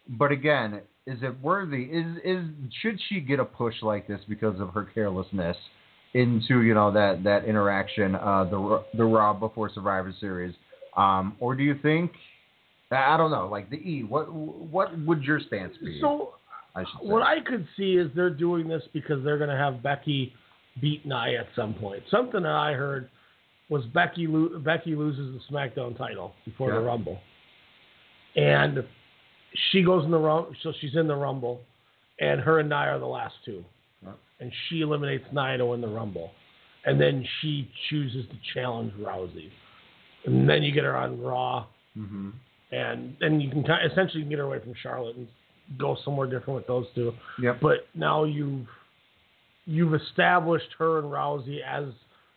But 0.09 0.31
again, 0.31 0.81
is 1.05 1.21
it 1.23 1.39
worthy? 1.41 1.83
Is 1.85 2.17
is 2.23 2.45
should 2.81 2.99
she 3.01 3.19
get 3.19 3.39
a 3.39 3.45
push 3.45 3.81
like 3.81 4.07
this 4.07 4.23
because 4.25 4.59
of 4.59 4.73
her 4.73 4.83
carelessness 4.83 5.57
into 6.13 6.61
you 6.61 6.73
know 6.73 6.91
that 6.91 7.23
that 7.23 7.45
interaction, 7.45 8.15
uh, 8.15 8.45
the 8.45 8.83
the 8.93 9.03
Raw 9.05 9.33
before 9.33 9.69
Survivor 9.69 10.13
Series, 10.19 10.55
um, 10.95 11.35
or 11.39 11.55
do 11.55 11.63
you 11.63 11.75
think? 11.75 12.11
I 12.91 13.13
I 13.13 13.17
don't 13.17 13.31
know, 13.31 13.47
like 13.47 13.69
the 13.69 13.77
E. 13.77 14.03
What 14.03 14.31
what 14.31 14.97
would 14.99 15.23
your 15.23 15.39
stance 15.39 15.75
be? 15.77 15.99
So 15.99 16.35
I 16.75 16.83
what 17.01 17.23
I 17.23 17.39
could 17.41 17.67
see 17.75 17.97
is 17.97 18.11
they're 18.15 18.29
doing 18.29 18.67
this 18.67 18.83
because 18.93 19.23
they're 19.23 19.37
going 19.37 19.49
to 19.49 19.57
have 19.57 19.81
Becky 19.83 20.33
beat 20.79 21.05
Nia 21.05 21.41
at 21.41 21.47
some 21.55 21.73
point. 21.73 22.03
Something 22.09 22.43
that 22.43 22.51
I 22.51 22.73
heard 22.73 23.09
was 23.69 23.83
Becky 23.93 24.27
lo- 24.27 24.59
Becky 24.59 24.95
loses 24.95 25.33
the 25.39 25.53
SmackDown 25.53 25.97
title 25.97 26.33
before 26.45 26.71
the 26.73 26.79
Rumble, 26.79 27.19
and 28.35 28.83
she 29.71 29.83
goes 29.83 30.05
in 30.05 30.11
the 30.11 30.17
Rumble. 30.19 30.53
So 30.63 30.73
she's 30.79 30.95
in 30.95 31.07
the 31.07 31.15
Rumble, 31.15 31.61
and 32.19 32.39
her 32.41 32.59
and 32.59 32.69
Nia 32.69 32.77
are 32.95 32.99
the 32.99 33.05
last 33.05 33.35
two, 33.45 33.63
Yeah. 34.03 34.11
and 34.39 34.51
she 34.67 34.81
eliminates 34.81 35.25
Nia 35.33 35.57
to 35.57 35.65
win 35.67 35.81
the 35.81 35.87
Rumble, 35.87 36.31
and 36.85 36.99
then 36.99 37.25
she 37.41 37.69
chooses 37.89 38.25
to 38.29 38.35
challenge 38.53 38.93
Rousey, 38.93 39.49
and 40.25 40.47
then 40.49 40.63
you 40.63 40.71
get 40.71 40.83
her 40.83 40.95
on 40.95 41.21
Raw 41.21 41.65
hmm 41.93 42.29
and 42.69 43.15
then 43.21 43.39
you 43.39 43.49
can 43.49 43.63
kind 43.63 43.89
essentially 43.89 44.21
get 44.25 44.39
her 44.39 44.43
away 44.43 44.59
from 44.59 44.73
Charlotte 44.83 45.15
and 45.15 45.25
go 45.79 45.95
somewhere 46.03 46.27
different 46.27 46.55
with 46.55 46.67
those 46.67 46.85
two. 46.93 47.13
Yep. 47.41 47.59
But 47.61 47.87
now 47.95 48.25
you've 48.25 48.67
you've 49.65 49.93
established 49.93 50.67
her 50.77 50.99
and 50.99 51.07
Rousey 51.07 51.59
as 51.65 51.85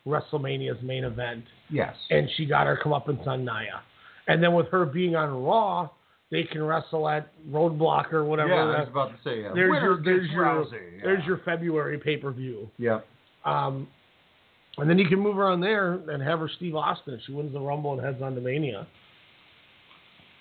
WrestleMania's 0.07 0.81
main 0.81 1.03
event, 1.03 1.43
Yes. 1.69 1.95
and 2.09 2.27
she 2.35 2.45
got 2.45 2.67
her 2.67 2.77
come 2.81 2.91
comeuppance 2.91 3.25
on 3.27 3.45
Nia, 3.45 3.81
and 4.27 4.41
then 4.43 4.53
with 4.53 4.67
her 4.69 4.85
being 4.85 5.15
on 5.15 5.43
Raw, 5.43 5.89
they 6.31 6.43
can 6.43 6.63
wrestle 6.63 7.07
at 7.09 7.29
Roadblock 7.49 8.13
or 8.13 8.23
whatever. 8.23 8.49
yeah, 8.49 8.61
I 8.77 8.79
was 8.79 8.89
about 8.89 9.09
to 9.11 9.17
say. 9.23 9.45
Uh, 9.45 9.53
there's 9.53 9.69
winner 9.69 9.81
your 9.81 10.03
there's 10.03 10.29
your. 10.31 10.63
Yeah. 10.63 11.01
there's 11.03 11.25
your 11.25 11.39
February 11.43 11.97
pay 11.97 12.17
per 12.17 12.31
view. 12.31 12.69
Yep. 12.77 13.05
Um, 13.45 13.87
and 14.77 14.89
then 14.89 14.97
you 14.97 15.07
can 15.09 15.19
move 15.19 15.35
her 15.35 15.47
on 15.49 15.59
there 15.59 15.93
and 16.09 16.23
have 16.23 16.39
her 16.39 16.49
Steve 16.55 16.75
Austin. 16.75 17.19
She 17.27 17.33
wins 17.33 17.51
the 17.51 17.59
Rumble 17.59 17.93
and 17.93 18.01
heads 18.01 18.21
on 18.21 18.33
to 18.35 18.41
Mania. 18.41 18.87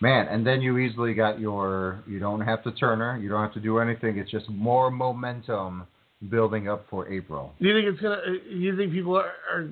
Man, 0.01 0.29
and 0.29 0.47
then 0.47 0.63
you 0.63 0.79
easily 0.79 1.13
got 1.13 1.39
your. 1.41 2.03
You 2.07 2.19
don't 2.21 2.41
have 2.41 2.63
to 2.65 2.73
turn 2.73 3.01
her. 3.01 3.19
You 3.19 3.29
don't 3.29 3.43
have 3.43 3.53
to 3.55 3.61
do 3.61 3.79
anything. 3.79 4.17
It's 4.17 4.31
just 4.31 4.49
more 4.49 4.91
momentum 4.91 5.87
building 6.29 6.69
up 6.69 6.87
for 6.91 7.09
April. 7.09 7.53
Do 7.61 7.69
you 7.69 7.75
think 7.75 7.87
it's 7.87 8.03
gonna? 8.03 8.21
Do 8.25 8.57
you 8.57 8.77
think 8.77 8.93
people 8.93 9.17
are? 9.17 9.33
are 9.53 9.63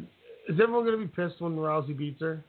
is 0.48 0.58
everyone 0.60 0.84
gonna 0.84 0.96
be 0.96 1.06
pissed 1.06 1.40
when 1.40 1.56
Rousey 1.56 1.96
beats 1.96 2.20
her? 2.20 2.42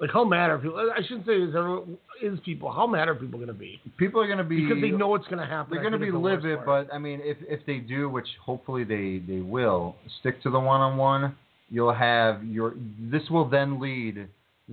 Like 0.00 0.10
how 0.10 0.24
mad 0.24 0.50
are 0.50 0.58
people? 0.58 0.76
I 0.78 1.02
shouldn't 1.02 1.24
say 1.24 1.34
is 1.34 1.54
everyone 1.54 1.98
is 2.20 2.38
people. 2.44 2.72
How 2.72 2.86
mad 2.86 3.08
are 3.08 3.14
people 3.14 3.38
gonna 3.38 3.52
be? 3.52 3.80
People 3.96 4.20
are 4.20 4.26
going 4.26 4.38
to 4.38 4.44
be 4.44 4.60
Because 4.62 4.82
they 4.82 4.90
know 4.90 5.14
it's 5.14 5.26
gonna 5.28 5.46
happen. 5.46 5.72
They're 5.72 5.82
going 5.82 5.92
to 5.92 5.98
be 5.98 6.10
the 6.10 6.18
livid, 6.18 6.58
but 6.66 6.92
I 6.92 6.98
mean, 6.98 7.20
if 7.22 7.36
if 7.48 7.64
they 7.64 7.78
do, 7.78 8.08
which 8.08 8.26
hopefully 8.44 8.82
they 8.82 9.22
they 9.26 9.40
will, 9.40 9.94
stick 10.20 10.42
to 10.42 10.50
the 10.50 10.58
one 10.58 10.80
on 10.80 10.96
one. 10.96 11.36
You'll 11.70 11.94
have 11.94 12.44
your. 12.44 12.74
This 12.98 13.22
will 13.30 13.48
then 13.48 13.80
lead 13.80 14.28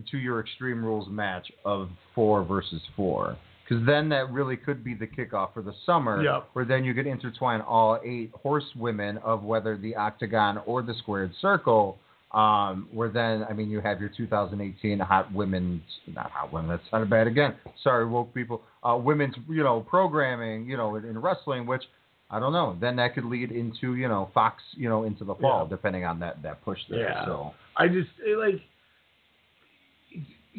to 0.10 0.18
your 0.18 0.39
Extreme 0.39 0.84
Rules 0.84 1.08
match 1.10 1.52
of 1.66 1.89
four 2.16 2.43
versus 2.43 2.82
four, 2.95 3.38
because 3.72 3.86
then 3.86 4.09
that 4.09 4.30
really 4.32 4.57
could 4.57 4.84
be 4.84 4.93
the 4.93 5.07
kickoff 5.07 5.53
for 5.53 5.61
the 5.61 5.72
summer, 5.86 6.22
Yep. 6.22 6.49
where 6.53 6.65
then 6.65 6.84
you 6.84 6.93
could 6.93 7.07
intertwine 7.07 7.61
all 7.61 7.99
eight 8.03 8.32
horsewomen 8.43 9.17
of 9.19 9.43
whether 9.43 9.78
the 9.78 9.95
octagon 9.95 10.57
or 10.65 10.82
the 10.82 10.93
squared 10.95 11.32
circle. 11.39 11.97
Um, 12.34 12.88
where 12.93 13.09
then, 13.09 13.45
I 13.49 13.53
mean, 13.53 13.69
you 13.69 13.82
have 13.82 13.99
your 13.99 14.09
2018 14.09 14.99
hot 14.99 15.34
women's, 15.34 15.82
not 16.07 16.32
hot 16.32 16.51
women, 16.51 16.69
that 16.69 16.80
sounded 16.89 17.09
bad 17.09 17.28
again. 17.28 17.55
Sorry, 17.84 18.05
woke 18.05 18.34
people. 18.34 18.61
Uh, 18.84 18.97
women's, 18.97 19.36
you 19.49 19.63
know, 19.63 19.82
programming, 19.82 20.65
you 20.65 20.78
know, 20.78 20.95
in, 20.95 21.03
in 21.05 21.17
wrestling, 21.19 21.65
which 21.65 21.84
I 22.30 22.39
don't 22.39 22.53
know. 22.53 22.78
Then 22.80 22.95
that 22.97 23.15
could 23.15 23.26
lead 23.26 23.51
into, 23.51 23.95
you 23.95 24.07
know, 24.07 24.30
Fox, 24.34 24.63
you 24.78 24.88
know, 24.88 25.03
into 25.03 25.26
the 25.26 25.36
fall, 25.36 25.63
Yeah. 25.63 25.69
depending 25.76 26.05
on 26.05 26.19
that 26.19 26.41
that 26.43 26.63
push 26.63 26.80
there. 26.89 26.99
Yeah. 27.01 27.26
So, 27.26 27.51
I 27.78 27.88
just 27.89 28.09
it, 28.26 28.38
like. 28.38 28.61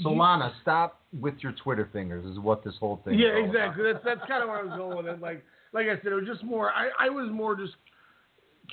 So 0.03 0.11
Lana, 0.11 0.53
stop 0.63 1.01
with 1.21 1.35
your 1.41 1.53
Twitter 1.53 1.89
fingers. 1.93 2.25
Is 2.25 2.39
what 2.39 2.65
this 2.65 2.75
whole 2.81 3.01
thing. 3.05 3.15
is 3.15 3.21
Yeah, 3.21 3.35
all 3.35 3.45
about. 3.45 3.55
exactly. 3.55 3.85
That's 3.93 4.05
that's 4.05 4.29
kind 4.29 4.43
of 4.43 4.49
where 4.49 4.59
I 4.59 4.63
was 4.63 4.79
going 4.79 4.97
with 4.97 5.07
it. 5.07 5.21
Like 5.21 5.45
like 5.73 5.87
I 5.87 5.97
said, 6.03 6.13
it 6.13 6.15
was 6.15 6.27
just 6.27 6.43
more. 6.45 6.71
I 6.73 6.89
I 6.99 7.11
was 7.11 7.31
more 7.31 7.57
just 7.57 7.75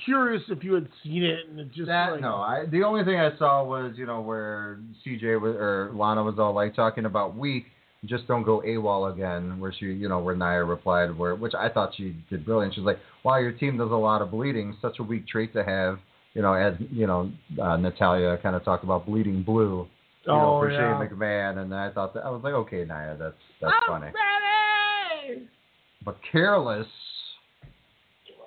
curious 0.04 0.42
if 0.48 0.64
you 0.64 0.72
had 0.74 0.88
seen 1.02 1.22
it 1.22 1.48
and 1.48 1.60
it 1.60 1.72
just 1.72 1.86
That 1.88 2.12
like, 2.12 2.20
no, 2.20 2.36
I 2.36 2.64
the 2.70 2.82
only 2.82 3.04
thing 3.04 3.20
I 3.20 3.36
saw 3.38 3.64
was 3.64 3.92
you 3.96 4.06
know 4.06 4.20
where 4.20 4.78
CJ 5.06 5.40
was 5.40 5.56
or 5.56 5.90
Lana 5.94 6.22
was 6.22 6.38
all 6.38 6.54
like 6.54 6.74
talking 6.74 7.04
about 7.04 7.36
weak, 7.36 7.64
just 8.06 8.26
don't 8.26 8.44
go 8.44 8.62
AWOL 8.66 9.12
again. 9.12 9.60
Where 9.60 9.74
she 9.78 9.86
you 9.86 10.08
know 10.08 10.20
where 10.20 10.34
Nia 10.34 10.64
replied 10.64 11.16
where 11.16 11.34
which 11.34 11.54
I 11.54 11.68
thought 11.68 11.92
she 11.96 12.16
did 12.30 12.44
brilliant. 12.46 12.74
She's 12.74 12.84
like, 12.84 12.98
wow, 13.24 13.36
your 13.38 13.52
team 13.52 13.76
does 13.76 13.90
a 13.90 13.94
lot 13.94 14.22
of 14.22 14.30
bleeding, 14.30 14.76
such 14.80 14.98
a 15.00 15.02
weak 15.02 15.28
trait 15.28 15.52
to 15.52 15.64
have. 15.64 15.98
You 16.32 16.42
know, 16.42 16.54
as 16.54 16.74
you 16.90 17.06
know, 17.06 17.30
uh, 17.60 17.76
Natalya 17.76 18.38
kind 18.42 18.54
of 18.56 18.64
talked 18.64 18.84
about 18.84 19.04
bleeding 19.04 19.42
blue. 19.42 19.86
You 20.26 20.32
know, 20.32 20.56
Oh, 20.56 20.60
for 20.60 20.70
yeah. 20.70 20.98
Shane 21.00 21.08
McMahon, 21.08 21.58
and 21.58 21.74
I 21.74 21.90
thought 21.90 22.12
that 22.14 22.24
I 22.24 22.30
was 22.30 22.42
like, 22.42 22.52
okay, 22.54 22.84
Nia, 22.84 23.16
that's 23.18 23.34
that's 23.60 23.72
funny. 23.86 24.06
Ready. 24.06 25.48
But 26.04 26.16
careless. 26.30 26.86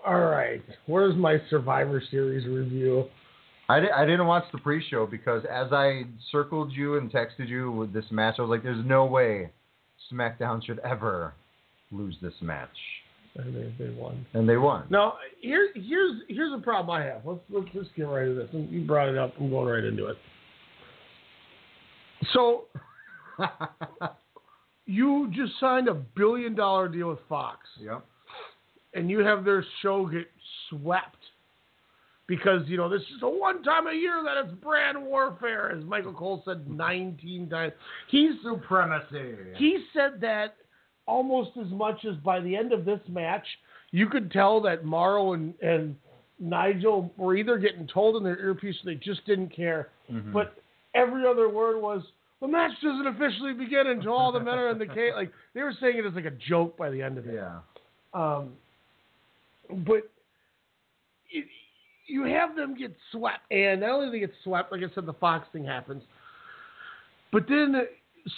All 0.06 0.19
right, 0.19 0.61
where's 0.85 1.15
my 1.15 1.38
Survivor 1.49 2.02
Series 2.11 2.45
review? 2.45 3.06
I, 3.69 3.80
di- 3.80 3.91
I 3.95 4.06
didn't 4.06 4.27
watch 4.27 4.43
the 4.52 4.57
pre-show 4.57 5.07
because 5.07 5.43
as 5.49 5.72
I 5.72 6.03
circled 6.31 6.73
you 6.73 6.97
and 6.97 7.10
texted 7.10 7.47
you 7.47 7.72
with 7.72 7.93
this 7.93 8.03
match, 8.11 8.35
I 8.38 8.41
was 8.41 8.49
like, 8.49 8.64
"There's 8.64 8.85
no 8.85 9.06
way 9.06 9.49
SmackDown 10.11 10.64
should 10.65 10.80
ever 10.80 11.34
lose 11.89 12.18
this 12.22 12.34
match," 12.41 12.68
And 13.38 13.56
they, 13.56 13.73
they 13.80 13.91
won. 13.91 14.26
and 14.34 14.47
they 14.49 14.57
won. 14.57 14.84
Now, 14.89 15.14
here, 15.39 15.69
here's 15.73 16.22
here's 16.27 16.52
a 16.53 16.61
problem 16.61 16.89
I 17.02 17.06
have. 17.06 17.22
Let's 17.26 17.39
let's 17.49 17.72
just 17.73 17.95
get 17.95 18.03
right 18.03 18.27
into 18.27 18.35
this. 18.41 18.49
You 18.52 18.85
brought 18.85 19.07
it 19.07 19.18
up. 19.18 19.34
I'm 19.39 19.49
going 19.49 19.68
right 19.69 19.85
into 19.85 20.07
it. 20.07 20.18
So, 22.31 22.65
you 24.85 25.29
just 25.33 25.53
signed 25.59 25.87
a 25.87 25.93
billion 25.93 26.55
dollar 26.55 26.87
deal 26.87 27.09
with 27.09 27.19
Fox, 27.27 27.59
yep. 27.79 28.05
and 28.93 29.09
you 29.09 29.19
have 29.19 29.43
their 29.43 29.65
show 29.81 30.05
get 30.07 30.27
swept 30.69 31.17
because 32.27 32.61
you 32.67 32.77
know 32.77 32.89
this 32.89 33.01
is 33.01 33.21
a 33.21 33.29
one 33.29 33.63
time 33.63 33.87
a 33.87 33.93
year 33.93 34.21
that 34.23 34.45
it's 34.45 34.53
brand 34.61 35.03
warfare, 35.03 35.71
as 35.71 35.83
Michael 35.83 36.13
Cole 36.13 36.41
said 36.45 36.69
19 36.69 37.49
times. 37.49 37.73
He's 38.09 38.31
Supremacy. 38.43 39.35
he 39.57 39.83
said 39.93 40.21
that 40.21 40.55
almost 41.05 41.51
as 41.57 41.69
much 41.71 42.05
as 42.05 42.15
by 42.17 42.39
the 42.39 42.55
end 42.55 42.71
of 42.71 42.85
this 42.85 43.01
match, 43.09 43.45
you 43.91 44.07
could 44.07 44.31
tell 44.31 44.61
that 44.61 44.85
Morrow 44.85 45.33
and, 45.33 45.53
and 45.61 45.95
Nigel 46.39 47.13
were 47.17 47.35
either 47.35 47.57
getting 47.57 47.87
told 47.87 48.15
in 48.15 48.23
their 48.23 48.39
earpiece 48.39 48.75
or 48.83 48.93
they 48.93 48.95
just 48.95 49.25
didn't 49.25 49.53
care. 49.53 49.89
Mhm. 50.09 50.31
But 50.31 50.62
every 50.94 51.26
other 51.26 51.49
word 51.49 51.82
was, 51.82 52.03
the 52.41 52.48
match 52.48 52.72
doesn't 52.82 53.07
officially 53.07 53.53
begin 53.53 53.88
until 53.88 54.14
all 54.14 54.32
the 54.32 54.40
men 54.40 54.57
are 54.57 54.70
in 54.70 54.78
the 54.78 54.86
cage. 54.86 55.14
Like, 55.15 55.32
they 55.53 55.61
were 55.61 55.74
saying 55.80 55.98
it 55.98 56.06
as 56.06 56.14
like 56.14 56.26
a 56.26 56.32
joke 56.32 56.78
by 56.78 56.90
the 56.90 57.02
end 57.02 57.18
of 57.18 57.28
it. 57.28 57.36
yeah. 57.36 57.60
Um, 58.14 58.53
but 59.86 60.10
it, 61.32 61.45
you 62.06 62.26
have 62.26 62.56
them 62.56 62.78
get 62.78 62.94
swept, 63.11 63.49
and 63.52 63.82
not 63.82 63.91
only 63.91 64.07
do 64.07 64.11
they 64.11 64.20
get 64.20 64.34
swept, 64.44 64.72
like 64.72 64.82
I 64.82 64.94
said, 64.94 65.06
the 65.06 65.14
Fox 65.14 65.48
thing 65.52 65.65
happens, 65.65 66.03
but 67.32 67.45
then 67.48 67.88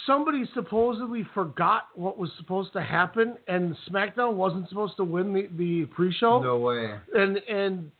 somebody 0.06 0.50
supposedly 0.54 1.28
forgot 1.34 1.88
what 1.96 2.18
was 2.18 2.30
supposed 2.38 2.74
to 2.74 2.82
happen, 2.82 3.36
and 3.48 3.76
SmackDown 3.90 4.36
wasn't 4.36 4.70
supposed 4.70 4.96
to 4.98 5.04
win 5.04 5.34
the, 5.34 5.48
the 5.58 5.86
pre-show. 5.88 6.42
No 6.42 6.58
way. 6.58 6.96
and 7.14 7.38
and 7.50 7.92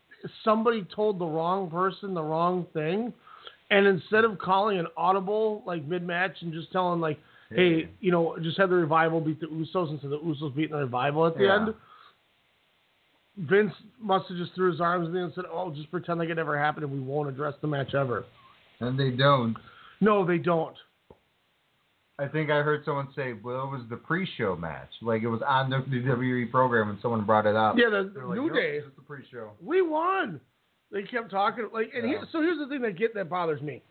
somebody 0.44 0.86
told 0.94 1.18
the 1.18 1.26
wrong 1.26 1.70
person 1.70 2.14
the 2.14 2.22
wrong 2.22 2.66
thing, 2.72 3.12
and 3.70 3.86
instead 3.86 4.24
of 4.24 4.38
calling 4.38 4.78
an 4.78 4.86
audible 4.96 5.62
like 5.66 5.84
mid-match 5.84 6.36
and 6.42 6.52
just 6.52 6.70
telling 6.72 7.00
like, 7.00 7.18
hey, 7.50 7.88
you 8.00 8.10
know, 8.12 8.36
just 8.42 8.56
have 8.58 8.70
the 8.70 8.76
revival 8.76 9.20
beat 9.20 9.40
the 9.40 9.46
Usos 9.46 9.90
instead 9.90 10.10
of 10.12 10.20
the 10.20 10.26
Usos 10.26 10.54
beating 10.54 10.72
the 10.72 10.78
revival 10.78 11.26
at 11.26 11.36
the 11.36 11.44
Yeah. 11.44 11.56
end. 11.66 11.74
Vince 13.38 13.72
must 14.00 14.28
have 14.28 14.38
just 14.38 14.54
threw 14.54 14.70
his 14.70 14.80
arms 14.80 15.06
in 15.08 15.12
the 15.12 15.18
air 15.18 15.24
and 15.26 15.34
said, 15.34 15.44
"Oh, 15.52 15.70
just 15.70 15.90
pretend 15.90 16.18
like 16.18 16.30
it 16.30 16.36
never 16.36 16.58
happened, 16.58 16.84
and 16.84 16.92
we 16.92 17.00
won't 17.00 17.28
address 17.28 17.54
the 17.60 17.66
match 17.66 17.94
ever." 17.94 18.24
And 18.80 18.98
they 18.98 19.10
don't. 19.10 19.56
No, 20.00 20.24
they 20.24 20.38
don't. 20.38 20.74
I 22.18 22.26
think 22.28 22.50
I 22.50 22.62
heard 22.62 22.82
someone 22.86 23.08
say, 23.14 23.34
well, 23.34 23.64
it 23.64 23.70
was 23.72 23.82
the 23.90 23.96
pre-show 23.96 24.56
match. 24.56 24.88
Like 25.02 25.22
it 25.22 25.28
was 25.28 25.42
on 25.42 25.68
the 25.68 25.76
WWE 25.76 26.50
program 26.50 26.88
and 26.88 26.98
someone 27.02 27.24
brought 27.26 27.44
it 27.44 27.54
up. 27.56 27.76
Yeah, 27.76 27.90
the 27.90 28.10
They're 28.14 28.24
New 28.26 28.46
"Nope, 28.46 28.54
Day. 28.54 28.76
It's 28.78 28.86
the 28.96 29.02
pre-show. 29.02 29.50
We 29.62 29.82
won. 29.82 30.40
They 30.92 31.02
kept 31.02 31.30
talking 31.30 31.68
like, 31.72 31.90
and 31.94 32.04
Yeah. 32.04 32.18
here, 32.18 32.26
so 32.30 32.40
here's 32.40 32.58
the 32.58 32.66
thing 32.68 32.80
that 32.82 32.96
get 32.96 33.14
that 33.14 33.28
bothers 33.28 33.60
me 33.60 33.82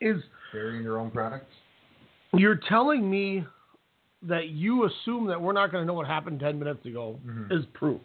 is 0.00 0.22
Carrying 0.52 0.82
your 0.82 0.98
own 0.98 1.10
products. 1.10 1.52
you're 2.32 2.56
telling 2.68 3.08
me 3.08 3.44
that 4.22 4.48
you 4.48 4.84
assume 4.84 5.26
that 5.26 5.40
we're 5.40 5.52
not 5.52 5.70
going 5.70 5.82
to 5.82 5.86
know 5.86 5.94
what 5.94 6.06
happened 6.06 6.40
10 6.40 6.58
minutes 6.58 6.84
ago 6.86 7.18
Mhm. 7.24 7.52
is 7.52 7.64
proof. 7.66 8.00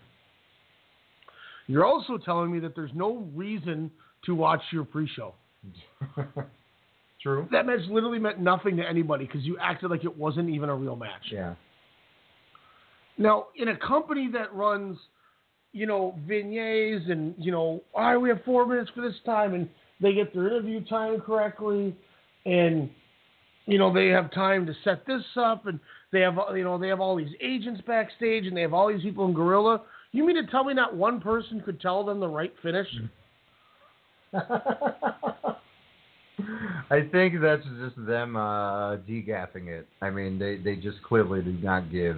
You're 1.67 1.85
also 1.85 2.17
telling 2.17 2.51
me 2.51 2.59
that 2.59 2.75
there's 2.75 2.93
no 2.93 3.17
reason 3.33 3.89
to 4.23 4.35
watch 4.35 4.61
your 4.71 4.83
pre-show. 4.85 5.33
True. 7.21 7.47
That 7.51 7.65
match 7.65 7.79
literally 7.89 8.19
meant 8.19 8.39
nothing 8.39 8.75
to 8.77 8.87
anybody 8.87 9.25
because 9.25 9.43
you 9.45 9.57
acted 9.57 9.89
like 9.89 10.03
it 10.03 10.15
wasn't 10.15 10.49
even 10.49 10.69
a 10.69 10.75
real 10.75 10.95
match. 10.97 11.31
Yeah. 11.31 11.55
Now, 13.17 13.47
in 13.55 13.69
a 13.69 13.77
company 13.77 14.27
that 14.33 14.53
runs, 14.53 14.97
you 15.73 15.87
know, 15.87 16.15
vignettes 16.27 17.05
and, 17.09 17.33
you 17.37 17.51
know, 17.51 17.81
all 17.93 18.03
right, 18.03 18.17
we 18.17 18.29
have 18.29 18.43
four 18.45 18.65
minutes 18.65 18.91
for 18.95 19.01
this 19.01 19.19
time, 19.25 19.55
and 19.55 19.67
they 19.99 20.13
get 20.13 20.33
their 20.33 20.47
interview 20.47 20.85
time 20.85 21.19
correctly, 21.19 21.95
and, 22.45 22.89
you 23.65 23.77
know, 23.79 23.91
they 23.91 24.07
have 24.07 24.31
time 24.31 24.65
to 24.67 24.73
set 24.83 25.05
this 25.07 25.23
up, 25.35 25.65
and 25.65 25.79
they 26.11 26.21
have, 26.21 26.37
you 26.55 26.63
know, 26.63 26.77
they 26.77 26.87
have 26.87 26.99
all 26.99 27.15
these 27.15 27.33
agents 27.41 27.81
backstage, 27.87 28.45
and 28.45 28.55
they 28.55 28.61
have 28.61 28.73
all 28.73 28.87
these 28.87 29.01
people 29.01 29.25
in 29.25 29.33
Gorilla. 29.33 29.81
You 30.11 30.25
mean 30.25 30.35
to 30.35 30.45
tell 30.51 30.63
me 30.63 30.75
not 30.75 30.95
one 30.95 31.19
person 31.19 31.59
could 31.59 31.81
tell 31.81 32.05
them 32.05 32.19
the 32.19 32.27
right 32.27 32.53
finish? 32.61 32.87
I 36.91 37.07
think 37.11 37.41
that's 37.41 37.63
just 37.79 37.95
them 38.05 38.35
uh, 38.35 38.97
degaffing 38.97 39.67
it. 39.67 39.87
I 40.01 40.11
mean, 40.11 40.37
they, 40.37 40.57
they 40.57 40.75
just 40.75 41.01
clearly 41.01 41.41
did 41.41 41.63
not 41.63 41.91
give 41.91 42.17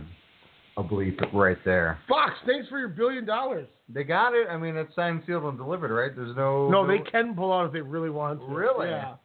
a 0.77 0.83
bleep 0.83 1.19
right 1.33 1.57
there. 1.63 1.99
Fox, 2.07 2.33
thanks 2.45 2.67
for 2.67 2.79
your 2.79 2.89
billion 2.89 3.25
dollars. 3.25 3.67
They 3.87 4.03
got 4.03 4.33
it. 4.33 4.47
I 4.49 4.57
mean, 4.57 4.75
it's 4.75 4.93
signed, 4.95 5.23
sealed, 5.25 5.43
and 5.43 5.57
delivered, 5.57 5.91
right? 5.91 6.15
There's 6.15 6.35
no. 6.35 6.69
No, 6.69 6.87
they 6.87 6.99
can 6.99 7.35
pull 7.35 7.53
out 7.53 7.67
if 7.67 7.73
they 7.73 7.81
really 7.81 8.09
want 8.09 8.39
to. 8.39 8.45
Really? 8.47 8.89
Yeah. 8.89 9.15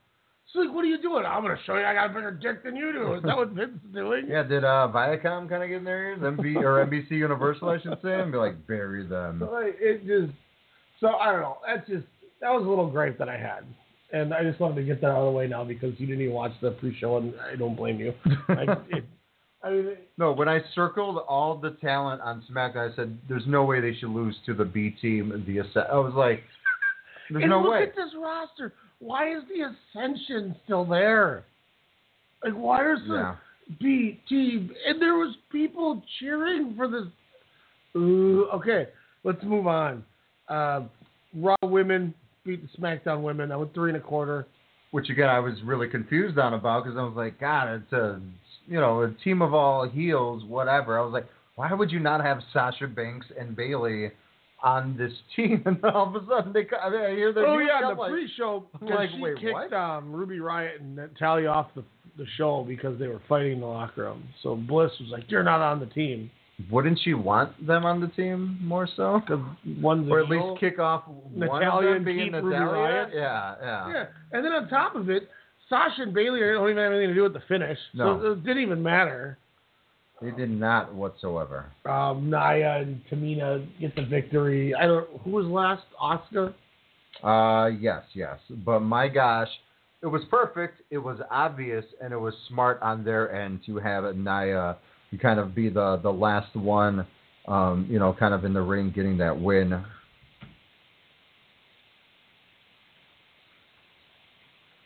So 0.52 0.60
like, 0.60 0.74
what 0.74 0.84
are 0.84 0.88
you 0.88 1.00
doing? 1.00 1.24
I'm 1.24 1.42
going 1.42 1.56
to 1.56 1.62
show 1.64 1.76
you 1.76 1.84
I 1.84 1.94
got 1.94 2.10
a 2.10 2.14
bigger 2.14 2.32
dick 2.32 2.64
than 2.64 2.74
you 2.74 2.92
do. 2.92 3.14
Is 3.14 3.22
that 3.22 3.36
what 3.36 3.50
Vince 3.50 3.78
is 3.86 3.94
doing? 3.94 4.26
Yeah, 4.28 4.42
did 4.42 4.64
uh, 4.64 4.90
Viacom 4.92 5.48
kind 5.48 5.62
of 5.62 5.68
get 5.68 5.76
in 5.76 5.84
their 5.84 6.10
ears? 6.10 6.18
MB, 6.18 6.56
or 6.56 6.84
NBC 6.84 7.12
Universal, 7.12 7.68
I 7.68 7.80
should 7.80 7.98
say, 8.02 8.20
and 8.20 8.32
be 8.32 8.38
like, 8.38 8.66
bury 8.66 9.06
them. 9.06 9.42
So 9.44 9.52
like, 9.52 9.76
it 9.78 10.04
just 10.04 10.36
so 10.98 11.14
I 11.16 11.32
don't 11.32 11.40
know. 11.40 11.58
That's 11.66 11.86
just 11.88 12.06
that 12.40 12.50
was 12.50 12.64
a 12.64 12.68
little 12.68 12.90
gripe 12.90 13.18
that 13.18 13.28
I 13.28 13.38
had, 13.38 13.64
and 14.12 14.34
I 14.34 14.42
just 14.42 14.60
wanted 14.60 14.76
to 14.76 14.82
get 14.82 15.00
that 15.00 15.08
out 15.08 15.18
of 15.18 15.26
the 15.26 15.30
way 15.30 15.46
now 15.46 15.64
because 15.64 15.94
you 15.98 16.06
didn't 16.06 16.22
even 16.22 16.34
watch 16.34 16.52
the 16.60 16.72
pre-show, 16.72 17.18
and 17.18 17.32
I 17.40 17.56
don't 17.56 17.76
blame 17.76 18.00
you. 18.00 18.12
Like, 18.48 18.68
it, 18.90 19.04
I 19.62 19.70
mean, 19.70 19.96
No, 20.16 20.32
when 20.32 20.48
I 20.48 20.60
circled 20.74 21.18
all 21.28 21.56
the 21.56 21.72
talent 21.82 22.22
on 22.22 22.42
SmackDown, 22.50 22.92
I 22.92 22.96
said, 22.96 23.18
"There's 23.28 23.46
no 23.46 23.64
way 23.64 23.80
they 23.80 23.94
should 23.94 24.08
lose 24.10 24.36
to 24.46 24.54
the 24.54 24.64
B 24.64 24.90
team." 25.02 25.44
The 25.46 25.58
Ascent. 25.58 25.86
I 25.90 25.98
was 25.98 26.14
like, 26.14 26.42
"There's 27.30 27.42
and 27.42 27.50
no 27.50 27.60
look 27.62 27.72
way." 27.72 27.82
at 27.82 27.94
this 27.94 28.14
roster. 28.16 28.72
Why 29.00 29.34
is 29.36 29.42
the 29.48 29.72
Ascension 30.00 30.56
still 30.64 30.84
there? 30.84 31.44
Like, 32.44 32.54
why 32.54 32.90
is 32.92 33.00
the 33.06 33.14
Yeah. 33.14 33.36
B 33.80 34.20
team? 34.28 34.74
And 34.86 35.00
there 35.00 35.14
was 35.16 35.36
people 35.52 36.02
cheering 36.18 36.74
for 36.76 36.88
this. 36.88 37.04
Ooh, 37.96 38.48
okay, 38.54 38.88
let's 39.24 39.42
move 39.44 39.66
on. 39.66 40.04
Uh, 40.48 40.82
Raw 41.34 41.56
women 41.62 42.14
beat 42.44 42.62
the 42.62 42.78
SmackDown 42.80 43.22
women. 43.22 43.52
I 43.52 43.56
went 43.56 43.74
three 43.74 43.90
and 43.90 43.96
a 43.96 44.00
quarter. 44.00 44.46
Which 44.90 45.08
again, 45.10 45.28
I 45.28 45.38
was 45.38 45.54
really 45.62 45.86
confused 45.88 46.36
on 46.38 46.54
about 46.54 46.82
because 46.84 46.98
I 46.98 47.02
was 47.02 47.14
like, 47.14 47.38
God, 47.38 47.68
it's 47.68 47.92
a 47.92 48.20
you 48.70 48.80
know 48.80 49.02
a 49.02 49.10
team 49.24 49.42
of 49.42 49.52
all 49.52 49.86
heels, 49.86 50.44
whatever. 50.44 50.98
I 50.98 51.02
was 51.02 51.12
like, 51.12 51.26
why 51.56 51.72
would 51.74 51.90
you 51.90 51.98
not 51.98 52.24
have 52.24 52.38
Sasha 52.52 52.86
Banks 52.86 53.26
and 53.38 53.54
Bayley 53.54 54.12
on 54.62 54.96
this 54.96 55.12
team? 55.36 55.62
And 55.66 55.76
then 55.82 55.90
all 55.90 56.14
of 56.14 56.22
a 56.22 56.26
sudden 56.26 56.52
they, 56.52 56.66
I, 56.80 56.88
mean, 56.88 57.00
I 57.00 57.10
hear 57.10 57.34
Oh 57.36 57.58
yeah, 57.58 57.90
the 57.90 58.00
like, 58.00 58.12
pre-show. 58.12 58.64
Like, 58.80 59.10
she 59.10 59.20
wait, 59.20 59.40
kicked 59.40 59.52
what? 59.52 59.72
um, 59.72 60.12
Ruby 60.12 60.38
Riott 60.38 60.80
and 60.80 60.96
Natalya 60.96 61.48
off 61.48 61.68
the 61.74 61.84
the 62.16 62.26
show 62.36 62.64
because 62.66 62.98
they 62.98 63.06
were 63.06 63.20
fighting 63.28 63.52
in 63.52 63.60
the 63.60 63.66
locker 63.66 64.02
room. 64.02 64.24
So 64.42 64.54
Bliss 64.54 64.90
was 65.00 65.10
like, 65.10 65.24
"You're 65.28 65.42
not 65.42 65.60
on 65.60 65.80
the 65.80 65.86
team." 65.86 66.30
Wouldn't 66.70 67.00
she 67.02 67.14
want 67.14 67.66
them 67.66 67.86
on 67.86 68.00
the 68.02 68.08
team 68.08 68.58
more 68.60 68.86
so? 68.94 69.20
Because 69.20 69.42
one's 69.80 70.10
Or 70.10 70.20
at 70.20 70.28
least 70.28 70.60
kick 70.60 70.78
off 70.78 71.04
one 71.08 71.62
of 71.62 71.82
them 71.82 71.92
and 71.94 72.04
being 72.04 72.32
Natalya? 72.32 72.50
Riott? 72.52 73.14
Yeah, 73.14 73.54
yeah. 73.62 73.92
Yeah, 73.92 74.04
and 74.32 74.44
then 74.44 74.52
on 74.52 74.68
top 74.68 74.94
of 74.94 75.08
it, 75.08 75.30
Sasha 75.70 76.02
and 76.02 76.12
Bayley 76.12 76.40
don't 76.40 76.68
even 76.68 76.82
have 76.82 76.92
anything 76.92 77.08
to 77.08 77.14
do 77.14 77.22
with 77.22 77.32
the 77.32 77.42
finish, 77.48 77.78
No. 77.94 78.20
so 78.20 78.32
it 78.32 78.44
didn't 78.44 78.62
even 78.62 78.82
matter. 78.82 79.38
They 80.20 80.32
did 80.32 80.50
not 80.50 80.94
whatsoever. 80.94 81.66
Um, 81.86 82.28
Nia 82.28 82.80
and 82.80 83.00
Tamina 83.10 83.66
get 83.80 83.94
the 83.96 84.04
victory. 84.04 84.74
I 84.74 84.86
don't. 84.86 85.08
Who 85.24 85.30
was 85.30 85.46
last? 85.46 85.84
Oscar. 85.98 86.52
Uh, 87.22 87.68
yes, 87.68 88.02
yes. 88.12 88.38
But 88.66 88.80
my 88.80 89.08
gosh, 89.08 89.48
it 90.02 90.06
was 90.08 90.20
perfect. 90.30 90.82
It 90.90 90.98
was 90.98 91.18
obvious, 91.30 91.86
and 92.02 92.12
it 92.12 92.18
was 92.18 92.34
smart 92.48 92.82
on 92.82 93.02
their 93.02 93.32
end 93.32 93.60
to 93.64 93.78
have 93.78 94.04
Nia 94.14 94.76
kind 95.22 95.40
of 95.40 95.54
be 95.54 95.70
the 95.70 95.98
the 96.02 96.12
last 96.12 96.54
one, 96.54 97.06
um, 97.48 97.86
you 97.88 97.98
know, 97.98 98.12
kind 98.12 98.34
of 98.34 98.44
in 98.44 98.52
the 98.52 98.60
ring, 98.60 98.92
getting 98.94 99.16
that 99.18 99.38
win. 99.38 99.82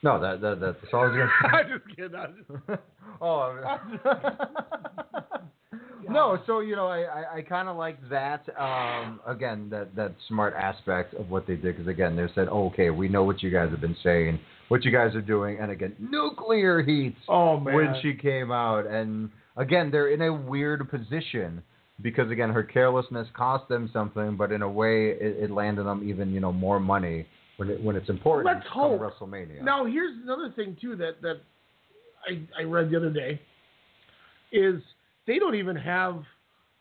No, 0.04 0.20
that, 0.20 0.42
that 0.42 0.60
that's 0.60 0.76
all 0.92 1.00
I 1.00 1.06
was 1.06 1.16
gonna 1.16 1.30
say. 1.40 1.48
I'm 1.48 1.78
just 1.78 1.96
kidding. 1.96 2.14
I'm 2.14 2.34
just- 2.36 2.80
oh. 3.22 3.78
no, 6.10 6.38
so 6.46 6.60
you 6.60 6.76
know, 6.76 6.88
I 6.88 7.00
I, 7.04 7.36
I 7.36 7.42
kind 7.42 7.70
of 7.70 7.78
like 7.78 7.96
that. 8.10 8.44
Um, 8.58 9.18
again, 9.26 9.68
that 9.70 9.96
that 9.96 10.14
smart 10.28 10.52
aspect 10.52 11.14
of 11.14 11.30
what 11.30 11.46
they 11.46 11.54
did, 11.54 11.74
because 11.74 11.88
again, 11.88 12.16
they 12.16 12.26
said, 12.34 12.48
oh, 12.50 12.66
okay, 12.66 12.90
we 12.90 13.08
know 13.08 13.24
what 13.24 13.42
you 13.42 13.50
guys 13.50 13.70
have 13.70 13.80
been 13.80 13.96
saying, 14.02 14.38
what 14.68 14.84
you 14.84 14.92
guys 14.92 15.14
are 15.14 15.22
doing, 15.22 15.56
and 15.58 15.70
again, 15.70 15.96
nuclear 15.98 16.82
heat 16.82 17.16
Oh 17.26 17.58
man. 17.58 17.74
when 17.74 17.94
she 18.02 18.12
came 18.12 18.52
out, 18.52 18.86
and 18.86 19.30
again, 19.56 19.90
they're 19.90 20.12
in 20.12 20.20
a 20.20 20.30
weird 20.32 20.88
position. 20.90 21.62
Because 22.02 22.30
again, 22.30 22.50
her 22.50 22.64
carelessness 22.64 23.28
cost 23.34 23.68
them 23.68 23.88
something, 23.92 24.36
but 24.36 24.50
in 24.50 24.62
a 24.62 24.68
way, 24.68 25.10
it, 25.10 25.44
it 25.44 25.50
landed 25.50 25.84
them 25.84 26.06
even 26.06 26.30
you 26.30 26.40
know 26.40 26.52
more 26.52 26.78
money 26.80 27.24
when 27.56 27.70
it, 27.70 27.82
when 27.82 27.96
it's 27.96 28.08
important. 28.08 28.46
Let's 28.46 28.66
come 28.72 28.98
hope. 28.98 29.00
WrestleMania. 29.00 29.62
Now, 29.62 29.84
here's 29.84 30.14
another 30.22 30.52
thing 30.54 30.76
too 30.80 30.96
that 30.96 31.20
that 31.22 31.40
I 32.28 32.40
I 32.60 32.64
read 32.64 32.90
the 32.90 32.96
other 32.96 33.10
day 33.10 33.40
is 34.52 34.80
they 35.26 35.38
don't 35.38 35.54
even 35.54 35.76
have 35.76 36.22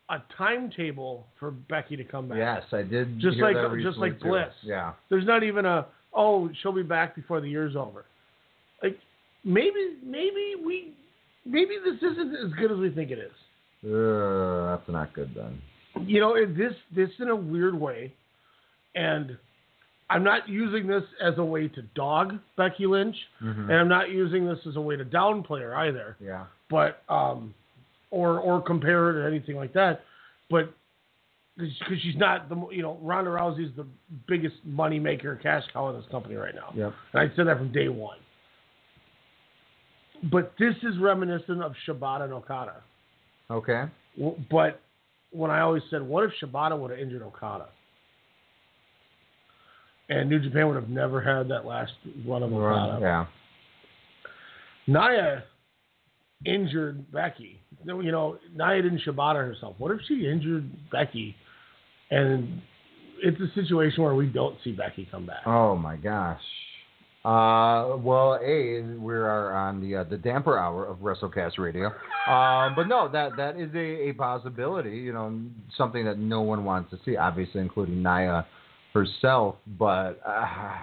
a 0.10 0.18
timetable 0.38 1.26
for 1.40 1.52
Becky 1.52 1.96
to 1.96 2.04
come 2.04 2.30
back. 2.30 2.38
Yes, 2.38 2.64
I 2.72 2.84
did. 2.84 3.20
Just 3.20 3.36
hear 3.36 3.46
like- 3.46 3.56
that 3.56 3.82
just 3.84 3.98
like 3.98 4.20
too. 4.20 4.30
Bliss. 4.30 4.54
Yeah. 4.62 4.94
There's 5.10 5.26
not 5.26 5.44
even 5.44 5.66
a 5.66 5.86
oh 6.14 6.50
she'll 6.62 6.72
be 6.74 6.84
back 6.84 7.16
before 7.16 7.42
the 7.42 7.50
year's 7.50 7.76
over. 7.76 8.06
Like 8.82 8.98
maybe 9.44 9.98
maybe 10.04 10.56
we 10.64 10.94
maybe 11.46 11.78
this 11.84 11.98
isn't 12.12 12.36
as 12.36 12.52
good 12.60 12.72
as 12.72 12.78
we 12.78 12.90
think 12.90 13.12
it 13.12 13.20
is. 13.20 13.32
Uh, 13.86 14.78
that's 14.78 14.90
not 14.90 15.14
good 15.14 15.32
then. 15.36 15.62
you 16.08 16.20
know, 16.20 16.36
it, 16.36 16.58
this 16.58 16.74
this 16.96 17.10
in 17.20 17.30
a 17.30 17.36
weird 17.36 17.76
way, 17.80 18.14
and 18.96 19.38
I'm 20.14 20.24
not 20.24 20.48
using 20.48 20.88
this 20.88 21.04
as 21.22 21.34
a 21.38 21.44
way 21.44 21.68
to 21.68 21.82
dog 21.96 22.40
Becky 22.58 22.86
Lynch, 22.86 23.16
Mhm. 23.42 23.64
and 23.70 23.74
I'm 23.74 23.88
not 23.88 24.10
using 24.10 24.46
this 24.46 24.60
as 24.68 24.76
a 24.76 24.82
way 24.82 24.96
to 24.96 25.06
downplay 25.06 25.62
her 25.62 25.76
either. 25.76 26.16
Yeah. 26.20 26.46
But 26.70 27.02
um, 27.10 27.54
or 28.12 28.40
or 28.40 28.62
compare 28.62 29.12
her 29.12 29.22
to 29.22 29.28
anything 29.28 29.56
like 29.56 29.74
that, 29.74 30.02
but 30.50 30.72
because 31.58 32.00
she's 32.02 32.16
not 32.18 32.50
the 32.50 32.56
you 32.72 32.82
know 32.82 32.98
Ronda 33.02 33.30
Rousey's 33.32 33.76
the 33.76 33.86
biggest 34.28 34.56
money 34.66 35.00
maker, 35.00 35.36
cash 35.42 35.64
cow 35.74 35.90
in 35.90 35.96
this 35.96 36.06
company 36.12 36.36
right 36.36 36.56
now. 36.56 36.72
Yep. 36.76 36.94
And 37.14 37.32
I 37.32 37.36
said 37.36 37.48
that 37.48 37.58
from 37.58 37.72
day 37.72 37.90
one. 37.90 38.18
But 40.32 40.54
this 40.58 40.76
is 40.84 40.98
reminiscent 41.00 41.62
of 41.62 41.74
Shibata 41.86 42.24
and 42.24 42.34
Okada. 42.34 42.76
Okay. 43.52 43.86
But 44.50 44.80
when 45.32 45.52
I 45.52 45.62
always 45.62 45.84
said, 45.90 46.02
what 46.02 46.24
if 46.24 46.32
Shibata 46.42 46.78
would 46.80 46.92
have 46.92 47.00
injured 47.00 47.22
Okada? 47.24 47.66
And 50.10 50.30
New 50.30 50.40
Japan 50.40 50.68
would 50.68 50.76
have 50.76 50.90
never 50.90 51.22
had 51.22 51.50
that 51.50 51.66
last 51.66 51.94
run 52.28 52.44
of 52.44 52.54
Okada. 52.54 53.00
Yeah. 53.02 53.26
Nia 54.88 55.44
injured 56.46 57.12
Becky? 57.12 57.60
You 57.86 58.12
know, 58.12 58.38
Nia 58.56 58.82
didn't 58.82 59.02
Shibata 59.06 59.36
herself. 59.36 59.76
What 59.78 59.92
if 59.92 60.00
she 60.08 60.28
injured 60.28 60.70
Becky, 60.92 61.36
and 62.12 62.62
it's 63.24 63.40
a 63.40 63.54
situation 63.56 64.04
where 64.04 64.16
we 64.16 64.28
don't 64.28 64.58
see 64.64 64.72
Becky 64.74 65.08
come 65.10 65.26
back? 65.26 65.46
Oh 65.46 65.76
my 65.76 65.96
gosh. 65.96 66.42
Uh, 67.26 67.96
well, 67.98 68.34
a 68.44 68.82
we 69.00 69.14
are 69.14 69.54
on 69.54 69.80
the 69.80 69.96
uh, 69.96 70.04
the 70.04 70.18
damper 70.18 70.60
hour 70.60 70.86
of 70.86 70.98
WrestleCast 70.98 71.58
Radio, 71.58 71.88
um, 72.28 72.76
but 72.76 72.90
no, 72.90 73.10
that 73.10 73.38
that 73.38 73.58
is 73.58 73.74
a, 73.74 74.10
a 74.10 74.14
possibility. 74.14 74.98
You 74.98 75.14
know, 75.14 75.42
something 75.78 76.04
that 76.04 76.20
no 76.20 76.42
one 76.42 76.66
wants 76.66 76.92
to 76.92 77.00
see, 77.06 77.16
obviously, 77.16 77.62
including 77.62 78.04
Nia 78.04 78.46
herself. 78.94 79.56
But 79.78 80.22
uh, 80.26 80.78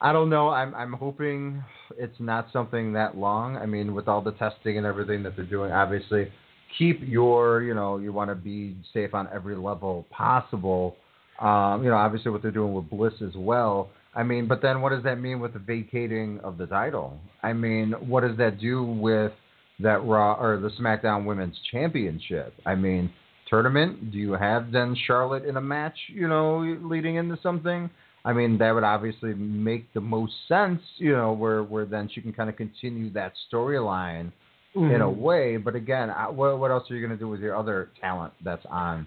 I 0.00 0.12
don't 0.12 0.30
know. 0.30 0.48
I'm 0.48 0.74
I'm 0.74 0.92
hoping 0.92 1.62
it's 1.96 2.18
not 2.18 2.48
something 2.52 2.92
that 2.94 3.16
long. 3.16 3.56
I 3.56 3.66
mean, 3.66 3.94
with 3.94 4.08
all 4.08 4.20
the 4.20 4.32
testing 4.32 4.76
and 4.78 4.86
everything 4.86 5.22
that 5.22 5.36
they're 5.36 5.44
doing, 5.44 5.72
obviously, 5.72 6.30
keep 6.76 7.00
your 7.02 7.62
you 7.62 7.74
know 7.74 7.98
you 7.98 8.12
want 8.12 8.30
to 8.30 8.34
be 8.34 8.76
safe 8.92 9.14
on 9.14 9.28
every 9.32 9.56
level 9.56 10.06
possible. 10.10 10.96
Um, 11.40 11.82
you 11.82 11.90
know, 11.90 11.96
obviously 11.96 12.30
what 12.30 12.42
they're 12.42 12.50
doing 12.50 12.74
with 12.74 12.88
Bliss 12.90 13.14
as 13.20 13.34
well. 13.34 13.90
I 14.14 14.22
mean, 14.22 14.46
but 14.46 14.60
then 14.60 14.80
what 14.82 14.90
does 14.90 15.02
that 15.04 15.18
mean 15.20 15.40
with 15.40 15.54
the 15.54 15.58
vacating 15.58 16.38
of 16.44 16.58
the 16.58 16.66
title? 16.66 17.18
I 17.42 17.52
mean, 17.52 17.92
what 17.92 18.20
does 18.20 18.36
that 18.36 18.60
do 18.60 18.84
with 18.84 19.32
that 19.80 20.04
Raw 20.04 20.34
or 20.34 20.58
the 20.58 20.68
SmackDown 20.80 21.24
Women's 21.24 21.56
Championship? 21.70 22.52
I 22.66 22.74
mean, 22.74 23.10
tournament? 23.52 24.10
Do 24.10 24.16
you 24.18 24.32
have 24.32 24.72
then 24.72 24.96
Charlotte 25.06 25.44
in 25.44 25.58
a 25.58 25.60
match? 25.60 25.96
You 26.08 26.26
know, 26.26 26.58
leading 26.82 27.16
into 27.16 27.38
something? 27.42 27.90
I 28.24 28.32
mean, 28.32 28.56
that 28.58 28.72
would 28.72 28.84
obviously 28.84 29.34
make 29.34 29.92
the 29.92 30.00
most 30.00 30.32
sense. 30.48 30.80
You 30.96 31.12
know, 31.12 31.32
where 31.32 31.62
where 31.62 31.84
then 31.84 32.08
she 32.12 32.22
can 32.22 32.32
kind 32.32 32.48
of 32.48 32.56
continue 32.56 33.12
that 33.12 33.32
storyline 33.52 34.32
in 34.74 35.02
a 35.02 35.04
Mhm. 35.04 35.16
way. 35.18 35.56
But 35.58 35.74
again, 35.74 36.08
I- 36.08 36.30
what 36.30 36.58
what 36.58 36.70
else 36.70 36.90
are 36.90 36.94
you 36.96 37.06
going 37.06 37.18
to 37.18 37.22
do 37.22 37.28
with 37.28 37.40
your 37.40 37.54
other 37.54 37.90
talent 38.00 38.32
that's 38.42 38.64
on 38.66 39.06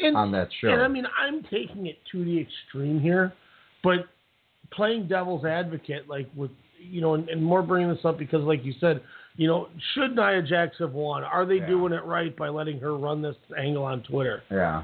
And- 0.00 0.16
on 0.16 0.32
that 0.32 0.48
show? 0.60 0.70
And 0.70 0.82
I 0.82 0.88
mean, 0.88 1.06
I'm 1.16 1.44
taking 1.44 1.86
it 1.86 1.98
to 2.10 2.24
the 2.24 2.40
extreme 2.40 2.98
here, 2.98 3.32
but 3.84 4.08
playing 4.72 5.06
devil's 5.06 5.44
advocate, 5.44 6.08
like 6.08 6.28
with 6.34 6.50
you 6.80 7.00
know, 7.00 7.14
and, 7.14 7.28
and 7.28 7.42
more 7.42 7.62
bringing 7.62 7.88
this 7.94 8.04
up 8.04 8.18
because, 8.18 8.42
like 8.44 8.64
you 8.64 8.72
said, 8.80 9.00
you 9.38 9.46
know, 9.46 9.68
should 9.94 10.14
Nia 10.14 10.42
Jax 10.42 10.76
have 10.80 10.92
won? 10.92 11.22
Are 11.24 11.46
they 11.46 11.56
Yeah. 11.60 11.66
doing 11.68 11.92
it 11.94 12.04
right 12.04 12.36
by 12.36 12.48
letting 12.50 12.78
her 12.80 12.94
run 12.96 13.22
this 13.22 13.36
angle 13.56 13.84
on 13.84 14.02
Twitter? 14.02 14.42
yeah. 14.50 14.82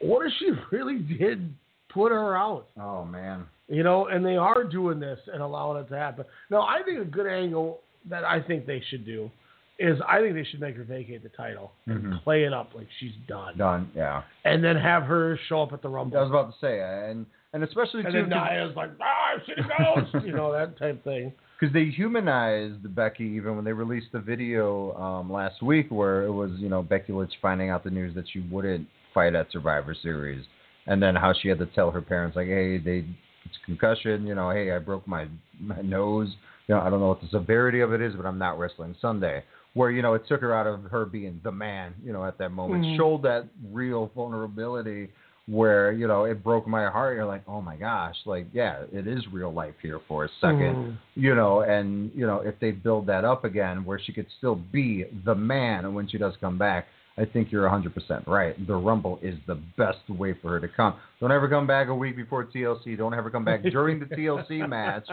What 0.00 0.26
if 0.26 0.32
she 0.38 0.50
really 0.76 0.98
did 0.98 1.54
put 1.90 2.10
her 2.10 2.36
out? 2.36 2.66
Oh 2.80 3.04
man. 3.04 3.46
You 3.68 3.84
know, 3.84 4.06
and 4.06 4.24
they 4.26 4.36
are 4.36 4.64
doing 4.64 4.98
this 4.98 5.20
and 5.32 5.40
allowing 5.42 5.80
it 5.84 5.88
to 5.90 5.96
happen. 5.96 6.24
No, 6.50 6.62
I 6.62 6.82
think 6.84 6.98
a 7.00 7.04
good 7.04 7.26
angle 7.28 7.80
that 8.08 8.24
I 8.24 8.40
think 8.42 8.66
they 8.66 8.80
should 8.90 9.04
do 9.04 9.30
is 9.78 9.98
I 10.08 10.20
think 10.20 10.34
they 10.34 10.44
should 10.44 10.60
make 10.60 10.76
her 10.76 10.82
vacate 10.84 11.22
the 11.22 11.28
title 11.30 11.72
and 11.86 12.02
Mhm. 12.02 12.22
play 12.22 12.44
it 12.44 12.52
up 12.52 12.74
like 12.74 12.86
she's 12.98 13.14
done, 13.28 13.56
Done. 13.56 13.90
Yeah. 13.94 14.22
and 14.44 14.62
then 14.64 14.76
have 14.76 15.04
her 15.04 15.36
show 15.48 15.62
up 15.62 15.72
at 15.72 15.80
the 15.82 15.88
Rumble. 15.88 16.18
I 16.18 16.22
was 16.22 16.30
about 16.30 16.52
to 16.52 16.58
say, 16.58 16.80
and 16.80 17.26
and 17.52 17.62
especially 17.64 18.04
And 18.04 18.12
too, 18.12 18.20
then 18.26 18.28
Nia's 18.30 18.74
like, 18.76 18.90
ah, 19.00 19.32
she 19.44 19.54
goes, 19.54 20.08
you 20.24 20.32
know, 20.32 20.52
that 20.52 20.76
type 20.78 21.02
thing. 21.04 21.32
Because 21.60 21.72
they 21.72 21.86
humanized 21.86 22.94
Becky 22.94 23.24
even 23.24 23.56
when 23.56 23.64
they 23.64 23.72
released 23.72 24.08
the 24.12 24.20
video 24.20 24.96
um, 24.96 25.30
last 25.30 25.62
week 25.62 25.88
where 25.90 26.24
it 26.24 26.32
was 26.32 26.50
you 26.56 26.68
know 26.68 26.82
Becky 26.82 27.12
Lynch 27.12 27.32
finding 27.42 27.70
out 27.70 27.84
the 27.84 27.90
news 27.90 28.14
that 28.14 28.24
she 28.32 28.40
wouldn't 28.50 28.86
fight 29.12 29.34
at 29.34 29.50
Survivor 29.52 29.94
Series, 30.02 30.44
and 30.86 31.02
then 31.02 31.14
how 31.14 31.32
she 31.32 31.48
had 31.48 31.58
to 31.58 31.66
tell 31.66 31.90
her 31.90 32.00
parents 32.00 32.36
like, 32.36 32.46
hey, 32.46 32.78
they 32.78 33.04
it's 33.44 33.56
concussion, 33.64 34.26
you 34.26 34.34
know, 34.34 34.50
hey, 34.50 34.72
I 34.72 34.78
broke 34.78 35.06
my 35.06 35.26
my 35.60 35.80
nose, 35.82 36.28
you 36.66 36.74
know, 36.74 36.80
I 36.80 36.90
don't 36.90 37.00
know 37.00 37.08
what 37.08 37.20
the 37.20 37.28
severity 37.28 37.80
of 37.80 37.92
it 37.92 38.00
is, 38.00 38.14
but 38.14 38.26
I'm 38.26 38.38
not 38.38 38.58
wrestling 38.58 38.94
Sunday. 39.00 39.42
Where 39.74 39.90
you 39.90 40.02
know 40.02 40.14
it 40.14 40.22
took 40.26 40.40
her 40.40 40.54
out 40.54 40.66
of 40.66 40.82
her 40.84 41.04
being 41.04 41.40
the 41.44 41.52
man, 41.52 41.94
you 42.04 42.12
know, 42.12 42.24
at 42.24 42.38
that 42.38 42.50
moment, 42.50 42.84
Mhm. 42.84 42.96
showed 42.96 43.22
that 43.22 43.44
real 43.70 44.10
vulnerability 44.16 45.10
where 45.50 45.92
you 45.92 46.06
know 46.06 46.24
it 46.24 46.42
broke 46.44 46.66
my 46.66 46.84
heart. 46.90 47.16
You're 47.16 47.26
like, 47.26 47.42
oh 47.48 47.60
my 47.60 47.76
gosh, 47.76 48.16
like 48.26 48.46
yeah, 48.52 48.84
it 48.92 49.06
is 49.06 49.24
real 49.32 49.52
life 49.52 49.74
here 49.82 49.98
for 50.06 50.24
a 50.24 50.28
second, 50.40 50.74
Mhm. 50.76 50.96
you 51.14 51.34
know, 51.34 51.60
and 51.62 52.10
you 52.14 52.26
know 52.26 52.40
if 52.40 52.54
they 52.60 52.70
build 52.70 53.06
that 53.06 53.24
up 53.24 53.44
again 53.44 53.84
where 53.84 53.98
she 53.98 54.12
could 54.12 54.26
still 54.38 54.54
be 54.56 55.04
the 55.24 55.34
man 55.34 55.92
when 55.94 56.06
she 56.08 56.18
does 56.18 56.34
come 56.40 56.58
back. 56.58 56.86
I 57.18 57.26
think 57.26 57.52
you're 57.52 57.68
100% 57.68 58.26
right. 58.26 58.54
The 58.66 58.74
Rumble 58.76 59.18
is 59.20 59.34
the 59.46 59.56
best 59.76 60.08
way 60.08 60.32
for 60.40 60.50
her 60.52 60.60
to 60.60 60.68
come. 60.68 60.94
Don't 61.20 61.32
ever 61.32 61.48
come 61.50 61.66
back 61.66 61.88
a 61.88 61.94
week 61.94 62.16
before 62.16 62.44
TLC. 62.44 62.96
Don't 62.96 63.12
ever 63.12 63.28
come 63.28 63.44
back 63.44 63.62
during 63.62 63.98
the 64.00 64.06
TLC 64.06 64.66
match. 64.68 65.06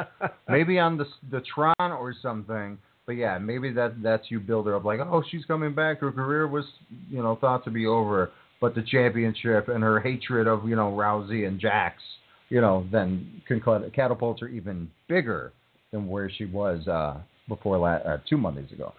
Maybe 0.48 0.80
on 0.80 0.98
the 0.98 1.06
the 1.32 1.42
Tron 1.42 1.74
or 1.80 2.14
something. 2.22 2.78
But 3.08 3.14
yeah, 3.18 3.38
maybe 3.40 3.72
that 3.74 4.02
that's 4.02 4.30
you 4.30 4.40
build 4.40 4.68
her 4.68 4.76
up 4.76 4.86
like, 4.86 5.00
oh, 5.02 5.24
she's 5.30 5.44
coming 5.46 5.74
back. 5.74 6.00
Her 6.00 6.12
career 6.12 6.48
was, 6.48 6.66
you 7.10 7.22
know, 7.22 7.36
thought 7.36 7.64
to 7.66 7.72
be 7.72 7.86
over, 7.88 8.32
but 8.60 8.76
the 8.76 8.82
championship 8.82 9.68
and 9.68 9.84
her 9.84 10.00
hatred 10.00 10.48
of, 10.48 10.68
you 10.68 10.76
know, 10.76 10.92
Rousey 10.92 11.48
and 11.48 11.60
Jax, 11.60 12.02
you 12.50 12.62
know, 12.62 12.88
then 12.92 13.42
can 13.48 13.62
cat- 13.62 13.94
catapult 13.94 14.40
her 14.40 14.48
even 14.48 14.90
bigger 15.08 15.52
than 15.92 16.08
where 16.08 16.30
she 16.30 16.46
was 16.46 16.88
uh, 16.88 17.18
before 17.48 17.78
la- 17.78 17.96
uh, 17.96 18.18
two 18.30 18.38
Mondays 18.38 18.72
ago. 18.72 18.94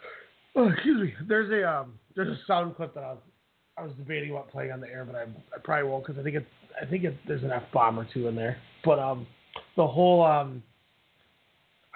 Oh, 0.54 0.68
excuse 0.68 1.00
me. 1.00 1.14
There's 1.26 1.50
a 1.50 1.68
um, 1.68 1.98
there's 2.16 2.36
a 2.36 2.40
sound 2.46 2.76
clip 2.76 2.94
that 2.94 3.04
I 3.04 3.12
was, 3.12 3.18
I 3.76 3.82
was 3.82 3.92
debating 3.96 4.30
about 4.30 4.50
playing 4.50 4.72
on 4.72 4.80
the 4.80 4.88
air, 4.88 5.04
but 5.04 5.14
I, 5.14 5.22
I 5.22 5.58
probably 5.62 5.88
won't 5.88 6.06
because 6.06 6.20
I 6.20 6.24
think 6.24 6.36
it's 6.36 6.46
I 6.80 6.86
think 6.86 7.04
it, 7.04 7.14
there's 7.26 7.42
an 7.42 7.52
f 7.52 7.62
bomb 7.72 7.98
or 7.98 8.06
two 8.12 8.28
in 8.28 8.34
there. 8.34 8.56
But 8.84 8.98
um, 8.98 9.26
the 9.76 9.86
whole 9.86 10.24
um, 10.24 10.62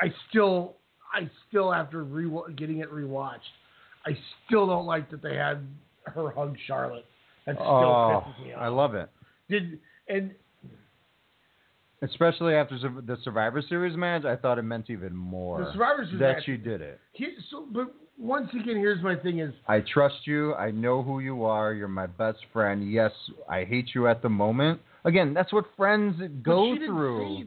I 0.01 0.13
still 0.29 0.77
I 1.13 1.29
still 1.49 1.73
after 1.73 2.05
re- 2.05 2.55
getting 2.57 2.79
it 2.79 2.93
rewatched, 2.93 3.41
I 4.07 4.17
still 4.47 4.67
don't 4.67 4.87
like 4.87 5.11
that 5.11 5.23
they 5.23 5.37
had 5.37 5.67
her 6.07 6.31
hug 6.31 6.57
Charlotte. 6.67 7.05
That 7.47 7.57
oh, 7.59 7.63
still 7.63 7.67
Oh, 7.67 8.25
pisses 8.27 8.47
me 8.47 8.53
off. 8.55 8.61
I 8.61 8.69
love 8.69 8.95
it. 8.95 9.11
Did 9.49 9.79
and 10.09 10.33
Especially 12.03 12.55
after 12.55 12.77
the 12.79 13.17
Survivor 13.23 13.63
Series 13.69 13.97
match, 13.97 14.25
I 14.25 14.35
thought 14.35 14.59
it 14.59 14.63
meant 14.63 14.91
even 14.91 15.15
more 15.15 15.65
the 15.65 15.73
Survivor 15.73 16.05
Series 16.05 16.19
that 16.19 16.37
match- 16.37 16.45
she 16.45 16.57
did 16.57 16.81
it. 16.81 16.99
He, 17.13 17.29
so, 17.49 17.65
but 17.71 17.95
once 18.19 18.51
again, 18.51 18.77
here's 18.77 19.01
my 19.03 19.15
thing: 19.15 19.39
is 19.39 19.55
I 19.69 19.81
trust 19.81 20.27
you. 20.27 20.53
I 20.55 20.73
know 20.73 21.05
who 21.05 21.21
you 21.21 21.45
are. 21.45 21.73
You're 21.73 21.87
my 21.87 22.09
best 22.09 22.39
friend. 22.53 22.91
Yes, 22.91 23.13
I 23.49 23.63
hate 23.65 23.91
you 23.95 24.09
at 24.09 24.21
the 24.21 24.29
moment. 24.29 24.81
Again, 25.05 25.33
that's 25.33 25.53
what 25.53 25.65
friends 25.77 26.21
go 26.43 26.71
but 26.71 26.75
she 26.75 26.79
didn't 26.81 26.95
through. 26.97 27.45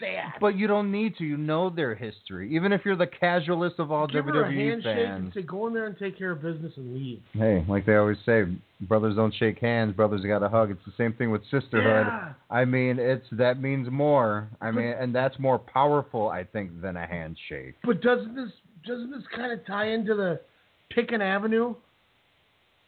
Say 0.00 0.14
that. 0.14 0.36
But 0.40 0.56
you 0.56 0.66
don't 0.66 0.90
need 0.90 1.16
to. 1.18 1.24
You 1.24 1.36
know 1.36 1.70
their 1.70 1.94
history. 1.94 2.54
Even 2.54 2.72
if 2.72 2.82
you're 2.84 2.96
the 2.96 3.06
casualist 3.06 3.78
of 3.78 3.92
all 3.92 4.06
Give 4.06 4.24
her 4.24 4.44
a 4.44 4.48
WWE 4.48 4.70
handshake 4.70 5.06
and 5.06 5.32
say, 5.32 5.42
"Go 5.42 5.66
in 5.66 5.74
there 5.74 5.86
and 5.86 5.96
take 5.98 6.18
care 6.18 6.32
of 6.32 6.42
business 6.42 6.72
and 6.76 6.94
leave." 6.94 7.20
Hey, 7.32 7.64
like 7.68 7.86
they 7.86 7.96
always 7.96 8.18
say, 8.26 8.44
brothers 8.80 9.16
don't 9.16 9.34
shake 9.34 9.58
hands. 9.58 9.94
Brothers 9.94 10.22
got 10.22 10.40
to 10.40 10.48
hug. 10.48 10.70
It's 10.70 10.84
the 10.84 10.92
same 10.96 11.12
thing 11.12 11.30
with 11.30 11.42
sisterhood. 11.50 12.06
Yeah. 12.06 12.32
I 12.50 12.64
mean, 12.64 12.98
it's 12.98 13.26
that 13.32 13.60
means 13.60 13.88
more. 13.90 14.48
I 14.60 14.70
mean, 14.70 14.86
and 14.86 15.14
that's 15.14 15.38
more 15.38 15.58
powerful, 15.58 16.28
I 16.28 16.44
think, 16.44 16.80
than 16.80 16.96
a 16.96 17.06
handshake. 17.06 17.74
But 17.84 18.00
doesn't 18.00 18.34
this 18.34 18.50
doesn't 18.86 19.10
this 19.10 19.24
kind 19.34 19.52
of 19.52 19.64
tie 19.66 19.90
into 19.90 20.14
the 20.14 20.40
pick 20.90 21.12
an 21.12 21.20
avenue? 21.20 21.74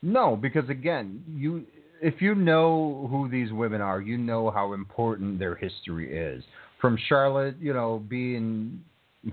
No, 0.02 0.34
because 0.34 0.68
again, 0.68 1.22
you 1.28 1.64
if 2.02 2.20
you 2.20 2.34
know 2.34 3.06
who 3.10 3.28
these 3.28 3.52
women 3.52 3.80
are, 3.80 4.01
you 4.01 4.18
know 4.18 4.51
how 4.51 4.72
important 4.72 5.39
their 5.39 5.55
history 5.55 6.16
is. 6.16 6.43
From 6.82 6.98
Charlotte, 7.09 7.54
you 7.60 7.72
know, 7.72 8.02
being 8.10 8.82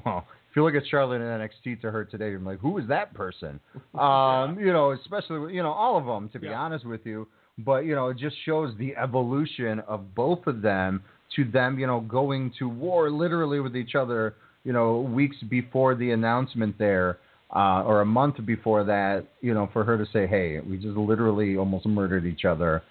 well, 0.06 0.26
if 0.50 0.56
you 0.56 0.64
look 0.64 0.76
at 0.76 0.84
Charlotte 0.90 1.16
in 1.16 1.22
NXT 1.24 1.82
to 1.82 1.92
her 1.92 2.06
today, 2.06 2.30
you're 2.30 2.40
like, 2.40 2.60
who 2.60 2.78
is 2.78 2.88
that 2.88 3.14
person? 3.14 3.60
Um, 4.00 4.58
you 4.60 4.72
know, 4.72 4.92
especially 4.92 5.54
you 5.56 5.64
know 5.64 5.72
all 5.72 5.98
of 5.98 6.06
them, 6.06 6.30
to 6.30 6.40
be 6.40 6.48
Yeah. 6.48 6.60
honest 6.60 6.86
with 6.86 7.06
you. 7.06 7.28
But 7.58 7.80
you 7.80 7.96
know, 7.96 8.10
it 8.10 8.18
just 8.18 8.36
shows 8.46 8.74
the 8.78 8.96
evolution 8.96 9.80
of 9.82 10.16
both 10.16 10.48
of 10.48 10.62
them 10.62 11.04
to 11.36 11.44
them, 11.44 11.78
you 11.78 11.88
know, 11.88 12.00
going 12.02 12.54
to 12.60 12.70
war 12.70 13.10
literally 13.10 13.60
with 13.60 13.76
each 13.76 13.96
other. 13.96 14.36
You 14.64 14.74
know, 14.74 15.02
weeks 15.02 15.38
before 15.50 15.96
the 15.96 16.12
announcement 16.12 16.78
there 16.78 17.18
uh, 17.56 17.84
or 17.84 18.02
a 18.02 18.06
month 18.06 18.46
before 18.46 18.84
that, 18.84 19.26
you 19.42 19.54
know, 19.54 19.70
for 19.74 19.84
her 19.84 19.98
to 19.98 20.06
say, 20.14 20.28
"Hey, 20.28 20.60
we 20.60 20.78
just 20.78 20.96
literally 20.96 21.58
almost 21.58 21.86
murdered 21.86 22.26
each 22.26 22.46
other." 22.46 22.84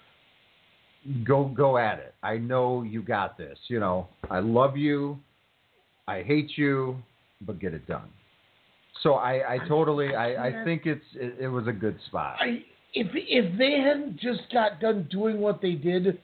Go, 1.23 1.45
go 1.45 1.77
at 1.77 1.99
it. 1.99 2.13
I 2.23 2.37
know 2.37 2.83
you 2.83 3.01
got 3.01 3.37
this. 3.37 3.57
You 3.67 3.79
know, 3.79 4.07
I 4.29 4.39
love 4.39 4.75
you. 4.77 5.17
I 6.07 6.23
hate 6.23 6.51
you, 6.57 6.97
but 7.41 7.59
get 7.59 7.73
it 7.73 7.87
done. 7.87 8.09
So 9.01 9.13
I, 9.13 9.53
I 9.55 9.57
totally, 9.67 10.13
I, 10.13 10.47
I 10.47 10.63
think 10.65 10.85
it's, 10.85 11.05
it, 11.15 11.35
it 11.39 11.47
was 11.47 11.67
a 11.67 11.71
good 11.71 11.97
spot. 12.07 12.35
I 12.41 12.63
if 12.93 13.07
if 13.13 13.57
they 13.57 13.79
hadn't 13.79 14.17
just 14.17 14.41
got 14.51 14.79
done 14.81 15.07
doing 15.11 15.39
what 15.39 15.61
they 15.61 15.73
did 15.73 16.19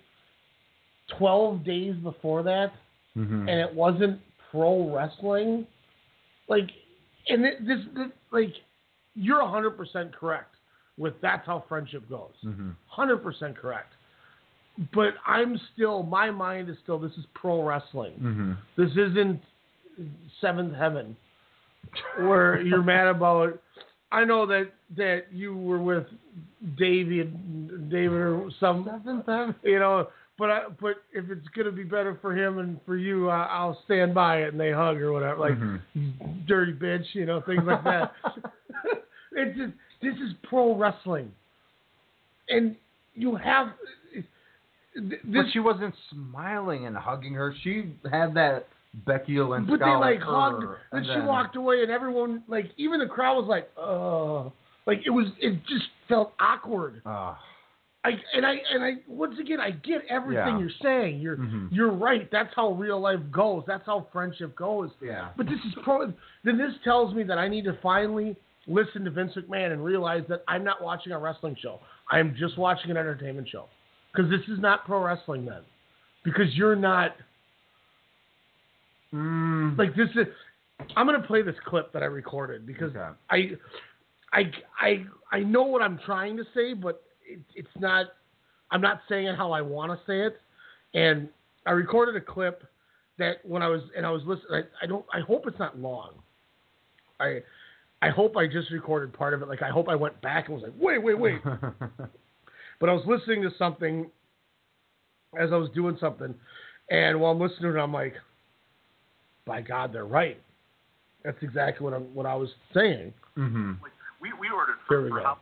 twelve 1.18 1.64
days 1.64 1.96
before 1.98 2.44
that, 2.44 2.74
Mhm. 3.16 3.42
and 3.50 3.60
it 3.62 3.74
wasn't 3.74 4.20
pro 4.52 4.94
wrestling, 4.94 5.66
like, 6.50 6.70
and 7.30 7.44
this, 7.44 7.54
this 7.66 8.08
like, 8.32 8.54
you're 9.14 9.48
hundred 9.48 9.78
percent 9.78 10.14
correct 10.14 10.56
with 10.98 11.14
that's 11.22 11.46
how 11.46 11.64
friendship 11.70 12.10
goes. 12.10 12.34
Mhm. 12.44 12.76
Hundred 12.88 13.18
percent 13.18 13.56
correct. 13.56 13.94
But 14.94 15.14
I'm 15.26 15.60
still, 15.74 16.04
my 16.04 16.30
mind 16.32 16.70
is 16.70 16.76
still, 16.84 17.00
this 17.00 17.14
is 17.14 17.26
pro 17.34 17.64
wrestling. 17.64 18.14
Mhm. 18.22 18.58
This 18.78 18.92
isn't 18.92 19.42
seventh 20.42 20.76
heaven 20.76 21.16
where 22.20 22.62
you're 22.62 22.84
mad 22.94 23.08
about 23.08 23.60
I 24.12 24.24
know 24.24 24.46
that 24.46 24.72
that 24.98 25.24
you 25.32 25.56
were 25.58 25.80
with 25.82 26.06
David, 26.78 27.90
David 27.90 28.14
or 28.18 28.50
some, 28.60 28.86
seventh 28.86 29.26
heaven. 29.26 29.56
you 29.64 29.80
know. 29.80 30.08
But 30.38 30.52
I, 30.52 30.64
but 30.82 30.96
if 31.14 31.30
it's 31.30 31.48
gonna 31.56 31.72
be 31.72 31.84
better 31.84 32.18
for 32.22 32.36
him 32.36 32.58
and 32.60 32.78
for 32.86 32.98
you, 32.98 33.30
I, 33.30 33.44
I'll 33.46 33.80
stand 33.86 34.14
by 34.14 34.42
it 34.42 34.50
and 34.52 34.60
they 34.60 34.72
hug 34.72 34.98
or 35.02 35.14
whatever, 35.14 35.40
like 35.40 35.54
Mhm. 35.58 36.46
dirty 36.46 36.74
bitch, 36.74 37.06
you 37.14 37.26
know, 37.26 37.40
things 37.42 37.64
like 37.66 37.84
that. 37.86 38.12
it's 39.32 39.58
just 39.58 39.74
this 40.02 40.16
is 40.16 40.34
pro 40.44 40.76
wrestling, 40.76 41.32
and 42.50 42.76
you 43.16 43.36
have 43.36 43.70
th- 44.96 45.22
but 45.26 45.46
she 45.52 45.60
wasn't 45.60 45.94
smiling 46.12 46.86
and 46.86 46.96
hugging 46.96 47.34
her. 47.34 47.54
She 47.64 47.94
had 48.12 48.34
that 48.36 48.68
Becky 49.06 49.40
Lynch. 49.40 49.68
But 49.70 49.80
they 49.80 49.86
like 49.96 50.20
hugged, 50.22 50.64
and 50.64 50.76
and 50.92 51.06
she 51.06 51.12
then- 51.14 51.26
walked 51.26 51.56
away, 51.56 51.82
and 51.84 51.92
everyone 51.92 52.44
like 52.48 52.72
even 52.78 53.00
the 53.00 53.08
crowd 53.08 53.36
was 53.36 53.48
like, 53.48 53.70
"Uh," 53.78 54.50
like 54.86 55.02
it 55.06 55.10
was 55.12 55.28
it 55.40 55.64
just 55.68 55.86
felt 56.08 56.34
awkward. 56.40 57.02
Ah. 57.06 57.40
I 58.06 58.12
and 58.36 58.46
I 58.46 58.56
and 58.72 58.84
I 58.84 58.92
once 59.08 59.40
again 59.40 59.60
I 59.60 59.72
get 59.72 60.04
everything 60.10 60.46
Yeah. 60.46 60.60
you're 60.60 60.70
saying. 60.84 61.20
You're 61.20 61.38
Mhm. 61.38 61.70
you're 61.72 61.92
right. 61.92 62.30
That's 62.32 62.54
how 62.56 62.72
real 62.74 63.00
life 63.00 63.20
goes. 63.32 63.64
That's 63.66 63.84
how 63.86 64.02
friendship 64.14 64.56
goes. 64.56 64.92
Yeah. 65.02 65.30
But 65.36 65.48
this 65.48 65.60
is 65.66 65.74
pro. 65.84 66.14
Then 66.44 66.58
this 66.58 66.74
tells 66.84 67.16
me 67.16 67.24
that 67.24 67.40
I 67.40 67.48
need 67.48 67.64
to 67.66 67.74
finally 67.82 68.36
listen 68.68 69.04
to 69.06 69.10
Vince 69.12 69.34
McMahon 69.36 69.72
and 69.74 69.84
realize 69.84 70.24
that 70.28 70.44
I'm 70.48 70.64
not 70.64 70.84
watching 70.84 71.14
a 71.14 71.20
wrestling 71.20 71.56
show. 71.56 71.80
I 72.12 72.20
am 72.20 72.36
just 72.36 72.58
watching 72.60 72.92
an 72.92 72.98
entertainment 72.98 73.50
show. 73.50 73.66
Because 74.16 74.30
this 74.32 74.42
is 74.48 74.60
not 74.60 74.86
pro 74.86 75.04
wrestling 75.04 75.46
then. 75.46 75.62
Because 76.24 76.54
you're 76.56 76.76
not 76.76 77.16
Mm. 79.14 79.78
like 79.78 79.96
this 79.96 80.10
is. 80.16 80.28
I'm 80.98 81.06
gonna 81.06 81.22
play 81.22 81.42
this 81.42 81.56
clip 81.66 81.94
that 81.94 82.04
I 82.04 82.08
recorded 82.08 82.66
because 82.66 82.92
Okay. 82.96 83.16
I, 83.30 83.52
I, 84.34 84.52
I, 84.80 85.06
I 85.32 85.40
know 85.40 85.64
what 85.64 85.82
I'm 85.82 85.98
trying 86.06 86.36
to 86.36 86.44
say, 86.54 86.74
but 86.74 87.02
it, 87.26 87.40
it's 87.56 87.70
not. 87.80 88.08
I'm 88.72 88.82
not 88.82 89.02
saying 89.08 89.28
it 89.28 89.38
how 89.38 89.52
I 89.52 89.62
want 89.62 89.92
to 89.92 90.00
say 90.06 90.22
it, 90.22 90.42
and 90.94 91.30
I 91.66 91.72
recorded 91.72 92.16
a 92.18 92.22
clip 92.22 92.64
that 93.18 93.38
when 93.46 93.62
I 93.62 93.70
was 93.70 93.82
and 93.96 94.06
I 94.06 94.10
was 94.12 94.24
listening. 94.26 94.64
I, 94.82 94.84
I 94.84 94.88
don't. 94.88 95.06
I 95.14 95.22
hope 95.22 95.46
it's 95.48 95.60
not 95.60 95.80
long. 95.80 96.16
I, 97.22 97.40
I 98.02 98.10
hope 98.10 98.36
I 98.36 98.48
just 98.48 98.70
recorded 98.72 99.14
part 99.14 99.34
of 99.34 99.42
it. 99.42 99.48
Like 99.48 99.62
I 99.62 99.70
hope 99.70 99.88
I 99.88 99.96
went 99.96 100.20
back 100.22 100.48
and 100.50 100.56
was 100.56 100.64
like, 100.64 100.74
wait, 100.78 101.02
wait, 101.02 101.18
wait. 101.18 101.40
but 102.80 102.90
I 102.90 102.94
was 102.94 103.04
listening 103.06 103.42
to 103.44 103.52
something 103.58 104.10
as 105.40 105.52
I 105.52 105.58
was 105.58 105.70
doing 105.76 105.98
something, 106.00 106.34
and 106.90 107.20
while 107.20 107.32
I'm 107.32 107.40
listening 107.40 107.74
to 107.74 107.78
it, 107.80 107.82
I'm 107.82 107.92
like, 107.94 108.14
by 109.46 109.62
God, 109.62 109.92
they're 109.94 110.06
right. 110.06 110.40
That's 111.24 111.38
exactly 111.42 111.84
what 111.84 111.94
I'm 111.94 112.14
what 112.14 112.26
I 112.26 112.36
was 112.36 112.50
saying. 112.74 113.14
hmm 113.36 113.74
We 114.22 114.32
we 114.40 114.50
ordered 114.54 114.78
Here 114.88 115.02
for, 115.02 115.04
we 115.04 115.10
for 115.10 115.20
go. 115.20 115.24
Hal- 115.26 115.40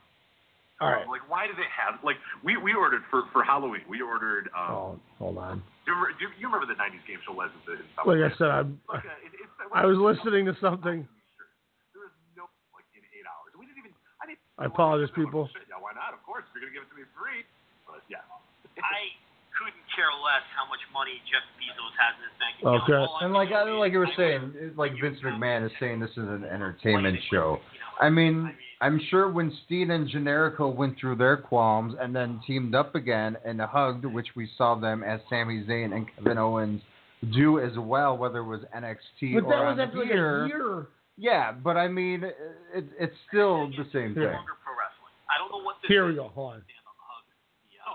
All 0.81 0.91
right. 0.91 1.07
Like 1.07 1.27
why 1.29 1.47
do 1.47 1.53
they 1.59 1.67
have 1.71 1.99
like 2.03 2.15
we 2.43 2.55
we 2.57 2.73
ordered 2.73 3.03
for 3.11 3.23
for 3.31 3.43
Halloween. 3.43 3.81
We 3.87 4.01
ordered. 4.01 4.47
Um, 4.55 4.71
Oh, 4.71 4.99
hold 5.19 5.37
on. 5.37 5.61
do, 5.85 5.91
you 5.91 5.95
remember, 5.95 6.15
do 6.19 6.25
you 6.39 6.47
remember 6.47 6.67
the 6.67 6.79
'90s 6.79 7.03
game 7.07 7.19
show 7.27 7.35
Les? 7.35 7.51
Like 8.07 8.23
I 8.23 8.31
said, 8.39 8.47
I'm, 8.47 8.79
Like, 8.87 9.03
uh, 9.03 9.27
it, 9.27 9.35
it's, 9.35 9.51
I 9.75 9.85
was 9.85 9.99
listening 9.99 10.47
to 10.47 10.55
something. 10.63 11.03
There 11.91 12.01
was 12.01 12.15
no 12.39 12.47
like 12.71 12.87
in 12.95 13.03
eight 13.11 13.27
hours. 13.27 13.51
We 13.59 13.67
didn't 13.67 13.83
even. 13.83 13.91
I 14.23 14.25
didn't. 14.31 14.39
I 14.55 14.65
apologize, 14.71 15.11
people. 15.15 15.51
Shit, 15.51 15.67
yeah, 15.67 15.79
why 15.83 15.91
not? 15.99 16.15
Of 16.15 16.23
course, 16.23 16.47
if 16.47 16.55
you're 16.55 16.63
gonna 16.71 16.79
give 16.79 16.87
it 16.87 16.91
to 16.91 16.97
me 16.99 17.02
free. 17.17 17.45
But 17.87 18.01
yeah. 18.09 18.23
I 18.77 19.13
couldn't 19.57 19.85
care 19.95 20.09
less 20.25 20.41
how 20.57 20.65
much 20.65 20.81
money 20.91 21.21
Jeff 21.29 21.45
Bezos 21.61 21.93
has 22.01 22.13
in 22.17 22.23
his 22.25 22.35
bank 22.41 22.53
account. 22.59 22.83
Okay. 22.83 22.99
All 22.99 23.17
I 23.21 23.25
And 23.25 23.33
like 23.33 23.49
I, 23.53 23.63
like 23.69 23.91
you 23.93 23.99
were 23.99 24.15
saying, 24.17 24.73
like 24.75 24.93
Vince 25.01 25.19
McMahon 25.23 25.65
is 25.65 25.71
saying 25.79 25.99
this 25.99 26.11
is 26.11 26.25
an 26.29 26.43
entertainment 26.43 27.19
show. 27.31 27.59
I 28.01 28.09
mean, 28.09 28.51
I'm 28.81 28.99
sure 29.09 29.29
when 29.29 29.55
Steen 29.65 29.91
and 29.91 30.09
Generico 30.09 30.73
went 30.73 30.99
through 30.99 31.15
their 31.17 31.37
qualms 31.37 31.93
and 32.01 32.15
then 32.15 32.41
teamed 32.47 32.73
up 32.73 32.95
again 32.95 33.37
and 33.45 33.61
hugged, 33.61 34.05
which 34.05 34.27
we 34.35 34.49
saw 34.57 34.73
them 34.75 35.03
as 35.03 35.21
Sami 35.29 35.63
Zayn 35.63 35.93
and 35.95 36.07
Kevin 36.17 36.37
Owens 36.39 36.81
do 37.33 37.59
as 37.59 37.71
well, 37.77 38.17
whether 38.17 38.39
it 38.39 38.43
was 38.45 38.61
NXT 38.75 39.35
But 39.35 39.43
or 39.45 39.49
that 39.51 39.59
on 39.61 39.77
was 39.77 39.87
after 39.87 39.99
like 39.99 40.09
a 40.09 40.47
year. 40.49 40.87
Yeah, 41.15 41.51
but 41.53 41.77
I 41.77 41.87
mean, 41.87 42.23
it, 42.23 42.85
it's 42.99 43.15
still 43.29 43.67
the 43.69 43.85
same 43.93 44.15
Yeah. 44.17 44.33
thing. 44.33 44.43
pro 44.65 44.73
wrestling. 44.73 45.13
I 45.29 45.37
don't 45.37 45.51
know 45.51 45.63
what 45.63 45.75
this 45.81 45.87
Here 45.89 46.09
is. 46.09 46.09
we 46.09 46.15
go. 46.15 46.29
Hold 46.33 46.53
on. 46.53 46.61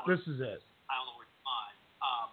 Yeah. 0.09 0.17
This 0.17 0.25
is 0.25 0.41
it. 0.41 0.65
I 0.89 0.93
don't 0.97 1.07
know 1.13 1.17
where 1.21 1.29
it's 1.29 1.43
mine. 1.45 1.77
Um, 2.01 2.29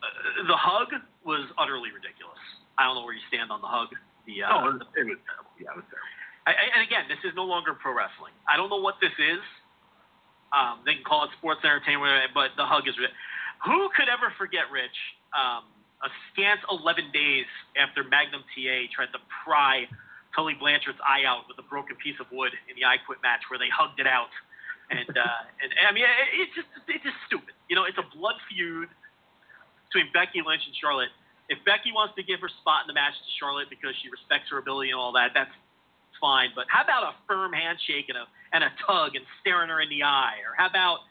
uh, 0.00 0.48
the 0.48 0.56
hug 0.56 0.88
was 1.28 1.44
utterly 1.60 1.92
ridiculous. 1.92 2.40
I 2.80 2.88
don't 2.88 2.96
know 2.96 3.04
where 3.04 3.12
you 3.12 3.20
stand 3.28 3.52
on 3.52 3.60
the 3.60 3.68
hug. 3.68 3.92
The, 4.24 4.40
uh, 4.42 4.48
Oh, 4.48 4.72
it 4.72 4.80
was, 4.80 4.82
it 4.96 5.04
was 5.04 5.20
terrible. 5.28 5.52
Yeah, 5.60 5.76
it 5.76 5.78
was 5.84 5.88
terrible. 5.92 6.08
I, 6.48 6.56
I, 6.56 6.64
and 6.74 6.82
again, 6.82 7.04
this 7.06 7.20
is 7.22 7.36
no 7.36 7.44
longer 7.44 7.76
pro 7.76 7.92
wrestling. 7.92 8.32
I 8.48 8.56
don't 8.56 8.72
know 8.72 8.80
what 8.80 8.96
this 8.98 9.12
is. 9.20 9.44
Um, 10.56 10.80
they 10.84 10.96
can 10.96 11.04
call 11.04 11.24
it 11.28 11.30
sports 11.38 11.60
entertainment, 11.64 12.32
but 12.34 12.56
the 12.56 12.64
hug 12.66 12.88
is. 12.88 12.96
Who 12.98 13.88
could 13.94 14.08
ever 14.10 14.32
forget, 14.40 14.66
Rich? 14.72 14.96
Um, 15.36 15.68
a 16.02 16.10
scant 16.32 16.60
11 16.66 17.14
days 17.14 17.46
after 17.78 18.02
Magnum 18.02 18.42
TA 18.52 18.90
tried 18.90 19.14
to 19.14 19.20
pry 19.46 19.86
Tully 20.34 20.58
Blanchard's 20.58 20.98
eye 21.06 21.22
out 21.24 21.46
with 21.46 21.56
a 21.62 21.66
broken 21.70 21.94
piece 22.02 22.18
of 22.18 22.26
wood 22.34 22.50
in 22.66 22.74
the 22.74 22.84
I 22.84 22.98
Quit 23.06 23.22
match, 23.22 23.46
where 23.48 23.56
they 23.60 23.70
hugged 23.70 24.00
it 24.02 24.08
out, 24.10 24.32
and 24.92 25.14
uh, 25.16 25.40
and, 25.64 25.70
and 25.72 25.84
I 25.88 25.92
mean, 25.92 26.04
it, 26.04 26.28
it's 26.44 26.54
just 26.54 26.68
it's 26.86 27.04
just 27.04 27.16
stupid. 27.26 27.56
You 27.72 27.74
know, 27.76 27.88
it's 27.88 27.98
a 27.98 28.06
blood 28.12 28.36
feud 28.52 28.92
between 29.88 30.12
Becky 30.12 30.44
Lynch 30.44 30.62
and 30.68 30.76
Charlotte. 30.76 31.12
If 31.48 31.60
Becky 31.64 31.92
wants 31.92 32.14
to 32.16 32.22
give 32.24 32.40
her 32.40 32.48
spot 32.60 32.84
in 32.84 32.88
the 32.88 32.96
match 32.96 33.12
to 33.12 33.30
Charlotte 33.40 33.68
because 33.68 33.92
she 34.00 34.08
respects 34.08 34.48
her 34.52 34.56
ability 34.56 34.92
and 34.94 35.00
all 35.00 35.12
that, 35.16 35.32
that's 35.36 35.52
fine. 36.20 36.54
But 36.54 36.64
how 36.68 36.84
about 36.84 37.02
a 37.02 37.12
firm 37.26 37.52
handshake 37.52 38.06
and 38.08 38.16
a 38.20 38.24
and 38.52 38.62
a 38.64 38.70
tug 38.84 39.16
and 39.16 39.24
staring 39.40 39.72
her 39.72 39.80
in 39.80 39.88
the 39.88 40.04
eye? 40.04 40.40
Or 40.44 40.52
how 40.56 40.68
about 40.68 41.08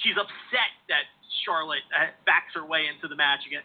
she's 0.00 0.16
upset 0.16 0.70
that 0.92 1.08
Charlotte 1.44 1.84
uh, 1.92 2.12
backs 2.28 2.52
her 2.54 2.64
way 2.64 2.86
into 2.88 3.08
the 3.08 3.16
match 3.16 3.44
again? 3.48 3.64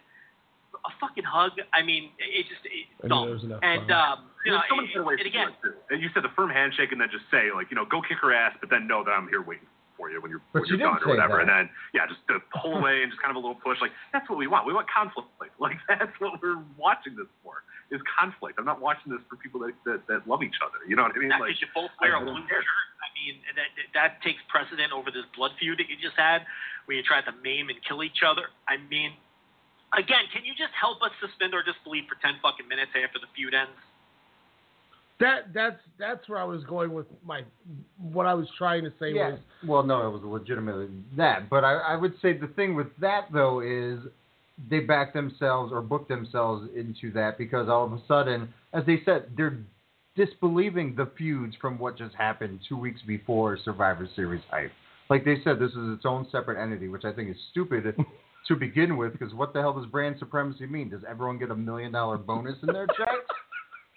A 0.84 0.92
fucking 1.00 1.24
hug. 1.24 1.58
I 1.74 1.82
mean, 1.82 2.12
it 2.20 2.44
just 2.48 2.64
it, 2.68 2.88
I 3.04 3.08
dumb. 3.08 3.26
there 3.28 3.36
was 3.36 3.44
enough 3.44 3.64
And 3.64 3.88
um, 3.92 4.32
you 4.48 4.56
know, 4.56 4.64
There's 4.64 4.72
so 4.72 4.76
many 4.80 4.88
it- 4.88 4.96
better 4.96 5.20
and 5.20 5.28
again, 5.28 5.48
do 5.62 5.68
it, 5.68 5.76
too. 5.76 5.94
And 5.94 5.98
you 6.02 6.08
said 6.16 6.24
the 6.24 6.32
firm 6.40 6.50
handshake 6.50 6.92
and 6.96 7.00
then 7.04 7.12
just 7.12 7.28
say 7.30 7.52
like, 7.52 7.68
you 7.70 7.76
know, 7.76 7.84
go 7.84 8.00
kick 8.02 8.18
her 8.24 8.32
ass, 8.34 8.56
but 8.64 8.70
then 8.72 8.88
know 8.88 9.04
that 9.04 9.12
I'm 9.12 9.28
here 9.28 9.44
waiting 9.44 9.68
for 10.00 10.08
you 10.10 10.22
when 10.22 10.30
you're, 10.32 10.40
But 10.54 10.62
when 10.62 10.70
she 10.72 10.78
you're 10.80 10.88
didn't 10.88 11.04
done 11.04 11.10
or 11.10 11.18
whatever. 11.20 11.38
that. 11.44 11.46
And 11.46 11.50
then 11.52 11.66
yeah, 11.94 12.08
just 12.08 12.24
to 12.32 12.40
pull 12.64 12.78
away 12.80 13.04
and 13.04 13.12
just 13.12 13.20
kind 13.20 13.36
of 13.36 13.38
a 13.38 13.44
little 13.44 13.60
push. 13.60 13.78
Like 13.84 13.92
that's 14.16 14.30
what 14.32 14.40
we 14.40 14.48
want. 14.48 14.64
We 14.66 14.72
want 14.74 14.88
conflict. 14.88 15.28
Like 15.60 15.82
that's 15.90 16.14
what 16.22 16.38
we're 16.40 16.62
watching 16.80 17.18
this 17.20 17.28
for. 17.44 17.66
Is 17.90 17.98
conflict. 18.06 18.60
I'm 18.62 18.68
not 18.68 18.78
watching 18.84 19.10
this 19.12 19.24
for 19.32 19.36
people 19.42 19.60
that 19.66 19.74
that, 19.90 20.06
that 20.08 20.28
love 20.30 20.44
each 20.46 20.60
other. 20.62 20.80
You 20.86 20.94
know 20.96 21.04
what 21.08 21.16
I 21.16 21.20
mean? 21.20 21.34
That 21.34 21.42
Like 21.42 21.56
because 21.58 21.64
you 21.66 21.70
both 21.74 21.90
wear 22.00 22.14
I 22.16 22.22
a 22.22 22.24
blue 22.24 22.40
care. 22.46 22.62
shirt. 22.62 22.86
I 23.02 23.10
mean, 23.18 23.36
that 23.58 23.70
that 23.98 24.10
takes 24.22 24.38
precedent 24.54 24.94
over 24.94 25.10
this 25.10 25.26
blood 25.34 25.56
feud 25.58 25.80
that 25.82 25.90
you 25.90 25.98
just 25.98 26.14
had, 26.20 26.46
where 26.86 26.94
you 27.00 27.02
tried 27.02 27.26
to 27.26 27.34
maim 27.42 27.72
and 27.74 27.80
kill 27.88 28.04
each 28.06 28.22
other. 28.22 28.54
I 28.70 28.78
mean, 28.92 29.16
again, 29.98 30.28
can 30.36 30.44
you 30.46 30.54
just 30.54 30.76
help 30.78 31.02
us 31.02 31.10
suspend 31.24 31.56
our 31.58 31.64
disbelief 31.64 32.06
for 32.12 32.20
ten 32.22 32.38
fucking 32.44 32.68
minutes 32.70 32.92
after 32.94 33.18
the 33.18 33.32
feud 33.34 33.56
ends? 33.58 33.74
That 35.20 35.54
that's 35.54 35.80
that's 35.98 36.28
where 36.30 36.40
I 36.40 36.44
was 36.44 36.64
going 36.66 36.94
with 36.94 37.08
my 37.26 37.42
what 37.98 38.26
I 38.26 38.34
was 38.34 38.48
trying 38.58 38.84
to 38.84 38.92
say 39.00 39.14
Yeah. 39.14 39.32
was 39.32 39.40
Well, 39.66 39.84
no, 39.84 40.08
it 40.08 40.12
was 40.12 40.22
legitimately 40.24 40.90
that. 41.16 41.50
But 41.50 41.64
I, 41.64 41.74
I 41.74 41.96
would 41.96 42.14
say 42.22 42.38
the 42.38 42.48
thing 42.48 42.76
with 42.76 42.88
that 43.00 43.28
though 43.34 43.62
is 43.62 44.00
they 44.70 44.80
back 44.80 45.14
themselves 45.14 45.72
or 45.72 45.82
book 45.82 46.08
themselves 46.08 46.68
into 46.76 47.12
that 47.14 47.38
because 47.38 47.68
all 47.70 47.86
of 47.86 47.94
a 47.94 48.02
sudden, 48.08 48.54
as 48.74 48.86
they 48.86 49.02
said, 49.06 49.32
they're 49.36 49.58
disbelieving 50.16 50.96
the 50.96 51.10
feuds 51.18 51.56
from 51.62 51.78
what 51.78 51.98
just 51.98 52.16
happened 52.16 52.60
two 52.68 52.78
weeks 52.78 53.00
before 53.06 53.58
Survivor 53.64 54.10
Series 54.16 54.42
hype. 54.50 54.72
Like 55.10 55.24
they 55.24 55.38
said, 55.44 55.60
this 55.60 55.72
is 55.72 55.96
its 55.96 56.06
own 56.06 56.28
separate 56.32 56.62
entity, 56.62 56.90
which 56.90 57.06
I 57.06 57.14
think 57.14 57.30
is 57.30 57.38
stupid 57.52 57.96
to 58.48 58.56
begin 58.56 58.98
with. 58.98 59.14
Because 59.14 59.34
what 59.34 59.54
the 59.54 59.62
hell 59.62 59.74
does 59.74 59.86
brand 59.86 60.18
supremacy 60.20 60.66
mean? 60.66 60.90
Does 60.90 61.02
everyone 61.08 61.38
get 61.38 61.52
a 61.52 61.56
million 61.56 61.92
dollar 61.92 62.18
bonus 62.18 62.58
in 62.62 62.68
their 62.68 62.88
check? 62.98 63.08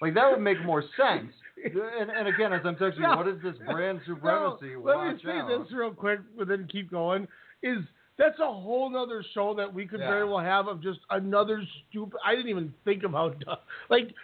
Like 0.00 0.14
that 0.14 0.30
would 0.30 0.40
make 0.40 0.62
more 0.64 0.82
sense. 0.96 1.32
And, 1.62 2.10
and 2.10 2.26
again, 2.26 2.54
as 2.54 2.62
I'm 2.64 2.74
texting 2.76 2.96
you, 2.96 3.02
No. 3.02 3.16
what 3.16 3.28
is 3.28 3.36
this 3.42 3.54
brand 3.70 4.00
No, 4.08 4.14
supremacy? 4.14 4.76
let 4.82 4.96
me 5.06 5.20
say 5.22 5.40
out. 5.40 5.48
this 5.48 5.70
real 5.72 5.90
quick, 5.92 6.20
but 6.38 6.48
then 6.48 6.66
keep 6.72 6.90
going. 6.90 7.28
Is 7.62 7.80
that's 8.16 8.38
a 8.38 8.46
whole 8.46 8.88
nother 8.88 9.22
show 9.34 9.52
that 9.56 9.70
we 9.72 9.86
could 9.86 10.00
Yeah. 10.00 10.08
very 10.08 10.24
well 10.24 10.38
have 10.38 10.68
of 10.68 10.80
just 10.82 11.00
another 11.10 11.62
stupid. 11.90 12.18
I 12.24 12.34
didn't 12.34 12.48
even 12.48 12.72
think 12.86 13.02
about. 13.02 13.36
Like, 13.90 14.14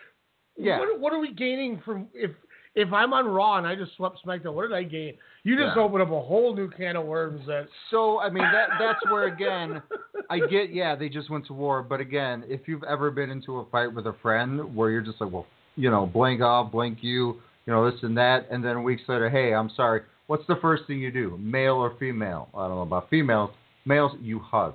Yeah. 0.57 0.79
what, 0.79 0.99
what 0.99 1.13
are 1.13 1.19
we 1.19 1.31
gaining 1.35 1.79
from 1.85 2.09
if 2.15 2.31
if 2.75 2.91
I'm 2.93 3.13
on 3.13 3.27
Raw 3.29 3.59
and 3.59 3.67
I 3.67 3.75
just 3.75 3.95
swept 3.97 4.19
SmackDown? 4.25 4.55
What 4.55 4.63
did 4.63 4.73
I 4.73 4.83
gain? 4.83 5.19
You 5.45 5.57
just 5.59 5.77
Yeah. 5.77 5.83
opened 5.83 6.03
up 6.03 6.11
a 6.11 6.21
whole 6.23 6.55
new 6.55 6.71
can 6.71 6.97
of 6.97 7.05
worms. 7.05 7.47
That 7.47 7.69
So 7.91 8.19
I 8.19 8.31
mean 8.31 8.45
that 8.51 8.71
that's 8.79 9.05
where 9.11 9.25
again 9.25 9.83
I 10.31 10.39
get 10.39 10.73
yeah 10.73 10.97
they 10.97 11.11
just 11.11 11.29
went 11.29 11.47
to 11.49 11.53
war 11.53 11.83
but 11.83 12.01
again 12.01 12.45
if 12.49 12.67
you've 12.67 12.85
ever 12.85 13.11
been 13.11 13.29
into 13.29 13.59
a 13.59 13.67
fight 13.67 13.93
with 13.93 14.07
a 14.07 14.15
friend 14.23 14.75
where 14.75 14.91
you're 14.91 15.03
just 15.03 15.21
like 15.21 15.31
well 15.31 15.47
you 15.77 15.91
know 15.91 16.07
blank 16.07 16.41
off 16.41 16.73
blank 16.73 16.99
you 17.01 17.41
you 17.67 17.73
know 17.73 17.91
this 17.91 18.01
and 18.03 18.17
that 18.17 18.47
and 18.51 18.65
then 18.65 18.83
weeks 18.83 19.03
later 19.09 19.31
hey 19.31 19.55
I'm 19.55 19.71
sorry 19.77 20.03
what's 20.27 20.47
the 20.49 20.57
first 20.61 20.85
thing 20.87 20.99
you 20.99 21.13
do 21.13 21.39
male 21.41 21.75
or 21.75 21.95
female 21.99 22.49
I 22.55 22.67
don't 22.67 22.77
know 22.77 22.83
about 22.83 23.09
females 23.11 23.51
males 23.85 24.13
you 24.21 24.39
hug 24.41 24.75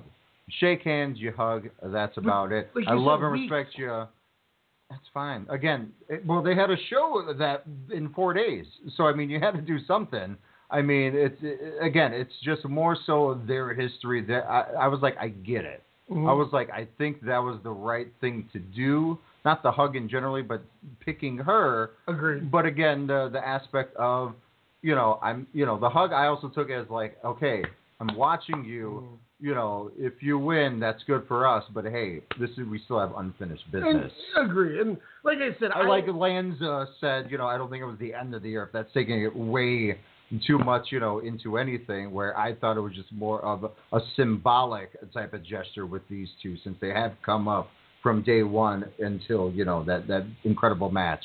shake 0.60 0.82
hands 0.82 1.18
you 1.18 1.32
hug 1.32 1.68
that's 1.82 2.16
about 2.16 2.52
it 2.52 2.70
like 2.74 2.86
I 2.88 2.94
love 2.94 3.22
and 3.22 3.32
weeks. 3.32 3.50
respect 3.50 3.78
you 3.78 4.06
That's 4.92 5.08
fine. 5.14 5.46
Again, 5.48 5.90
it, 6.10 6.26
well, 6.26 6.42
they 6.42 6.54
had 6.54 6.70
a 6.70 6.76
show 6.90 7.34
that 7.38 7.64
in 7.90 8.10
four 8.10 8.34
days, 8.34 8.66
so 8.94 9.06
I 9.06 9.14
mean, 9.14 9.30
you 9.30 9.40
had 9.40 9.52
to 9.52 9.62
do 9.62 9.78
something. 9.86 10.36
I 10.70 10.82
mean, 10.82 11.12
it's 11.14 11.38
it, 11.40 11.82
again, 11.82 12.12
it's 12.12 12.34
just 12.44 12.62
more 12.66 12.94
so 13.06 13.40
their 13.46 13.72
history. 13.72 14.22
That 14.22 14.44
I, 14.44 14.84
I 14.84 14.88
was 14.88 15.00
like, 15.00 15.16
I 15.18 15.28
get 15.28 15.64
it. 15.64 15.82
Mhm. 16.12 16.28
I 16.28 16.32
was 16.32 16.48
like, 16.52 16.70
I 16.70 16.86
think 16.98 17.20
that 17.22 17.38
was 17.38 17.58
the 17.62 17.70
right 17.70 18.08
thing 18.20 18.48
to 18.52 18.58
do. 18.58 19.18
Not 19.44 19.62
the 19.62 19.72
hugging 19.72 20.08
generally, 20.08 20.42
but 20.42 20.62
picking 21.00 21.36
her. 21.38 21.90
Agreed. 22.06 22.50
But 22.50 22.66
again, 22.66 23.06
the 23.06 23.28
the 23.32 23.46
aspect 23.46 23.96
of, 23.96 24.34
you 24.82 24.94
know, 24.94 25.18
I'm, 25.22 25.46
you 25.52 25.66
know, 25.66 25.78
the 25.78 25.90
hug. 25.90 26.12
I 26.12 26.26
also 26.26 26.48
took 26.48 26.70
as 26.70 26.86
like, 26.90 27.16
okay, 27.24 27.64
I'm 28.00 28.16
watching 28.16 28.64
you. 28.64 29.04
Mm. 29.04 29.18
You 29.40 29.56
know, 29.56 29.90
if 29.98 30.22
you 30.22 30.38
win, 30.38 30.78
that's 30.78 31.02
good 31.04 31.26
for 31.26 31.48
us. 31.48 31.64
But 31.74 31.84
hey, 31.86 32.20
this 32.38 32.50
is 32.50 32.64
we 32.70 32.78
still 32.84 33.00
have 33.00 33.12
unfinished 33.16 33.68
business. 33.72 34.12
And, 34.36 34.48
agree. 34.48 34.80
And 34.80 34.96
like 35.24 35.38
I 35.38 35.58
said, 35.58 35.72
I 35.72 35.84
like 35.84 36.06
Lanza 36.06 36.86
said, 37.00 37.28
you 37.28 37.38
know, 37.38 37.48
I 37.48 37.58
don't 37.58 37.68
think 37.68 37.82
it 37.82 37.86
was 37.86 37.98
the 37.98 38.14
end 38.14 38.36
of 38.36 38.42
the 38.42 38.50
year. 38.50 38.62
If 38.62 38.72
that's 38.72 38.92
taking 38.94 39.22
it 39.22 39.34
way 39.34 39.98
too 40.46 40.58
much, 40.58 40.86
you 40.90 41.00
know, 41.00 41.18
into 41.18 41.58
anything, 41.58 42.10
where 42.10 42.36
I 42.38 42.54
thought 42.54 42.76
it 42.76 42.80
was 42.80 42.94
just 42.94 43.12
more 43.12 43.44
of 43.44 43.64
a, 43.64 44.00
symbolic 44.16 44.90
type 45.12 45.34
of 45.34 45.44
gesture 45.44 45.86
with 45.86 46.02
these 46.08 46.28
two, 46.42 46.56
since 46.64 46.76
they 46.80 46.88
have 46.88 47.12
come 47.24 47.48
up 47.48 47.68
from 48.02 48.22
day 48.22 48.42
one 48.42 48.84
until 48.98 49.50
you 49.52 49.64
know 49.64 49.84
that 49.84 50.08
that 50.08 50.26
incredible 50.44 50.90
match 50.90 51.24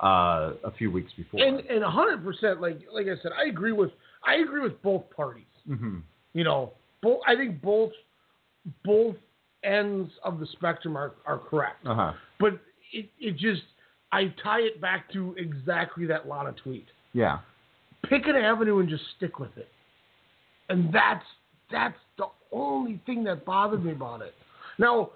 uh, 0.00 0.52
a 0.64 0.70
few 0.76 0.90
weeks 0.90 1.12
before. 1.16 1.42
and 1.42 1.60
and 1.60 1.82
hundred 1.84 2.22
percent. 2.24 2.60
Like 2.60 2.80
like 2.92 3.06
I 3.06 3.20
said, 3.22 3.32
I 3.32 3.48
agree 3.48 3.72
with 3.72 3.90
I 4.26 4.36
agree 4.36 4.62
with 4.62 4.80
both 4.82 5.04
parties. 5.14 5.44
hmm 5.66 5.98
You 6.34 6.44
know, 6.44 6.72
both. 7.02 7.20
I 7.26 7.34
think 7.34 7.62
both 7.62 7.92
both 8.84 9.16
ends 9.64 10.10
of 10.24 10.38
the 10.40 10.46
spectrum 10.52 10.96
are 10.96 11.14
are 11.26 11.38
correct. 11.38 11.86
Uh 11.86 11.94
huh. 11.94 12.12
But 12.38 12.60
it 12.92 13.08
it 13.18 13.36
just 13.36 13.62
I 14.12 14.34
tie 14.42 14.60
it 14.60 14.80
back 14.80 15.12
to 15.12 15.34
exactly 15.36 16.06
that 16.06 16.28
Lana 16.28 16.52
tweet. 16.62 16.86
Yeah. 17.12 17.38
Pick 18.08 18.26
an 18.26 18.36
avenue 18.36 18.78
and 18.78 18.88
just 18.88 19.02
stick 19.16 19.38
with 19.38 19.56
it. 19.56 19.68
And 20.68 20.92
that's 20.92 21.24
that's 21.70 21.96
the 22.16 22.26
only 22.52 23.00
thing 23.06 23.24
that 23.24 23.44
bothered 23.44 23.84
me 23.84 23.92
about 23.92 24.22
it. 24.22 24.34
Now, 24.78 25.10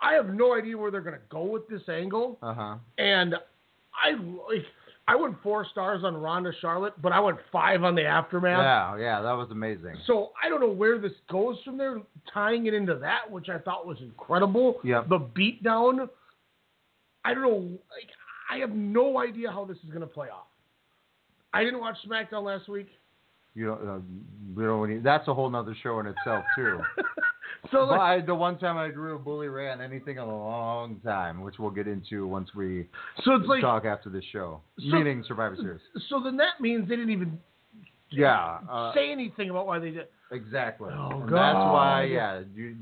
I 0.00 0.12
have 0.14 0.28
no 0.28 0.54
idea 0.54 0.76
where 0.76 0.90
they're 0.90 1.00
going 1.00 1.14
to 1.14 1.20
go 1.30 1.44
with 1.44 1.66
this 1.68 1.82
angle, 1.88 2.38
Uh 2.42 2.52
huh. 2.54 2.74
and 2.98 3.34
I 3.94 4.10
like 4.12 4.64
I 5.08 5.14
went 5.14 5.36
four 5.42 5.64
stars 5.70 6.02
on 6.04 6.16
Ronda 6.16 6.50
Charlotte, 6.60 6.94
but 7.00 7.12
I 7.12 7.20
went 7.20 7.38
five 7.52 7.84
on 7.84 7.94
the 7.94 8.04
aftermath. 8.04 8.58
Yeah, 8.58 8.98
yeah, 8.98 9.22
that 9.22 9.32
was 9.32 9.48
amazing. 9.52 9.96
So 10.06 10.32
I 10.42 10.48
don't 10.48 10.60
know 10.60 10.72
where 10.72 10.98
this 10.98 11.12
goes 11.30 11.56
from 11.64 11.78
there, 11.78 12.00
tying 12.34 12.66
it 12.66 12.74
into 12.74 12.96
that, 12.96 13.30
which 13.30 13.48
I 13.48 13.58
thought 13.58 13.86
was 13.86 13.98
incredible. 14.00 14.80
Yeah. 14.82 15.04
The 15.08 15.20
beatdown. 15.20 16.08
I 17.24 17.34
don't 17.34 17.42
know. 17.44 17.58
Like, 17.60 18.10
I 18.50 18.58
have 18.58 18.70
no 18.70 19.18
idea 19.20 19.50
how 19.50 19.64
this 19.64 19.76
is 19.78 19.88
going 19.90 20.00
to 20.00 20.06
play 20.06 20.26
off. 20.28 20.46
I 21.56 21.64
didn't 21.64 21.80
watch 21.80 21.96
SmackDown 22.08 22.44
last 22.44 22.68
week. 22.68 22.88
You 23.54 23.66
don't, 23.66 23.88
uh, 23.88 23.98
we 24.54 24.64
don't 24.64 24.88
need, 24.90 25.02
that's 25.02 25.26
a 25.28 25.34
whole 25.34 25.48
nother 25.48 25.74
show 25.82 25.98
in 26.00 26.06
itself 26.06 26.44
too. 26.56 26.80
So 27.72 27.78
like, 27.84 27.98
I, 28.00 28.20
the 28.20 28.34
one 28.34 28.58
time 28.58 28.76
I 28.76 28.90
drew 28.90 29.16
a 29.16 29.18
bully 29.18 29.48
ray 29.48 29.70
on 29.72 29.80
anything 29.80 30.18
in 30.18 30.22
a 30.22 30.26
long 30.26 31.00
time, 31.02 31.40
which 31.40 31.56
we'll 31.58 31.70
get 31.72 31.88
into 31.88 32.24
once 32.24 32.50
we 32.54 32.86
so 33.24 33.34
it's 33.34 33.46
like, 33.48 33.60
talk 33.60 33.84
after 33.84 34.08
this 34.08 34.22
show, 34.30 34.60
So- 34.78 34.84
meaning 34.96 35.24
Survivor 35.26 35.56
Series. 35.56 35.80
so 36.08 36.20
then 36.22 36.36
that 36.36 36.60
means 36.60 36.88
they 36.88 36.94
didn't 36.94 37.10
even 37.10 37.40
Yeah, 38.10 38.58
uh, 38.70 38.94
say 38.94 39.10
anything 39.10 39.50
about 39.50 39.66
why 39.66 39.80
they 39.80 39.90
did. 39.90 40.06
exactly. 40.30 40.90
Oh, 40.92 41.08
and 41.22 41.22
that's 41.22 41.54
why, 41.56 42.04
yeah, 42.04 42.42
you 42.54 42.76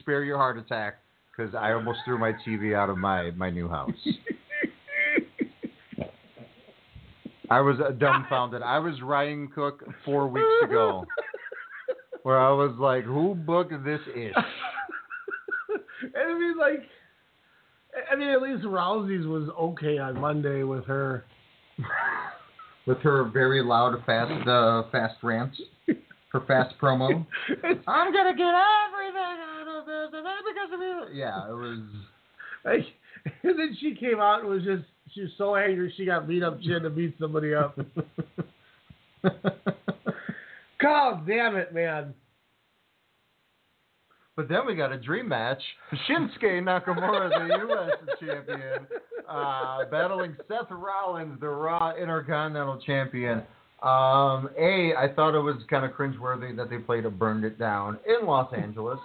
spare 0.00 0.22
your 0.22 0.36
heart 0.36 0.58
attack 0.58 0.98
because 1.34 1.54
I 1.54 1.72
almost 1.72 2.00
threw 2.04 2.18
my 2.18 2.32
TV 2.46 2.74
out 2.74 2.90
of 2.90 2.98
my 2.98 3.30
my 3.36 3.48
new 3.48 3.68
house. 3.70 3.90
I 7.50 7.60
was 7.60 7.76
uh, 7.80 7.92
dumbfounded. 7.92 8.62
I 8.62 8.78
was 8.78 9.00
Ryan 9.02 9.48
Cook 9.54 9.84
four 10.04 10.26
weeks 10.28 10.46
ago, 10.64 11.06
where 12.22 12.38
I 12.38 12.50
was 12.50 12.74
like, 12.78 13.04
"Who 13.04 13.34
booked 13.34 13.72
this 13.84 14.00
ish?" 14.14 14.34
and 16.02 16.14
I 16.16 16.38
mean, 16.38 16.58
like, 16.58 16.82
I 18.10 18.16
mean, 18.16 18.28
at 18.28 18.42
least 18.42 18.64
Rousey's 18.64 19.26
was 19.26 19.48
okay 19.58 19.98
on 19.98 20.20
Monday 20.20 20.62
with 20.62 20.84
her. 20.86 21.24
With 22.86 22.98
her 22.98 23.24
very 23.24 23.62
loud, 23.62 24.00
fast, 24.06 24.48
uh, 24.48 24.84
fast 24.90 25.16
rant, 25.22 25.52
her 26.32 26.40
fast 26.46 26.74
promo. 26.80 27.08
I'm 27.86 28.12
gonna 28.12 28.34
get 28.36 28.54
everything 28.54 29.38
out 29.42 29.66
of 29.68 29.86
this, 29.86 30.10
and 30.12 30.24
because 30.24 30.72
of 30.72 30.80
you. 30.80 31.04
Yeah, 31.12 31.50
it 31.50 31.54
was. 31.54 31.80
Like, 32.64 32.86
and 33.42 33.58
then 33.58 33.76
she 33.80 33.94
came 33.94 34.20
out 34.20 34.40
and 34.40 34.48
was 34.48 34.62
just 34.62 34.84
she 35.16 35.22
was 35.22 35.30
so 35.38 35.56
angry 35.56 35.92
she 35.96 36.04
got 36.04 36.28
beat 36.28 36.42
up. 36.42 36.58
She 36.62 36.70
had 36.70 36.82
to 36.82 36.90
beat 36.90 37.16
somebody 37.18 37.54
up. 37.54 37.78
God 40.80 41.26
damn 41.26 41.56
it, 41.56 41.72
man! 41.72 42.12
But 44.36 44.50
then 44.50 44.66
we 44.66 44.74
got 44.74 44.92
a 44.92 44.98
dream 44.98 45.28
match. 45.28 45.62
Shinsuke 46.06 46.62
Nakamura, 46.62 47.30
the 47.30 47.56
U.S. 47.66 47.90
champion, 48.20 48.86
uh, 49.26 49.86
battling 49.90 50.36
Seth 50.46 50.70
Rollins, 50.70 51.40
the 51.40 51.48
Raw 51.48 51.94
Intercontinental 51.96 52.78
champion. 52.84 53.38
Um, 53.82 54.50
a, 54.58 54.94
I 54.94 55.10
thought 55.16 55.34
it 55.34 55.40
was 55.40 55.56
kind 55.70 55.86
of 55.86 55.92
cringeworthy 55.92 56.54
that 56.56 56.68
they 56.68 56.76
played 56.76 57.06
a 57.06 57.10
Burned 57.10 57.44
It 57.44 57.58
Down 57.58 57.98
in 58.06 58.26
Los 58.26 58.52
Angeles 58.54 58.98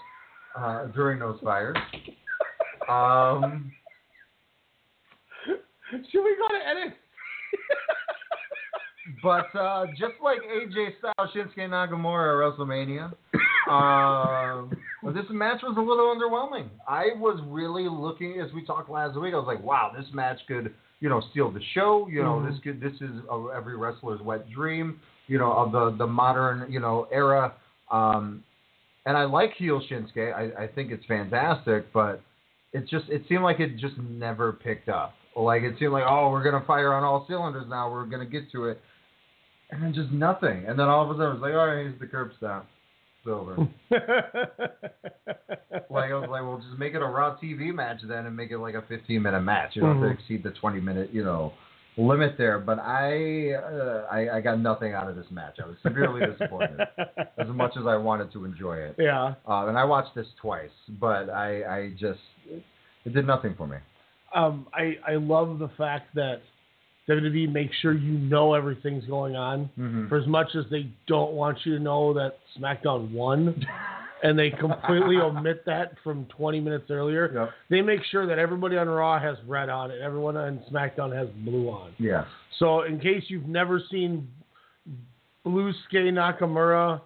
uh, 0.58 0.88
during 0.88 1.20
those 1.20 1.40
fires. 1.42 1.78
Um, 2.90 3.72
Should 5.92 6.24
we 6.24 6.36
go 6.38 6.48
to 6.48 6.68
edit? 6.68 6.94
but 9.24 9.54
uh, 9.60 9.88
just 9.92 10.14
like 10.24 10.40
AJ 10.42 10.94
Styles, 11.00 11.30
Shinsuke 11.36 11.70
Nakamura 11.70 12.32
at 12.32 12.58
WrestleMania, 12.58 13.14
um, 13.70 14.72
well, 15.04 15.14
this 15.14 15.26
match 15.30 15.62
was 15.64 15.76
a 15.78 15.82
little 15.82 16.14
underwhelming. 16.16 16.70
I 16.88 17.08
was 17.18 17.42
really 17.48 17.88
looking, 17.90 18.40
as 18.40 18.52
we 18.54 18.66
talked 18.66 18.90
last 18.90 19.20
week, 19.20 19.34
I 19.34 19.38
was 19.38 19.48
like, 19.48 19.64
wow, 19.64 19.92
this 19.98 20.08
match 20.14 20.40
could, 20.48 20.74
you 21.00 21.10
know, 21.10 21.22
steal 21.32 21.52
the 21.52 21.62
show. 21.74 22.08
You 22.10 22.24
know, 22.24 22.36
Mhm. 22.36 22.52
this 22.52 22.60
could, 22.64 22.80
this 22.82 22.94
is 23.02 23.12
a, 23.30 23.48
every 23.56 23.76
wrestler's 23.78 24.22
wet 24.22 24.50
dream. 24.50 25.00
You 25.28 25.38
know, 25.38 25.54
of 25.54 25.72
the 25.72 25.92
the 25.98 26.08
modern, 26.08 26.70
you 26.70 26.80
know, 26.82 27.08
era. 27.12 27.54
Um, 27.90 28.44
and 29.06 29.16
I 29.16 29.24
like 29.24 29.54
heel 29.54 29.80
Shinsuke. 29.90 30.34
I, 30.34 30.64
I 30.64 30.68
think 30.68 30.92
it's 30.92 31.06
fantastic, 31.06 31.92
but 31.94 32.22
it 32.74 32.88
just 32.90 33.08
it 33.10 33.24
seemed 33.30 33.44
like 33.44 33.60
it 33.60 33.78
just 33.78 33.98
never 33.98 34.52
picked 34.52 34.90
up. 34.90 35.14
Like 35.36 35.64
it 35.64 35.76
seemed 35.80 35.94
like, 35.94 36.04
oh, 36.08 36.30
we're 36.32 36.44
gonna 36.44 36.66
fire 36.66 36.94
on 36.94 37.04
all 37.04 37.26
cylinders 37.28 37.66
now. 37.70 37.90
We're 37.92 38.06
gonna 38.06 38.26
get 38.26 38.52
to 38.52 38.66
it, 38.66 38.82
and 39.72 39.82
then 39.82 39.94
just 39.94 40.12
nothing. 40.12 40.66
And 40.68 40.78
then 40.78 40.88
all 40.88 41.04
of 41.04 41.10
a 41.10 41.14
sudden, 41.20 41.34
it's 41.36 41.42
like, 41.42 41.54
all 41.54 41.68
right, 41.68 41.78
here's 41.84 42.00
the 42.00 42.08
Curb 42.08 42.32
Stomp. 42.38 42.66
Over. 43.24 43.56
like 45.92 46.10
I 46.10 46.16
was 46.16 46.28
like, 46.30 46.42
well, 46.42 46.62
just 46.68 46.80
make 46.80 46.94
it 46.96 47.02
a 47.02 47.06
Raw 47.06 47.38
TV 47.42 47.74
match 47.74 48.00
then, 48.08 48.26
and 48.26 48.36
make 48.36 48.52
it 48.52 48.58
like 48.58 48.74
a 48.76 48.82
15 48.88 49.22
minute 49.22 49.42
match. 49.42 49.72
You 49.76 49.84
don't 49.84 49.98
have 49.98 50.04
Mhm. 50.04 50.16
to 50.18 50.20
exceed 50.22 50.44
the 50.44 50.52
20 50.52 50.80
minute, 50.82 51.12
you 51.14 51.24
know, 51.24 51.54
limit 51.98 52.36
there. 52.38 52.58
But 52.60 52.80
I, 52.80 53.54
uh, 53.54 54.08
I, 54.12 54.38
I 54.38 54.42
got 54.42 54.60
nothing 54.60 54.94
out 54.94 55.08
of 55.10 55.16
this 55.16 55.28
match. 55.30 55.58
I 55.64 55.68
was 55.68 55.78
severely 55.84 56.26
disappointed. 56.32 56.80
As 57.38 57.48
much 57.50 57.74
as 57.80 57.86
I 57.86 57.96
wanted 57.96 58.32
to 58.34 58.44
enjoy 58.46 58.78
it, 58.78 58.96
yeah. 58.98 59.36
uh, 59.48 59.68
and 59.68 59.78
I 59.78 59.84
watched 59.84 60.16
this 60.16 60.28
twice, 60.42 60.70
but 61.00 61.30
I, 61.30 61.64
I 61.64 61.90
just, 62.00 62.20
it 63.06 63.14
did 63.14 63.28
nothing 63.28 63.54
for 63.56 63.68
me. 63.68 63.78
Um, 64.34 64.68
I 64.74 64.98
I 65.08 65.16
love 65.16 65.60
the 65.60 65.70
fact 65.78 66.14
that 66.16 66.42
WWE 67.10 67.52
makes 67.52 67.76
sure 67.82 67.94
you 67.94 68.18
know 68.18 68.54
everything's 68.54 69.06
going 69.06 69.36
on. 69.36 69.70
Mhm. 69.78 70.08
For 70.10 70.18
as 70.18 70.28
much 70.28 70.56
as 70.56 70.66
they 70.70 70.90
don't 71.08 71.34
want 71.34 71.58
you 71.66 71.78
to 71.78 71.84
know 71.84 72.14
that 72.14 72.38
SmackDown 72.58 73.12
won, 73.12 73.66
and 74.24 74.38
they 74.38 74.52
completely 74.52 75.18
omit 75.18 75.66
that 75.66 75.94
from 76.04 76.26
20 76.26 76.60
minutes 76.60 76.90
earlier. 76.90 77.32
Yep. 77.34 77.50
They 77.70 77.82
make 77.82 78.04
sure 78.12 78.26
that 78.28 78.38
everybody 78.40 78.78
on 78.78 78.88
Raw 78.88 79.20
has 79.20 79.38
red 79.48 79.70
on 79.70 79.92
and 79.92 80.02
everyone 80.02 80.38
on 80.38 80.60
SmackDown 80.72 81.14
has 81.16 81.28
blue 81.44 81.70
on. 81.70 81.92
Yeah. 81.98 82.26
So 82.60 82.84
in 82.84 83.00
case 83.00 83.24
you've 83.28 83.48
never 83.48 83.82
seen 83.90 84.28
Blue 85.44 85.74
Skate 85.88 86.14
Nakamura 86.14 87.02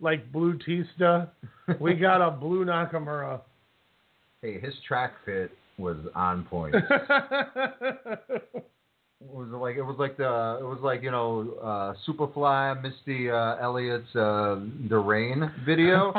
like 0.00 0.30
Blue 0.30 0.58
Tista, 0.58 1.30
we 1.80 1.94
got 1.94 2.20
a 2.20 2.30
Blue 2.30 2.64
Nakamura. 2.64 3.40
Hey, 4.42 4.60
his 4.60 4.74
track 4.86 5.14
fit 5.24 5.50
was 5.78 5.96
on 6.14 6.44
point. 6.44 6.74
It 9.20 9.34
was 9.34 9.48
like 9.48 9.74
it 9.74 9.82
was 9.82 9.96
like 9.98 10.16
the 10.16 10.58
it 10.60 10.64
was 10.64 10.78
like 10.80 11.02
you 11.02 11.10
know 11.10 11.58
uh, 11.60 11.94
Superfly, 12.06 12.80
Missy 12.80 13.28
uh, 13.28 13.56
Elliott's 13.56 14.14
uh, 14.14 14.60
The 14.88 14.96
Rain 14.96 15.50
video. 15.66 16.12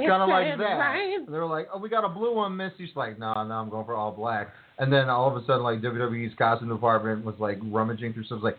It's 0.00 0.08
kind 0.08 0.22
of 0.22 0.28
like 0.30 0.56
that. 0.56 1.30
They're 1.30 1.44
like, 1.44 1.68
oh, 1.72 1.78
we 1.78 1.90
got 1.90 2.04
a 2.04 2.08
blue 2.08 2.34
one, 2.34 2.56
Missy. 2.56 2.86
She's 2.86 2.96
like, 2.96 3.18
no, 3.18 3.34
no, 3.44 3.54
I'm 3.54 3.68
going 3.68 3.84
for 3.84 3.94
all 3.94 4.10
black. 4.10 4.54
And 4.78 4.90
then 4.90 5.10
all 5.10 5.28
of 5.28 5.36
a 5.36 5.44
sudden, 5.46 5.64
like 5.64 5.82
WWE's 5.82 6.34
costume 6.38 6.70
department 6.70 7.26
was 7.26 7.34
like 7.38 7.58
rummaging 7.62 8.14
through 8.14 8.24
stuff, 8.24 8.40
like 8.42 8.56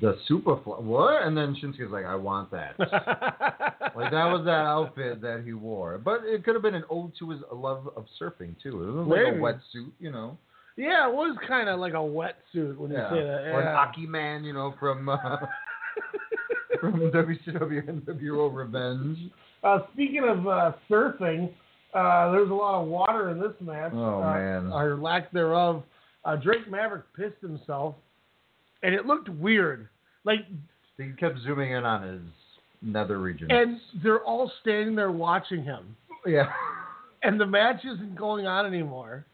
the 0.00 0.16
Superfly, 0.28 0.82
what? 0.82 1.26
And 1.26 1.36
then 1.36 1.56
Shinsuke's 1.62 1.90
like, 1.90 2.04
I 2.04 2.14
want 2.14 2.50
that. 2.50 2.78
like 2.78 4.10
that 4.10 4.26
was 4.26 4.42
that 4.44 4.66
outfit 4.66 5.20
that 5.22 5.42
he 5.44 5.54
wore. 5.54 5.98
But 5.98 6.20
it 6.24 6.44
could 6.44 6.54
have 6.54 6.62
been 6.62 6.74
an 6.74 6.84
ode 6.90 7.12
to 7.18 7.30
his 7.30 7.40
love 7.52 7.88
of 7.96 8.04
surfing 8.20 8.54
too. 8.62 8.84
It 8.84 8.92
was 8.92 9.08
like 9.08 9.34
a 9.34 9.38
wetsuit, 9.38 9.90
you 9.98 10.10
know. 10.10 10.36
Yeah, 10.76 11.08
it 11.08 11.14
was 11.14 11.36
kind 11.48 11.68
of 11.68 11.80
like 11.80 11.94
a 11.94 11.96
wetsuit 11.96 12.76
when 12.76 12.90
Yeah. 12.90 13.12
you 13.12 13.16
say 13.20 13.24
that. 13.24 13.40
Or 13.48 13.60
an 13.60 13.66
yeah. 13.66 13.78
Aki 13.78 14.06
Man, 14.06 14.44
you 14.44 14.52
know, 14.52 14.74
from 14.78 15.08
uh, 15.08 15.16
from 16.80 17.00
WCW 17.10 18.04
NWO 18.04 18.54
Revenge. 18.54 19.18
Uh, 19.64 19.78
speaking 19.92 20.22
of 20.28 20.46
uh, 20.46 20.72
surfing, 20.88 21.50
uh, 21.94 22.30
there's 22.30 22.50
a 22.50 22.54
lot 22.54 22.80
of 22.82 22.88
water 22.88 23.30
in 23.30 23.40
this 23.40 23.54
match. 23.60 23.92
Oh, 23.94 24.22
uh, 24.22 24.34
man. 24.34 24.72
Or 24.72 24.96
lack 24.96 25.32
thereof. 25.32 25.82
Uh, 26.24 26.36
Drake 26.36 26.70
Maverick 26.70 27.04
pissed 27.16 27.40
himself, 27.40 27.94
and 28.82 28.94
it 28.94 29.06
looked 29.06 29.28
weird. 29.28 29.88
Like, 30.24 30.40
He 30.96 31.10
kept 31.18 31.38
zooming 31.40 31.72
in 31.72 31.84
on 31.84 32.02
his 32.02 32.20
nether 32.82 33.18
region. 33.18 33.50
and 33.50 33.80
they're 34.02 34.22
all 34.22 34.50
standing 34.60 34.94
there 34.94 35.10
watching 35.12 35.62
him, 35.64 35.96
yeah. 36.26 36.50
and 37.22 37.40
the 37.40 37.46
match 37.46 37.80
isn't 37.84 38.16
going 38.16 38.46
on 38.46 38.66
anymore. 38.66 39.24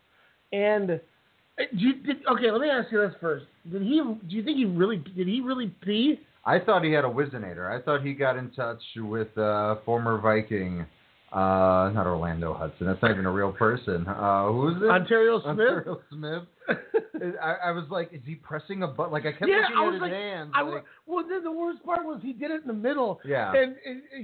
And 0.52 0.90
uh, 0.92 1.62
do 1.72 1.78
you, 1.78 1.94
did, 2.02 2.16
okay, 2.30 2.50
let 2.50 2.60
me 2.60 2.68
ask 2.70 2.90
you 2.92 3.00
this 3.00 3.14
first: 3.20 3.46
Did 3.70 3.82
he? 3.82 4.00
Do 4.00 4.36
you 4.36 4.42
think 4.44 4.56
he 4.56 4.64
really? 4.64 4.96
Did 4.98 5.26
he 5.26 5.40
really 5.40 5.68
pee? 5.82 6.20
I 6.46 6.58
thought 6.58 6.84
he 6.84 6.92
had 6.92 7.04
a 7.04 7.08
Wizinator. 7.08 7.70
I 7.70 7.82
thought 7.82 8.04
he 8.04 8.12
got 8.12 8.36
in 8.36 8.50
touch 8.50 8.80
with 8.96 9.36
uh, 9.38 9.76
former 9.84 10.18
Viking, 10.18 10.84
uh, 11.32 11.90
not 11.94 12.06
Orlando 12.06 12.52
Hudson. 12.54 12.86
That's 12.86 13.00
not 13.00 13.10
even 13.12 13.24
a 13.24 13.32
real 13.32 13.50
person. 13.52 14.06
Uh, 14.06 14.48
who 14.48 14.68
is 14.76 14.82
it? 14.82 14.90
Ontario 14.90 15.40
Smith? 15.40 15.50
Ontario 15.58 16.00
Smith. 16.10 16.42
I, 17.42 17.68
I 17.68 17.70
was 17.72 17.84
like, 17.90 18.12
is 18.12 18.20
he 18.24 18.34
pressing 18.36 18.82
a 18.82 18.86
button? 18.86 19.12
Like 19.12 19.26
I 19.26 19.32
kept 19.32 19.46
yeah, 19.48 19.60
looking 19.62 19.76
I 19.76 19.80
at 19.80 19.84
was 19.86 19.94
his 19.94 20.02
like, 20.02 20.12
hands. 20.12 20.52
I, 20.54 20.62
like, 20.62 20.84
well, 21.06 21.24
then 21.28 21.44
the 21.44 21.52
worst 21.52 21.84
part 21.84 22.04
was 22.04 22.20
he 22.22 22.32
did 22.32 22.50
it 22.50 22.62
in 22.62 22.66
the 22.66 22.72
middle. 22.72 23.20
Yeah. 23.24 23.52
And, 23.54 23.76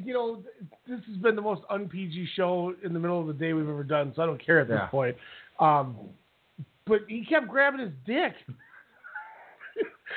you 0.05 0.15
know, 0.15 0.43
this 0.89 1.01
has 1.07 1.17
been 1.19 1.37
the 1.37 1.43
most 1.43 1.63
un 1.71 1.89
PG 1.89 2.29
show 2.37 2.75
in 2.85 2.93
the 2.93 2.99
middle 2.99 3.21
of 3.21 3.27
the 3.27 3.33
day 3.33 3.53
we've 3.53 3.69
ever 3.69 3.85
done, 3.85 4.13
so 4.17 4.23
I 4.23 4.27
don't 4.27 4.45
care 4.45 4.61
at 4.61 4.69
this 4.69 4.77
Yeah. 4.77 4.87
point. 4.87 5.17
Um, 5.59 5.97
but 6.87 7.01
he 7.09 7.25
kept 7.25 7.49
grabbing 7.49 7.81
his 7.81 7.93
dick. 8.07 8.35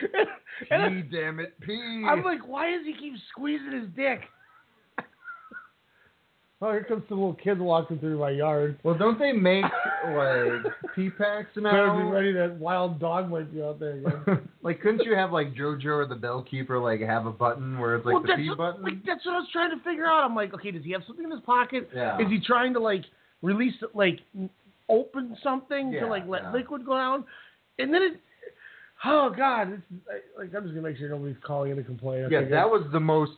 and, 0.71 1.09
pee, 1.09 1.15
damn 1.15 1.39
it, 1.39 1.59
pee. 1.61 2.05
I'm 2.07 2.23
like, 2.23 2.47
why 2.47 2.71
does 2.71 2.85
he 2.85 2.93
keep 2.93 3.13
squeezing 3.29 3.71
his 3.71 3.89
dick? 3.95 4.21
Oh, 6.63 6.71
here 6.71 6.83
comes 6.83 7.03
some 7.09 7.17
little 7.19 7.33
kids 7.35 7.59
walking 7.59 7.99
through 7.99 8.17
my 8.19 8.29
yard. 8.29 8.79
well, 8.83 8.97
don't 8.97 9.19
they 9.19 9.31
make 9.31 9.63
like 9.63 10.73
pee 10.95 11.09
packs 11.09 11.49
now? 11.57 11.71
Better 11.71 12.03
be 12.03 12.09
ready. 12.09 12.33
That 12.33 12.57
wild 12.57 12.99
dog 12.99 13.29
might 13.29 13.53
be 13.53 13.61
out 13.61 13.79
there 13.79 13.97
again. 13.97 14.49
like, 14.63 14.81
couldn't 14.81 15.03
you 15.03 15.15
have 15.15 15.31
like 15.31 15.53
JoJo 15.53 15.85
or 15.85 16.05
the 16.05 16.15
Bellkeeper 16.15 16.81
like 16.81 17.01
have 17.07 17.25
a 17.25 17.31
button 17.31 17.77
where 17.77 17.95
it's 17.95 18.05
like 18.05 18.13
well, 18.13 18.23
the 18.23 18.35
pee 18.35 18.49
what, 18.49 18.57
button? 18.57 18.83
like, 18.83 19.05
that's 19.05 19.25
what 19.25 19.35
I 19.35 19.39
was 19.39 19.49
trying 19.51 19.77
to 19.77 19.83
figure 19.83 20.05
out. 20.05 20.23
I'm 20.23 20.35
like, 20.35 20.53
okay, 20.53 20.71
does 20.71 20.83
he 20.83 20.91
have 20.91 21.03
something 21.05 21.25
in 21.25 21.31
his 21.31 21.41
pocket? 21.41 21.89
Yeah. 21.93 22.19
Is 22.19 22.29
he 22.29 22.39
trying 22.39 22.73
to 22.73 22.79
like 22.79 23.03
release 23.41 23.75
it, 23.81 23.95
like 23.95 24.19
open 24.89 25.37
something 25.43 25.91
Yeah, 25.91 26.01
to 26.01 26.07
like 26.07 26.27
let 26.27 26.43
yeah. 26.43 26.53
liquid 26.53 26.85
go 26.85 26.95
down? 26.95 27.25
And 27.79 27.93
then 27.93 28.03
it, 28.03 28.13
oh 29.03 29.33
god, 29.35 29.71
this 29.71 29.79
is, 29.91 29.99
I- 30.09 30.41
like 30.41 30.55
I'm 30.55 30.63
just 30.63 30.75
gonna 30.75 30.87
make 30.87 30.97
sure 30.97 31.09
nobody's 31.09 31.35
calling 31.45 31.71
in 31.71 31.77
to 31.77 31.83
complain. 31.83 32.25
I 32.25 32.29
yeah, 32.29 32.49
that 32.49 32.69
was 32.69 32.85
the 32.91 32.99
most 32.99 33.31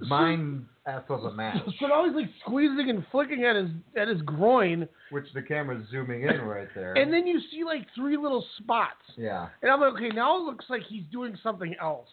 mind 0.00 0.66
f 0.86 1.04
of 1.10 1.24
a 1.24 1.32
match. 1.32 1.58
So 1.80 1.86
now 1.86 2.04
he's 2.06 2.14
like 2.14 2.30
squeezing 2.44 2.90
and 2.90 3.04
flicking 3.10 3.44
at 3.44 3.56
his 3.56 3.68
at 3.96 4.08
his 4.08 4.20
groin, 4.22 4.88
Which 5.10 5.26
the 5.34 5.42
camera's 5.42 5.84
zooming 5.90 6.22
in 6.22 6.40
right 6.42 6.68
there. 6.74 6.94
and 6.94 7.12
then 7.12 7.26
you 7.26 7.40
see 7.50 7.64
like 7.64 7.86
three 7.94 8.16
little 8.16 8.44
spots. 8.58 9.02
yeah. 9.16 9.48
And 9.62 9.70
I'm 9.70 9.80
like, 9.80 9.92
okay, 9.94 10.08
now 10.08 10.36
it 10.38 10.44
looks 10.44 10.64
like 10.68 10.82
he's 10.88 11.04
doing 11.12 11.36
something 11.42 11.74
else. 11.80 12.08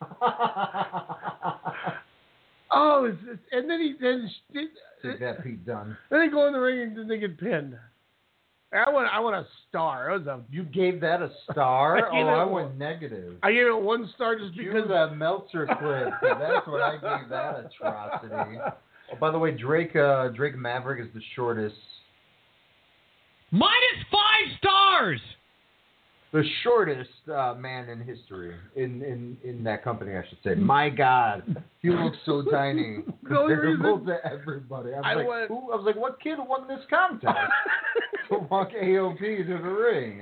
Oh, 2.76 3.04
it's, 3.04 3.18
it's, 3.30 3.42
and 3.52 3.70
then 3.70 3.78
he 3.80 3.94
then 4.00 4.28
Take 5.02 5.20
that, 5.20 5.44
Pete 5.44 5.64
Dunne. 5.64 5.96
then 6.10 6.20
they 6.20 6.28
go 6.28 6.46
in 6.48 6.52
the 6.54 6.58
ring 6.58 6.80
and 6.82 6.96
then 6.98 7.06
they 7.06 7.18
get 7.18 7.38
pinned. 7.38 7.76
I 8.74 8.90
want 8.90 9.08
I 9.12 9.20
want 9.20 9.36
a 9.36 9.46
star. 9.68 10.10
It 10.10 10.18
was 10.18 10.26
a 10.26 10.40
You 10.50 10.64
gave 10.64 11.00
that 11.00 11.22
a 11.22 11.30
star? 11.50 11.98
I 12.10 12.10
oh, 12.10 12.14
I 12.14 12.20
it 12.20 12.38
I 12.38 12.42
a- 12.42 12.46
went 12.48 12.76
negative. 12.78 13.36
I 13.42 13.52
gave 13.52 13.66
it 13.66 13.80
one 13.80 14.10
star 14.14 14.36
just 14.38 14.54
You 14.54 14.72
because 14.72 14.88
that 14.88 15.16
Meltzer 15.16 15.66
clip. 15.66 16.08
That's 16.20 16.66
what 16.66 16.82
I 16.82 16.92
gave 16.94 17.28
that 17.30 17.66
atrocity. 17.66 18.34
Oh, 19.12 19.16
by 19.20 19.30
the 19.30 19.38
way, 19.38 19.52
Drake 19.52 19.94
uh, 19.94 20.28
Drake 20.28 20.56
Maverick 20.56 21.04
is 21.06 21.12
the 21.14 21.22
shortest 21.36 21.76
Minus 23.50 24.02
five 24.10 24.58
stars. 24.58 25.20
The 26.34 26.42
shortest 26.64 27.10
uh, 27.32 27.54
man 27.54 27.88
in 27.88 28.00
history 28.00 28.56
in, 28.74 29.00
in, 29.02 29.36
in 29.44 29.62
that 29.62 29.84
company, 29.84 30.16
I 30.16 30.24
should 30.28 30.38
say. 30.42 30.56
My 30.56 30.88
God, 30.90 31.62
he 31.80 31.90
looks 31.90 32.16
so 32.26 32.42
tiny 32.50 33.04
comparable 33.26 34.00
to 34.04 34.16
everybody. 34.26 34.94
I 34.94 34.96
was 34.96 35.04
I 35.04 35.14
like, 35.14 35.28
went- 35.28 35.48
who, 35.48 35.72
I 35.72 35.76
was 35.76 35.84
like, 35.86 35.94
what 35.94 36.20
kid 36.20 36.38
won 36.40 36.66
this 36.66 36.80
contest 36.90 37.36
to 38.30 38.38
walk 38.50 38.70
AOP 38.72 39.20
to 39.20 39.44
the 39.46 39.54
ring? 39.54 40.18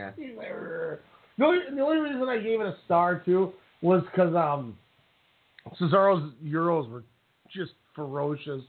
the 1.38 1.44
only, 1.44 1.60
the 1.74 1.80
only 1.80 1.96
reason 1.96 2.28
I 2.28 2.36
gave 2.36 2.60
it 2.60 2.66
a 2.66 2.76
star 2.84 3.22
too 3.24 3.54
was 3.80 4.02
because 4.10 4.34
um, 4.36 4.76
Cesaro's 5.80 6.30
euros 6.44 6.90
were 6.90 7.04
just 7.50 7.72
ferocious. 7.96 8.60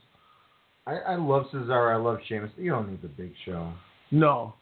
I, 0.86 0.92
I 0.94 1.16
love 1.16 1.44
Cesaro. 1.52 1.92
I 1.92 1.96
love 1.96 2.20
Sheamus. 2.26 2.50
You 2.56 2.70
don't 2.70 2.88
need 2.90 3.02
the 3.02 3.08
Big 3.08 3.34
Show. 3.44 3.70
No, 4.10 4.54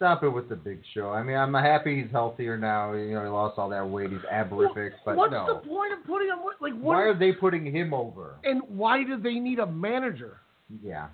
Stop 0.00 0.22
it 0.22 0.30
with 0.30 0.48
the 0.48 0.56
Big 0.56 0.80
Show. 0.94 1.10
I 1.10 1.22
mean, 1.22 1.36
I'm 1.36 1.52
happy 1.52 2.00
he's 2.00 2.10
healthier 2.10 2.56
now. 2.56 2.94
You 2.94 3.12
know, 3.12 3.22
he 3.22 3.28
lost 3.28 3.58
all 3.58 3.68
that 3.68 3.86
weight. 3.86 4.08
He's 4.08 4.20
abrific, 4.32 4.92
but 5.04 5.14
what's 5.14 5.30
no. 5.30 5.60
the 5.60 5.68
point 5.68 5.92
of 5.92 6.02
putting 6.06 6.28
him 6.28 6.38
like 6.58 6.72
what? 6.72 6.94
Why 6.96 7.02
are 7.02 7.18
they 7.18 7.32
putting 7.32 7.66
him 7.66 7.92
over? 7.92 8.36
and 8.42 8.62
why 8.66 9.04
do 9.04 9.20
they 9.20 9.34
need 9.34 9.58
a 9.58 9.66
manager? 9.66 10.38
Yeah, 10.82 11.08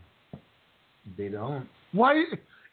they 1.18 1.26
don't. 1.26 1.66
Why? 1.90 2.26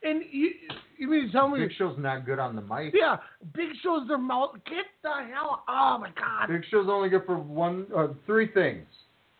And 0.03 0.21
you, 0.31 0.51
you 0.99 1.09
mean 1.09 1.25
to 1.25 1.31
tell 1.31 1.47
me? 1.49 1.61
Big 1.61 1.75
Show's 1.79 1.97
not 1.97 2.27
good 2.27 2.37
on 2.37 2.55
the 2.55 2.61
mic. 2.61 2.93
Yeah, 2.93 3.17
Big 3.55 3.69
Show's 3.81 4.07
their 4.07 4.19
mouth. 4.19 4.53
Get 4.65 4.85
the 5.01 5.13
hell! 5.33 5.63
Oh 5.67 5.97
my 5.99 6.11
God! 6.15 6.47
Big 6.47 6.61
Show's 6.69 6.89
only 6.91 7.09
good 7.09 7.25
for 7.25 7.39
one, 7.39 7.87
uh, 7.97 8.09
three 8.27 8.53
things: 8.53 8.85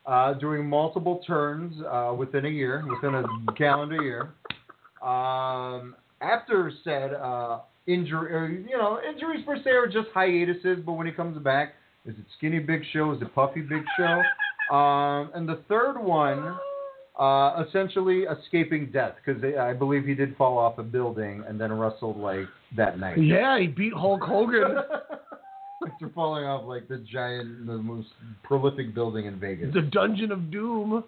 uh, 0.07 0.33
doing 0.33 0.67
multiple 0.67 1.21
turns 1.27 1.75
uh, 1.87 2.15
within 2.17 2.45
a 2.45 2.49
year, 2.49 2.83
within 2.89 3.13
a 3.13 3.53
calendar 3.55 4.01
year. 4.01 4.29
Um, 5.07 5.95
after 6.23 6.71
said 6.83 7.13
uh, 7.13 7.59
injury, 7.87 8.33
or, 8.33 8.47
you 8.47 8.77
know, 8.77 8.99
injuries 9.07 9.43
per 9.45 9.57
se 9.63 9.69
are 9.71 9.87
just 9.87 10.07
hiatuses, 10.13 10.79
but 10.85 10.93
when 10.93 11.05
he 11.05 11.13
comes 11.13 11.37
back, 11.43 11.73
is 12.05 12.15
it 12.17 12.25
skinny 12.37 12.59
Big 12.59 12.81
Show? 12.91 13.13
Is 13.13 13.21
it 13.21 13.33
puffy 13.35 13.61
Big 13.61 13.83
Show? 13.97 14.21
Um, 14.75 15.31
and 15.35 15.47
the 15.47 15.61
third 15.67 15.99
one, 15.99 16.57
uh, 17.19 17.63
essentially 17.67 18.23
escaping 18.23 18.91
death, 18.91 19.15
because 19.23 19.43
I 19.59 19.73
believe 19.73 20.05
he 20.05 20.15
did 20.15 20.35
fall 20.37 20.57
off 20.57 20.77
a 20.77 20.83
building 20.83 21.43
and 21.47 21.59
then 21.59 21.71
wrestled 21.71 22.17
like 22.17 22.47
that 22.75 22.99
night. 22.99 23.21
Yeah, 23.21 23.59
he 23.59 23.67
beat 23.67 23.93
Hulk 23.93 24.21
Hogan. 24.21 24.77
After 25.85 26.09
falling 26.15 26.45
off 26.45 26.65
like 26.65 26.87
the 26.87 26.99
giant, 26.99 27.67
the 27.67 27.73
most 27.73 28.07
prolific 28.43 28.95
building 28.95 29.25
in 29.25 29.37
Vegas. 29.37 29.73
the 29.73 29.81
Dungeon 29.81 30.31
of 30.31 30.51
Doom. 30.51 31.03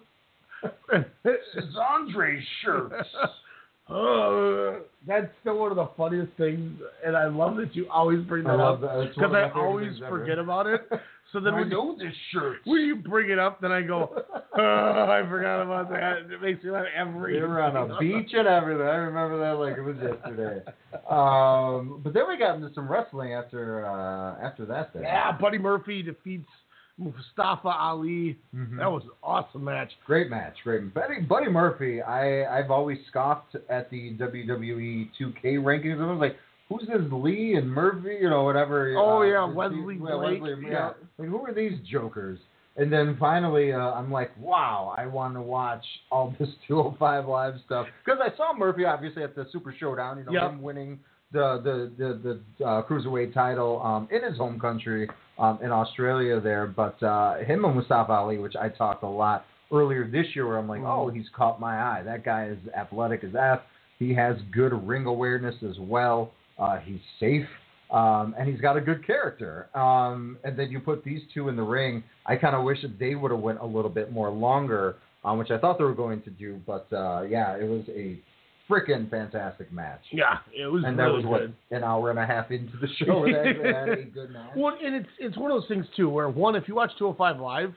It's 1.24 1.76
Andre's 1.76 2.44
shirt. 2.64 2.92
Uh, 3.88 4.80
that's 5.06 5.28
still 5.40 5.58
one 5.58 5.70
of 5.70 5.76
the 5.76 5.88
funniest 5.96 6.32
things, 6.36 6.80
and 7.04 7.16
I 7.16 7.28
love 7.28 7.56
that 7.56 7.76
you 7.76 7.86
always 7.88 8.20
bring 8.24 8.42
that 8.44 8.58
up 8.58 8.80
that. 8.80 8.98
It's 8.98 9.16
one 9.16 9.30
because 9.30 9.50
I 9.54 9.58
always 9.58 9.92
forget 10.08 10.38
about 10.38 10.66
it. 10.66 10.88
So 11.32 11.40
then 11.40 11.54
I 11.54 11.60
when 11.60 11.68
know 11.68 11.96
you, 11.98 12.06
this 12.06 12.14
shirt. 12.32 12.58
when 12.64 12.82
you 12.82 12.96
bring 12.96 13.30
it 13.30 13.38
up, 13.38 13.60
then 13.60 13.72
I 13.72 13.82
go, 13.82 14.14
oh, 14.58 15.06
I 15.10 15.28
forgot 15.28 15.60
about 15.60 15.90
that. 15.90 16.18
It 16.32 16.40
makes 16.40 16.62
me 16.62 16.70
laugh 16.70 16.86
every. 16.96 17.34
They 17.34 17.40
were 17.40 17.60
on 17.60 17.76
a 17.76 17.98
beach 17.98 18.30
and 18.32 18.46
everything. 18.46 18.86
I 18.86 18.94
remember 18.94 19.38
that 19.40 19.58
like 19.58 19.76
it 19.76 19.82
was 19.82 19.96
yesterday. 19.96 20.62
Um, 21.10 22.00
but 22.02 22.14
then 22.14 22.24
we 22.26 22.36
got 22.36 22.56
into 22.56 22.72
some 22.74 22.90
wrestling 22.90 23.34
after 23.34 23.86
uh, 23.86 24.44
after 24.44 24.64
that. 24.66 24.92
Then. 24.92 25.02
Yeah, 25.02 25.30
Buddy 25.38 25.58
Murphy 25.58 26.02
defeats 26.02 26.48
Mustafa 26.98 27.68
Ali. 27.68 28.38
Mhm. 28.54 28.78
That 28.78 28.90
was 28.90 29.02
an 29.04 29.10
awesome 29.22 29.64
match. 29.64 29.92
Great 30.06 30.30
match, 30.30 30.54
great. 30.64 30.92
Buddy, 30.94 31.20
Buddy 31.20 31.48
Murphy, 31.48 32.00
I 32.02 32.44
I've 32.58 32.70
always 32.70 32.98
scoffed 33.08 33.54
at 33.68 33.90
the 33.90 34.12
WWE 34.18 35.10
2K 35.18 35.56
rankings. 35.58 36.00
I 36.00 36.10
was 36.10 36.20
like, 36.20 36.36
who's 36.68 36.86
this 36.88 37.02
Lee 37.12 37.54
and 37.56 37.70
Murphy, 37.70 38.16
you 38.22 38.30
know, 38.30 38.44
whatever. 38.44 38.94
Oh, 38.96 39.18
uh, 39.18 39.22
yeah, 39.24 39.44
Wesley 39.44 39.94
he- 39.94 39.98
Blake, 39.98 40.40
Wesley, 40.40 40.54
yeah. 40.70 40.92
Like, 41.18 41.28
who 41.28 41.44
are 41.44 41.52
these 41.54 41.78
jokers? 41.90 42.38
And 42.78 42.92
then 42.92 43.16
finally, 43.18 43.72
uh, 43.72 43.78
I'm 43.92 44.10
like, 44.12 44.30
wow, 44.38 44.94
I 44.98 45.06
want 45.06 45.32
to 45.34 45.40
watch 45.40 45.84
all 46.10 46.34
this 46.38 46.48
205 46.68 47.26
Live 47.26 47.54
stuff 47.64 47.86
because 48.04 48.20
I 48.22 48.34
saw 48.36 48.52
Murphy 48.56 48.84
obviously 48.84 49.22
at 49.22 49.34
the 49.34 49.46
Super 49.52 49.74
Showdown. 49.78 50.18
You 50.18 50.24
know, 50.24 50.32
Yep. 50.32 50.42
him 50.50 50.62
winning 50.62 51.00
the 51.32 51.60
the 51.62 51.92
the, 51.98 52.40
the 52.58 52.64
uh, 52.64 52.82
cruiserweight 52.86 53.32
title 53.34 53.80
um, 53.82 54.08
in 54.10 54.22
his 54.22 54.36
home 54.38 54.58
country 54.60 55.08
um, 55.38 55.58
in 55.62 55.70
Australia 55.70 56.40
there. 56.40 56.66
But 56.66 57.02
uh, 57.02 57.38
him 57.38 57.64
and 57.64 57.74
Mustafa 57.74 58.12
Ali, 58.12 58.38
which 58.38 58.56
I 58.56 58.68
talked 58.68 59.02
a 59.02 59.08
lot 59.08 59.44
earlier 59.72 60.08
this 60.08 60.26
year, 60.34 60.46
where 60.46 60.58
I'm 60.58 60.68
like, 60.68 60.82
oh, 60.82 61.08
he's 61.08 61.26
caught 61.34 61.60
my 61.60 61.80
eye. 61.80 62.02
That 62.04 62.24
guy 62.24 62.46
is 62.48 62.58
athletic 62.76 63.24
as 63.24 63.34
f. 63.34 63.60
He 63.98 64.14
has 64.14 64.36
good 64.52 64.72
ring 64.86 65.06
awareness 65.06 65.54
as 65.68 65.78
well. 65.78 66.32
Uh, 66.58 66.78
he's 66.78 67.00
safe. 67.18 67.46
Um, 67.90 68.34
and 68.36 68.48
he's 68.48 68.60
got 68.60 68.76
a 68.76 68.80
good 68.80 69.06
character. 69.06 69.68
Um, 69.76 70.38
and 70.42 70.58
then 70.58 70.70
you 70.70 70.80
put 70.80 71.04
these 71.04 71.20
two 71.32 71.48
in 71.48 71.56
the 71.56 71.62
ring. 71.62 72.02
I 72.26 72.34
kind 72.34 72.56
of 72.56 72.64
wish 72.64 72.82
that 72.82 72.98
they 72.98 73.14
would 73.14 73.30
have 73.30 73.40
went 73.40 73.60
a 73.60 73.66
little 73.66 73.90
bit 73.90 74.10
more 74.10 74.28
longer, 74.28 74.96
um, 75.24 75.38
which 75.38 75.50
I 75.50 75.58
thought 75.58 75.78
they 75.78 75.84
were 75.84 75.94
going 75.94 76.20
to 76.22 76.30
do. 76.30 76.60
But 76.66 76.88
uh, 76.92 77.22
yeah, 77.22 77.56
it 77.56 77.68
was 77.68 77.84
a 77.88 78.18
freaking 78.68 79.08
fantastic 79.10 79.72
match. 79.72 80.02
Yeah, 80.12 80.38
it 80.56 80.66
was 80.66 80.84
and 80.84 80.98
that 80.98 81.04
really 81.04 81.16
was 81.18 81.26
what 81.26 81.40
good. 81.40 81.54
an 81.70 81.84
hour 81.84 82.10
and 82.10 82.18
a 82.18 82.26
half 82.26 82.50
into 82.50 82.76
the 82.78 82.88
show. 83.04 83.24
It 83.24 83.34
actually 83.34 83.72
had 83.72 83.88
a 83.88 84.02
good 84.04 84.30
match. 84.32 84.50
Well, 84.56 84.76
and 84.82 84.94
it's 84.94 85.08
it's 85.18 85.36
one 85.36 85.50
of 85.50 85.60
those 85.60 85.68
things 85.68 85.86
too, 85.96 86.08
where 86.08 86.28
one, 86.28 86.56
if 86.56 86.68
you 86.68 86.74
watch 86.74 86.90
205 86.98 87.40
live, 87.40 87.74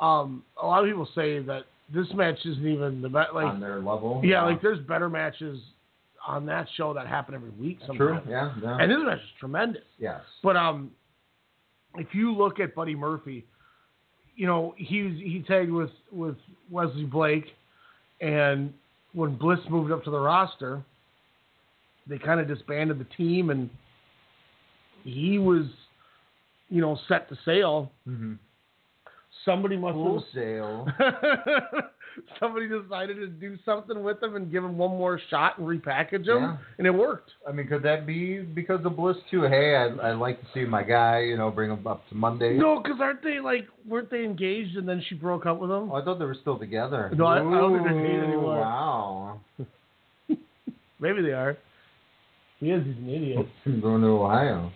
um, 0.00 0.42
a 0.62 0.66
lot 0.66 0.82
of 0.82 0.88
people 0.88 1.08
say 1.14 1.40
that 1.40 1.62
this 1.92 2.06
match 2.14 2.38
isn't 2.44 2.66
even 2.66 3.02
the 3.02 3.08
best. 3.08 3.34
Like 3.34 3.46
on 3.46 3.60
their 3.60 3.76
level. 3.78 4.20
yeah, 4.24 4.44
like 4.44 4.60
there's 4.62 4.80
better 4.86 5.08
matches 5.08 5.60
on 6.26 6.46
that 6.46 6.66
show 6.76 6.94
that 6.94 7.06
happen 7.06 7.34
every 7.34 7.50
week. 7.50 7.78
Sometimes. 7.86 8.24
True. 8.24 8.32
Yeah. 8.32 8.54
yeah. 8.62 8.78
And 8.80 8.90
this 8.90 8.98
match 9.04 9.18
is 9.18 9.28
tremendous. 9.38 9.82
yes. 9.98 10.20
But 10.42 10.56
um, 10.56 10.90
if 11.96 12.08
you 12.12 12.34
look 12.34 12.60
at 12.60 12.74
Buddy 12.74 12.94
Murphy, 12.94 13.44
you 14.36 14.46
know 14.46 14.74
he 14.76 15.02
was, 15.02 15.12
he 15.14 15.44
tagged 15.46 15.70
with 15.70 15.90
with 16.10 16.36
Wesley 16.70 17.04
Blake, 17.04 17.44
and 18.20 18.72
when 19.14 19.36
Bliss 19.36 19.60
moved 19.70 19.92
up 19.92 20.04
to 20.04 20.10
the 20.10 20.18
roster, 20.18 20.82
they 22.06 22.18
kind 22.18 22.40
of 22.40 22.48
disbanded 22.48 22.98
the 22.98 23.06
team, 23.16 23.50
and 23.50 23.70
he 25.04 25.38
was, 25.38 25.66
you 26.68 26.80
know, 26.80 26.98
set 27.08 27.28
to 27.30 27.38
sail. 27.44 27.90
Mm-hmm. 28.06 28.34
Somebody 29.44 29.76
must 29.76 29.96
sail. 30.34 30.86
somebody 32.40 32.68
decided 32.68 33.16
to 33.16 33.26
do 33.26 33.56
something 33.64 34.02
with 34.02 34.20
them 34.20 34.36
and 34.36 34.50
give 34.50 34.64
him 34.64 34.78
one 34.78 34.90
more 34.90 35.20
shot 35.30 35.58
and 35.58 35.66
repackage 35.66 36.26
them, 36.26 36.42
Yeah. 36.42 36.56
and 36.78 36.86
it 36.86 36.90
worked. 36.90 37.30
I 37.46 37.52
mean, 37.52 37.66
could 37.66 37.82
that 37.82 38.06
be 38.06 38.40
because 38.40 38.84
of 38.86 38.96
Bliss 38.96 39.16
too? 39.30 39.42
Hey, 39.42 39.76
I 39.76 39.86
I 40.08 40.12
like 40.12 40.40
to 40.40 40.46
see 40.54 40.64
my 40.64 40.82
guy. 40.82 41.20
You 41.20 41.36
know, 41.36 41.50
bring 41.50 41.70
him 41.70 41.86
up 41.86 42.08
to 42.08 42.14
Monday. 42.14 42.56
No, 42.56 42.80
because 42.80 42.98
aren't 43.00 43.22
they 43.22 43.40
like 43.40 43.66
weren't 43.86 44.10
they 44.10 44.24
engaged 44.24 44.76
and 44.76 44.88
then 44.88 45.02
she 45.08 45.14
broke 45.14 45.44
up 45.46 45.58
with 45.58 45.70
him? 45.70 45.90
Oh, 45.90 45.96
I 45.96 46.04
thought 46.04 46.18
they 46.18 46.24
were 46.24 46.36
still 46.40 46.58
together. 46.58 47.10
No, 47.16 47.26
I- 47.26 47.36
I 47.36 47.40
don't 47.40 47.72
think 47.74 47.84
they're 47.88 48.02
dating 48.02 48.20
anymore. 48.20 48.60
Wow. 48.60 49.40
Maybe 51.00 51.20
they 51.22 51.32
are. 51.32 51.58
He 52.60 52.70
is. 52.70 52.84
He's 52.86 52.96
an 52.96 53.08
idiot. 53.10 53.46
I'm 53.66 53.80
going 53.80 54.00
to 54.02 54.08
Ohio. 54.08 54.72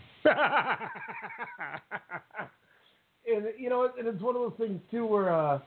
And 3.35 3.47
you 3.59 3.69
know, 3.71 3.89
and 3.99 4.07
it's 4.09 4.23
one 4.23 4.35
of 4.37 4.43
those 4.43 4.59
things 4.59 4.81
too 4.91 5.07
where 5.07 5.33
uh, 5.35 5.59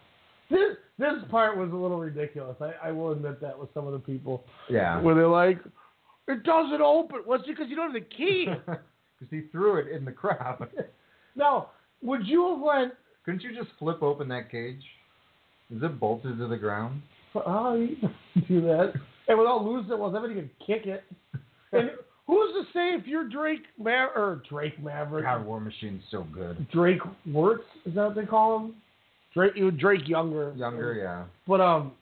this 0.50 0.78
this 0.98 1.14
part 1.30 1.58
was 1.58 1.72
a 1.72 1.76
little 1.76 2.00
ridiculous. 2.00 2.56
I, 2.62 2.90
I 2.90 2.92
will 2.92 3.12
admit 3.12 3.40
that 3.42 3.58
with 3.58 3.70
some 3.74 3.88
of 3.88 3.94
the 3.94 4.00
people 4.00 4.44
Yeah. 4.70 5.00
where 5.02 5.16
they're 5.16 5.28
like, 5.28 5.60
"It 6.28 6.44
doesn't 6.44 6.82
open." 6.82 7.20
Well, 7.26 7.40
it's 7.40 7.48
because 7.48 7.68
you 7.70 7.76
don't 7.76 7.94
have 7.94 8.02
the 8.02 8.16
key. 8.16 8.48
Because 9.20 9.38
he 9.44 9.48
threw 9.52 9.76
it 9.76 9.88
in 9.96 10.04
the 10.04 10.12
crowd. 10.12 10.68
now, 11.36 11.70
would 12.02 12.26
you 12.26 12.50
have 12.50 12.60
went? 12.60 12.94
Couldn't 13.24 13.44
you 13.44 13.56
just 13.56 13.70
flip 13.78 14.02
open 14.02 14.28
that 14.30 14.50
cage? 14.50 14.82
Is 15.70 15.84
it 15.84 16.00
bolted 16.00 16.40
to 16.40 16.48
the 16.48 16.58
ground? 16.58 17.04
Oh, 17.36 17.76
you 17.76 17.96
do 18.48 18.62
that, 18.62 18.94
and 19.28 19.38
without 19.38 19.64
losing 19.64 19.92
it, 19.92 20.00
well, 20.00 20.12
somebody 20.12 20.34
could 20.34 20.50
kick 20.66 20.86
it. 20.88 21.04
And 21.72 21.92
who's 22.27 22.53
to 22.53 22.64
say 22.73 22.93
if 22.95 23.07
you're 23.07 23.27
Drake 23.27 23.64
Ma- 23.77 24.10
or 24.15 24.41
Drake 24.49 24.81
Maverick? 24.81 25.26
God, 25.26 25.45
War 25.45 25.60
Machine's 25.60 26.03
so 26.11 26.26
good. 26.34 26.68
Drake 26.72 27.02
Wirtz, 27.26 27.64
is 27.85 27.95
that 27.95 28.06
what 28.07 28.15
they 28.15 28.26
call 28.26 28.60
him? 28.60 28.76
Drake, 29.34 29.53
Drake 29.77 30.07
Younger. 30.07 30.53
Younger, 30.56 30.93
yeah. 30.93 31.23
But 31.48 31.61
um, 31.61 31.93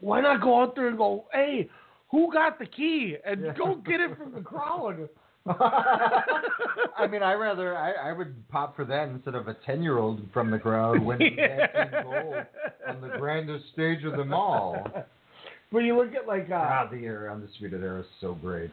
why 0.00 0.20
not 0.20 0.40
go 0.40 0.60
out 0.62 0.74
there 0.74 0.88
and 0.88 0.98
go, 0.98 1.24
hey, 1.32 1.68
who 2.10 2.32
got 2.32 2.58
the 2.58 2.66
key, 2.66 3.16
and 3.24 3.56
go 3.56 3.76
get 3.76 4.00
it 4.00 4.16
from 4.18 4.32
the 4.32 4.40
crowd? 4.40 5.08
I 5.46 7.06
mean, 7.10 7.22
I 7.22 7.32
rather 7.32 7.76
I, 7.76 7.92
I 7.92 8.12
would 8.12 8.46
pop 8.50 8.76
for 8.76 8.84
that 8.84 9.08
instead 9.08 9.34
of 9.34 9.48
a 9.48 9.56
ten 9.64 9.82
year 9.82 9.98
old 9.98 10.20
from 10.34 10.50
the 10.50 10.58
crowd 10.58 11.02
winning 11.02 11.36
team 11.36 12.02
gold 12.02 12.34
on 12.86 13.00
the 13.00 13.16
grandest 13.18 13.64
stage 13.72 14.04
of 14.04 14.18
them 14.18 14.34
all. 14.34 14.86
But 15.72 15.78
you 15.78 15.96
look 15.96 16.14
at 16.14 16.26
like 16.26 16.44
uh, 16.44 16.48
God, 16.48 16.90
the 16.90 16.98
era 16.98 17.32
undisputed 17.32 17.82
era 17.82 18.00
is 18.00 18.06
so 18.20 18.34
great. 18.34 18.70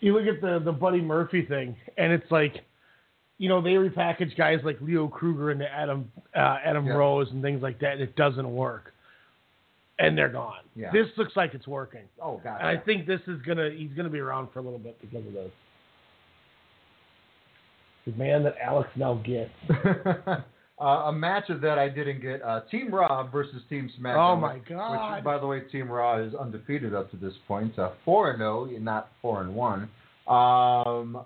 You 0.00 0.12
look 0.16 0.26
at 0.26 0.40
the 0.40 0.60
the 0.64 0.72
Buddy 0.72 1.00
Murphy 1.00 1.44
thing, 1.44 1.76
and 1.96 2.12
it's 2.12 2.30
like, 2.30 2.54
you 3.38 3.48
know, 3.48 3.60
they 3.62 3.70
repackage 3.70 4.36
guys 4.36 4.60
like 4.64 4.78
Leo 4.80 5.08
Kruger 5.08 5.50
into 5.50 5.66
Adam 5.70 6.10
uh, 6.34 6.58
Adam 6.64 6.86
Yeah. 6.86 6.92
Rose 6.94 7.28
and 7.30 7.42
things 7.42 7.62
like 7.62 7.78
that, 7.80 7.92
and 7.94 8.02
it 8.02 8.14
doesn't 8.16 8.50
work, 8.54 8.92
and 9.98 10.16
they're 10.16 10.28
gone. 10.28 10.60
Yeah. 10.74 10.90
This 10.92 11.06
looks 11.16 11.34
like 11.36 11.54
it's 11.54 11.66
working, 11.66 12.02
Oh 12.22 12.40
God. 12.44 12.58
and 12.60 12.66
I 12.68 12.76
think 12.76 13.06
this 13.06 13.20
is 13.26 13.40
gonna 13.42 13.70
he's 13.70 13.92
gonna 13.96 14.10
be 14.10 14.20
around 14.20 14.48
for 14.52 14.58
a 14.58 14.62
little 14.62 14.78
bit 14.78 14.98
because 15.00 15.26
of 15.26 15.32
this. 15.32 15.50
The 18.06 18.12
man 18.12 18.42
that 18.44 18.56
Alex 18.62 18.88
now 18.96 19.14
gets. 19.14 19.50
uh, 20.80 20.84
a 21.06 21.12
match 21.12 21.48
of 21.50 21.60
that 21.62 21.78
I 21.78 21.88
didn't 21.88 22.20
get. 22.20 22.42
Uh, 22.42 22.60
Team 22.70 22.94
Raw 22.94 23.28
versus 23.30 23.62
Team 23.68 23.90
SmackDown. 23.98 24.32
Oh, 24.32 24.36
my 24.36 24.58
God. 24.68 25.16
Which, 25.16 25.24
by 25.24 25.38
the 25.38 25.46
way, 25.46 25.60
Team 25.60 25.90
Raw 25.90 26.22
is 26.22 26.34
undefeated 26.34 26.94
up 26.94 27.10
to 27.12 27.16
this 27.16 27.34
point. 27.48 27.78
Uh, 27.78 27.90
four 28.04 28.30
and 28.30 28.38
zero, 28.38 28.66
not 28.80 29.08
four 29.22 29.42
and 29.42 29.54
one. 29.54 29.88
Um, 30.28 31.24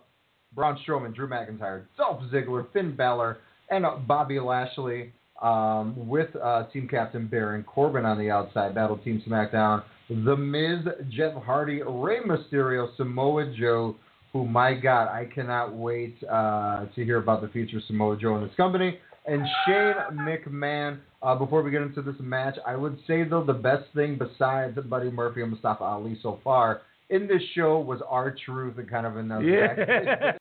Braun 0.54 0.78
Strowman, 0.86 1.14
Drew 1.14 1.28
McIntyre, 1.28 1.84
Dolph 1.96 2.22
Ziggler, 2.32 2.66
Finn 2.72 2.94
Balor, 2.94 3.38
and 3.70 3.86
uh, 3.86 3.96
Bobby 3.96 4.38
Lashley. 4.40 5.12
Um, 5.42 6.06
with 6.06 6.28
uh, 6.36 6.64
team 6.70 6.86
captain 6.86 7.26
Baron 7.26 7.64
Corbin 7.64 8.04
on 8.04 8.18
the 8.18 8.30
outside, 8.30 8.74
battle 8.74 8.98
Team 8.98 9.22
SmackDown, 9.26 9.82
The 10.10 10.36
Miz, 10.36 10.84
Jeff 11.08 11.32
Hardy, 11.32 11.80
Rey 11.82 12.18
Mysterio, 12.20 12.94
Samoa 12.98 13.50
Joe, 13.58 13.96
who, 14.34 14.46
my 14.46 14.74
God, 14.74 15.08
I 15.08 15.24
cannot 15.34 15.74
wait 15.74 16.14
uh, 16.30 16.84
to 16.94 17.04
hear 17.06 17.16
about 17.16 17.40
the 17.40 17.48
future 17.48 17.78
of 17.78 17.84
Samoa 17.84 18.18
Joe 18.18 18.34
and 18.34 18.46
his 18.46 18.54
company. 18.54 18.98
And 19.26 19.46
Shane 19.66 19.94
McMahon. 20.18 20.98
Uh, 21.22 21.34
before 21.34 21.62
we 21.62 21.70
get 21.70 21.82
into 21.82 22.00
this 22.00 22.14
match, 22.18 22.56
I 22.66 22.74
would 22.76 22.98
say, 23.06 23.24
though, 23.24 23.44
the 23.44 23.52
best 23.52 23.84
thing 23.94 24.18
besides 24.18 24.78
Buddy 24.88 25.10
Murphy 25.10 25.42
and 25.42 25.50
Mustafa 25.50 25.84
Ali 25.84 26.18
so 26.22 26.40
far 26.42 26.80
in 27.10 27.26
this 27.26 27.42
show 27.54 27.78
was 27.80 28.00
our 28.08 28.34
truth 28.46 28.78
and 28.78 28.88
kind 28.88 29.04
of 29.04 29.16
in 29.18 29.28
the 29.28 29.38
Yeah. 29.40 30.32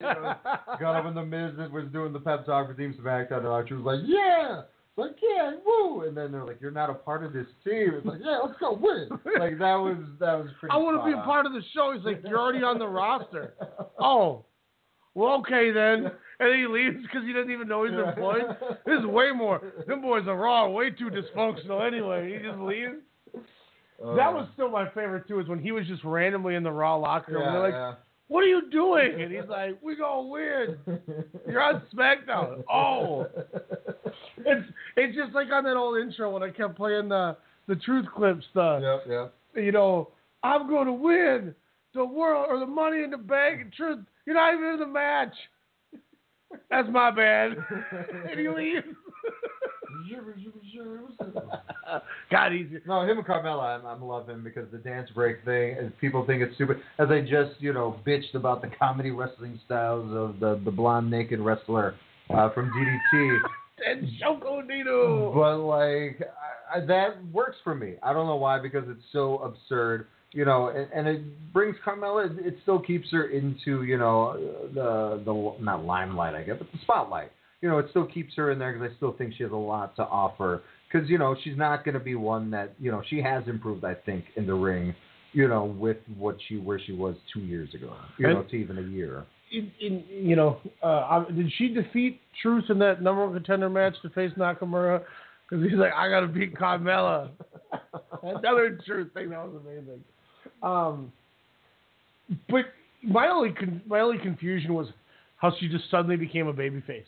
kind 0.80 0.98
of 0.98 1.06
when 1.06 1.16
the 1.16 1.26
Miz 1.26 1.58
was 1.72 1.86
doing 1.92 2.14
the 2.14 2.20
pep 2.20 2.46
talk 2.46 2.68
for 2.68 2.74
Team 2.76 2.96
SmackDown, 3.02 3.40
and 3.40 3.48
R-Truth 3.48 3.84
was 3.84 4.00
like, 4.00 4.08
yeah. 4.08 4.62
Like, 4.96 5.16
yeah, 5.22 5.52
woo! 5.66 6.02
And 6.08 6.16
then 6.16 6.30
they're 6.30 6.44
like, 6.44 6.60
"You're 6.60 6.72
not 6.72 6.90
a 6.90 6.94
part 6.94 7.24
of 7.24 7.32
this 7.32 7.46
team." 7.64 7.94
It's 7.96 8.06
like, 8.06 8.20
"Yeah, 8.22 8.40
let's 8.46 8.60
go 8.60 8.74
win!" 8.74 9.08
Like 9.40 9.58
that 9.58 9.76
was 9.76 9.96
that 10.20 10.34
was 10.38 10.50
pretty. 10.60 10.74
I 10.74 10.78
want 10.78 10.98
to 11.00 11.06
be 11.06 11.18
a 11.18 11.24
part 11.24 11.46
of 11.46 11.54
the 11.54 11.62
show. 11.74 11.94
He's 11.96 12.04
like, 12.04 12.22
you're 12.28 12.38
already 12.38 12.64
on 12.66 12.80
the 12.80 12.88
roster. 12.88 13.54
Oh, 13.98 14.44
well, 15.16 15.36
okay 15.40 15.72
then. 15.72 16.12
And 16.46 16.58
he 16.58 16.68
leaves 16.68 17.02
because 17.02 17.26
he 17.26 17.34
doesn't 17.34 17.52
even 17.52 17.68
know 17.68 17.84
he's 17.84 17.94
employed. 17.94 18.44
This 18.86 19.00
is 19.00 19.06
way 19.06 19.32
more. 19.36 19.62
Them 19.88 20.02
boys 20.02 20.24
are 20.26 20.38
raw, 20.38 20.70
way 20.70 20.90
too 20.90 21.10
dysfunctional 21.10 21.86
anyway. 21.86 22.32
He 22.32 22.40
just 22.48 22.60
leaves. 22.60 22.96
Uh, 23.36 24.16
that 24.16 24.32
was 24.34 24.48
still 24.54 24.70
my 24.70 24.86
favorite 24.92 25.28
too. 25.28 25.40
Is 25.42 25.50
when 25.50 25.60
he 25.60 25.74
was 25.74 25.86
just 25.88 26.02
randomly 26.06 26.56
in 26.56 26.64
the 26.64 26.72
raw 26.72 26.96
locker 26.96 27.34
room. 27.34 27.42
yeah, 27.44 27.52
They're 27.52 27.62
like, 27.62 27.74
yeah. 27.74 27.94
"What 28.30 28.46
are 28.46 28.48
you 28.48 28.70
doing?" 28.72 29.22
And 29.22 29.30
he's 29.34 29.50
like, 29.50 29.78
"We 29.82 29.98
gonna 29.98 30.30
win. 30.30 30.78
You're 31.46 31.62
on 31.62 31.82
SmackDown." 31.94 32.64
Oh, 32.72 33.28
it's 34.38 34.68
it's 34.96 35.16
just 35.18 35.34
like 35.34 35.52
on 35.52 35.66
that 35.66 35.76
old 35.76 35.98
intro 35.98 36.32
when 36.32 36.44
I 36.44 36.52
kept 36.52 36.78
playing 36.78 37.10
the 37.10 37.36
the 37.68 37.76
truth 37.76 38.06
clips. 38.16 38.46
The 38.54 39.02
Yep, 39.06 39.34
yep. 39.56 39.66
you 39.66 39.74
know, 39.74 40.12
I'm 40.44 40.70
going 40.70 40.86
to 40.88 40.94
win 40.94 41.54
the 41.94 42.06
world 42.06 42.48
or 42.50 42.60
the 42.60 42.66
money 42.66 43.04
in 43.04 43.10
the 43.12 43.18
bank. 43.18 43.74
Truth, 43.76 44.00
you're 44.26 44.36
not 44.36 44.54
even 44.54 44.76
in 44.76 44.80
the 44.80 44.88
match. 44.88 45.34
That's 46.70 46.88
my 46.90 47.12
bad. 47.12 47.52
and 48.30 48.40
he 48.40 48.50
leaves. 48.50 48.86
God, 52.32 52.52
he's 52.52 52.68
No, 52.88 53.02
him 53.02 53.18
and 53.18 53.28
Carmella, 53.28 53.80
I'm, 53.80 53.86
I'm 53.86 54.04
love 54.04 54.30
him 54.30 54.44
because 54.44 54.66
the 54.72 54.78
dance 54.78 55.10
break 55.14 55.44
thing, 55.46 55.78
and 55.78 55.98
people 56.00 56.26
think 56.26 56.42
it's 56.42 56.56
stupid. 56.56 56.78
As 57.00 57.10
I 57.10 57.22
just, 57.22 57.60
you 57.60 57.74
know, 57.74 58.00
bitched 58.06 58.36
about 58.36 58.62
the 58.62 58.70
comedy 58.80 59.12
wrestling 59.12 59.60
styles 59.66 60.06
of 60.16 60.40
the 60.40 60.62
the 60.64 60.72
blonde 60.72 61.10
naked 61.10 61.40
wrestler 61.40 61.96
uh, 62.30 62.50
from 62.52 62.72
DDT. 62.72 63.40
and 63.86 64.08
Shoko 64.22 64.68
Dino. 64.68 65.34
But 65.34 65.58
like 65.60 66.22
I, 66.74 66.78
I, 66.78 66.86
that 66.86 67.24
works 67.32 67.58
for 67.64 67.76
me. 67.76 67.96
I 68.04 68.14
don't 68.14 68.28
know 68.28 68.36
why 68.36 68.60
because 68.60 68.84
it's 68.88 69.04
so 69.12 69.40
absurd, 69.40 70.08
you 70.32 70.46
know, 70.46 70.70
and, 70.70 70.88
and 70.94 71.08
it 71.08 71.54
brings 71.54 71.76
Carmella. 71.86 72.30
It, 72.40 72.46
it 72.46 72.58
still 72.64 72.80
keeps 72.80 73.10
her 73.12 73.28
into 73.30 73.84
you 73.84 73.98
know 73.98 74.34
the 74.74 75.22
the 75.26 75.56
not 75.64 75.84
limelight, 75.86 76.36
I 76.36 76.44
guess, 76.44 76.56
but 76.60 76.72
the 76.72 76.80
spotlight. 76.82 77.32
You 77.62 77.68
know, 77.70 77.78
it 77.80 77.88
still 77.90 78.06
keeps 78.06 78.36
her 78.36 78.52
in 78.52 78.60
there 78.60 78.72
because 78.74 78.92
I 78.94 78.96
still 78.98 79.14
think 79.14 79.34
she 79.38 79.44
has 79.44 79.52
a 79.52 79.56
lot 79.56 79.96
to 79.98 80.04
offer. 80.04 80.62
Because 80.92 81.10
you 81.10 81.18
know 81.18 81.36
she's 81.44 81.58
not 81.58 81.84
going 81.84 81.94
to 81.94 82.00
be 82.00 82.16
one 82.16 82.50
that 82.52 82.74
you 82.80 82.92
know 82.92 83.02
she 83.10 83.22
has 83.22 83.44
improved. 83.48 83.84
I 83.86 83.94
think 83.94 84.26
in 84.36 84.46
the 84.48 84.54
ring, 84.54 84.96
you 85.34 85.48
know, 85.48 85.66
with 85.66 85.98
what 86.18 86.38
she 86.48 86.58
where 86.58 86.80
she 86.84 86.94
was 86.94 87.16
two 87.34 87.42
years 87.42 87.74
ago, 87.74 87.94
you 88.18 88.28
And- 88.28 88.36
know, 88.36 88.44
to 88.44 88.56
even 88.56 88.78
a 88.78 88.82
year. 88.82 89.26
In, 89.52 89.72
in, 89.82 90.04
you 90.12 90.36
know, 90.36 90.60
uh, 90.84 91.24
did 91.26 91.52
she 91.58 91.70
defeat 91.70 92.22
Truth 92.40 92.66
in 92.70 92.78
that 92.80 93.02
number 93.02 93.26
one 93.26 93.34
contender 93.34 93.68
match 93.68 93.96
to 94.04 94.10
face 94.12 94.32
Nakamura? 94.38 95.02
Because 95.50 95.66
he's 95.68 95.74
like, 95.80 95.92
I 95.92 96.08
got 96.08 96.20
to 96.20 96.28
beat 96.28 96.54
Carmella. 96.54 97.32
Another 98.22 98.78
Truth 98.86 99.12
thing 99.16 99.32
that 99.32 99.44
was 99.44 99.60
amazing. 99.66 100.04
Um, 100.64 101.12
but 102.50 102.66
my 103.04 103.28
only 103.28 103.52
con- 103.52 103.82
my 103.88 104.00
only 104.00 104.18
confusion 104.18 104.74
was 104.74 104.88
how 105.38 105.54
she 105.60 105.68
just 105.70 105.90
suddenly 105.90 106.18
became 106.18 106.48
a 106.48 106.54
babyface. 106.54 107.04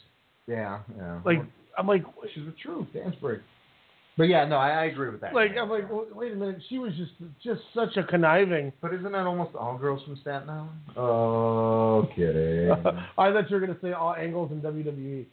Yeah, 0.47 0.79
yeah. 0.97 1.19
Like 1.25 1.43
I'm 1.77 1.87
like, 1.87 2.03
she's 2.33 2.45
the 2.45 2.53
truth. 2.61 2.87
Dance 2.93 3.15
break. 3.21 3.39
But 4.17 4.23
yeah, 4.27 4.45
no, 4.45 4.57
I, 4.57 4.69
I 4.71 4.83
agree 4.85 5.09
with 5.09 5.21
that. 5.21 5.33
Like 5.33 5.51
I'm 5.59 5.69
like, 5.69 5.89
well, 5.89 6.05
wait 6.13 6.33
a 6.33 6.35
minute, 6.35 6.61
she 6.69 6.77
was 6.79 6.93
just 6.95 7.11
just 7.43 7.61
such 7.73 7.97
a 7.97 8.03
conniving. 8.03 8.71
But 8.81 8.93
isn't 8.93 9.11
that 9.11 9.25
almost 9.25 9.55
all 9.55 9.77
girls 9.77 10.03
from 10.03 10.17
Staten 10.17 10.49
Island? 10.49 10.69
Oh, 10.97 12.09
kidding. 12.15 12.71
I 13.17 13.31
thought 13.31 13.49
you 13.49 13.55
were 13.55 13.65
gonna 13.65 13.79
say 13.81 13.93
all 13.93 14.13
angles 14.13 14.51
in 14.51 14.61
WWE. 14.61 15.25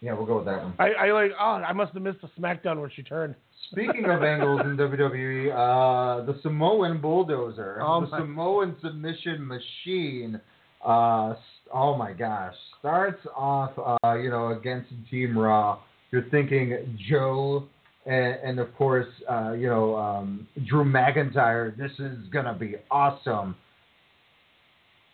Yeah, 0.00 0.12
we'll 0.14 0.26
go 0.26 0.36
with 0.38 0.46
that 0.46 0.62
one. 0.62 0.74
I, 0.78 0.92
I 1.08 1.12
like, 1.12 1.32
oh, 1.38 1.44
I 1.44 1.72
must 1.72 1.92
have 1.94 2.02
missed 2.02 2.20
the 2.22 2.28
SmackDown 2.40 2.80
when 2.80 2.90
she 2.94 3.02
turned. 3.02 3.34
Speaking 3.70 4.06
of 4.06 4.22
angles 4.22 4.62
in 4.64 4.76
WWE, 4.76 5.50
uh, 5.52 6.24
the 6.24 6.38
Samoan 6.42 7.00
bulldozer, 7.00 7.78
Oh 7.82 8.00
the 8.00 8.06
my- 8.08 8.18
Samoan 8.18 8.76
submission 8.82 9.46
machine. 9.46 10.40
Uh, 10.84 11.34
oh 11.74 11.94
my 11.96 12.12
gosh, 12.12 12.54
starts 12.78 13.20
off, 13.36 13.72
uh, 14.02 14.14
you 14.14 14.30
know, 14.30 14.48
against 14.58 14.88
Team 15.10 15.36
Raw. 15.38 15.78
You're 16.10 16.24
thinking 16.30 16.98
Joe, 17.10 17.64
and, 18.06 18.34
and 18.42 18.58
of 18.58 18.74
course, 18.76 19.06
uh, 19.30 19.52
you 19.52 19.68
know, 19.68 19.94
um, 19.96 20.48
Drew 20.66 20.84
McIntyre. 20.84 21.76
This 21.76 21.92
is 21.98 22.16
gonna 22.32 22.54
be 22.54 22.76
awesome. 22.90 23.54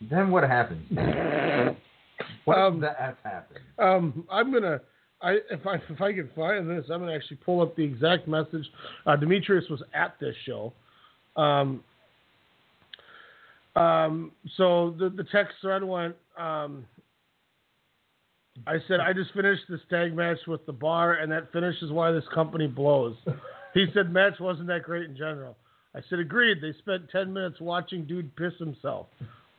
Then 0.08 0.30
what 0.30 0.44
happens? 0.44 0.86
What 2.44 2.58
Um, 2.58 2.80
the 2.80 2.90
f 3.00 3.14
happened? 3.24 3.64
Um, 3.78 4.26
I'm 4.30 4.52
gonna, 4.52 4.80
I 5.22 5.38
if 5.50 5.66
I 5.66 5.74
if 5.88 6.00
I 6.00 6.12
can 6.12 6.30
find 6.36 6.68
this, 6.68 6.84
I'm 6.90 7.00
gonna 7.00 7.14
actually 7.14 7.38
pull 7.38 7.60
up 7.60 7.76
the 7.76 7.84
exact 7.84 8.28
message. 8.28 8.66
Uh, 9.06 9.16
Demetrius 9.16 9.68
was 9.68 9.82
at 9.94 10.18
this 10.20 10.34
show. 10.44 10.72
Um, 11.36 11.82
um, 13.74 14.32
so 14.56 14.94
the 14.98 15.08
the 15.10 15.24
text 15.24 15.54
thread 15.60 15.82
went. 15.82 16.16
Um, 16.38 16.86
I 18.66 18.78
said 18.88 19.00
I 19.00 19.12
just 19.12 19.32
finished 19.34 19.64
this 19.68 19.80
tag 19.90 20.14
match 20.14 20.38
with 20.46 20.64
the 20.64 20.72
bar, 20.72 21.14
and 21.14 21.30
that 21.30 21.52
finish 21.52 21.76
is 21.82 21.90
why 21.92 22.10
this 22.10 22.24
company 22.34 22.66
blows. 22.66 23.16
He 23.74 23.86
said 23.92 24.10
match 24.10 24.40
wasn't 24.40 24.68
that 24.68 24.82
great 24.84 25.10
in 25.10 25.16
general. 25.16 25.56
I 25.94 26.00
said 26.08 26.18
agreed. 26.18 26.62
They 26.62 26.72
spent 26.78 27.10
ten 27.10 27.32
minutes 27.32 27.60
watching 27.60 28.06
dude 28.06 28.34
piss 28.36 28.54
himself. 28.58 29.08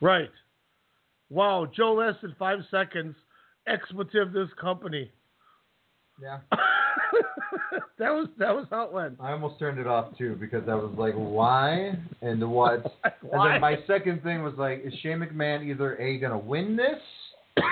Right. 0.01 0.31
Wow, 1.29 1.67
Joe 1.73 1.93
lasted 1.93 2.35
five 2.39 2.59
seconds. 2.71 3.15
Expletive 3.67 4.31
this 4.31 4.49
company. 4.59 5.11
Yeah. 6.21 6.39
that 7.99 8.11
was 8.11 8.27
that 8.37 8.55
was 8.55 8.65
how 8.69 8.83
it 8.83 8.93
went. 8.93 9.17
I 9.19 9.31
almost 9.31 9.59
turned 9.59 9.79
it 9.79 9.87
off 9.87 10.17
too 10.17 10.37
because 10.39 10.63
I 10.69 10.75
was 10.75 10.93
like, 10.97 11.13
why 11.15 11.97
and 12.21 12.49
what? 12.49 12.95
And 13.29 13.53
then 13.53 13.61
my 13.61 13.75
second 13.87 14.23
thing 14.23 14.41
was 14.41 14.53
like, 14.57 14.83
is 14.85 14.93
Shane 15.01 15.19
McMahon 15.19 15.65
either 15.65 15.97
a 15.97 16.17
gonna 16.17 16.37
win 16.37 16.77
this 16.77 17.01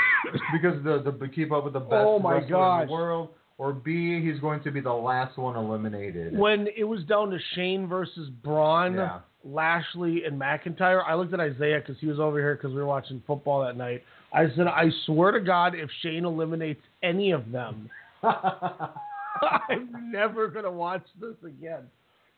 because 0.52 0.84
the 0.84 1.16
the 1.20 1.28
keep 1.30 1.52
up 1.52 1.64
with 1.64 1.74
the 1.74 1.80
best 1.80 1.94
Oh, 1.94 2.20
my 2.20 2.40
wrestler 2.40 2.82
in 2.82 2.88
the 2.88 2.92
world, 2.92 3.30
or 3.58 3.72
B 3.72 4.22
he's 4.22 4.40
going 4.42 4.62
to 4.64 4.72
be 4.72 4.82
the 4.82 4.92
last 4.92 5.38
one 5.38 5.56
eliminated. 5.56 6.38
When 6.38 6.68
it 6.76 6.84
was 6.84 7.04
down 7.06 7.30
to 7.30 7.38
Shane 7.54 7.88
versus 7.88 8.30
Braun, 8.44 8.96
Yeah. 8.96 9.20
Lashley, 9.46 10.24
and 10.26 10.40
McIntyre, 10.40 11.04
I 11.06 11.14
looked 11.14 11.34
at 11.34 11.40
Isaiah 11.40 11.80
because 11.80 12.00
he 12.02 12.08
was 12.08 12.20
over 12.20 12.40
here 12.40 12.56
because 12.56 12.72
we 12.72 12.78
were 12.78 12.86
watching 12.86 13.22
football 13.28 13.64
that 13.64 13.78
night. 13.78 14.04
I 14.34 14.48
said, 14.56 14.68
I 14.68 14.90
swear 15.06 15.32
to 15.32 15.40
God, 15.40 15.76
if 15.76 15.90
Shane 16.02 16.26
eliminates 16.26 16.82
any 17.04 17.32
of 17.32 17.52
them, 17.52 17.90
I'm 18.24 20.12
never 20.12 20.48
gonna 20.48 20.72
watch 20.72 21.04
this 21.22 21.36
again. 21.46 21.84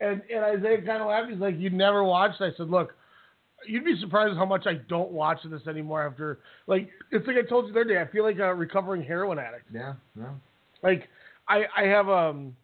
And 0.02 0.22
and 0.34 0.44
Isaiah 0.44 0.82
kind 0.86 1.02
of 1.02 1.08
laughed. 1.08 1.32
He's 1.32 1.40
like, 1.40 1.58
"You 1.58 1.70
never 1.70 2.04
watched?" 2.04 2.42
I 2.42 2.50
said, 2.58 2.70
"Look, 2.70 2.94
you'd 3.66 3.86
be 3.86 4.00
surprised 4.00 4.38
how 4.38 4.46
much 4.46 4.68
I 4.68 4.76
don't 4.90 5.12
watch 5.12 5.40
this 5.46 5.66
anymore. 5.68 6.06
After 6.06 6.40
like, 6.68 6.90
it's 7.12 7.26
like 7.26 7.38
I 7.38 7.48
told 7.48 7.68
you 7.68 7.74
the 7.74 7.82
other 7.82 7.94
day. 7.94 8.02
I 8.02 8.08
feel 8.12 8.24
like 8.24 8.38
a 8.38 8.54
recovering 8.54 9.02
heroin 9.02 9.40
addict. 9.40 9.66
yeah, 9.74 9.94
yeah. 10.18 10.34
Like, 10.84 11.08
I 11.48 11.64
I 11.76 11.84
have 11.84 12.10
um, 12.10 12.56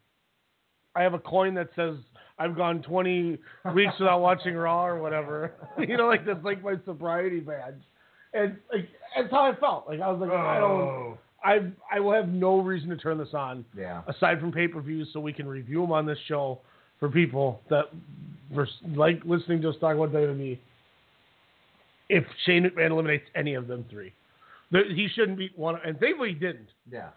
I 0.95 1.01
have 1.01 1.13
a 1.13 1.19
coin 1.19 1.53
that 1.55 1.69
says 1.75 1.95
I've 2.43 2.55
gone 2.57 2.81
20 2.81 3.37
weeks 3.73 3.93
without 3.99 4.19
watching 4.21 4.55
Raw 4.55 4.85
or 4.85 5.01
whatever. 5.01 5.53
you 5.79 5.95
know, 5.97 6.07
like 6.07 6.25
that's 6.25 6.43
like 6.43 6.63
my 6.63 6.75
sobriety 6.85 7.39
badge. 7.39 7.81
And 8.33 8.57
like 8.71 8.89
that's 9.15 9.31
how 9.31 9.51
I 9.51 9.55
felt. 9.55 9.87
Like 9.87 10.01
I 10.01 10.11
was 10.11 10.19
like, 10.19 10.31
I 10.31 10.59
don't. 10.59 10.71
Oh. 10.71 11.17
I 11.43 11.59
I 11.91 11.99
will 11.99 12.13
have 12.13 12.29
no 12.29 12.59
reason 12.59 12.89
to 12.89 12.97
turn 12.97 13.17
this 13.17 13.33
on 13.33 13.65
Yeah. 13.77 14.01
aside 14.07 14.39
from 14.39 14.51
pay 14.51 14.67
per 14.67 14.81
views, 14.81 15.09
so 15.13 15.19
we 15.19 15.33
can 15.33 15.47
review 15.47 15.81
them 15.81 15.91
on 15.91 16.05
this 16.05 16.17
show 16.27 16.59
for 16.99 17.09
people 17.09 17.61
that 17.69 17.85
were 18.49 18.67
like 18.95 19.21
listening 19.25 19.61
to 19.61 19.69
us 19.69 19.75
talk 19.79 19.95
about 19.95 20.11
WWE. 20.13 20.57
If 22.09 22.23
Shane 22.45 22.63
McMahon 22.63 22.91
eliminates 22.91 23.25
any 23.35 23.55
of 23.55 23.67
them 23.67 23.85
three, 23.89 24.13
he 24.71 25.07
shouldn't 25.13 25.37
be 25.37 25.51
one, 25.55 25.75
and 25.85 25.99
thankfully 25.99 26.29
he 26.29 26.35
didn't. 26.35 26.69
Yeah. 26.91 27.09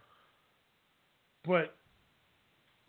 But 1.47 1.76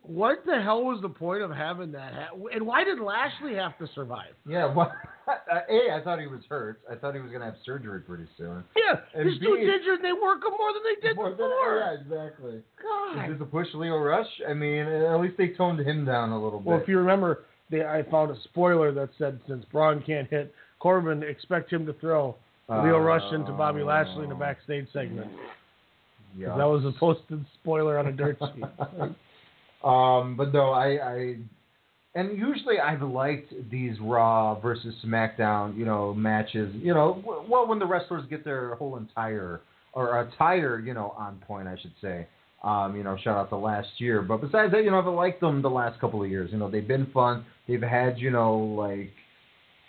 what 0.07 0.45
the 0.45 0.61
hell 0.61 0.83
was 0.83 1.01
the 1.01 1.09
point 1.09 1.41
of 1.41 1.51
having 1.51 1.91
that? 1.91 2.13
Ha- 2.13 2.37
and 2.53 2.65
why 2.65 2.83
did 2.83 2.99
Lashley 2.99 3.55
have 3.55 3.77
to 3.79 3.87
survive? 3.93 4.33
Yeah, 4.47 4.73
well, 4.75 4.91
A, 5.27 5.93
I 5.93 6.01
thought 6.03 6.19
he 6.19 6.27
was 6.27 6.41
hurt. 6.49 6.79
I 6.89 6.95
thought 6.95 7.13
he 7.13 7.21
was 7.21 7.29
going 7.29 7.41
to 7.41 7.47
have 7.47 7.57
surgery 7.65 8.01
pretty 8.01 8.25
soon. 8.37 8.63
Yeah, 8.75 8.99
And 9.13 9.29
these 9.29 9.39
dudes 9.39 9.61
B- 9.61 9.71
injured. 9.71 9.99
They 10.01 10.13
work 10.13 10.41
them 10.41 10.53
more 10.57 10.71
than 10.73 10.83
they 10.83 11.07
did 11.07 11.15
More 11.15 11.29
than- 11.29 11.37
before. 11.37 11.79
yeah, 11.79 12.01
exactly. 12.01 12.61
God. 12.81 13.25
Is 13.25 13.37
this 13.37 13.41
a 13.41 13.45
push 13.49 13.67
Lio 13.73 13.97
Rush? 13.97 14.27
I 14.47 14.53
mean, 14.53 14.85
at 14.85 15.19
least 15.19 15.35
they 15.37 15.49
toned 15.49 15.79
him 15.79 16.05
down 16.05 16.31
a 16.31 16.41
little 16.41 16.59
bit. 16.59 16.67
Well, 16.67 16.79
if 16.79 16.87
you 16.87 16.97
remember, 16.97 17.43
they, 17.69 17.81
I 17.81 18.03
found 18.09 18.31
a 18.31 18.39
spoiler 18.45 18.93
that 18.93 19.09
said 19.17 19.39
since 19.47 19.65
Braun 19.71 20.01
can't 20.05 20.29
hit 20.29 20.53
Corbin, 20.79 21.23
expect 21.23 21.71
him 21.71 21.85
to 21.85 21.93
throw 21.93 22.35
Lio 22.69 22.99
Rush 22.99 23.33
into 23.33 23.51
Bobby 23.51 23.81
Lashley 23.81 24.23
in 24.23 24.29
the 24.29 24.35
oh. 24.35 24.39
backstage 24.39 24.87
segment. 24.93 25.29
Yeah. 26.37 26.55
That 26.57 26.65
was 26.65 26.85
a 26.85 26.97
posted 26.99 27.43
spoiler 27.61 27.97
on 27.97 28.07
a 28.07 28.11
dirt 28.11 28.37
sheet. 28.39 28.63
Um, 29.87 30.35
but 30.35 30.53
no, 30.53 30.71
I, 30.71 30.87
I, 31.01 31.35
and 32.13 32.37
usually 32.37 32.79
I've 32.79 33.01
liked 33.01 33.53
these 33.71 33.95
Raw 34.01 34.59
versus 34.59 34.93
SmackDown, 35.05 35.77
you 35.77 35.85
know, 35.85 36.13
matches. 36.13 36.73
You 36.75 36.93
know, 36.93 37.45
well 37.47 37.67
when 37.67 37.79
the 37.79 37.85
wrestlers 37.85 38.23
get 38.29 38.43
their 38.43 38.75
whole 38.75 38.97
entire 38.97 39.61
or 39.93 40.21
attire, 40.21 40.79
you 40.79 40.93
know, 40.93 41.13
on 41.17 41.37
point, 41.47 41.67
I 41.67 41.77
should 41.81 41.93
say. 42.01 42.27
Um, 42.63 42.97
you 42.97 43.03
know, 43.03 43.17
shout 43.23 43.37
out 43.37 43.49
to 43.49 43.55
last 43.55 43.87
year. 43.97 44.21
But 44.21 44.41
besides 44.41 44.73
that, 44.73 44.83
you 44.83 44.91
know, 44.91 44.99
I've 44.99 45.05
liked 45.05 45.39
them 45.39 45.61
the 45.61 45.69
last 45.69 46.01
couple 46.01 46.21
of 46.21 46.29
years. 46.29 46.49
You 46.51 46.57
know, 46.57 46.69
they've 46.69 46.87
been 46.87 47.07
fun. 47.13 47.45
They've 47.67 47.81
had, 47.81 48.17
you 48.17 48.31
know, 48.31 48.57
like. 48.57 49.11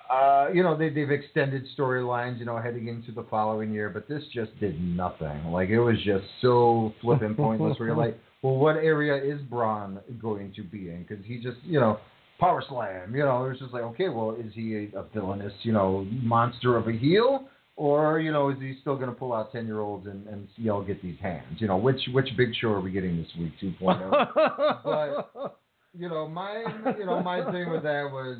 Uh, 0.08 0.48
you 0.54 0.62
know, 0.62 0.74
they, 0.74 0.88
they've 0.88 1.10
extended 1.10 1.64
storylines, 1.76 2.38
you 2.38 2.46
know, 2.46 2.56
heading 2.56 2.88
into 2.88 3.12
the 3.12 3.26
following 3.28 3.74
year, 3.74 3.90
but 3.90 4.08
this 4.08 4.22
just 4.32 4.58
did 4.58 4.80
nothing. 4.80 5.44
Like, 5.52 5.68
it 5.68 5.80
was 5.80 5.96
just 6.02 6.24
so 6.40 6.94
flipping 7.02 7.34
pointless 7.34 7.78
where 7.78 7.88
you're 7.88 7.96
like, 7.96 8.18
well, 8.42 8.56
what 8.56 8.76
area 8.76 9.16
is 9.16 9.40
Braun 9.42 10.00
going 10.20 10.52
to 10.56 10.62
be 10.62 10.90
in? 10.90 11.04
Because 11.06 11.24
he 11.24 11.38
just, 11.38 11.58
you 11.64 11.80
know, 11.80 11.98
power 12.38 12.62
slam. 12.68 13.14
You 13.14 13.24
know, 13.24 13.44
it's 13.46 13.60
just 13.60 13.72
like, 13.72 13.82
okay, 13.82 14.08
well, 14.08 14.36
is 14.38 14.52
he 14.54 14.90
a, 14.94 14.98
a 14.98 15.04
villainous, 15.12 15.52
you 15.62 15.72
know, 15.72 16.06
monster 16.22 16.76
of 16.76 16.88
a 16.88 16.92
heel, 16.92 17.48
or 17.76 18.20
you 18.20 18.32
know, 18.32 18.50
is 18.50 18.58
he 18.60 18.76
still 18.80 18.96
going 18.96 19.08
to 19.08 19.14
pull 19.14 19.32
out 19.32 19.52
ten 19.52 19.66
year 19.66 19.80
olds 19.80 20.06
and, 20.06 20.26
and 20.26 20.48
yell, 20.56 20.82
"Get 20.82 21.02
these 21.02 21.18
hands"? 21.20 21.60
You 21.60 21.68
know, 21.68 21.76
which 21.76 22.00
which 22.12 22.28
big 22.36 22.50
show 22.60 22.68
are 22.68 22.80
we 22.80 22.90
getting 22.90 23.16
this 23.16 23.28
week? 23.38 23.52
2.0. 23.62 24.82
but 24.84 25.58
you 25.96 26.08
know, 26.08 26.28
my 26.28 26.64
you 26.98 27.06
know 27.06 27.22
my 27.22 27.50
thing 27.52 27.70
with 27.70 27.82
that 27.82 28.08
was. 28.10 28.38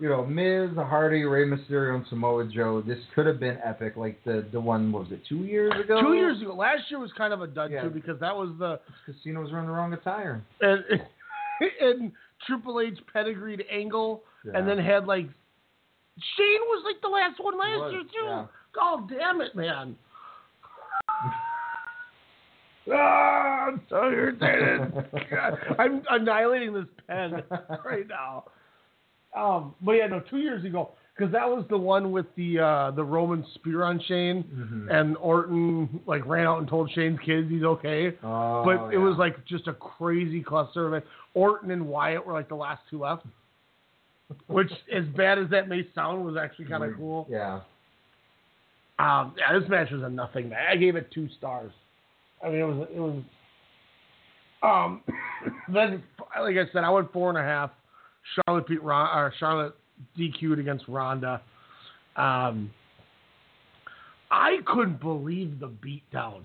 You 0.00 0.08
know, 0.08 0.24
Miz, 0.24 0.70
Hardy, 0.76 1.24
Rey 1.24 1.44
Mysterio, 1.44 1.96
and 1.96 2.06
Samoa 2.08 2.46
Joe. 2.46 2.80
This 2.86 2.98
could 3.16 3.26
have 3.26 3.40
been 3.40 3.58
epic, 3.64 3.96
like 3.96 4.22
the 4.24 4.46
the 4.52 4.60
one 4.60 4.92
what 4.92 5.02
was 5.04 5.12
it 5.12 5.22
two 5.28 5.38
years 5.44 5.72
ago? 5.84 6.00
Two 6.00 6.14
years 6.14 6.40
ago, 6.40 6.54
last 6.54 6.82
year 6.88 7.00
was 7.00 7.10
kind 7.18 7.32
of 7.32 7.42
a 7.42 7.48
dud 7.48 7.72
Yeah. 7.72 7.82
too 7.82 7.90
because 7.90 8.18
that 8.20 8.34
was 8.34 8.50
the 8.60 8.78
Casino 9.06 9.42
was 9.42 9.50
running 9.52 9.68
the 9.68 9.74
wrong 9.74 9.92
attire. 9.92 10.40
and, 10.60 10.84
and 11.80 12.12
Triple 12.46 12.80
H 12.80 12.96
pedigreed 13.12 13.64
Angle, 13.72 14.22
Yeah. 14.44 14.52
and 14.58 14.68
then 14.68 14.78
had 14.78 15.06
like 15.06 15.26
Shane 16.36 16.60
was 16.68 16.84
like 16.84 17.00
the 17.02 17.08
last 17.08 17.40
one 17.42 17.58
last 17.58 17.80
Was, 17.80 17.92
year 17.92 18.02
too. 18.02 18.24
yeah. 18.26 18.46
God 18.74 19.08
damn 19.10 19.40
it, 19.40 19.56
man! 19.56 19.96
ah, 22.92 23.66
I'm 23.66 23.80
so 23.88 23.96
irritated. 24.10 24.92
I'm 25.78 26.02
annihilating 26.08 26.72
this 26.72 26.84
pen 27.08 27.42
right 27.84 28.06
now. 28.08 28.44
Um, 29.36 29.74
but 29.82 29.92
yeah, 29.92 30.06
no, 30.06 30.20
two 30.20 30.38
years 30.38 30.64
ago 30.64 30.90
because 31.16 31.32
that 31.32 31.48
was 31.48 31.64
the 31.68 31.76
one 31.76 32.12
with 32.12 32.26
the 32.36 32.58
uh, 32.60 32.90
the 32.92 33.02
Roman 33.04 33.44
spear 33.54 33.82
on 33.84 34.00
Shane, 34.06 34.44
Mhm. 34.44 34.90
and 34.90 35.16
Orton 35.18 36.00
like 36.06 36.24
ran 36.26 36.46
out 36.46 36.58
and 36.58 36.68
told 36.68 36.90
Shane's 36.92 37.18
kids 37.24 37.48
he's 37.50 37.64
okay. 37.64 38.16
Oh, 38.22 38.64
But 38.64 38.88
it 38.88 38.92
yeah. 38.94 38.98
was 38.98 39.16
like 39.18 39.44
just 39.44 39.66
a 39.68 39.72
crazy 39.74 40.42
cluster 40.42 40.86
of 40.86 40.92
it. 40.94 41.04
Orton 41.34 41.70
and 41.72 41.86
Wyatt 41.88 42.24
were 42.24 42.32
like 42.32 42.48
the 42.48 42.54
last 42.56 42.82
two 42.90 43.00
left. 43.00 43.24
Which, 44.46 44.70
as 44.94 45.04
bad 45.16 45.38
as 45.38 45.48
that 45.50 45.68
may 45.68 45.86
sound, 45.94 46.24
was 46.24 46.36
actually 46.36 46.66
kind 46.66 46.84
of 46.84 46.94
cool. 46.96 47.26
Yeah. 47.30 47.60
Um, 49.00 49.34
yeah, 49.38 49.58
this 49.58 49.68
match 49.68 49.90
was 49.90 50.02
a 50.02 50.08
nothing 50.08 50.48
match. 50.48 50.66
I 50.70 50.76
gave 50.76 50.96
it 50.96 51.10
two 51.12 51.28
stars. 51.38 51.72
I 52.44 52.48
mean, 52.48 52.58
it 52.60 52.64
was 52.64 52.88
it 52.94 52.98
was. 53.00 53.22
Um, 54.62 55.02
then 55.72 56.02
like 56.40 56.56
I 56.56 56.64
said, 56.72 56.84
I 56.84 56.90
went 56.90 57.12
four 57.12 57.28
and 57.28 57.38
a 57.38 57.42
half. 57.42 57.70
Charlotte 58.34 58.66
beat 58.66 58.82
Ron, 58.82 59.32
Charlotte 59.38 59.74
DQ'd 60.18 60.58
against 60.58 60.84
Ronda. 60.88 61.40
Um, 62.16 62.70
I 64.30 64.58
couldn't 64.66 65.00
believe 65.00 65.58
the 65.60 65.68
beatdown. 65.68 66.42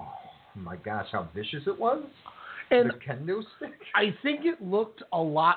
Oh 0.00 0.06
my 0.54 0.76
gosh, 0.76 1.06
how 1.12 1.28
vicious 1.34 1.62
it 1.66 1.78
was! 1.78 2.02
And 2.70 2.90
the 2.90 2.94
kendo 2.94 3.42
stick. 3.56 3.72
I 3.94 4.14
think 4.22 4.44
it 4.44 4.62
looked 4.62 5.02
a 5.12 5.20
lot. 5.20 5.56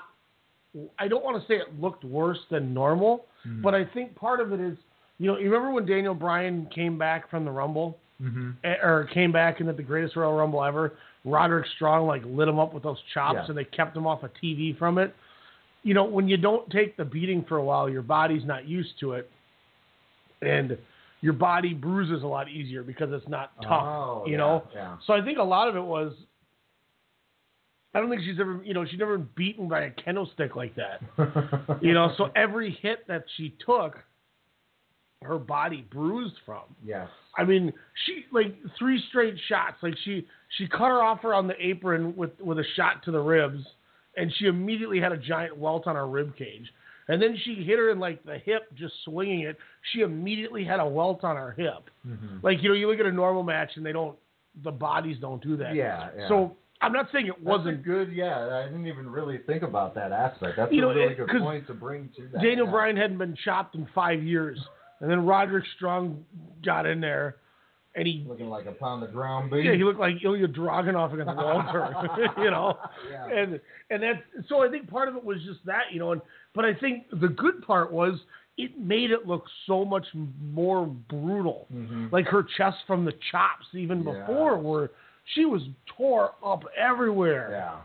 I 0.99 1.07
don't 1.07 1.23
want 1.23 1.41
to 1.41 1.47
say 1.47 1.55
it 1.57 1.79
looked 1.81 2.03
worse 2.03 2.37
than 2.51 2.73
normal, 2.73 3.25
Mhm. 3.47 3.61
but 3.63 3.73
I 3.73 3.85
think 3.85 4.15
part 4.15 4.39
of 4.39 4.51
it 4.53 4.59
is, 4.59 4.77
you 5.17 5.25
know, 5.31 5.37
you 5.37 5.45
remember 5.51 5.71
when 5.71 5.85
Daniel 5.85 6.13
Bryan 6.13 6.67
came 6.67 6.97
back 6.97 7.29
from 7.29 7.45
the 7.45 7.51
Rumble, 7.51 7.97
Mm-hmm. 8.21 8.51
or 8.85 9.05
came 9.13 9.31
back 9.31 9.61
and 9.61 9.69
at 9.69 9.77
the 9.77 9.83
greatest 9.83 10.17
Royal 10.17 10.33
Rumble 10.35 10.61
ever, 10.63 10.91
Roderick 11.23 11.65
Strong 11.75 12.05
like 12.05 12.21
lit 12.25 12.49
him 12.49 12.59
up 12.59 12.73
with 12.73 12.83
those 12.83 13.01
chops 13.13 13.35
Yeah. 13.37 13.45
and 13.47 13.57
they 13.57 13.63
kept 13.63 13.95
him 13.95 14.05
off 14.05 14.23
a 14.23 14.29
TV 14.29 14.73
from 14.77 14.97
it. 14.97 15.15
You 15.83 15.93
know, 15.93 16.03
when 16.03 16.27
you 16.27 16.37
don't 16.37 16.69
take 16.69 16.97
the 16.97 17.05
beating 17.05 17.45
for 17.47 17.57
a 17.57 17.63
while, 17.63 17.89
your 17.89 18.01
body's 18.01 18.45
not 18.45 18.67
used 18.67 18.99
to 18.99 19.13
it, 19.13 19.29
and 20.41 20.77
your 21.21 21.33
body 21.33 21.73
bruises 21.73 22.23
a 22.23 22.27
lot 22.27 22.49
easier 22.49 22.83
because 22.83 23.09
it's 23.11 23.27
not 23.27 23.51
tough. 23.61 23.83
Oh, 23.83 24.23
you 24.25 24.33
yeah, 24.33 24.37
know, 24.37 24.63
yeah. 24.73 24.97
so 25.05 25.13
I 25.13 25.21
think 25.21 25.37
a 25.37 25.43
lot 25.43 25.67
of 25.67 25.75
it 25.75 25.83
was. 25.83 26.13
I 27.93 27.99
don't 27.99 28.09
think 28.09 28.21
she's 28.23 28.39
ever, 28.39 28.61
you 28.63 28.75
know, 28.75 28.85
she's 28.85 28.99
never 28.99 29.17
been 29.17 29.29
beaten 29.35 29.67
by 29.67 29.81
a 29.85 29.89
kendo 29.89 30.31
stick 30.33 30.55
like 30.55 30.75
that. 30.75 31.01
you 31.81 31.93
know, 31.93 32.13
so 32.17 32.29
every 32.35 32.77
hit 32.83 33.07
that 33.07 33.23
she 33.35 33.55
took, 33.65 33.97
her 35.23 35.39
body 35.39 35.85
bruised 35.91 36.35
from. 36.45 36.63
yes. 36.85 37.07
I 37.37 37.45
mean, 37.45 37.73
she 38.05 38.25
like 38.31 38.55
three 38.77 39.01
straight 39.09 39.35
shots. 39.47 39.77
Like 39.81 39.95
she 40.03 40.25
she 40.57 40.67
cut 40.67 40.87
her 40.87 41.01
off 41.01 41.21
her 41.21 41.33
on 41.33 41.47
the 41.47 41.55
apron 41.59 42.15
with 42.15 42.31
with 42.39 42.59
a 42.59 42.63
shot 42.75 43.03
to 43.05 43.11
the 43.11 43.19
ribs, 43.19 43.63
and 44.17 44.33
she 44.37 44.45
immediately 44.45 44.99
had 44.99 45.11
a 45.11 45.17
giant 45.17 45.57
welt 45.57 45.87
on 45.87 45.95
her 45.95 46.07
rib 46.07 46.35
cage. 46.35 46.71
And 47.07 47.19
then 47.21 47.35
she 47.43 47.55
hit 47.55 47.79
her 47.79 47.89
in 47.89 47.99
like 47.99 48.23
the 48.23 48.37
hip, 48.37 48.63
just 48.75 48.93
swinging 49.03 49.41
it. 49.41 49.57
She 49.93 50.01
immediately 50.01 50.63
had 50.63 50.79
a 50.79 50.87
welt 50.87 51.23
on 51.23 51.35
her 51.35 51.51
hip. 51.51 51.89
Mhm. 52.07 52.43
Like 52.43 52.61
you 52.61 52.69
know, 52.69 52.75
you 52.75 52.87
look 52.89 52.99
at 52.99 53.05
a 53.07 53.11
normal 53.11 53.41
match 53.43 53.71
and 53.75 53.85
they 53.85 53.91
don't, 53.91 54.15
the 54.63 54.71
bodies 54.71 55.17
don't 55.19 55.41
do 55.41 55.57
that. 55.57 55.73
Yeah, 55.73 56.09
yeah. 56.15 56.27
So 56.27 56.55
I'm 56.81 56.93
not 56.93 57.07
saying 57.11 57.27
it 57.27 57.41
wasn't 57.41 57.83
good. 57.83 58.11
Yeah, 58.11 58.61
I 58.63 58.65
didn't 58.65 58.85
even 58.87 59.09
really 59.09 59.39
think 59.39 59.63
about 59.63 59.95
that 59.95 60.11
aspect. 60.11 60.57
That's 60.57 60.71
You 60.71 60.79
a 60.79 60.81
know, 60.93 60.99
really 60.99 61.15
good 61.15 61.29
point 61.29 61.67
to 61.67 61.73
bring 61.73 62.09
to 62.15 62.27
that. 62.33 62.41
Daniel 62.41 62.65
yeah. 62.67 62.71
Bryan 62.71 62.95
hadn't 62.95 63.17
been 63.17 63.35
chopped 63.43 63.75
in 63.75 63.87
five 63.95 64.23
years, 64.23 64.59
and 64.99 65.09
then 65.09 65.25
Roderick 65.25 65.65
Strong 65.77 66.23
got 66.63 66.85
in 66.85 67.01
there, 67.01 67.37
and 67.99 68.07
he 68.07 68.25
looking 68.27 68.49
like 68.49 68.65
a 68.65 68.71
pound 68.71 69.03
of 69.03 69.11
ground 69.13 69.51
beef. 69.51 69.65
yeah 69.65 69.73
he 69.75 69.83
looked 69.83 69.99
like 69.99 70.15
Ilja 70.25 70.47
Dragunov 70.55 71.13
against 71.13 71.35
Walter, 71.35 71.93
you 72.37 72.49
know, 72.51 72.77
Yeah. 73.11 73.27
and 73.27 73.59
and 73.91 74.01
that's 74.03 74.47
so 74.47 74.63
I 74.63 74.69
think 74.69 74.89
part 74.89 75.07
of 75.09 75.15
it 75.15 75.23
was 75.23 75.37
just 75.43 75.59
that 75.65 75.91
you 75.91 75.99
know, 75.99 76.13
and 76.13 76.21
but 76.55 76.65
I 76.65 76.73
think 76.73 77.03
the 77.11 77.27
good 77.27 77.61
part 77.61 77.91
was 77.91 78.19
it 78.57 78.77
made 78.79 79.11
it 79.11 79.25
look 79.27 79.45
so 79.67 79.85
much 79.85 80.05
more 80.41 80.85
brutal, 80.85 81.67
Mhm. 81.73 82.11
like 82.11 82.25
her 82.27 82.43
chest 82.57 82.77
from 82.87 83.05
the 83.05 83.13
chops 83.31 83.65
even 83.73 84.03
Yeah. 84.03 84.13
before 84.25 84.57
where 84.57 84.89
she 85.35 85.45
was 85.45 85.61
tore 85.97 86.31
up 86.43 86.63
everywhere, 86.77 87.49
Yeah. 87.51 87.75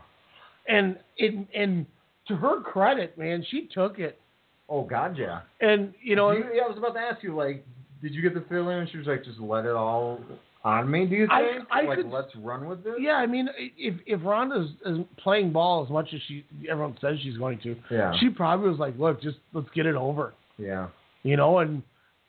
and 0.75 0.97
and 1.19 1.47
and 1.53 1.85
to 2.27 2.35
her 2.35 2.61
credit, 2.61 3.17
man, 3.17 3.43
she 3.49 3.67
took 3.67 3.99
it. 3.99 4.19
Oh 4.67 4.81
God, 4.83 5.15
yeah. 5.17 5.41
And 5.61 5.93
you 6.01 6.15
know, 6.15 6.31
you- 6.31 6.49
yeah, 6.53 6.63
I 6.63 6.67
was 6.67 6.77
about 6.77 6.93
to 6.95 6.99
ask 6.99 7.21
you, 7.21 7.35
like, 7.35 7.63
did 8.05 8.13
you 8.13 8.21
get 8.21 8.35
the 8.35 8.45
feeling 8.47 8.87
she 8.91 8.99
was 8.99 9.07
like, 9.07 9.23
just 9.23 9.39
let 9.39 9.65
it 9.65 9.71
all 9.71 10.19
on 10.63 10.89
me? 10.91 11.07
Do 11.07 11.15
you 11.15 11.25
think? 11.27 11.65
I 11.71 11.81
like, 11.81 11.97
could- 11.97 12.11
let's 12.11 12.35
run 12.35 12.67
with 12.67 12.83
this. 12.83 12.93
Yeah, 12.99 13.13
I 13.13 13.25
mean, 13.25 13.49
if 13.57 13.95
if 14.05 14.21
Ronda's 14.23 14.69
is 14.85 14.99
playing 15.17 15.51
ball 15.51 15.83
as 15.83 15.89
much 15.89 16.09
as 16.13 16.21
she 16.27 16.45
everyone 16.69 16.95
says 17.01 17.17
she's 17.23 17.37
going 17.37 17.59
to, 17.63 17.75
Yeah. 17.89 18.13
she 18.19 18.29
probably 18.29 18.69
was 18.69 18.77
like, 18.77 18.95
look, 18.99 19.21
just 19.23 19.37
let's 19.53 19.67
get 19.73 19.87
it 19.87 19.95
over, 19.95 20.33
Yeah. 20.59 20.87
you 21.23 21.35
know. 21.35 21.57
And 21.59 21.81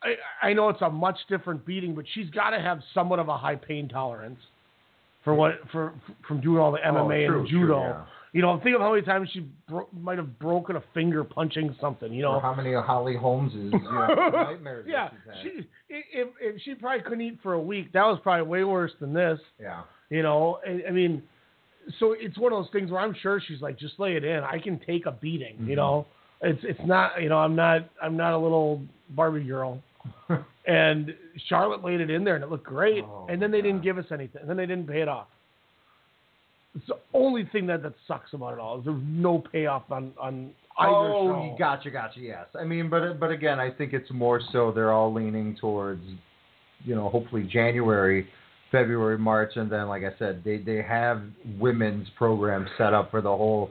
I 0.03 0.15
I 0.43 0.53
know 0.55 0.71
it's 0.71 0.81
a 0.81 0.89
much 0.89 1.19
different 1.29 1.67
beating, 1.67 1.95
but 1.95 2.07
she's 2.15 2.31
got 2.31 2.51
to 2.51 2.61
have 2.61 2.81
somewhat 2.95 3.19
of 3.19 3.29
a 3.29 3.37
high 3.37 3.57
pain 3.57 3.87
tolerance 3.89 4.41
for 5.25 5.35
what 5.35 5.61
for 5.73 5.93
from 6.27 6.41
doing 6.41 6.59
all 6.59 6.73
the 6.73 6.79
MMA 6.79 7.25
Oh, 7.25 7.29
true, 7.29 7.39
and 7.41 7.49
true, 7.49 7.61
judo. 7.61 7.81
yeah. 7.81 8.03
You 8.33 8.43
know, 8.43 8.61
think 8.63 8.75
of 8.75 8.83
how 8.83 8.91
many 8.93 9.03
times 9.07 9.29
she 9.33 9.47
bro- 9.69 9.89
might 9.99 10.19
have 10.19 10.39
broken 10.39 10.77
a 10.77 10.83
finger 10.93 11.25
punching 11.25 11.75
something. 11.81 12.13
You 12.13 12.23
know, 12.23 12.33
Or 12.35 12.41
how 12.41 12.55
many 12.55 12.75
of 12.75 12.85
Holly 12.85 13.17
Holmes's 13.17 13.55
you 13.57 13.71
know, 13.71 14.31
nightmares 14.33 14.87
yeah, 14.89 15.09
she's 15.43 15.53
had. 15.55 15.61
she 15.61 15.69
if, 15.89 16.29
if 16.41 16.63
she 16.63 16.75
probably 16.75 17.03
couldn't 17.03 17.23
eat 17.23 17.39
for 17.43 17.55
a 17.55 17.61
week, 17.61 17.93
that 17.93 18.05
was 18.05 18.19
probably 18.23 18.47
way 18.47 18.65
worse 18.65 18.93
than 19.01 19.13
this. 19.15 19.39
yeah. 19.61 19.83
You 20.11 20.23
know, 20.23 20.59
I, 20.67 20.89
I 20.89 20.91
mean, 20.93 21.23
so 21.99 22.15
it's 22.19 22.37
one 22.39 22.53
of 22.53 22.63
those 22.63 22.71
things 22.73 22.91
where 22.91 23.01
I'm 23.01 23.15
sure 23.23 23.41
she's 23.47 23.61
like, 23.61 23.79
just 23.79 23.99
lay 23.99 24.17
it 24.17 24.25
in. 24.25 24.43
I 24.45 24.59
can 24.59 24.79
take 24.87 25.07
a 25.07 25.13
beating. 25.13 25.57
Mhm. 25.63 25.69
You 25.69 25.77
know, 25.77 26.07
it's 26.43 26.61
it's 26.63 26.81
not. 26.87 27.23
You 27.23 27.29
know, 27.29 27.39
I'm 27.39 27.57
not 27.57 27.89
I'm 28.03 28.17
not 28.17 28.33
a 28.35 28.39
little 28.39 28.83
Barbie 29.11 29.45
girl. 29.45 29.81
and 30.67 31.15
Charlotte 31.49 31.85
laid 31.85 32.01
it 32.01 32.11
in 32.11 32.25
there, 32.25 32.35
and 32.35 32.45
it 32.45 32.51
looked 32.51 32.65
great. 32.67 33.05
Oh, 33.05 33.27
and 33.29 33.41
then 33.41 33.51
they 33.51 33.61
didn't 33.63 33.83
give 33.83 33.99
us 33.99 34.05
anything. 34.13 34.41
And 34.41 34.51
then 34.51 34.57
they 34.57 34.67
didn't 34.67 34.87
pay 34.89 35.01
it 35.01 35.09
off. 35.09 35.27
It's 36.77 36.87
the 36.87 36.99
only 37.15 37.49
thing 37.53 37.67
that 37.69 37.83
that 37.83 37.95
sucks 38.07 38.35
about 38.35 38.53
it 38.53 38.59
all 38.59 38.79
is 38.79 38.85
there's 38.85 39.03
no 39.05 39.43
payoff 39.53 39.91
on 39.91 40.13
on 40.21 40.51
either 40.79 40.93
oh, 40.93 41.33
show. 41.33 41.45
you 41.45 41.59
gotcha, 41.59 41.91
gotcha. 41.91 42.21
Yes, 42.21 42.47
I 42.59 42.65
mean, 42.65 42.91
but 42.91 43.19
but 43.19 43.31
again, 43.31 43.59
I 43.59 43.71
think 43.71 43.93
it's 43.95 44.11
more 44.11 44.41
so 44.53 44.73
they're 44.73 44.93
all 44.93 45.13
leaning 45.13 45.57
towards, 45.59 46.03
you 46.85 46.95
know, 46.95 47.09
hopefully 47.09 47.49
January, 47.51 48.29
February, 48.71 49.17
March, 49.17 49.53
and 49.57 49.73
then 49.73 49.89
like 49.89 50.03
I 50.03 50.17
said, 50.19 50.43
they 50.45 50.59
they 50.59 50.83
have 50.83 51.23
women's 51.59 52.09
programs 52.17 52.69
set 52.77 52.93
up 52.93 53.11
for 53.11 53.23
the 53.23 53.35
whole 53.35 53.71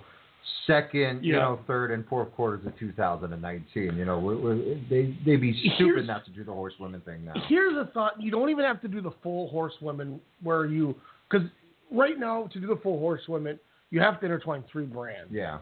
second, 0.65 1.23
you 1.23 1.33
know, 1.33 1.59
third 1.67 1.91
and 1.91 2.07
fourth 2.07 2.31
quarters 2.33 2.65
of 2.65 2.77
2019. 2.79 3.95
You 3.95 4.05
know, 4.05 4.17
we 4.17 4.35
we 4.35 4.85
they 4.89 5.17
they'd 5.23 5.41
be 5.41 5.53
Here's- 5.53 5.75
stupid 5.75 6.07
not 6.07 6.25
to 6.25 6.31
do 6.31 6.43
the 6.43 6.53
horsewomen 6.53 7.01
thing 7.01 7.23
now. 7.23 7.33
Here's 7.47 7.75
a 7.77 7.91
thought: 7.93 8.19
you 8.19 8.31
don't 8.31 8.49
even 8.49 8.65
have 8.65 8.81
to 8.81 8.87
do 8.87 8.99
the 8.99 9.11
full 9.21 9.49
horsewomen 9.49 10.19
where 10.41 10.65
you 10.65 10.95
because 11.29 11.47
right 11.95 12.19
now 12.19 12.47
to 12.53 12.59
do 12.59 12.67
the 12.67 12.77
full 12.77 12.99
horse 12.99 13.21
horsewomen 13.25 13.59
you 13.91 14.01
have 14.01 14.19
to 14.19 14.25
intertwine 14.25 14.63
three 14.71 14.85
brands. 14.85 15.31
Yeah, 15.31 15.59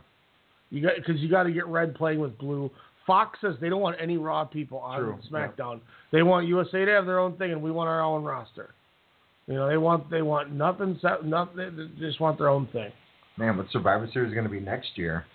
You 0.70 0.82
got 0.82 0.96
because 0.96 1.22
you 1.22 1.30
got 1.30 1.44
to 1.44 1.52
get 1.52 1.68
red 1.68 1.96
playing 1.96 2.20
with 2.20 2.38
blue. 2.38 2.72
Fox 3.06 3.38
says 3.42 3.56
they 3.60 3.70
don't 3.70 3.82
want 3.82 3.98
any 4.00 4.18
Raw 4.18 4.46
people 4.46 4.80
on 4.80 5.00
True, 5.00 5.20
SmackDown. 5.32 5.82
They 6.12 6.24
want 6.24 6.48
USA 6.48 6.86
to 6.86 6.92
have 6.92 7.06
their 7.06 7.20
own 7.20 7.38
thing, 7.38 7.52
and 7.52 7.62
we 7.62 7.70
want 7.70 7.90
our 7.90 8.02
own 8.02 8.24
roster. 8.24 8.74
You 9.48 9.56
know, 9.56 9.68
they 9.68 9.78
want 9.78 10.10
they 10.10 10.22
want 10.22 10.52
nothing 10.52 10.98
set, 11.02 11.26
nothing. 11.26 11.92
They 12.00 12.08
just 12.08 12.22
want 12.22 12.38
their 12.38 12.50
own 12.50 12.68
thing. 12.68 12.92
man, 13.38 13.58
what 13.58 13.68
Survivor 13.72 14.10
Series 14.14 14.30
is 14.30 14.34
going 14.34 14.46
to 14.48 14.52
be 14.52 14.60
next 14.62 14.98
year? 14.98 15.26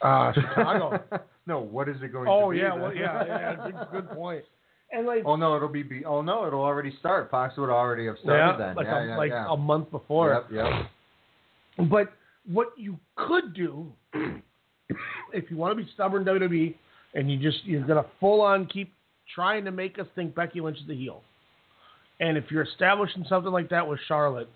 Uh, 0.00 0.32
Chicago. 0.32 1.00
no, 1.46 1.60
what 1.60 1.88
is 1.88 1.96
it 2.02 2.12
going 2.12 2.26
oh 2.28 2.50
to 2.50 2.56
be? 2.56 2.58
yeah, 2.58 2.74
well, 2.74 2.94
yeah, 2.94 3.24
yeah. 3.26 3.84
Good 3.92 4.08
point. 4.10 4.44
And 4.92 5.06
like, 5.06 5.22
Oh 5.24 5.36
no, 5.36 5.56
it'll 5.56 5.68
be, 5.68 5.82
be. 5.82 6.04
Oh 6.04 6.20
no, 6.20 6.46
it'll 6.46 6.62
already 6.62 6.94
start. 7.00 7.30
Fox 7.30 7.56
would 7.56 7.70
already 7.70 8.06
have 8.06 8.16
started 8.22 8.58
yeah, 8.58 8.66
then. 8.66 8.76
like 8.76 8.86
yeah, 8.86 9.02
a, 9.02 9.06
yeah, 9.06 9.16
like 9.16 9.30
yeah. 9.30 9.46
a 9.50 9.56
month 9.56 9.90
before. 9.90 10.46
Yep, 10.50 10.64
yep. 11.78 11.88
But 11.90 12.12
what 12.50 12.72
you 12.76 12.98
could 13.16 13.54
do, 13.54 13.86
if 15.32 15.50
you 15.50 15.56
want 15.56 15.76
to 15.76 15.82
be 15.82 15.90
stubborn 15.94 16.24
WWE, 16.24 16.74
and 17.14 17.30
you 17.30 17.38
just 17.38 17.64
you're 17.64 17.86
gonna 17.86 18.04
full 18.20 18.42
on 18.42 18.66
keep 18.66 18.92
trying 19.34 19.64
to 19.64 19.70
make 19.70 19.98
us 19.98 20.06
think 20.14 20.34
Becky 20.34 20.60
Lynch 20.60 20.78
is 20.78 20.86
the 20.86 20.94
heel, 20.94 21.22
and 22.20 22.36
if 22.36 22.44
you're 22.50 22.64
establishing 22.64 23.24
something 23.28 23.52
like 23.52 23.70
that 23.70 23.86
with 23.86 23.98
Charlotte, 24.08 24.48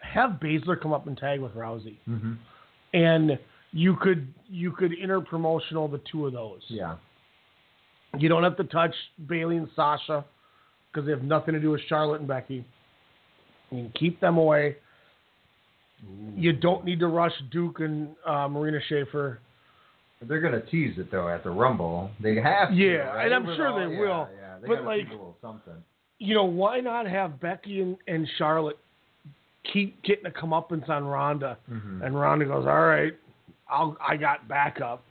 have 0.00 0.40
Baszler 0.42 0.80
come 0.80 0.92
up 0.92 1.06
and 1.06 1.16
tag 1.16 1.40
with 1.40 1.52
Rousey, 1.52 1.96
hmm 2.06 2.34
and 2.94 3.38
you 3.72 3.96
could 3.96 4.32
you 4.48 4.72
could 4.72 4.92
interpromotional 4.92 5.90
the 5.90 6.00
two 6.10 6.26
of 6.26 6.32
those. 6.32 6.60
Yeah. 6.68 6.96
You 8.18 8.28
don't 8.28 8.42
have 8.42 8.56
to 8.58 8.64
touch 8.64 8.94
Bayley 9.26 9.56
and 9.56 9.68
Sasha 9.74 10.24
because 10.92 11.06
they 11.06 11.12
have 11.12 11.22
nothing 11.22 11.54
to 11.54 11.60
do 11.60 11.70
with 11.70 11.80
Charlotte 11.88 12.20
and 12.20 12.28
Becky. 12.28 12.64
You 13.70 13.84
can 13.84 13.92
keep 13.98 14.20
them 14.20 14.36
away. 14.36 14.76
You 16.36 16.52
don't 16.52 16.84
need 16.84 16.98
to 17.00 17.06
rush 17.06 17.32
Duke 17.50 17.80
and 17.80 18.10
uh, 18.26 18.48
Marina 18.48 18.80
Shafir. 18.90 19.38
They're 20.28 20.40
gonna 20.40 20.60
tease 20.60 20.98
it 20.98 21.10
though 21.10 21.28
at 21.28 21.42
the 21.42 21.50
Rumble. 21.50 22.10
They 22.20 22.36
have 22.36 22.68
to. 22.70 22.74
Yeah, 22.74 22.96
right? 23.14 23.24
and 23.32 23.34
I'm 23.34 23.56
sure 23.56 23.68
all- 23.68 23.78
they 23.78 23.92
yeah, 23.94 24.00
will. 24.00 24.28
Yeah, 24.36 24.58
they 24.60 24.68
But, 24.68 24.84
like- 24.84 25.06
a 25.08 25.18
something. 25.40 25.74
You 26.18 26.34
know, 26.34 26.44
why 26.44 26.78
not 26.78 27.06
have 27.08 27.40
Becky 27.40 27.80
and, 27.80 27.96
and 28.06 28.28
Charlotte 28.38 28.78
keep 29.72 30.00
getting 30.04 30.26
a 30.26 30.30
comeuppance 30.30 30.88
on 30.88 31.04
Ronda, 31.04 31.58
Mhm. 31.68 32.02
and 32.04 32.20
Ronda 32.20 32.44
goes, 32.44 32.64
"All 32.66 32.84
right, 32.86 33.12
I'll 33.68 33.96
I 34.00 34.16
got 34.16 34.46
backup," 34.46 35.02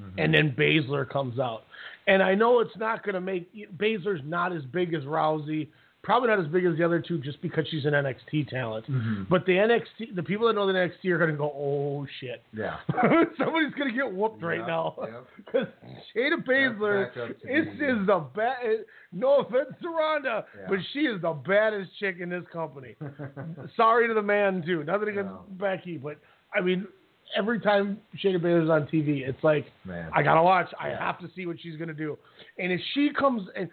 Mhm. 0.00 0.14
and 0.18 0.34
then 0.34 0.52
Baszler 0.56 1.08
comes 1.08 1.38
out. 1.38 1.62
And 2.06 2.22
I 2.22 2.34
know 2.34 2.60
it's 2.60 2.76
not 2.76 3.02
going 3.04 3.14
to 3.14 3.20
make 3.20 3.50
Baszler's 3.76 4.20
not 4.24 4.54
as 4.54 4.62
big 4.64 4.94
as 4.94 5.02
Rousey, 5.02 5.68
probably 6.04 6.28
not 6.28 6.38
as 6.38 6.46
big 6.46 6.64
as 6.64 6.76
the 6.76 6.84
other 6.84 7.00
two, 7.00 7.18
just 7.18 7.42
because 7.42 7.66
she's 7.68 7.84
an 7.84 7.94
NXT 7.94 8.48
talent. 8.48 8.88
Mhm. 8.88 9.28
But 9.28 9.44
the 9.44 9.54
NXT, 9.54 10.14
the 10.14 10.22
people 10.22 10.46
that 10.46 10.52
know 10.54 10.66
the 10.68 10.72
NXT 10.72 11.10
are 11.10 11.18
going 11.18 11.32
to 11.32 11.36
go, 11.36 11.50
"Oh 11.52 12.06
shit." 12.20 12.44
Yeah. 12.52 12.76
Somebody's 13.38 13.74
gonna 13.76 13.92
get 13.92 14.12
whooped 14.12 14.40
right 14.40 14.64
now 14.64 14.94
because 15.36 15.66
Shayna 16.16 16.44
Baszler 16.46 17.12
to 17.14 17.24
is, 17.24 17.34
the- 17.78 18.00
is 18.00 18.06
the 18.06 18.24
bad. 18.36 18.84
No 19.12 19.38
offense 19.38 19.74
to 19.82 19.88
Ronda, 19.88 20.44
Yeah. 20.56 20.66
but 20.68 20.78
she 20.92 21.00
is 21.00 21.20
the 21.22 21.32
baddest 21.32 21.90
chick 21.98 22.18
in 22.20 22.28
this 22.28 22.44
company. 22.52 22.94
Sorry 23.76 24.06
to 24.06 24.14
the 24.14 24.22
man 24.22 24.62
too. 24.64 24.84
Nothing 24.84 25.08
against. 25.08 25.32
Becky, 25.58 25.96
but 25.98 26.18
I 26.54 26.60
mean, 26.60 26.86
every 27.34 27.60
time 27.60 27.98
Shayna 28.22 28.38
Baszler's 28.38 28.70
on 28.70 28.86
TV, 28.86 29.26
it's 29.26 29.42
like 29.42 29.66
Man. 29.84 30.10
I 30.14 30.22
gotta 30.22 30.42
watch. 30.42 30.68
I 30.80 30.88
have 30.90 31.18
to 31.20 31.28
see 31.34 31.46
what 31.46 31.56
she's 31.60 31.76
gonna 31.76 31.94
do. 31.94 32.18
And 32.58 32.72
if 32.72 32.80
she 32.94 33.10
comes 33.18 33.48
and 33.56 33.68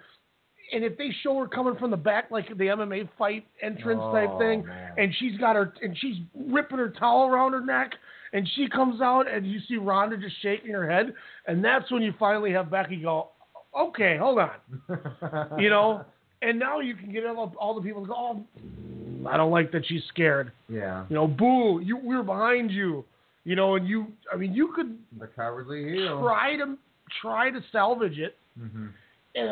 and 0.73 0.83
if 0.83 0.97
they 0.97 1.09
show 1.21 1.37
her 1.39 1.47
coming 1.47 1.75
from 1.77 1.91
the 1.91 1.97
back 1.97 2.31
like 2.31 2.47
the 2.49 2.65
MMA 2.67 3.09
fight 3.17 3.45
entrance 3.61 4.01
type 4.11 4.29
Oh, 4.31 4.39
thing, 4.39 4.65
man. 4.65 4.91
and 4.97 5.13
she's 5.19 5.37
got 5.37 5.55
her 5.55 5.73
and 5.81 5.95
she's 5.99 6.15
ripping 6.47 6.77
her 6.79 6.89
towel 6.89 7.27
around 7.27 7.51
her 7.53 7.63
neck, 7.63 7.91
and 8.31 8.47
she 8.55 8.67
comes 8.69 9.01
out 9.01 9.29
and 9.31 9.45
you 9.45 9.59
see 9.67 9.75
Ronda 9.77 10.17
just 10.17 10.41
shaking 10.41 10.71
her 10.71 10.89
head, 10.89 11.13
and 11.47 11.63
that's 11.63 11.91
when 11.91 12.01
you 12.01 12.13
finally 12.17 12.51
have 12.53 12.71
Becky 12.71 12.95
go, 12.97 13.29
okay, 13.77 14.17
hold 14.17 14.39
on, 14.39 15.59
you 15.59 15.69
know, 15.69 16.05
and 16.41 16.57
now 16.57 16.79
you 16.79 16.95
can 16.95 17.11
get 17.11 17.25
all, 17.25 17.53
all 17.59 17.75
the 17.75 17.81
people 17.81 18.01
to 18.01 18.07
go, 18.07 18.15
oh, 18.17 19.27
I 19.29 19.37
don't 19.37 19.51
like 19.51 19.71
that 19.73 19.85
she's 19.85 20.01
scared, 20.09 20.51
Yeah. 20.69 21.05
you 21.09 21.15
know, 21.15 21.27
boo, 21.27 21.81
you 21.83 21.97
we're 21.97 22.23
behind 22.23 22.71
you, 22.71 23.05
you 23.45 23.55
know, 23.55 23.75
and 23.75 23.87
you, 23.87 24.07
I 24.33 24.37
mean, 24.37 24.53
you 24.53 24.71
could 24.75 24.97
The 25.19 25.27
cowardly 25.27 25.83
heel. 25.93 26.21
try 26.21 26.55
to 26.57 26.77
try 27.21 27.49
to 27.51 27.59
salvage 27.71 28.17
it. 28.17 28.35
hmm 28.57 28.87
And 29.35 29.49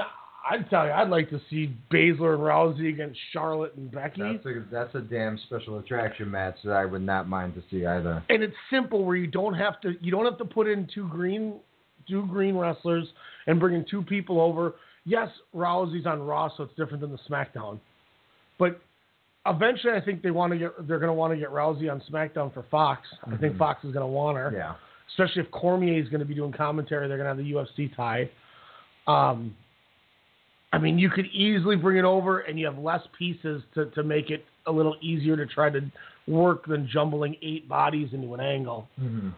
I'd 0.49 0.67
tell 0.71 0.85
you, 0.85 0.91
I'd 0.91 1.09
like 1.09 1.29
to 1.29 1.39
see 1.51 1.75
Baszler 1.93 2.33
and 2.33 2.41
Rousey 2.41 2.89
against 2.89 3.19
Charlotte 3.31 3.75
and 3.75 3.91
Becky. 3.91 4.21
That's 4.21 4.45
a 4.45 4.63
that's 4.71 4.95
a 4.95 5.01
damn 5.01 5.37
special 5.45 5.77
attraction 5.79 6.31
match 6.31 6.55
that 6.63 6.73
I 6.73 6.85
would 6.85 7.03
not 7.03 7.27
mind 7.27 7.53
to 7.55 7.63
see 7.69 7.85
either. 7.85 8.23
and 8.29 8.41
it's 8.41 8.55
simple 8.71 9.05
where 9.05 9.17
you 9.17 9.27
don't 9.27 9.53
have 9.53 9.79
to 9.81 9.93
you 10.01 10.09
don't 10.11 10.25
have 10.25 10.37
to 10.39 10.45
put 10.45 10.67
in 10.67 10.87
two 10.93 11.07
green 11.09 11.55
two 12.09 12.25
green 12.27 12.55
wrestlers 12.57 13.05
and 13.45 13.59
bring 13.59 13.75
in 13.75 13.85
two 13.89 14.01
people 14.01 14.41
over. 14.41 14.73
Yes, 15.05 15.29
Rousey's 15.55 16.05
on 16.07 16.21
Raw, 16.23 16.49
so 16.57 16.63
it's 16.63 16.75
different 16.75 17.01
than 17.01 17.11
the 17.11 17.19
SmackDown. 17.29 17.79
But 18.57 18.79
eventually, 19.45 19.93
I 19.93 20.01
think 20.01 20.21
they 20.21 20.31
want 20.31 20.53
to 20.53 20.59
get 20.59 20.87
they're 20.87 20.99
going 20.99 21.09
to 21.09 21.13
want 21.13 21.33
to 21.33 21.37
get 21.37 21.49
Rousey 21.49 21.91
on 21.91 22.01
SmackDown 22.11 22.53
for 22.53 22.63
Fox. 22.71 23.07
I 23.25 23.37
think 23.37 23.55
Mhm. 23.55 23.57
Fox 23.59 23.83
is 23.83 23.91
going 23.93 24.03
to 24.05 24.07
want 24.11 24.37
her. 24.37 24.51
Yeah. 24.55 24.73
especially 25.09 25.41
if 25.41 25.51
Cormier 25.51 26.01
is 26.01 26.07
going 26.07 26.21
to 26.21 26.25
be 26.25 26.33
doing 26.33 26.53
commentary. 26.53 27.05
They're 27.09 27.17
going 27.17 27.25
to 27.25 27.35
have 27.35 27.37
the 27.37 27.51
UFC 27.51 27.93
tie. 27.97 28.29
Um, 29.07 29.53
I 30.71 30.77
mean, 30.77 30.97
you 30.97 31.09
could 31.09 31.25
easily 31.33 31.75
bring 31.75 31.97
it 31.97 32.05
over, 32.05 32.39
and 32.39 32.57
you 32.57 32.65
have 32.65 32.77
less 32.77 33.01
pieces 33.17 33.61
to, 33.75 33.87
to 33.87 34.03
make 34.03 34.29
it 34.29 34.45
a 34.67 34.71
little 34.71 34.95
easier 35.01 35.35
to 35.35 35.45
try 35.45 35.69
to 35.69 35.81
work 36.29 36.65
than 36.65 36.87
jumbling 36.87 37.35
eight 37.41 37.67
bodies 37.67 38.13
into 38.13 38.33
an 38.35 38.39
angle. 38.39 38.87
hmm 38.97 39.31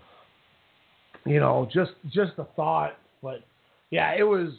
You 1.25 1.39
know, 1.39 1.67
just 1.73 1.93
just 2.09 2.34
a 2.38 2.43
thought, 2.55 2.97
but 3.23 3.41
yeah, 3.89 4.13
it 4.15 4.23
was, 4.23 4.49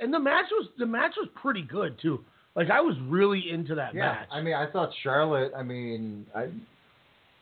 and 0.00 0.14
the 0.14 0.18
match 0.20 0.46
was 0.50 0.68
the 0.78 0.86
match 0.86 1.12
was 1.18 1.28
pretty 1.34 1.62
good 1.62 1.98
too. 2.00 2.24
Like 2.54 2.70
I 2.70 2.80
was 2.80 2.96
really 3.08 3.50
into 3.50 3.74
that 3.76 3.94
Yeah. 3.94 4.12
match. 4.12 4.28
I 4.30 4.40
mean, 4.42 4.54
I 4.54 4.70
thought 4.70 4.90
Charlotte. 5.02 5.52
I 5.56 5.62
mean, 5.62 6.26
I. 6.34 6.48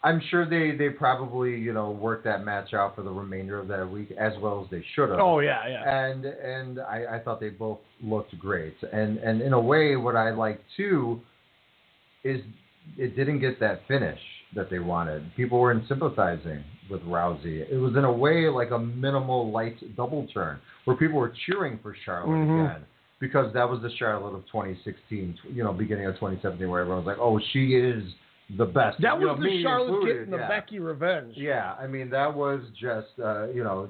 I'm 0.02 0.18
sure 0.30 0.48
they, 0.48 0.74
they 0.78 0.88
probably 0.88 1.50
you 1.58 1.74
know 1.74 1.90
worked 1.90 2.24
that 2.24 2.42
match 2.42 2.72
out 2.72 2.96
for 2.96 3.02
the 3.02 3.10
remainder 3.10 3.58
of 3.58 3.68
that 3.68 3.86
week 3.90 4.10
as 4.12 4.32
well 4.40 4.62
as 4.64 4.70
they 4.70 4.82
should 4.94 5.10
have. 5.10 5.18
oh 5.20 5.40
yeah, 5.40 5.68
yeah. 5.68 6.06
and 6.06 6.24
and 6.24 6.78
I, 6.80 7.16
I 7.16 7.18
thought 7.18 7.38
they 7.38 7.50
both 7.50 7.80
looked 8.02 8.38
great. 8.38 8.76
And 8.94 9.18
and 9.18 9.42
in 9.42 9.52
a 9.52 9.60
way, 9.60 9.96
what 9.96 10.16
I 10.16 10.30
like 10.30 10.62
too 10.74 11.20
is 12.24 12.40
it 12.96 13.14
didn't 13.14 13.40
get 13.40 13.60
that 13.60 13.82
finish 13.88 14.18
that 14.54 14.70
they 14.70 14.78
wanted. 14.78 15.22
People 15.36 15.60
weren't 15.60 15.86
sympathizing 15.86 16.64
with 16.90 17.02
Rousey. 17.02 17.70
It 17.70 17.76
was 17.76 17.94
in 17.94 18.04
a 18.04 18.12
way 18.12 18.48
like 18.48 18.70
a 18.70 18.78
minimal 18.78 19.52
light 19.52 19.76
double 19.98 20.26
turn 20.32 20.60
where 20.86 20.96
people 20.96 21.18
were 21.18 21.34
cheering 21.46 21.78
for 21.82 21.94
Charlotte 22.06 22.30
Mhm. 22.36 22.70
again. 22.70 22.86
Because 23.20 23.52
that 23.52 23.68
was 23.68 23.82
the 23.82 23.90
Charlotte 23.98 24.34
of 24.34 24.46
2016, 24.46 25.38
you 25.52 25.62
know, 25.62 25.72
beginning 25.74 26.06
of 26.06 26.14
2017, 26.14 26.68
where 26.68 26.80
everyone 26.80 27.04
was 27.04 27.06
like, 27.06 27.18
"Oh, 27.20 27.38
she 27.52 27.74
is 27.74 28.02
the 28.56 28.64
best." 28.64 29.00
That 29.02 29.20
You 29.20 29.28
was 29.28 29.38
know, 29.38 29.44
the 29.44 29.62
Charlotte 29.62 29.88
included, 29.88 30.14
getting 30.14 30.30
the 30.30 30.36
yeah. 30.38 30.48
Becky 30.48 30.78
revenge. 30.78 31.34
Yeah, 31.36 31.74
I 31.78 31.86
mean 31.86 32.08
that 32.10 32.34
was 32.34 32.62
just 32.80 33.08
uh, 33.22 33.48
you 33.48 33.62
know 33.62 33.88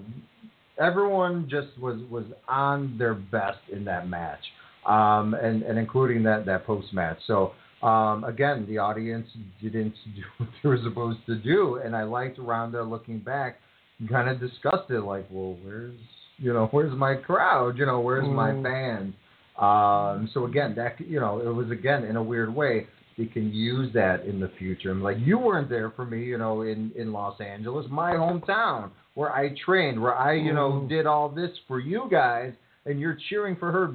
everyone 0.81 1.48
just 1.48 1.69
was 1.81 2.01
was 2.11 2.24
on 2.48 2.97
their 2.98 3.15
best 3.15 3.61
in 3.70 3.85
that 3.85 4.09
match, 4.09 4.40
um, 4.86 5.35
and 5.35 5.62
and 5.62 5.78
including 5.78 6.23
that 6.24 6.47
that 6.47 6.66
post 6.66 6.93
match. 6.93 7.19
So 7.27 7.52
um, 7.82 8.24
again, 8.24 8.66
the 8.69 8.78
audience 8.78 9.27
didn't 9.62 9.94
do 10.16 10.23
what 10.39 10.48
they 10.62 10.69
were 10.69 10.78
supposed 10.82 11.20
to 11.27 11.36
do, 11.36 11.81
and 11.85 11.94
I 11.97 12.02
liked 12.02 12.39
Ronda 12.39 12.82
looking 12.82 13.19
back, 13.20 13.61
kind 14.09 14.28
of 14.28 14.40
discussed 14.40 14.90
it 14.90 15.01
like, 15.01 15.27
well, 15.31 15.57
where's 15.62 15.94
you 16.41 16.53
know 16.53 16.69
where's 16.73 16.93
my 16.97 17.15
crowd? 17.15 17.79
You 17.79 17.87
know 17.87 18.01
where's 18.01 18.27
my 18.29 18.51
Mm. 18.53 18.62
fans? 18.62 19.15
Um, 19.59 20.29
so 20.33 20.47
again, 20.47 20.75
that 20.77 20.99
you 21.01 21.21
know 21.21 21.39
it 21.41 21.55
was 21.55 21.71
again 21.71 22.05
in 22.05 22.17
a 22.17 22.23
weird 22.23 22.55
way 22.55 22.87
they 23.19 23.27
can 23.27 23.53
use 23.53 23.93
that 23.93 24.25
in 24.25 24.41
the 24.41 24.49
future. 24.59 24.91
I'm 24.91 25.03
like, 25.03 25.19
you 25.21 25.37
weren't 25.37 25.69
there 25.69 25.91
for 25.91 26.07
me, 26.07 26.25
you 26.25 26.39
know, 26.39 26.62
in 26.62 26.91
in 26.97 27.12
Los 27.12 27.39
Angeles, 27.41 27.87
my 27.91 28.12
hometown, 28.12 28.91
where 29.15 29.31
I 29.33 29.55
trained, 29.65 30.01
where 30.01 30.17
I, 30.17 30.33
you 30.33 30.55
know, 30.55 30.71
Mhm. 30.73 30.89
did 30.89 31.07
all 31.07 31.29
this 31.29 31.51
for 31.69 31.79
you 31.81 32.09
guys, 32.11 32.55
and 32.87 32.99
you're 32.99 33.19
cheering 33.29 33.57
for 33.57 33.71
her 33.71 33.91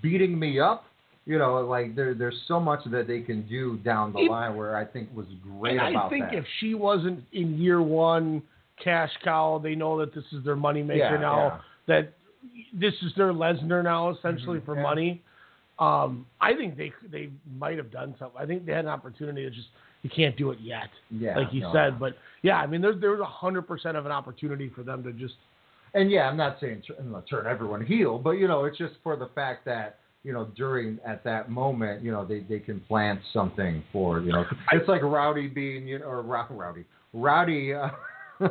beating 0.00 0.38
me 0.38 0.60
up. 0.60 0.84
You 1.26 1.38
know, 1.38 1.60
like 1.66 1.96
there 1.96 2.14
there's 2.14 2.40
so 2.46 2.60
much 2.60 2.84
that 2.84 3.06
they 3.08 3.20
can 3.22 3.42
do 3.48 3.78
down 3.78 4.12
the 4.12 4.20
It- 4.20 4.30
line 4.30 4.54
where 4.56 4.76
I 4.76 4.84
think 4.84 5.08
was 5.14 5.26
great 5.58 5.78
And 5.80 5.96
I 5.98 6.08
think 6.08 6.26
that. 6.26 6.34
if 6.34 6.46
she 6.60 6.74
wasn't 6.74 7.24
in 7.32 7.58
year 7.58 7.82
one 7.82 8.42
cash 8.78 9.14
cow, 9.24 9.58
they 9.58 9.74
know 9.74 9.98
that 9.98 10.14
this 10.14 10.24
is 10.32 10.44
their 10.44 10.56
moneymaker 10.56 10.96
Yeah, 10.98 11.16
now. 11.16 11.36
yeah. 11.38 11.58
That 11.88 12.12
this 12.72 12.94
is 13.02 13.12
their 13.16 13.32
Lesnar 13.32 13.82
now, 13.82 14.10
essentially 14.10 14.60
Mhm, 14.60 14.64
for 14.64 14.76
yeah. 14.76 14.82
money. 14.82 15.22
Um, 15.80 16.26
I 16.40 16.54
think 16.54 16.76
they 16.76 16.92
they 17.10 17.30
might 17.56 17.76
have 17.76 17.90
done 17.90 18.14
something. 18.18 18.40
I 18.40 18.46
think 18.46 18.64
they 18.66 18.72
had 18.72 18.84
an 18.84 18.90
opportunity 18.90 19.42
to 19.42 19.50
just 19.50 19.68
you 20.02 20.10
can't 20.10 20.36
do 20.36 20.50
it 20.52 20.60
yet, 20.60 20.90
yeah, 21.10 21.36
like 21.36 21.52
you 21.52 21.60
no, 21.62 21.72
said. 21.72 21.90
no. 21.94 21.98
But 21.98 22.16
yeah, 22.42 22.58
I 22.58 22.66
mean, 22.66 22.80
there's 22.80 23.00
there 23.00 23.10
was 23.10 23.20
a 23.20 23.24
hundred 23.24 23.62
percent 23.62 23.96
of 23.96 24.06
an 24.06 24.12
opportunity 24.12 24.68
for 24.68 24.82
them 24.82 25.02
to 25.02 25.12
just 25.12 25.34
And 25.94 26.10
yeah, 26.10 26.28
I'm 26.28 26.36
not 26.36 26.58
saying 26.60 26.82
turn, 26.86 27.22
turn 27.30 27.46
everyone 27.46 27.84
heel, 27.84 28.18
but 28.18 28.32
you 28.32 28.46
know, 28.48 28.64
it's 28.66 28.76
just 28.78 28.94
for 29.02 29.16
the 29.16 29.28
fact 29.34 29.64
that 29.64 29.98
you 30.24 30.32
know 30.32 30.46
during 30.56 30.98
at 31.06 31.24
that 31.24 31.50
moment, 31.50 32.02
you 32.02 32.10
know, 32.12 32.24
they 32.24 32.40
they 32.40 32.58
can 32.58 32.80
plant 32.80 33.20
something 33.32 33.82
for 33.92 34.20
you 34.20 34.32
know. 34.32 34.44
It's 34.72 34.88
like 34.88 35.02
Rowdy 35.02 35.48
being 35.48 35.86
you 35.88 36.00
know, 36.00 36.06
or 36.06 36.22
Row- 36.22 36.46
Rowdy, 36.50 36.84
Rowdy. 37.14 37.74
Uh, 37.74 37.88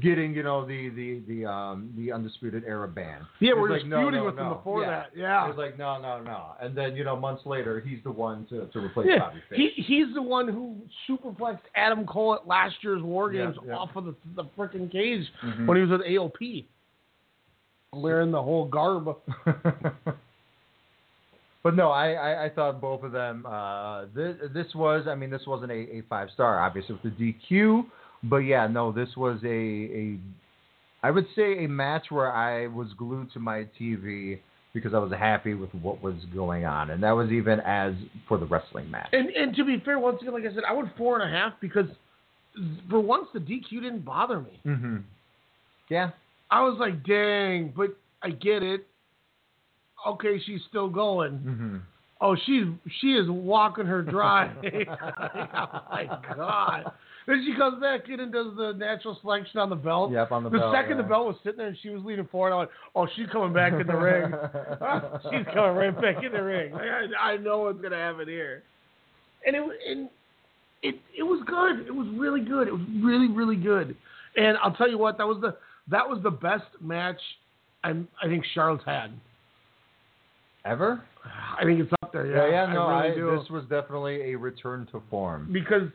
Getting 0.00 0.34
you 0.34 0.42
know 0.44 0.64
the 0.64 0.88
the 0.90 1.20
the 1.26 1.44
um 1.50 1.92
the 1.96 2.12
undisputed 2.12 2.62
era 2.64 2.86
ban. 2.86 3.26
yeah, 3.40 3.54
we're 3.56 3.70
like, 3.70 3.80
just 3.80 3.90
no, 3.90 4.08
no, 4.08 4.24
with 4.26 4.36
no. 4.36 4.54
before 4.54 4.82
Yeah. 4.82 4.90
that. 4.90 5.06
Yeah, 5.16 5.48
It's 5.48 5.58
like 5.58 5.78
no 5.78 6.00
no 6.00 6.20
no, 6.22 6.52
and 6.60 6.76
then 6.76 6.94
you 6.94 7.02
know 7.02 7.16
months 7.16 7.42
later 7.44 7.80
he's 7.80 7.98
the 8.04 8.10
one 8.12 8.46
to, 8.50 8.66
to 8.66 8.78
replace 8.78 9.08
yeah. 9.10 9.18
Bobby 9.18 9.42
Fish. 9.48 9.58
He 9.58 9.82
he's 9.82 10.14
the 10.14 10.22
one 10.22 10.46
who 10.46 10.76
superplexed 11.08 11.60
Adam 11.74 12.06
Cole 12.06 12.34
at 12.34 12.46
last 12.46 12.76
year's 12.82 13.02
War 13.02 13.32
Games 13.32 13.56
yeah. 13.66 13.74
off 13.74 13.90
of 13.96 14.04
the 14.04 14.14
the 14.36 14.44
freaking 14.56 14.92
cage 14.92 15.26
Mhm. 15.44 15.66
when 15.66 15.76
he 15.76 15.82
was 15.82 15.90
with 15.90 16.02
AOP, 16.06 16.66
wearing 17.92 18.30
the 18.30 18.42
whole 18.42 18.66
garb. 18.66 19.16
But 21.62 21.76
no, 21.76 21.90
I, 21.90 22.12
I, 22.12 22.44
I 22.46 22.48
thought 22.48 22.80
both 22.80 23.02
of 23.02 23.12
them. 23.12 23.44
Uh, 23.44 24.06
this, 24.14 24.34
this 24.54 24.66
was, 24.74 25.06
I 25.06 25.14
mean, 25.14 25.28
this 25.28 25.42
wasn't 25.46 25.70
a, 25.70 25.74
a 25.98 26.02
five 26.08 26.28
star, 26.32 26.58
obviously 26.58 26.98
with 27.02 27.14
the 27.18 27.34
DQ, 27.50 27.84
but 28.24 28.38
yeah, 28.38 28.66
no, 28.66 28.92
this 28.92 29.08
was 29.16 29.40
a, 29.44 29.48
a, 29.48 30.18
I 31.02 31.10
would 31.10 31.26
say 31.34 31.64
a 31.64 31.68
match 31.68 32.06
where 32.10 32.32
I 32.32 32.66
was 32.66 32.88
glued 32.96 33.32
to 33.32 33.40
my 33.40 33.66
TV 33.80 34.38
because 34.72 34.94
I 34.94 34.98
was 34.98 35.10
happy 35.12 35.54
with 35.54 35.70
what 35.74 36.02
was 36.02 36.14
going 36.34 36.64
on, 36.64 36.90
and 36.90 37.02
that 37.02 37.12
was 37.12 37.30
even 37.30 37.60
as 37.60 37.94
for 38.28 38.38
the 38.38 38.46
wrestling 38.46 38.90
match. 38.90 39.08
And 39.12 39.30
and 39.30 39.54
to 39.56 39.64
be 39.64 39.80
fair, 39.84 39.98
once 39.98 40.18
again, 40.20 40.34
like 40.34 40.44
I 40.44 40.54
said, 40.54 40.64
I 40.68 40.72
went 40.72 40.96
four 40.96 41.18
and 41.20 41.28
a 41.28 41.36
half 41.36 41.54
because 41.60 41.86
for 42.88 43.00
once 43.00 43.26
the 43.32 43.40
DQ 43.40 43.68
didn't 43.70 44.04
bother 44.04 44.40
me. 44.40 44.60
hmm 44.64 44.96
Yeah. 45.88 46.10
I 46.50 46.62
was 46.62 46.78
like, 46.80 47.04
dang, 47.04 47.72
but 47.76 47.96
I 48.22 48.30
get 48.30 48.62
it. 48.62 48.86
Okay, 50.06 50.40
she's 50.44 50.60
still 50.68 50.88
going. 50.88 51.38
hmm 51.38 51.76
Oh, 52.22 52.36
she's 52.44 52.64
she 53.00 53.14
is 53.14 53.26
walking 53.30 53.86
her 53.86 54.02
dry. 54.02 54.52
oh 54.62 55.80
my 55.90 56.06
god. 56.36 56.92
Then 57.30 57.44
she 57.46 57.54
comes 57.54 57.80
back 57.80 58.08
in 58.08 58.18
and 58.18 58.32
does 58.32 58.48
the 58.56 58.72
natural 58.72 59.16
selection 59.20 59.60
on 59.60 59.70
the 59.70 59.76
belt. 59.76 60.10
Yep, 60.10 60.32
on 60.32 60.42
the 60.42 60.50
the 60.50 60.58
belt, 60.58 60.74
second 60.74 60.96
yeah. 60.96 61.02
the 61.04 61.08
belt 61.08 61.26
was 61.28 61.36
sitting 61.44 61.58
there 61.58 61.68
and 61.68 61.76
she 61.80 61.90
was 61.90 62.02
leaning 62.04 62.26
forward, 62.26 62.52
I 62.52 62.56
went, 62.58 62.70
"Oh, 62.96 63.06
she's 63.14 63.28
coming 63.30 63.52
back 63.52 63.72
in 63.72 63.86
the 63.86 63.94
ring. 63.94 64.32
she's 65.30 65.46
coming 65.54 65.76
right 65.76 65.94
back 65.94 66.24
in 66.24 66.32
the 66.32 66.42
ring. 66.42 66.74
I, 66.74 67.34
I 67.34 67.36
know 67.36 67.60
what's 67.60 67.80
gonna 67.80 67.94
happen 67.94 68.26
here." 68.26 68.64
And 69.46 69.54
it 69.54 69.60
was 69.60 69.76
and 69.88 70.10
it 70.82 70.96
it 71.16 71.22
was 71.22 71.40
good. 71.46 71.86
It 71.86 71.94
was 71.94 72.08
really 72.18 72.40
good. 72.40 72.66
It 72.66 72.72
was 72.72 72.82
really 73.00 73.28
really 73.28 73.54
good. 73.54 73.94
And 74.36 74.58
I'll 74.58 74.74
tell 74.74 74.90
you 74.90 74.98
what, 74.98 75.16
that 75.18 75.26
was 75.28 75.38
the 75.40 75.56
that 75.88 76.08
was 76.08 76.20
the 76.24 76.32
best 76.32 76.66
match 76.80 77.20
I 77.84 77.90
I 78.20 78.26
think 78.26 78.44
Charlotte's 78.54 78.84
had. 78.84 79.12
Ever? 80.64 81.04
I 81.24 81.62
think 81.62 81.78
it's 81.78 81.92
up 82.02 82.12
there. 82.12 82.26
Yeah, 82.26 82.46
Yeah, 82.46 82.66
yeah, 82.66 82.74
no, 82.74 82.86
I 82.86 83.04
I 83.04 83.10
this 83.10 83.48
was 83.50 83.62
definitely 83.70 84.32
a 84.32 84.34
return 84.34 84.88
to 84.90 85.00
form. 85.08 85.48
because 85.52 85.90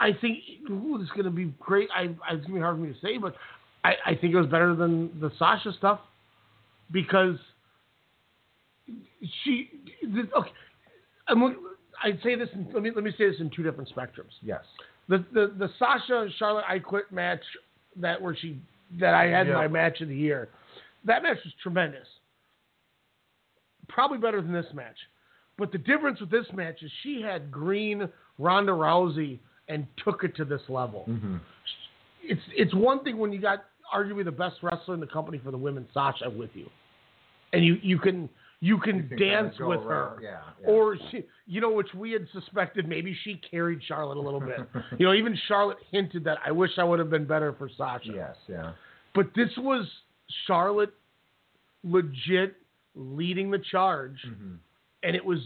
I 0.00 0.10
think 0.20 0.38
ooh, 0.70 0.96
this 0.98 1.04
is 1.06 1.12
going 1.12 1.24
to 1.24 1.30
be 1.30 1.52
great. 1.60 1.88
I, 1.94 2.02
I 2.28 2.34
it's 2.34 2.46
going 2.46 2.48
to 2.48 2.52
be 2.54 2.60
hard 2.60 2.76
for 2.76 2.82
me 2.82 2.92
to 2.92 3.00
say, 3.00 3.18
but 3.18 3.34
I, 3.84 3.92
I 4.06 4.14
think 4.14 4.34
it 4.34 4.36
was 4.36 4.46
better 4.46 4.74
than 4.74 5.20
the 5.20 5.30
Sasha 5.38 5.72
stuff 5.76 6.00
because 6.90 7.36
she. 9.44 9.70
Okay, 10.36 10.50
I'm, 11.28 11.42
I'd 12.02 12.18
say 12.22 12.34
this. 12.34 12.48
In, 12.54 12.68
let 12.72 12.82
me 12.82 12.90
let 12.94 13.04
me 13.04 13.12
say 13.18 13.30
this 13.30 13.40
in 13.40 13.50
two 13.54 13.62
different 13.62 13.90
spectrums. 13.94 14.32
Yes. 14.42 14.64
The 15.08 15.18
the 15.32 15.52
the 15.58 15.68
Sasha 15.78 16.28
Charlotte 16.38 16.64
I 16.68 16.78
quit 16.78 17.12
match 17.12 17.42
that 17.96 18.20
where 18.20 18.34
she 18.36 18.58
that 18.98 19.14
I 19.14 19.24
had 19.26 19.46
Yeah. 19.46 19.54
my 19.54 19.68
match 19.68 20.00
of 20.00 20.08
the 20.08 20.16
year. 20.16 20.48
That 21.04 21.22
match 21.22 21.38
was 21.44 21.54
tremendous. 21.62 22.06
probably 23.88 24.18
better 24.18 24.40
than 24.40 24.52
this 24.52 24.66
match. 24.74 24.96
But 25.58 25.72
the 25.72 25.78
difference 25.78 26.20
with 26.20 26.30
this 26.30 26.46
match 26.54 26.82
is 26.82 26.90
she 27.02 27.20
had 27.20 27.50
green 27.50 28.08
Ronda 28.38 28.72
Rousey 28.72 29.38
and 29.70 29.86
took 30.04 30.24
it 30.24 30.36
to 30.36 30.44
this 30.44 30.60
level. 30.68 31.04
hmm 31.04 31.36
It's 32.22 32.42
it's 32.54 32.74
one 32.74 33.02
thing 33.04 33.16
when 33.16 33.32
you 33.32 33.40
got 33.40 33.64
arguably 33.94 34.24
the 34.24 34.32
best 34.32 34.56
wrestler 34.62 34.94
in 34.94 35.00
the 35.00 35.06
company 35.06 35.40
for 35.42 35.50
the 35.50 35.58
women, 35.58 35.86
Sasha, 35.94 36.28
with 36.28 36.50
you, 36.54 36.68
and 37.52 37.64
you 37.64 37.78
you 37.82 37.98
can 37.98 38.28
you 38.62 38.78
can, 38.78 38.96
You 38.96 39.02
can 39.02 39.08
kinda 39.18 39.30
dance 39.42 39.54
with 39.58 39.80
around, 39.80 40.16
her. 40.16 40.22
yeah, 40.22 40.40
yeah. 40.60 40.68
Or 40.70 40.96
she, 41.10 41.24
you 41.46 41.62
know, 41.62 41.72
which 41.72 41.94
we 41.94 42.10
had 42.10 42.26
suspected 42.32 42.86
maybe 42.86 43.16
she 43.24 43.40
carried 43.50 43.80
Charlotte 43.88 44.18
a 44.18 44.20
little 44.20 44.40
bit. 44.40 44.58
you 44.98 45.06
know, 45.06 45.14
even 45.14 45.38
Charlotte 45.48 45.78
hinted 45.90 46.24
that 46.24 46.38
I 46.44 46.50
wish 46.50 46.72
I 46.76 46.84
would 46.84 46.98
have 46.98 47.08
been 47.08 47.24
better 47.24 47.54
for 47.56 47.70
Sasha. 47.78 48.12
Yes, 48.14 48.36
yeah. 48.48 48.72
But 49.14 49.30
this 49.34 49.48
was 49.56 49.86
Charlotte 50.46 50.92
legit 51.84 52.56
leading 52.94 53.50
the 53.50 53.62
charge, 53.70 54.18
hmm 54.24 54.56
and 55.02 55.16
it 55.16 55.24
was 55.24 55.38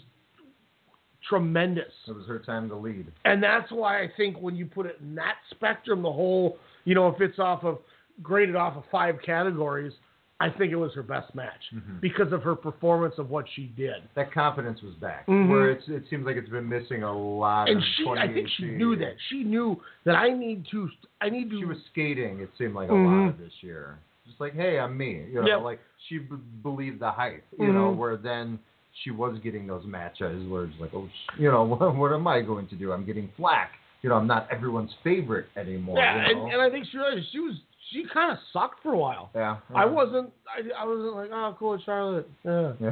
tremendous. 1.29 1.93
It 2.07 2.13
was 2.15 2.27
her 2.27 2.39
time 2.39 2.69
to 2.69 2.77
lead. 2.77 3.07
And 3.25 3.43
that's 3.43 3.71
why 3.71 4.03
I 4.03 4.09
think 4.17 4.41
when 4.41 4.57
you 4.57 4.67
put 4.67 4.87
it 4.87 4.99
in 5.01 5.15
that 5.17 5.37
spectrum, 5.51 6.03
the 6.03 6.13
whole, 6.13 6.59
you 6.85 6.95
know, 6.95 7.09
if 7.09 7.21
it's 7.21 7.39
off 7.39 7.65
of 7.65 7.79
graded 8.23 8.57
off 8.57 8.77
of 8.77 8.85
five 8.91 9.17
categories, 9.25 9.93
I 10.41 10.51
think 10.51 10.73
it 10.73 10.77
was 10.77 10.93
her 10.95 11.03
best 11.03 11.35
match 11.35 11.63
Mhm. 11.73 12.01
because 12.01 12.33
of 12.33 12.43
her 12.43 12.55
performance 12.57 13.15
of 13.19 13.31
what 13.31 13.47
she 13.55 13.67
did. 13.77 14.03
That 14.15 14.33
confidence 14.33 14.83
was 14.83 14.95
back, 14.97 15.27
Mhm. 15.27 15.49
where 15.49 15.71
it's, 15.71 15.89
it 15.89 16.05
seems 16.11 16.27
like 16.27 16.37
it's 16.37 16.49
been 16.49 16.69
missing 16.69 17.03
a 17.05 17.13
lot. 17.17 17.69
And 17.69 17.83
she, 17.97 18.07
I 18.09 18.27
think 18.29 18.49
she 18.51 18.67
knew 18.67 18.97
that. 18.97 19.15
She 19.29 19.45
knew 19.45 19.81
that 20.05 20.17
I 20.17 20.31
need 20.31 20.67
to, 20.73 20.91
I 21.21 21.31
need 21.31 21.51
to. 21.51 21.59
She 21.61 21.65
was 21.65 21.79
skating. 21.87 22.41
It 22.41 22.51
seemed 22.59 22.75
like 22.75 22.91
a 22.91 22.93
Mhm. 22.93 23.23
lot 23.23 23.29
of 23.31 23.39
this 23.39 23.63
year. 23.63 23.99
Just 24.27 24.41
like, 24.41 24.55
hey, 24.55 24.79
I'm 24.79 24.97
me. 24.97 25.25
You 25.31 25.41
know, 25.41 25.47
Yep. 25.47 25.61
like 25.63 25.81
she 26.09 26.19
b- 26.19 26.37
believed 26.63 26.99
the 26.99 27.11
hype. 27.11 27.45
You 27.59 27.73
know, 27.73 27.93
Mhm. 27.93 27.97
where 27.97 28.17
then 28.17 28.59
she 29.03 29.11
was 29.11 29.39
getting 29.43 29.67
those 29.67 29.85
matches 29.85 30.49
where 30.49 30.65
it's 30.65 30.75
like, 30.81 30.91
oh, 30.95 31.09
you 31.39 31.51
know, 31.51 31.63
what, 31.65 31.97
what 31.97 32.13
am 32.13 32.27
I 32.27 32.41
going 32.43 32.69
to 32.69 32.77
do? 32.77 32.93
I'm 32.93 33.05
getting 33.05 33.31
flack. 33.37 33.73
You 34.03 34.11
know, 34.11 34.17
I'm 34.17 34.27
not 34.27 34.49
everyone's 34.53 34.93
favorite 35.03 35.47
anymore. 35.57 35.99
yeah, 35.99 36.29
you 36.29 36.35
know? 36.35 36.45
and, 36.45 36.53
and 36.55 36.63
I 36.63 36.71
think 36.71 36.87
she 36.91 36.99
realized 36.99 37.27
she 37.33 37.41
was, 37.41 37.55
she 37.91 38.05
kind 38.13 38.31
of 38.33 38.39
sucked 38.53 38.83
for 38.83 38.93
a 38.93 38.99
while. 38.99 39.31
yeah. 39.35 39.57
I 39.75 39.87
wasn't, 39.87 40.31
I, 40.47 40.83
I 40.83 40.85
wasn't 40.87 41.15
like, 41.17 41.31
oh, 41.33 41.57
cool, 41.59 41.79
Charlotte. 41.85 42.29
Yeah. 42.45 42.73
Yeah. 42.81 42.91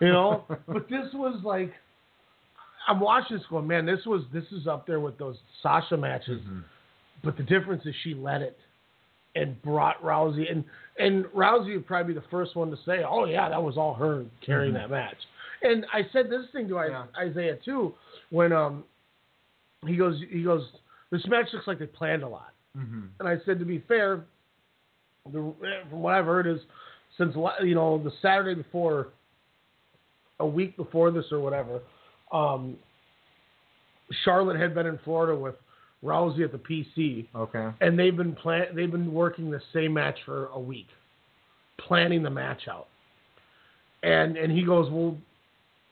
you 0.00 0.08
know. 0.12 0.44
but 0.68 0.88
this 0.90 1.06
was 1.14 1.40
like, 1.44 1.72
I'm 2.88 3.00
watching 3.00 3.36
this 3.36 3.46
going, 3.48 3.66
man, 3.66 3.86
this 3.86 4.00
was 4.06 4.22
this 4.32 4.44
is 4.52 4.66
up 4.66 4.86
there 4.86 5.00
with 5.00 5.18
those 5.18 5.36
Sasha 5.62 5.96
matches. 5.96 6.40
Mhm. 6.46 6.64
But 7.22 7.36
the 7.36 7.42
difference 7.42 7.84
is 7.84 7.94
she 8.02 8.14
led 8.14 8.40
it 8.42 8.56
and 9.36 9.60
brought 9.62 10.02
Rousey 10.02 10.50
and 10.50 10.64
and 10.98 11.26
Rousey 11.26 11.74
would 11.74 11.86
probably 11.86 12.14
be 12.14 12.20
the 12.20 12.26
first 12.30 12.56
one 12.56 12.70
to 12.70 12.76
say, 12.86 13.02
oh 13.06 13.26
yeah, 13.26 13.48
that 13.50 13.62
was 13.62 13.76
all 13.76 13.94
her 13.94 14.24
carrying 14.44 14.72
Mhm. 14.74 14.78
that 14.78 14.90
match. 14.90 15.16
And 15.62 15.84
I 15.92 16.06
said 16.12 16.30
this 16.30 16.46
thing 16.52 16.68
to 16.68 16.74
Yeah. 16.74 17.04
Isaiah 17.18 17.56
too 17.64 17.94
when 18.30 18.52
um 18.52 18.84
he 19.86 19.96
goes 19.96 20.20
he 20.30 20.42
goes 20.42 20.62
this 21.10 21.26
match 21.26 21.46
looks 21.52 21.66
like 21.66 21.78
they 21.78 21.86
planned 21.86 22.22
a 22.22 22.28
lot. 22.28 22.52
Mhm. 22.78 23.08
And 23.18 23.28
I 23.28 23.38
said, 23.44 23.58
to 23.58 23.64
be 23.64 23.80
fair, 23.88 24.20
the, 25.26 25.52
from 25.90 26.02
what 26.02 26.14
I've 26.14 26.24
heard 26.26 26.46
is 26.46 26.60
since 27.18 27.34
you 27.62 27.74
know 27.74 27.98
the 28.02 28.12
Saturday 28.22 28.54
before, 28.54 29.08
a 30.38 30.46
week 30.46 30.76
before 30.76 31.10
this 31.10 31.24
or 31.32 31.40
whatever, 31.40 31.80
um, 32.32 32.76
Charlotte 34.24 34.58
had 34.58 34.74
been 34.74 34.86
in 34.86 34.98
Florida 35.04 35.36
with 35.38 35.56
Rousey 36.04 36.44
at 36.44 36.52
the 36.52 36.58
PC, 36.58 37.26
Okay. 37.34 37.70
and 37.80 37.98
they've 37.98 38.16
been 38.16 38.34
plan- 38.34 38.74
they've 38.74 38.90
been 38.90 39.12
working 39.12 39.50
the 39.50 39.60
same 39.72 39.92
match 39.92 40.18
for 40.24 40.46
a 40.46 40.58
week, 40.58 40.88
planning 41.78 42.22
the 42.22 42.30
match 42.30 42.68
out. 42.68 42.86
And 44.02 44.36
and 44.36 44.50
he 44.52 44.64
goes, 44.64 44.88
well, 44.90 45.18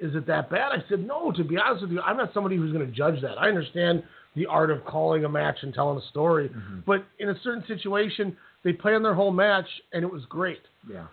is 0.01 0.15
it 0.15 0.27
that 0.27 0.51
bad? 0.51 0.73
I 0.73 0.85
said, 0.89 1.07
no. 1.07 1.33
To 1.33 1.45
be 1.45 1.57
honest 1.59 1.83
with 1.83 1.91
you, 1.93 2.01
I'm 2.01 2.17
not 2.17 2.33
somebody 2.33 2.57
who's 2.57 2.73
going 2.73 2.87
to 2.87 2.93
judge 2.93 3.21
that. 3.23 3.39
I 3.39 3.49
understand 3.49 4.03
the 4.37 4.47
art 4.47 4.71
of 4.71 4.85
calling 4.85 5.25
a 5.25 5.29
match 5.29 5.57
and 5.63 5.75
telling 5.75 5.99
a 5.99 6.07
story, 6.11 6.49
Mhm. 6.51 6.85
but 6.85 7.05
in 7.19 7.31
a 7.31 7.39
certain 7.41 7.65
situation, 7.67 8.37
they 8.63 8.73
planned 8.73 9.05
their 9.05 9.15
whole 9.15 9.33
match 9.33 9.67
and 9.93 10.05
it 10.05 10.11
was 10.13 10.25
great. 10.27 10.63
Yeah. 10.89 11.07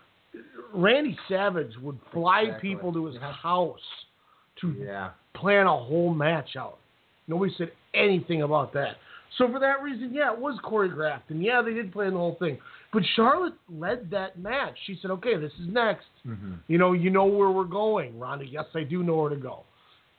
Randy 0.73 1.17
Savage 1.27 1.75
would 1.77 1.97
fly 2.11 2.41
Exactly. 2.41 2.69
people 2.75 2.93
to 2.93 3.05
his 3.05 3.15
Yeah. 3.15 3.31
house 3.31 4.05
to 4.57 4.71
Yeah. 4.71 5.09
plan 5.33 5.65
a 5.67 5.75
whole 5.75 6.13
match 6.13 6.55
out. 6.55 6.77
Nobody 7.27 7.53
said 7.53 7.71
anything 7.93 8.43
about 8.43 8.73
that. 8.73 8.97
So 9.37 9.49
for 9.49 9.59
that 9.59 9.81
reason, 9.81 10.13
yeah, 10.13 10.31
it 10.31 10.37
was 10.37 10.57
choreographed, 10.59 11.29
and 11.29 11.41
yeah, 11.41 11.61
they 11.61 11.73
did 11.73 11.91
plan 11.91 12.13
the 12.13 12.19
whole 12.19 12.35
thing. 12.35 12.59
But 12.95 13.03
Charlotte 13.17 13.55
led 13.69 14.09
that 14.11 14.39
match. 14.39 14.75
She 14.85 14.97
said, 15.01 15.11
"Okay, 15.11 15.35
this 15.35 15.51
is 15.59 15.67
next. 15.67 16.07
Mhm. 16.25 16.59
You 16.67 16.77
know, 16.77 16.93
you 16.93 17.09
know 17.09 17.25
where 17.25 17.49
we're 17.51 17.65
going, 17.65 18.17
Ronda. 18.17 18.45
Yes, 18.45 18.67
I 18.73 18.83
do 18.83 19.03
know 19.03 19.17
where 19.17 19.29
to 19.29 19.35
go." 19.35 19.63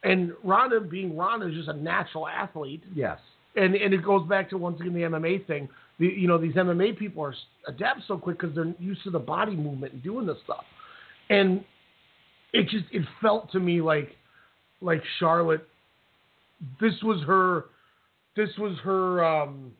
And 0.03 0.35
Ronda, 0.45 0.81
being 0.81 1.17
Ronda, 1.17 1.47
is 1.47 1.55
just 1.55 1.69
a 1.69 1.73
natural 1.73 2.29
athlete, 2.29 2.85
Yes. 2.95 3.19
and 3.57 3.75
and 3.75 3.95
it 3.95 4.03
goes 4.05 4.29
back 4.29 4.51
to 4.51 4.59
once 4.59 4.79
again 4.81 4.93
the 4.93 5.05
MMA 5.05 5.39
thing. 5.39 5.71
The, 5.99 6.07
you 6.07 6.29
know, 6.29 6.37
these 6.37 6.55
MMA 6.55 6.93
people 6.93 7.25
are 7.25 7.35
adapt 7.67 8.03
so 8.07 8.19
quick 8.19 8.37
because 8.39 8.55
they're 8.55 8.75
used 8.79 9.03
to 9.05 9.11
the 9.11 9.19
body 9.19 9.57
movement 9.57 9.95
and 9.95 10.03
doing 10.03 10.27
this 10.27 10.39
stuff, 10.43 10.67
and 11.31 11.65
it 12.53 12.69
just 12.69 12.85
it 12.93 13.05
felt 13.23 13.51
to 13.53 13.59
me 13.59 13.81
like 13.81 14.15
like 14.83 15.03
Charlotte. 15.19 15.67
This 16.79 17.03
was 17.03 17.23
her. 17.23 17.65
This 18.35 18.51
was 18.59 18.77
her. 18.81 19.25
Um, 19.25 19.73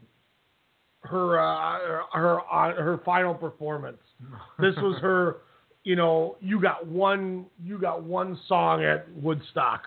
her 1.07 1.39
uh, 1.41 1.79
her 2.13 2.41
uh, 2.41 2.75
her 2.83 3.01
final 3.05 3.35
performance. 3.35 3.99
This 4.59 4.75
was 4.77 4.99
her. 5.03 5.37
You 5.85 5.95
know, 5.95 6.37
you 6.41 6.61
got 6.61 6.87
one. 6.87 7.47
You 7.63 7.79
got 7.79 8.03
one 8.03 8.39
song 8.49 8.83
at 8.83 9.07
Woodstock, 9.15 9.83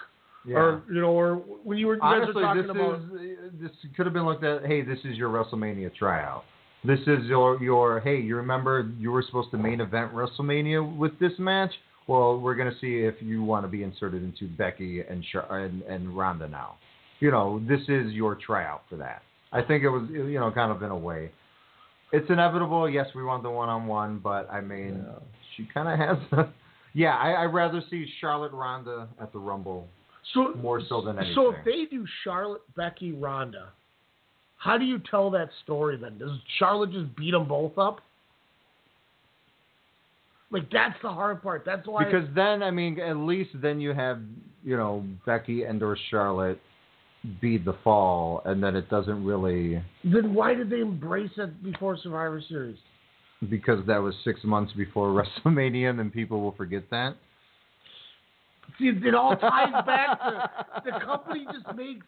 Yeah. 0.46 0.58
or 0.58 0.84
you 0.92 1.02
know, 1.02 1.12
or 1.12 1.36
when 1.64 1.78
you 1.78 1.88
were 1.88 1.96
you 1.96 2.00
guys 2.02 2.22
were 2.34 2.42
talking 2.42 2.62
this 2.62 2.72
about. 2.72 3.02
is 3.22 3.62
this 3.62 3.72
could 3.98 4.06
have 4.06 4.14
been 4.14 4.26
looked 4.26 4.44
at. 4.44 4.66
Hey, 4.66 4.82
this 4.82 5.00
is 5.04 5.18
your 5.18 5.30
WrestleMania 5.30 5.94
tryout. 5.96 6.44
This 6.86 7.00
is 7.02 7.26
your 7.26 7.62
your. 7.62 8.00
Hey, 8.00 8.18
you 8.18 8.36
remember 8.38 8.90
you 8.98 9.12
were 9.12 9.24
supposed 9.24 9.52
to 9.52 9.58
main 9.58 9.82
event 9.82 10.14
WrestleMania 10.14 10.96
with 10.98 11.18
this 11.20 11.34
match? 11.38 11.72
Well, 12.08 12.40
we're 12.40 12.56
gonna 12.56 12.78
see 12.80 13.00
if 13.00 13.16
you 13.20 13.44
want 13.44 13.66
to 13.66 13.68
be 13.68 13.84
inserted 13.84 14.24
into 14.24 14.48
Becky 14.48 15.02
and 15.02 15.24
and, 15.50 15.82
and 15.84 16.18
Ronda 16.18 16.48
now. 16.48 16.76
You 17.20 17.32
know, 17.32 17.62
this 17.68 17.82
is 17.90 18.14
your 18.14 18.36
tryout 18.36 18.84
for 18.90 18.96
that. 18.98 19.22
I 19.52 19.62
think 19.62 19.84
it 19.84 19.90
was 19.90 20.08
you 20.10 20.40
know 20.40 20.52
kind 20.52 20.72
of 20.72 20.84
in 20.84 20.92
a 20.92 20.98
way. 20.98 21.32
It's 22.12 22.30
inevitable. 22.30 22.90
Yes, 22.90 23.08
we 23.16 23.24
want 23.24 23.44
the 23.44 23.52
one 23.52 23.70
on 23.70 23.88
one, 23.88 24.20
but 24.24 24.50
I 24.52 24.62
mean, 24.62 25.06
she 25.56 25.68
kind 25.74 25.88
of 25.88 26.00
has. 26.00 26.48
yeah, 26.94 27.16
I, 27.16 27.44
I'd 27.44 27.54
rather 27.54 27.82
see 27.90 28.08
Charlotte 28.20 28.52
Ronda 28.52 29.08
at 29.22 29.32
the 29.32 29.40
Rumble 29.40 29.88
So 30.34 30.54
more 30.56 30.82
so 30.88 31.02
than 31.02 31.18
anything. 31.18 31.36
So 31.36 31.52
if 31.52 31.64
they 31.66 31.86
do 31.90 32.06
Charlotte, 32.24 32.62
Becky, 32.76 33.12
Ronda, 33.12 33.70
how 34.58 34.78
do 34.78 34.86
you 34.86 35.00
tell 35.10 35.30
that 35.32 35.50
story 35.64 35.98
then? 35.98 36.18
Does 36.18 36.32
Charlotte 36.58 36.92
just 36.92 37.16
beat 37.16 37.32
them 37.32 37.48
both 37.48 37.78
up? 37.78 38.02
Like 40.52 40.70
that's 40.72 40.96
the 41.04 41.10
hard 41.10 41.44
part. 41.44 41.64
That's 41.66 41.88
why. 41.88 42.06
Because 42.06 42.28
then, 42.36 42.64
I 42.64 42.72
mean, 42.72 43.00
at 43.00 43.18
least 43.18 43.52
then 43.56 43.80
you 43.80 43.94
have, 43.94 44.20
you 44.64 44.78
know, 44.78 45.06
Becky 45.26 45.64
and 45.64 45.82
or 45.84 45.96
Charlotte 46.10 46.60
beat 47.42 47.66
the 47.66 47.76
fall, 47.84 48.42
and 48.46 48.64
then 48.64 48.76
it 48.76 48.90
doesn't 48.90 49.24
really 49.26 49.82
then 50.04 50.34
why 50.34 50.54
did 50.54 50.70
they 50.70 50.80
embrace 50.80 51.32
it 51.38 51.62
before 51.64 51.98
Survivor 51.98 52.42
Series? 52.48 52.78
because 53.50 53.86
that 53.88 53.98
was 53.98 54.14
six 54.26 54.44
months 54.44 54.74
before 54.74 55.08
WrestleMania, 55.46 55.90
and 55.90 55.98
then 56.00 56.10
people 56.10 56.42
will 56.42 56.52
forget 56.54 56.84
that. 56.92 57.16
See, 58.78 58.88
it 58.90 59.16
all 59.16 59.36
ties 59.36 59.72
back 59.86 60.20
to 60.22 60.50
the 60.86 60.92
company 61.04 61.46
just 61.52 61.76
makes 61.76 62.06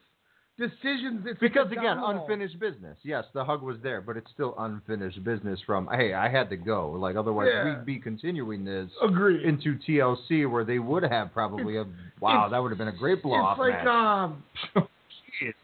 decisions. 0.60 1.26
It's 1.26 1.40
Because 1.40 1.72
again, 1.72 1.98
unfinished 2.04 2.60
business. 2.60 2.98
Yes, 3.04 3.24
the 3.34 3.44
hug 3.44 3.62
was 3.64 3.78
there, 3.82 4.00
but 4.02 4.16
it's 4.18 4.30
still 4.34 4.54
unfinished 4.60 5.24
business. 5.24 5.60
From 5.66 5.90
hey, 5.92 6.14
I 6.14 6.30
had 6.30 6.50
to 6.52 6.58
go. 6.58 6.92
Like 6.92 7.16
otherwise, 7.16 7.50
Yeah. 7.52 7.78
we'd 7.78 7.86
be 7.86 7.98
continuing 7.98 8.64
this 8.64 8.90
Agreed. 9.02 9.42
into 9.44 9.78
TLC, 9.88 10.50
where 10.50 10.64
they 10.64 10.80
would 10.80 11.04
have 11.04 11.34
probably 11.34 11.78
a 11.78 11.86
wow, 12.20 12.48
that 12.50 12.60
would 12.62 12.70
have 12.72 12.78
been 12.78 12.90
a 12.90 12.98
great 12.98 13.24
blow 13.24 13.36
off 13.38 13.58
It's 13.58 13.60
like 13.60 13.84
match. 13.84 13.88
um. 13.88 14.44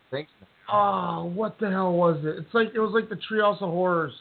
Jeez, 0.07 0.11
thanks. 0.11 0.31
Oh, 0.71 1.31
what 1.33 1.57
the 1.59 1.69
hell 1.69 1.93
was 1.93 2.17
it? 2.23 2.35
It's 2.39 2.53
like 2.53 2.69
it 2.75 2.79
was 2.79 2.91
like 2.93 3.09
the 3.09 3.15
Treehouse 3.29 3.61
of 3.61 3.69
Horrors, 3.69 4.13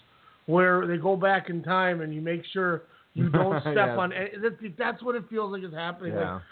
where 0.46 0.86
they 0.86 0.96
go 0.96 1.16
back 1.16 1.48
in 1.50 1.62
time 1.62 2.00
and 2.02 2.14
you 2.14 2.20
make 2.20 2.42
sure 2.52 2.82
you 3.14 3.28
don't 3.30 3.60
step 3.62 3.74
Yes. 3.76 3.98
on. 3.98 4.12
any- 4.12 4.30
That's, 4.40 4.54
that's 4.78 5.02
what 5.02 5.14
it 5.16 5.24
feels 5.28 5.50
like 5.52 5.64
is 5.64 5.74
happening. 5.74 6.14
Like, 6.14 6.42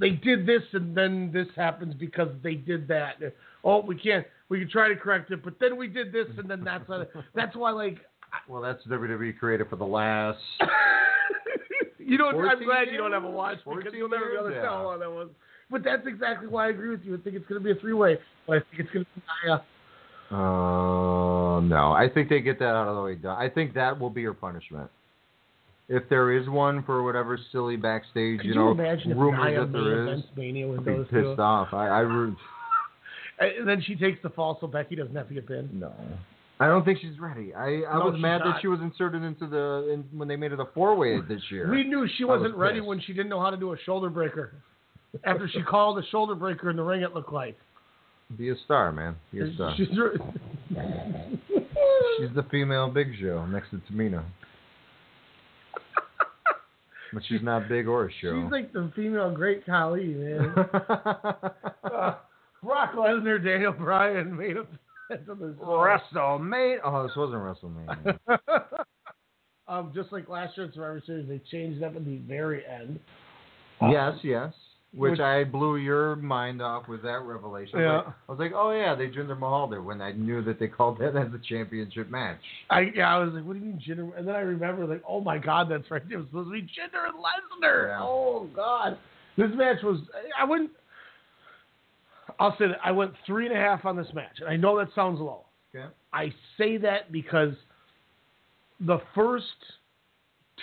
they 0.00 0.10
did 0.10 0.46
this 0.46 0.62
and 0.72 0.96
then 0.96 1.30
this 1.32 1.48
happens 1.56 1.94
because 1.94 2.28
they 2.42 2.54
did 2.54 2.86
that. 2.88 3.14
Oh, 3.64 3.80
we 3.80 3.96
can't. 3.96 4.24
We 4.48 4.60
can 4.60 4.70
try 4.70 4.88
to 4.88 4.96
correct 4.96 5.30
it, 5.30 5.44
but 5.44 5.54
then 5.60 5.76
we 5.76 5.88
did 5.88 6.12
this 6.12 6.26
and 6.38 6.48
then 6.48 6.64
that's 6.64 6.88
what, 6.88 7.10
that's 7.34 7.54
why 7.56 7.70
like 7.72 7.98
Well, 8.48 8.62
that's 8.62 8.82
WWE 8.86 9.38
created 9.38 9.68
for 9.68 9.76
the 9.76 9.84
last. 9.84 10.38
you 11.98 12.16
don't. 12.16 12.34
I'm 12.36 12.40
14 12.58 12.64
glad 12.66 12.88
you 12.90 12.96
don't 12.96 13.12
have 13.12 13.24
a 13.24 13.30
watch 13.30 13.58
because 13.58 13.82
14 13.82 13.94
you'll 13.94 14.08
never 14.08 14.26
be 14.30 14.34
able 14.34 14.44
to 14.48 14.50
years? 14.52 14.64
tell 14.64 14.72
how 14.74 14.80
Yeah. 14.80 14.86
long 14.86 14.98
that 15.00 15.10
was. 15.10 15.28
But 15.70 15.84
that's 15.84 16.06
exactly 16.06 16.48
why 16.48 16.66
I 16.66 16.68
agree 16.70 16.90
with 16.90 17.02
you. 17.04 17.14
I 17.14 17.18
think 17.18 17.36
it's 17.36 17.46
going 17.46 17.60
to 17.60 17.64
be 17.64 17.72
a 17.72 17.80
three 17.80 17.92
way, 17.92 18.18
but 18.46 18.56
I 18.58 18.60
think 18.70 18.80
it's 18.84 18.90
going 18.90 19.04
to 19.04 19.10
be 19.14 19.22
Nia. 19.46 19.62
Uh, 20.30 21.60
no, 21.60 21.92
I 21.92 22.08
think 22.12 22.28
they 22.28 22.40
get 22.40 22.58
that 22.58 22.66
out 22.74 22.88
of 22.88 22.96
the 22.96 23.02
way. 23.02 23.14
done. 23.14 23.36
I 23.36 23.48
think 23.48 23.74
that 23.74 23.98
will 23.98 24.10
be 24.10 24.20
your 24.20 24.34
punishment. 24.34 24.90
if 25.88 26.08
there 26.10 26.32
is 26.32 26.48
one 26.48 26.82
for 26.84 27.02
whatever 27.02 27.38
silly 27.50 27.76
backstage, 27.76 28.40
Could 28.40 28.46
you 28.48 28.54
know, 28.54 28.68
rumors 28.74 29.02
that 29.04 29.72
there 29.72 30.02
is, 30.02 30.08
events 30.08 30.28
Mania 30.36 30.68
with 30.68 30.80
I'd 30.80 30.84
be 30.86 30.92
pissed 31.04 31.10
two? 31.12 31.36
off. 31.40 31.68
I, 31.72 31.88
I 31.88 32.00
root. 32.00 32.36
And 33.40 33.68
then 33.68 33.80
she 33.86 33.94
takes 33.94 34.20
the 34.24 34.30
fall 34.30 34.58
so 34.60 34.66
Becky 34.66 34.96
doesn't 34.96 35.14
have 35.14 35.28
to 35.28 35.34
get 35.34 35.46
pinned. 35.46 35.72
No. 35.78 35.92
I 36.58 36.66
don't 36.66 36.84
think 36.84 36.98
she's 37.00 37.20
ready. 37.20 37.54
I, 37.54 37.84
I 37.88 37.96
No, 38.00 38.06
was 38.10 38.20
mad 38.20 38.40
that 38.44 38.58
she 38.60 38.66
was 38.66 38.80
inserted 38.80 39.22
into 39.22 39.46
the 39.46 39.92
in, 39.92 40.04
when 40.18 40.26
they 40.26 40.34
made 40.34 40.50
it 40.50 40.58
a 40.58 40.64
four 40.74 40.96
way 40.96 41.20
this 41.20 41.40
year. 41.48 41.70
We 41.70 41.84
knew 41.84 42.08
she 42.18 42.24
I 42.24 42.26
was 42.26 42.40
wasn't 42.40 42.56
ready 42.56 42.80
pissed. 42.80 42.88
when 42.88 43.00
she 43.00 43.12
didn't 43.12 43.28
know 43.28 43.40
how 43.40 43.50
to 43.50 43.56
do 43.56 43.72
a 43.74 43.76
shoulder 43.86 44.10
breaker. 44.10 44.54
After 45.24 45.48
she 45.48 45.62
called 45.62 45.98
a 45.98 46.06
shoulder 46.06 46.34
breaker 46.34 46.70
in 46.70 46.76
the 46.76 46.82
ring, 46.82 47.02
it 47.02 47.14
looked 47.14 47.32
like. 47.32 47.56
Be 48.36 48.50
a 48.50 48.54
star, 48.64 48.92
man. 48.92 49.16
Be 49.32 49.40
a 49.40 49.54
star. 49.54 49.74
She's, 49.76 49.88
She's 52.18 52.34
the 52.34 52.44
female 52.50 52.90
Big 52.90 53.12
Show 53.20 53.46
next 53.46 53.70
to 53.70 53.80
Tamina. 53.90 54.22
but 57.12 57.22
she's 57.28 57.42
not 57.42 57.68
big 57.68 57.88
or 57.88 58.06
a 58.06 58.12
show. 58.20 58.42
she's 58.42 58.52
like 58.52 58.72
the 58.72 58.92
female 58.94 59.30
Great 59.32 59.64
Khali, 59.64 60.08
man. 60.08 60.52
uh, 61.84 62.14
Brock 62.62 62.92
Lesnar, 62.94 63.42
Daniel 63.42 63.72
Bryan 63.72 64.36
made 64.36 64.56
a 64.56 64.66
WrestleMania. 65.10 66.78
Oh, 66.84 67.06
this 67.06 67.16
wasn't 67.16 67.40
WrestleMania. 67.40 68.18
um, 69.68 69.92
just 69.94 70.12
like 70.12 70.28
last 70.28 70.56
year 70.56 70.66
at 70.66 70.74
Survivor 70.74 71.02
Series, 71.06 71.28
they 71.28 71.40
changed 71.50 71.82
up 71.82 71.96
at 71.96 72.04
the 72.04 72.18
very 72.18 72.62
end. 72.66 73.00
yes, 73.90 74.14
yes. 74.22 74.52
Which, 74.94 75.12
Which- 75.12 75.20
I 75.20 75.44
blew 75.44 75.76
your 75.76 76.16
mind 76.16 76.62
off 76.62 76.88
with 76.88 77.02
that 77.02 77.20
revelation. 77.20 77.78
I 77.78 77.82
was 77.82 77.84
Yeah. 77.84 77.96
like- 77.96 78.06
I 78.06 78.32
was 78.32 78.38
like, 78.38 78.52
oh 78.54 78.70
yeah, 78.72 78.94
they 78.94 79.08
Jinder 79.08 79.38
Mahal 79.38 79.66
there 79.68 79.82
when 79.82 80.00
I 80.00 80.12
knew 80.12 80.40
that 80.42 80.58
they 80.58 80.66
called 80.66 80.98
that 80.98 81.14
as 81.14 81.32
a 81.34 81.38
championship 81.38 82.08
match. 82.08 82.40
I 82.70 82.80
yeah, 82.94 83.14
I 83.14 83.18
was 83.22 83.34
like, 83.34 83.44
what 83.44 83.52
do 83.52 83.58
you 83.58 83.66
mean 83.66 83.82
Jinder? 83.86 84.16
And 84.16 84.26
then 84.26 84.34
I 84.34 84.40
remember 84.40 84.86
like, 84.86 85.02
oh 85.06 85.20
my 85.20 85.36
God, 85.36 85.68
that's 85.70 85.90
right. 85.90 86.02
It 86.10 86.16
was 86.16 86.26
supposed 86.28 86.48
to 86.48 86.52
be 86.52 86.62
Jinder 86.62 87.06
and 87.06 87.16
Lesnar. 87.16 87.88
Yeah. 87.88 87.98
Oh 88.02 88.48
God, 88.56 88.96
this 89.36 89.50
match 89.54 89.82
was. 89.82 90.00
I 90.38 90.44
wouldn't. 90.44 90.70
I'll 92.40 92.56
say 92.56 92.68
that 92.68 92.78
I 92.82 92.92
went 92.92 93.12
three 93.26 93.46
and 93.46 93.54
a 93.54 93.60
half 93.60 93.84
on 93.84 93.94
this 93.96 94.08
match, 94.14 94.38
and 94.40 94.48
I 94.48 94.56
know 94.56 94.78
that 94.78 94.88
sounds 94.94 95.20
low. 95.20 95.44
Okay. 95.74 95.86
I 96.14 96.32
say 96.56 96.78
that 96.78 97.12
because 97.12 97.52
the 98.80 99.00
first 99.14 99.44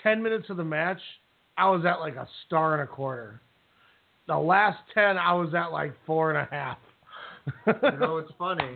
ten 0.02 0.24
minutes 0.24 0.50
of 0.50 0.58
the 0.58 0.64
match, 0.64 1.00
I 1.58 1.70
was 1.70 1.86
at 1.86 2.00
like 2.00 2.16
a 2.16 2.28
star 2.48 2.74
and 2.74 2.82
a 2.82 2.88
quarter. 2.88 3.40
The 4.28 4.38
last 4.38 4.80
ten, 4.94 5.18
I 5.18 5.34
was 5.34 5.54
at 5.54 5.68
like 5.72 5.94
four 6.06 6.32
and 6.32 6.40
a 6.40 6.48
half. 6.52 6.78
You 7.68 8.00
know, 8.00 8.18
it's 8.18 8.32
funny. 8.40 8.76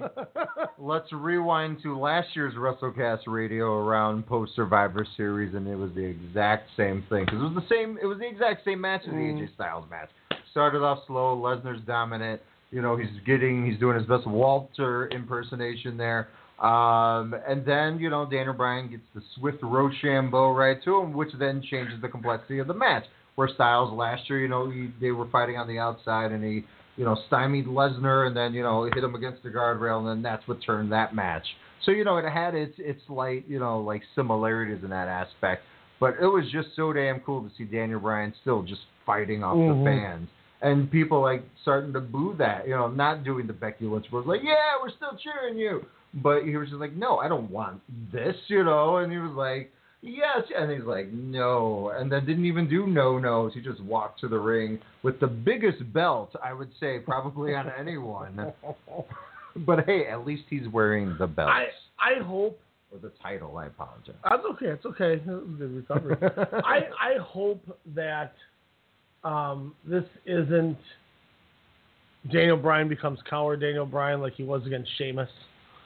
Let's 0.78 1.12
rewind 1.12 1.82
to 1.82 1.98
last 1.98 2.28
year's 2.36 2.54
WrestleCast 2.54 3.22
radio 3.26 3.74
around 3.74 4.28
post 4.28 4.56
Survivor 4.56 5.08
Series, 5.18 5.56
and 5.56 5.68
it 5.68 5.76
was 5.76 5.90
the 5.96 6.04
exact 6.04 6.70
same 6.78 7.04
thing 7.10 7.26
because 7.26 7.40
it 7.40 7.44
was 7.44 7.56
the 7.56 7.68
same. 7.68 7.98
It 8.00 8.06
was 8.06 8.20
the 8.20 8.28
exact 8.28 8.64
same 8.64 8.80
match 8.80 9.02
as 9.06 9.10
the 9.10 9.16
Mm. 9.16 9.40
AJ 9.42 9.54
Styles 9.56 9.86
match. 9.90 10.10
Started 10.52 10.84
off 10.84 11.00
slow. 11.08 11.36
Lesnar's 11.36 11.82
dominant. 11.88 12.42
You 12.70 12.84
know, 12.84 12.96
he's 12.96 13.10
getting, 13.26 13.66
he's 13.66 13.80
doing 13.80 13.98
his 13.98 14.06
best 14.06 14.28
Walter 14.28 15.08
impersonation 15.08 15.98
there. 15.98 16.28
Um, 16.62 17.34
and 17.48 17.66
then, 17.66 18.00
you 18.00 18.10
know, 18.10 18.30
Daniel 18.30 18.54
Bryan 18.54 18.90
gets 18.90 19.04
the 19.16 19.22
swift 19.36 19.60
Rochambeau 19.62 20.52
right 20.54 20.82
to 20.84 21.00
him, 21.00 21.14
which 21.14 21.30
then 21.40 21.62
changes 21.62 22.02
the 22.02 22.10
complexity 22.10 22.60
of 22.60 22.68
the 22.68 22.74
match. 22.74 23.04
Where 23.36 23.48
Styles 23.48 23.94
last 23.94 24.30
year, 24.30 24.40
you 24.40 24.50
know, 24.50 24.70
he, 24.70 24.90
they 25.00 25.12
were 25.12 25.28
fighting 25.30 25.56
on 25.58 25.68
the 25.68 25.80
outside 25.80 26.32
and 26.34 26.44
he, 26.44 26.66
you 26.98 27.06
know, 27.06 27.18
stymied 27.28 27.68
Lesnar 27.68 28.28
and 28.28 28.36
then, 28.36 28.54
you 28.54 28.62
know, 28.64 28.84
hit 28.94 29.02
him 29.02 29.16
against 29.16 29.42
the 29.44 29.50
guardrail 29.50 30.00
and 30.00 30.08
then 30.10 30.22
that's 30.22 30.46
what 30.46 30.58
turned 30.66 30.92
that 30.92 31.16
match. 31.16 31.46
So, 31.86 31.92
you 31.92 32.04
know, 32.04 32.18
it 32.18 32.30
had 32.30 32.54
its, 32.56 32.74
its 32.78 33.02
light, 33.08 33.46
you 33.48 33.58
know, 33.60 33.80
like 33.80 34.02
similarities 34.14 34.84
in 34.84 34.90
that 34.90 35.08
aspect. 35.08 35.64
But 36.02 36.16
it 36.22 36.28
was 36.28 36.44
just 36.52 36.70
so 36.76 36.92
damn 36.92 37.22
cool 37.22 37.42
to 37.44 37.50
see 37.58 37.64
Daniel 37.64 38.02
Bryan 38.02 38.34
still 38.42 38.64
just 38.64 38.82
fighting 39.06 39.44
off 39.44 39.56
Mhm. 39.56 39.84
the 39.84 39.90
fans. 39.90 40.30
And 40.62 40.92
people 40.92 41.22
like 41.22 41.44
starting 41.62 41.94
to 41.94 42.02
boo 42.02 42.36
that, 42.38 42.68
you 42.68 42.76
know, 42.76 42.90
not 42.90 43.24
doing 43.24 43.48
the 43.48 43.54
Becky 43.54 43.86
Lynch 43.86 44.08
was 44.12 44.26
like, 44.26 44.42
yeah, 44.44 44.76
we're 44.82 44.90
still 44.90 45.18
cheering 45.18 45.58
you. 45.58 45.86
But 46.14 46.44
he 46.44 46.56
was 46.58 46.70
just 46.70 46.80
like, 46.80 46.96
no, 46.96 47.18
I 47.18 47.28
don't 47.28 47.50
want 47.52 47.82
this, 48.12 48.36
you 48.48 48.64
know. 48.64 48.98
And 48.98 49.12
he 49.12 49.20
was 49.20 49.34
like, 49.36 49.72
yes. 50.02 50.44
And 50.58 50.72
he's 50.72 50.88
like, 50.88 51.12
no. 51.12 51.92
And 51.96 52.12
then 52.12 52.26
didn't 52.26 52.46
even 52.46 52.68
do 52.68 52.88
no 52.88 53.20
nos. 53.20 53.54
He 53.54 53.62
just 53.62 53.82
walked 53.84 54.20
to 54.22 54.28
the 54.28 54.40
ring 54.40 54.80
with 55.04 55.20
the 55.20 55.28
biggest 55.28 55.94
belt, 55.94 56.36
I 56.44 56.54
would 56.54 56.72
say, 56.80 57.00
probably 57.00 57.54
on 57.56 57.72
anyone. 57.78 58.54
But 59.66 59.86
hey, 59.86 60.06
at 60.06 60.26
least 60.26 60.44
he's 60.48 60.68
wearing 60.72 61.16
the 61.18 61.26
belt. 61.26 61.50
I 61.50 61.66
I 62.00 62.24
hope 62.24 62.60
or 62.92 63.00
the 63.00 63.12
title, 63.22 63.58
I 63.58 63.68
apologize. 63.68 64.16
That's 64.24 64.44
okay. 64.52 64.68
It's 64.68 64.86
okay. 64.86 65.14
It 65.14 65.26
was 65.26 65.44
a 65.44 65.58
good 65.58 65.76
recovery. 65.76 66.18
I 66.64 66.88
I 67.00 67.18
hope 67.22 67.62
that 67.96 68.34
um, 69.24 69.76
this 69.86 70.06
isn't 70.26 70.78
Daniel 72.32 72.58
Bryan 72.58 72.88
becomes 72.88 73.20
coward 73.30 73.62
Daniel 73.62 73.86
Bryan 73.86 74.22
like 74.22 74.34
he 74.34 74.44
was 74.44 74.66
against 74.66 74.90
Sheamus 74.98 75.30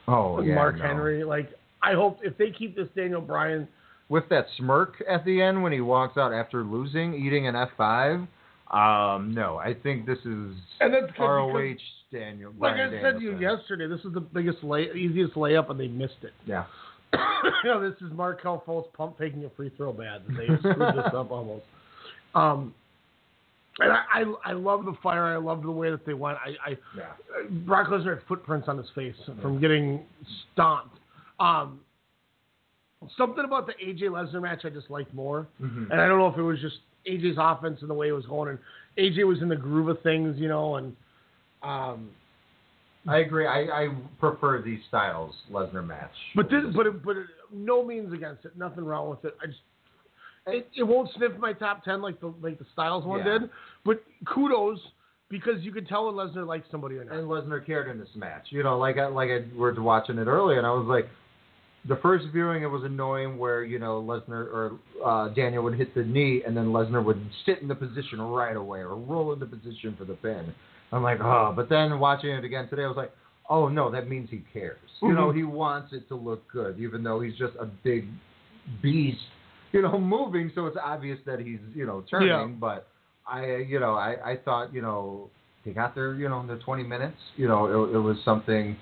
Oh, 0.07 0.41
yeah. 0.41 0.55
Mark 0.55 0.77
no. 0.77 0.83
Henry. 0.85 1.23
Like 1.23 1.49
I 1.81 1.93
hope 1.93 2.19
if 2.23 2.37
they 2.37 2.51
keep 2.51 2.75
this 2.75 2.87
Daniel 2.95 3.21
Bryan 3.21 3.67
With 4.09 4.27
that 4.29 4.45
smirk 4.57 5.03
at 5.09 5.23
the 5.25 5.41
end 5.41 5.61
when 5.63 5.71
he 5.71 5.81
walks 5.81 6.17
out 6.17 6.33
after 6.33 6.63
losing, 6.63 7.13
eating 7.13 7.47
an 7.47 7.55
F5. 7.55 8.27
Um, 8.71 9.33
no, 9.33 9.57
I 9.57 9.73
think 9.73 10.05
this 10.05 10.17
is 10.19 10.55
And 10.79 10.93
that's 10.93 11.17
ROH 11.19 11.53
because- 11.53 11.81
Daniel. 12.11 12.53
like 12.59 12.73
I 12.73 12.89
said 13.01 13.15
to 13.15 13.21
you 13.21 13.37
yesterday, 13.39 13.87
this 13.87 13.99
is 14.05 14.13
the 14.13 14.19
biggest 14.19 14.63
lay 14.63 14.83
easiest 14.95 15.33
layup 15.33 15.69
and 15.71 15.79
they 15.79 15.87
missed 15.87 16.23
it. 16.23 16.33
Yeah. 16.45 16.65
you 17.13 17.69
know, 17.69 17.79
this 17.81 17.99
is 18.01 18.11
Markelle 18.13 18.63
Fultz 18.67 18.91
pump 18.93 19.17
faking 19.17 19.43
a 19.45 19.49
free 19.51 19.71
throw 19.77 19.93
bad, 19.93 20.21
they 20.27 20.45
screwed 20.59 20.95
this 20.95 21.13
up 21.13 21.31
almost. 21.31 21.63
Um, 22.35 22.73
and 23.79 23.91
I, 23.91 24.03
I, 24.13 24.33
I 24.45 24.53
love 24.53 24.85
the 24.85 24.95
fire. 25.01 25.25
I 25.25 25.37
love 25.37 25.63
the 25.63 25.71
way 25.71 25.89
that 25.89 26.05
they 26.05 26.13
went. 26.13 26.37
I, 26.37 26.71
I 26.71 26.77
Yeah. 26.95 27.03
Brock 27.65 27.87
Lesnar 27.89 28.17
had 28.17 28.27
footprints 28.27 28.67
on 28.67 28.77
his 28.77 28.87
face 28.95 29.15
from 29.41 29.59
getting 29.59 30.01
stomped. 30.53 30.97
Um, 31.39 31.79
something 33.17 33.43
about 33.43 33.67
the 33.67 33.73
AJ 33.83 34.03
Lesnar 34.03 34.41
match 34.41 34.61
I 34.63 34.69
just 34.69 34.89
liked 34.89 35.13
more, 35.13 35.47
Mhm. 35.61 35.91
and 35.91 35.99
I 35.99 36.07
don't 36.07 36.19
know 36.19 36.27
if 36.27 36.37
it 36.37 36.41
was 36.43 36.59
just 36.59 36.77
AJ's 37.07 37.37
offense 37.39 37.81
and 37.81 37.89
the 37.89 37.93
way 37.93 38.07
it 38.09 38.13
was 38.13 38.25
going, 38.27 38.49
and 38.49 38.59
AJ 38.97 39.23
was 39.27 39.41
in 39.41 39.49
the 39.49 39.55
groove 39.55 39.89
of 39.89 40.01
things, 40.01 40.37
you 40.39 40.47
know, 40.47 40.75
and 40.75 40.95
um, 41.63 42.09
I 43.07 43.17
agree. 43.17 43.45
I, 43.47 43.61
I 43.63 43.95
prefer 44.19 44.61
these 44.61 44.79
Styles 44.87 45.33
Lesnar 45.51 45.85
match. 45.85 46.11
But 46.35 46.49
this, 46.49 46.63
but 46.75 46.87
it, 46.87 47.03
but 47.03 47.17
it, 47.17 47.25
no 47.51 47.83
means 47.83 48.13
against 48.13 48.45
it. 48.45 48.55
Nothing 48.57 48.85
wrong 48.85 49.09
with 49.09 49.25
it. 49.25 49.35
I 49.41 49.47
just 49.47 49.59
it, 50.47 50.67
it 50.75 50.83
won't 50.83 51.09
sniff 51.15 51.31
my 51.39 51.53
top 51.53 51.83
ten 51.83 52.01
like 52.01 52.19
the 52.19 52.33
like 52.41 52.59
the 52.59 52.65
Styles 52.73 53.05
one 53.05 53.19
Yeah. 53.25 53.39
did. 53.39 53.49
But 53.85 54.03
kudos 54.25 54.79
because 55.29 55.61
you 55.63 55.71
could 55.71 55.87
tell 55.87 56.05
when 56.05 56.15
Lesnar 56.15 56.45
likes 56.45 56.67
somebody 56.69 56.95
or 56.97 57.05
not. 57.05 57.15
and 57.15 57.27
Lesnar 57.27 57.65
cared 57.65 57.89
in 57.89 57.97
this 57.99 58.09
match. 58.15 58.47
You 58.49 58.61
know, 58.63 58.77
like 58.77 58.97
I 58.97 59.07
like 59.07 59.29
I 59.29 59.45
was 59.57 59.75
watching 59.77 60.17
it 60.17 60.27
earlier, 60.27 60.57
and 60.57 60.67
I 60.67 60.71
was 60.71 60.85
like, 60.87 61.09
the 61.87 61.95
first 61.97 62.25
viewing 62.31 62.63
it 62.63 62.67
was 62.67 62.83
annoying 62.83 63.37
where 63.37 63.63
you 63.63 63.79
know 63.79 64.01
Lesnar 64.01 64.31
or 64.53 64.71
uh, 65.03 65.29
Daniel 65.29 65.63
would 65.63 65.75
hit 65.75 65.95
the 65.95 66.03
knee, 66.03 66.43
and 66.45 66.55
then 66.55 66.67
Lesnar 66.67 67.03
would 67.03 67.21
sit 67.45 67.61
in 67.61 67.67
the 67.67 67.75
position 67.75 68.21
right 68.21 68.55
away 68.55 68.79
or 68.79 68.95
roll 68.95 69.33
into 69.33 69.45
position 69.45 69.95
for 69.97 70.05
the 70.05 70.13
pin. 70.15 70.53
I'm 70.91 71.01
like, 71.03 71.19
oh, 71.21 71.53
but 71.55 71.69
then 71.69 71.99
watching 71.99 72.29
it 72.29 72.43
again 72.43 72.69
today, 72.69 72.83
I 72.83 72.87
was 72.87 72.97
like, 72.97 73.11
oh 73.49 73.67
no, 73.67 73.89
that 73.89 74.07
means 74.07 74.29
he 74.29 74.43
cares. 74.53 74.77
You 75.01 75.13
know, 75.13 75.29
Mhm. 75.29 75.35
he 75.37 75.43
wants 75.43 75.91
it 75.91 76.07
to 76.09 76.15
look 76.15 76.47
good, 76.51 76.79
even 76.79 77.01
though 77.03 77.19
he's 77.19 77.35
just 77.35 77.55
a 77.59 77.65
big 77.65 78.07
beast. 78.81 79.17
You 79.73 79.81
know, 79.81 79.99
moving, 79.99 80.51
so 80.55 80.67
it's 80.67 80.77
obvious 80.81 81.19
that 81.25 81.39
he's 81.39 81.59
you 81.73 81.85
know 81.85 82.03
turning. 82.09 82.27
Yeah. 82.29 82.45
But 82.59 82.87
I, 83.27 83.57
you 83.67 83.79
know, 83.79 83.95
I 83.95 84.15
I 84.23 84.37
thought 84.37 84.73
you 84.73 84.81
know 84.81 85.29
they 85.65 85.71
got 85.71 85.95
their 85.95 86.13
you 86.13 86.29
know 86.29 86.39
in 86.39 86.47
the 86.47 86.57
20 86.57 86.83
minutes. 86.83 87.17
You 87.35 87.47
know, 87.47 87.65
it, 87.65 87.95
it 87.95 87.99
was 87.99 88.17
something 88.23 88.77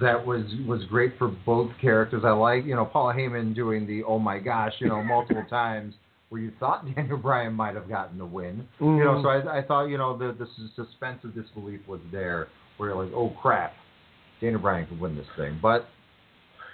that 0.00 0.24
was 0.24 0.44
was 0.66 0.84
great 0.88 1.18
for 1.18 1.28
both 1.28 1.70
characters. 1.80 2.22
I 2.24 2.30
like 2.30 2.64
you 2.64 2.74
know 2.76 2.84
Paula 2.84 3.12
Heyman 3.12 3.54
doing 3.54 3.86
the 3.86 4.02
oh 4.04 4.18
my 4.18 4.38
gosh 4.38 4.72
you 4.78 4.88
know 4.88 5.02
multiple 5.14 5.44
times 5.50 5.94
where 6.28 6.40
you 6.40 6.52
thought 6.60 6.86
Daniel 6.94 7.18
Bryan 7.18 7.52
might 7.52 7.74
have 7.74 7.88
gotten 7.88 8.16
the 8.16 8.24
win. 8.26 8.66
You 8.80 8.86
know, 8.86 9.16
Mhm. 9.16 9.22
so 9.22 9.28
I, 9.50 9.58
I 9.58 9.62
thought 9.62 9.86
you 9.86 9.98
know 9.98 10.16
the 10.16 10.32
the 10.38 10.46
suspense 10.76 11.18
of 11.24 11.34
disbelief 11.34 11.80
was 11.88 12.00
there 12.12 12.48
where 12.76 12.90
you're 12.90 13.04
like 13.04 13.12
oh 13.14 13.30
crap, 13.42 13.72
Daniel 14.40 14.60
Bryan 14.60 14.86
could 14.86 15.00
win 15.00 15.16
this 15.16 15.26
thing, 15.36 15.58
but 15.60 15.86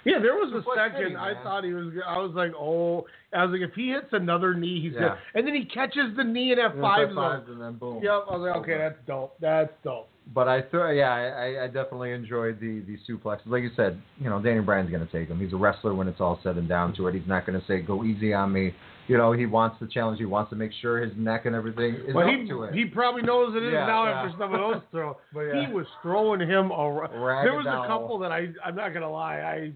yeah, 0.05 0.19
there 0.19 0.33
was 0.33 0.51
a 0.53 0.63
second 0.75 1.17
I 1.17 1.33
thought 1.43 1.63
he 1.63 1.73
was. 1.73 1.93
I 2.07 2.17
was 2.17 2.31
like, 2.33 2.51
oh, 2.57 3.05
I 3.33 3.45
was 3.45 3.51
like, 3.59 3.67
if 3.69 3.75
he 3.75 3.89
hits 3.89 4.07
another 4.11 4.53
knee, 4.53 4.81
he's 4.81 4.93
Yeah. 4.93 4.99
good. 4.99 5.17
And 5.35 5.47
then 5.47 5.55
he 5.55 5.65
catches 5.65 6.15
the 6.17 6.23
knee 6.23 6.51
and 6.51 6.59
F 6.59 6.73
five 6.81 7.09
F5s 7.09 7.49
and 7.49 7.61
then 7.61 7.73
boom. 7.73 8.01
Yep, 8.03 8.11
I 8.29 8.37
was 8.37 8.41
like, 8.41 8.55
okay, 8.61 8.77
that's 8.77 8.97
dope. 9.07 9.35
That's 9.39 9.71
dope. 9.83 10.07
But 10.33 10.47
I 10.47 10.61
thought, 10.61 10.91
yeah, 10.91 11.11
I, 11.11 11.63
I 11.63 11.67
definitely 11.67 12.11
enjoyed 12.11 12.59
the 12.59 12.81
the 12.81 12.97
suplexes. 13.09 13.47
Like 13.47 13.63
you 13.63 13.71
said, 13.75 13.99
you 14.19 14.29
know, 14.29 14.39
Danny 14.41 14.59
Bryan's 14.61 14.91
going 14.91 15.05
to 15.05 15.11
take 15.11 15.27
him. 15.29 15.39
He's 15.39 15.51
a 15.53 15.57
wrestler 15.57 15.93
when 15.95 16.07
it's 16.07 16.21
all 16.21 16.39
said 16.43 16.57
and 16.57 16.69
down 16.69 16.93
to 16.95 17.07
it. 17.07 17.15
He's 17.15 17.27
not 17.27 17.45
going 17.45 17.59
to 17.59 17.65
say, 17.67 17.81
"Go 17.81 18.03
easy 18.03 18.33
on 18.33 18.51
me." 18.53 18.73
You 19.07 19.17
know, 19.17 19.31
he 19.33 19.45
wants 19.47 19.77
the 19.81 19.87
challenge. 19.87 20.19
He 20.19 20.25
wants 20.25 20.51
to 20.51 20.55
make 20.55 20.71
sure 20.79 20.99
his 20.99 21.11
neck 21.17 21.45
and 21.45 21.55
everything 21.55 21.95
is 22.07 22.13
Well, 22.13 22.29
up 22.29 22.39
he 22.39 22.47
to 22.47 22.63
it. 22.63 22.73
he 22.75 22.85
probably 22.85 23.23
knows 23.23 23.55
it 23.55 23.63
is 23.63 23.73
Yeah, 23.73 23.87
now 23.87 24.05
yeah. 24.05 24.11
after 24.21 24.37
some 24.37 24.53
of 24.53 24.59
those 24.61 24.81
throws. 24.91 25.15
But 25.33 25.41
yeah. 25.41 25.65
He 25.67 25.73
was 25.73 25.87
throwing 26.03 26.39
him 26.39 26.71
around. 26.71 27.43
There 27.43 27.55
was 27.57 27.65
a 27.65 27.87
couple 27.87 28.19
that 28.19 28.31
I 28.31 28.49
I'm 28.63 28.75
not 28.75 28.93
gonna 28.93 29.09
lie 29.11 29.39
I 29.41 29.71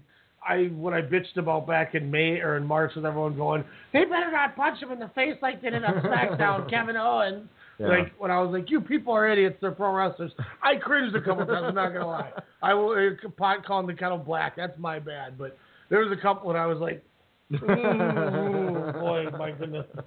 I 0.46 0.64
when 0.76 0.94
I 0.94 1.00
bitched 1.00 1.36
about 1.36 1.66
back 1.66 1.94
in 1.94 2.10
May 2.10 2.40
or 2.40 2.56
in 2.56 2.66
March 2.66 2.92
with 2.94 3.04
everyone 3.04 3.36
going, 3.36 3.64
they 3.92 4.04
better 4.04 4.30
not 4.30 4.56
punch 4.56 4.82
him 4.82 4.92
in 4.92 4.98
the 4.98 5.10
face 5.14 5.36
like 5.42 5.62
they 5.62 5.70
did 5.70 5.84
on 5.84 5.94
SmackDown, 5.94 6.70
Kevin 6.70 6.96
Owens. 6.96 7.48
Yeah. 7.78 7.88
Like 7.88 8.12
when 8.18 8.30
I 8.30 8.40
was 8.40 8.52
like, 8.52 8.70
you 8.70 8.80
people 8.80 9.12
are 9.12 9.28
idiots, 9.28 9.56
they're 9.60 9.72
pro 9.72 9.92
wrestlers. 9.92 10.32
I 10.62 10.76
cringed 10.76 11.14
a 11.14 11.20
couple 11.20 11.44
times. 11.46 11.66
I'm 11.68 11.74
not 11.74 11.92
gonna 11.92 12.06
lie. 12.06 12.32
I 12.62 12.74
will 12.74 12.90
uh, 12.90 13.28
pot 13.36 13.64
calling 13.66 13.86
the 13.86 13.94
kettle 13.94 14.18
black. 14.18 14.56
That's 14.56 14.78
my 14.78 14.98
bad. 14.98 15.36
But 15.36 15.58
there 15.90 16.00
was 16.00 16.16
a 16.16 16.20
couple 16.20 16.48
when 16.48 16.56
I 16.56 16.66
was 16.66 16.78
like, 16.78 17.04
ooh, 17.52 18.92
boy, 19.00 19.26
my 19.38 19.52
goodness. 19.52 19.86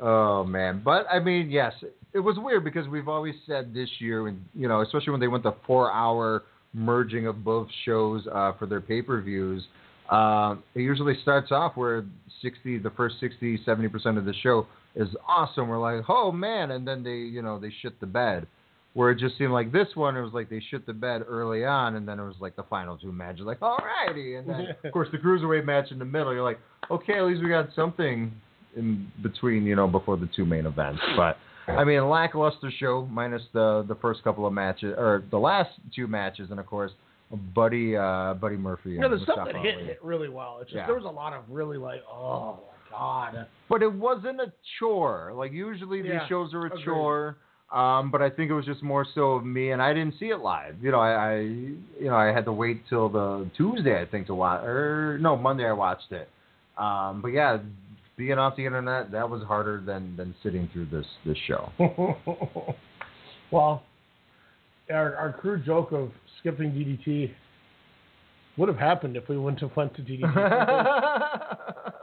Oh 0.00 0.44
man, 0.44 0.80
but 0.84 1.06
I 1.10 1.18
mean, 1.18 1.50
yes, 1.50 1.72
it 2.12 2.20
was 2.20 2.36
weird 2.38 2.62
because 2.62 2.86
we've 2.86 3.08
always 3.08 3.34
said 3.46 3.74
this 3.74 3.88
year, 3.98 4.28
and 4.28 4.44
you 4.54 4.68
know, 4.68 4.80
especially 4.82 5.10
when 5.10 5.20
they 5.20 5.26
went 5.26 5.42
the 5.42 5.54
four-hour 5.66 6.44
merging 6.72 7.26
of 7.26 7.44
both 7.44 7.68
shows 7.84 8.26
uh, 8.32 8.52
for 8.58 8.66
their 8.66 8.80
pay-per-views, 8.80 9.66
uh, 10.10 10.56
it 10.74 10.80
usually 10.80 11.16
starts 11.22 11.52
off 11.52 11.76
where 11.76 12.04
60, 12.42 12.78
the 12.78 12.90
first 12.90 13.16
60, 13.20 13.60
70 13.64 13.88
percent 13.88 14.18
of 14.18 14.24
the 14.24 14.34
show 14.42 14.66
is 14.94 15.08
awesome. 15.26 15.68
We're 15.68 15.78
like, 15.78 16.04
oh 16.08 16.32
man, 16.32 16.70
and 16.70 16.86
then 16.86 17.02
they, 17.02 17.16
you 17.16 17.42
know, 17.42 17.58
they 17.58 17.72
shit 17.82 17.98
the 18.00 18.06
bed. 18.06 18.46
Where 18.94 19.10
it 19.10 19.18
just 19.18 19.36
seemed 19.38 19.52
like 19.52 19.70
this 19.70 19.88
one, 19.94 20.16
it 20.16 20.22
was 20.22 20.32
like 20.32 20.48
they 20.48 20.62
shit 20.70 20.86
the 20.86 20.94
bed 20.94 21.22
early 21.28 21.64
on, 21.64 21.96
and 21.96 22.08
then 22.08 22.18
it 22.18 22.24
was 22.24 22.36
like 22.40 22.56
the 22.56 22.64
final 22.64 22.96
two 22.96 23.12
matches, 23.12 23.42
like 23.42 23.60
alrighty, 23.60 24.38
and 24.38 24.48
then 24.48 24.68
of 24.84 24.92
course 24.92 25.08
the 25.12 25.18
cruiserweight 25.18 25.64
match 25.66 25.92
in 25.92 25.98
the 25.98 26.04
middle. 26.04 26.32
You're 26.32 26.42
like, 26.42 26.58
okay, 26.90 27.18
at 27.18 27.24
least 27.24 27.42
we 27.42 27.50
got 27.50 27.68
something 27.76 28.32
in 28.76 29.10
between, 29.22 29.64
you 29.64 29.76
know, 29.76 29.86
before 29.86 30.16
the 30.16 30.28
two 30.34 30.44
main 30.44 30.66
events. 30.66 31.00
But 31.16 31.36
I 31.76 31.84
mean, 31.84 32.08
lackluster 32.08 32.70
show 32.78 33.06
minus 33.10 33.42
the 33.52 33.84
the 33.88 33.94
first 33.96 34.22
couple 34.24 34.46
of 34.46 34.52
matches 34.52 34.94
or 34.96 35.24
the 35.30 35.38
last 35.38 35.70
two 35.94 36.06
matches, 36.06 36.50
and 36.50 36.58
of 36.58 36.66
course, 36.66 36.92
Buddy 37.54 37.96
uh, 37.96 38.34
Buddy 38.34 38.56
Murphy. 38.56 38.90
You 38.92 39.00
know, 39.00 39.12
and 39.12 39.20
the 39.20 39.24
stuff 39.24 39.46
that 39.46 39.56
hit 39.56 39.78
hit 39.84 39.98
really 40.02 40.28
well. 40.28 40.58
It's 40.60 40.70
just 40.70 40.78
Yeah. 40.78 40.86
there 40.86 40.94
was 40.96 41.04
a 41.04 41.08
lot 41.08 41.32
of 41.34 41.42
really 41.48 41.76
like, 41.78 42.02
oh 42.10 42.58
my 42.92 42.96
god. 42.98 43.46
But 43.68 43.82
it 43.82 43.92
wasn't 43.92 44.40
a 44.40 44.52
chore. 44.78 45.32
Like 45.34 45.52
usually 45.52 46.00
these 46.02 46.12
Yeah, 46.12 46.28
shows 46.28 46.54
are 46.54 46.62
a 46.62 46.66
agreed. 46.66 46.84
chore. 46.84 47.36
Um, 47.70 48.10
but 48.10 48.22
I 48.22 48.30
think 48.30 48.50
it 48.50 48.54
was 48.54 48.64
just 48.64 48.82
more 48.82 49.04
so 49.14 49.32
of 49.32 49.44
me, 49.44 49.72
and 49.72 49.82
I 49.82 49.92
didn't 49.92 50.14
see 50.18 50.30
it 50.30 50.38
live. 50.38 50.76
You 50.82 50.90
know, 50.90 51.00
I, 51.00 51.10
I, 51.32 51.38
you 51.40 51.84
know, 52.00 52.14
I 52.14 52.32
had 52.32 52.46
to 52.46 52.52
wait 52.52 52.80
till 52.88 53.10
the 53.10 53.46
Tuesday, 53.58 54.00
I 54.00 54.06
think, 54.06 54.26
to 54.28 54.34
watch, 54.34 54.64
or 54.64 55.18
no, 55.20 55.36
Monday 55.36 55.66
I 55.66 55.72
watched 55.72 56.10
it. 56.10 56.30
Um, 56.78 57.20
but 57.20 57.28
yeah, 57.28 57.58
being 58.18 58.36
off 58.38 58.56
the 58.56 58.66
internet, 58.66 59.10
that 59.12 59.30
was 59.30 59.42
harder 59.44 59.80
than 59.80 60.14
than 60.16 60.34
sitting 60.42 60.68
through 60.72 60.86
this 60.86 61.06
this 61.24 61.38
show. 61.46 61.72
well, 63.50 63.82
our, 64.92 65.14
our 65.16 65.32
crew 65.32 65.58
joke 65.64 65.92
of 65.92 66.10
skipping 66.40 66.70
DDT 66.72 67.30
would 68.58 68.68
have 68.68 68.76
happened 68.78 69.16
if 69.16 69.28
we 69.28 69.38
wouldn't 69.38 69.60
have 69.62 69.74
went 69.76 69.94
to 69.96 70.02
DDT. 70.02 71.44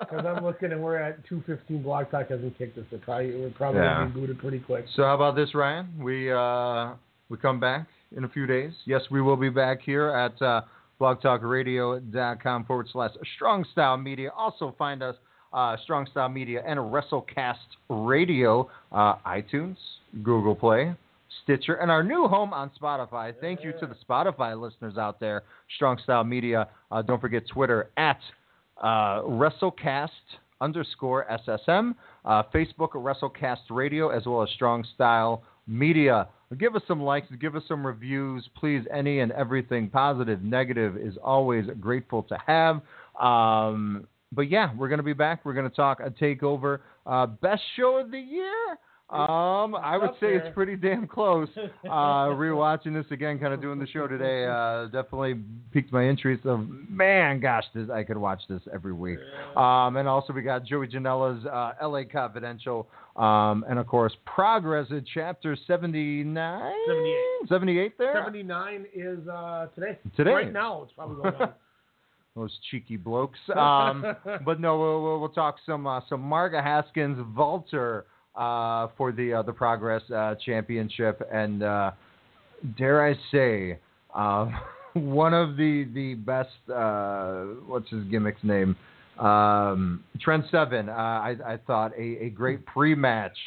Because 0.08 0.24
I'm 0.24 0.44
looking 0.44 0.72
and 0.72 0.84
we're 0.84 0.98
at 0.98 1.26
215 1.28 1.84
BlogTalk 1.84 2.30
hasn't 2.30 2.56
kicked 2.60 2.78
us. 2.78 2.84
Probably, 3.02 3.36
we're 3.36 3.50
probably 3.50 3.82
Yeah. 3.82 4.04
to 4.06 4.12
booted 4.14 4.38
pretty 4.38 4.60
quick. 4.60 4.86
So 4.96 5.02
how 5.02 5.16
about 5.16 5.36
this, 5.36 5.56
Ryan? 5.56 5.88
We 6.00 6.32
uh, 6.32 6.92
we 7.30 7.38
come 7.38 7.60
back 7.60 7.88
in 8.16 8.24
a 8.24 8.30
few 8.30 8.46
days. 8.46 8.72
Yes, 8.86 9.02
we 9.10 9.20
will 9.20 9.36
be 9.36 9.50
back 9.50 9.80
here 9.82 10.10
at 10.10 10.40
uh, 10.44 10.62
blogtalkradio.com 11.02 12.66
forward 12.66 12.88
slash 12.92 13.12
Strong 13.36 13.66
Style 13.72 13.98
Media. 13.98 14.30
Also 14.38 14.76
find 14.78 15.02
us 15.02 15.16
uh, 15.56 15.78
Strong 15.84 16.08
Style 16.12 16.30
Media 16.30 16.62
and 16.68 16.78
WrestleCast 16.78 17.56
Radio, 17.90 18.70
uh, 18.92 19.16
iTunes, 19.26 19.78
Google 20.22 20.54
Play, 20.54 20.94
Stitcher, 21.44 21.76
and 21.76 21.90
our 21.90 22.04
new 22.04 22.28
home 22.28 22.54
on 22.54 22.70
Spotify. 22.80 23.34
Thank 23.40 23.64
you 23.64 23.72
to 23.80 23.88
the 23.88 23.96
Spotify 24.08 24.60
listeners 24.60 24.98
out 24.98 25.20
there. 25.20 25.44
Strong 25.76 26.00
Style 26.04 26.26
Media. 26.26 26.68
Uh, 26.92 27.02
don't 27.02 27.22
forget 27.22 27.44
Twitter 27.48 27.90
at 27.96 28.20
uh, 28.82 29.22
WrestleCast 29.22 30.10
underscore 30.60 31.26
SSM, 31.48 31.96
uh, 32.26 32.44
Facebook 32.54 32.92
WrestleCast 32.92 33.70
Radio, 33.70 34.10
as 34.10 34.26
well 34.26 34.44
as 34.44 34.50
Strong 34.52 34.86
Style 34.94 35.42
Media. 35.68 36.28
Give 36.60 36.76
us 36.76 36.82
some 36.88 37.02
likes, 37.02 37.28
give 37.40 37.56
us 37.56 37.64
some 37.68 37.86
reviews, 37.86 38.48
please. 38.56 38.84
Any 38.94 39.20
and 39.22 39.32
everything 39.32 39.90
positive, 39.90 40.44
negative 40.44 40.98
is 40.98 41.16
always 41.24 41.66
grateful 41.80 42.24
to 42.24 42.38
have. 42.46 42.82
Um, 43.20 44.06
but 44.36 44.50
yeah, 44.50 44.72
we're 44.78 44.90
gonna 44.90 45.04
be 45.04 45.14
back. 45.14 45.46
We're 45.46 45.54
gonna 45.54 45.70
talk 45.70 46.00
a 46.00 46.10
takeover, 46.10 46.80
uh, 47.06 47.26
best 47.28 47.62
show 47.76 47.98
of 47.98 48.12
the 48.12 48.20
year. 48.20 48.78
Um, 49.10 49.76
I 49.76 50.00
would 50.02 50.12
say 50.20 50.34
it's 50.34 50.52
pretty 50.56 50.76
damn 50.76 51.08
close. 51.08 51.50
Uh, 51.86 52.30
rewatching 52.30 52.94
this 52.94 53.06
again, 53.12 53.38
kind 53.38 53.54
of 53.54 53.62
doing 53.62 53.78
the 53.78 53.88
show 53.88 54.08
today, 54.08 54.46
uh, 54.46 54.86
definitely 54.86 55.36
piqued 55.72 55.94
my 55.94 56.04
interest. 56.04 56.46
Of 56.46 56.68
man, 56.90 57.40
gosh, 57.40 57.64
this 57.76 57.90
I 57.90 58.04
could 58.04 58.18
watch 58.18 58.42
this 58.50 58.62
every 58.74 58.92
week. 58.92 59.20
Um, 59.56 59.98
and 59.98 60.08
also 60.08 60.34
we 60.34 60.42
got 60.42 60.66
Joey 60.66 60.88
Janela's 60.88 61.46
uh, 61.46 61.74
L.A. 61.80 62.06
Confidential, 62.06 62.90
um, 63.16 63.64
and 63.70 63.78
of 63.78 63.86
course 63.86 64.14
Progress 64.26 64.88
at 64.92 65.04
Chapter 65.14 65.56
79, 65.68 66.74
78. 66.88 67.50
78 67.50 67.98
there. 67.98 68.14
79 68.16 68.86
is 68.94 69.28
uh, 69.28 69.68
today. 69.76 70.00
Today. 70.18 70.32
Right 70.32 70.54
now, 70.54 70.84
it's 70.84 70.94
probably 70.94 71.18
going 71.18 71.36
on. 71.36 71.54
Those 72.36 72.52
cheeky 72.70 72.98
blokes. 72.98 73.40
Um, 73.56 74.06
but 74.44 74.60
no, 74.60 74.78
we'll, 74.78 75.02
we'll, 75.02 75.20
we'll 75.22 75.30
talk 75.30 75.56
some 75.66 75.88
uh, 75.88 76.02
some 76.10 76.22
Marga 76.22 76.62
Haskins 76.62 77.18
Valter 77.36 78.04
uh, 78.36 78.88
for 78.98 79.12
the 79.12 79.34
uh, 79.34 79.42
the 79.42 79.54
Progress 79.54 80.02
uh, 80.12 80.36
Championship, 80.46 81.22
and 81.32 81.64
uh, 81.64 81.92
dare 82.78 83.08
I 83.08 83.16
say, 83.32 83.80
uh, 84.14 84.50
one 84.94 85.34
of 85.34 85.56
the 85.56 85.88
the 85.94 86.16
best. 86.16 86.50
Uh, 86.70 87.62
what's 87.68 87.90
his 87.90 88.04
gimmick's 88.06 88.44
name? 88.44 88.76
Um, 89.20 90.04
Trent 90.20 90.44
Seven. 90.52 90.90
Uh, 90.90 90.92
I, 90.92 91.36
I 91.46 91.58
thought 91.66 91.94
a, 91.98 92.26
a 92.26 92.30
great 92.30 92.66
pre-match 92.66 93.38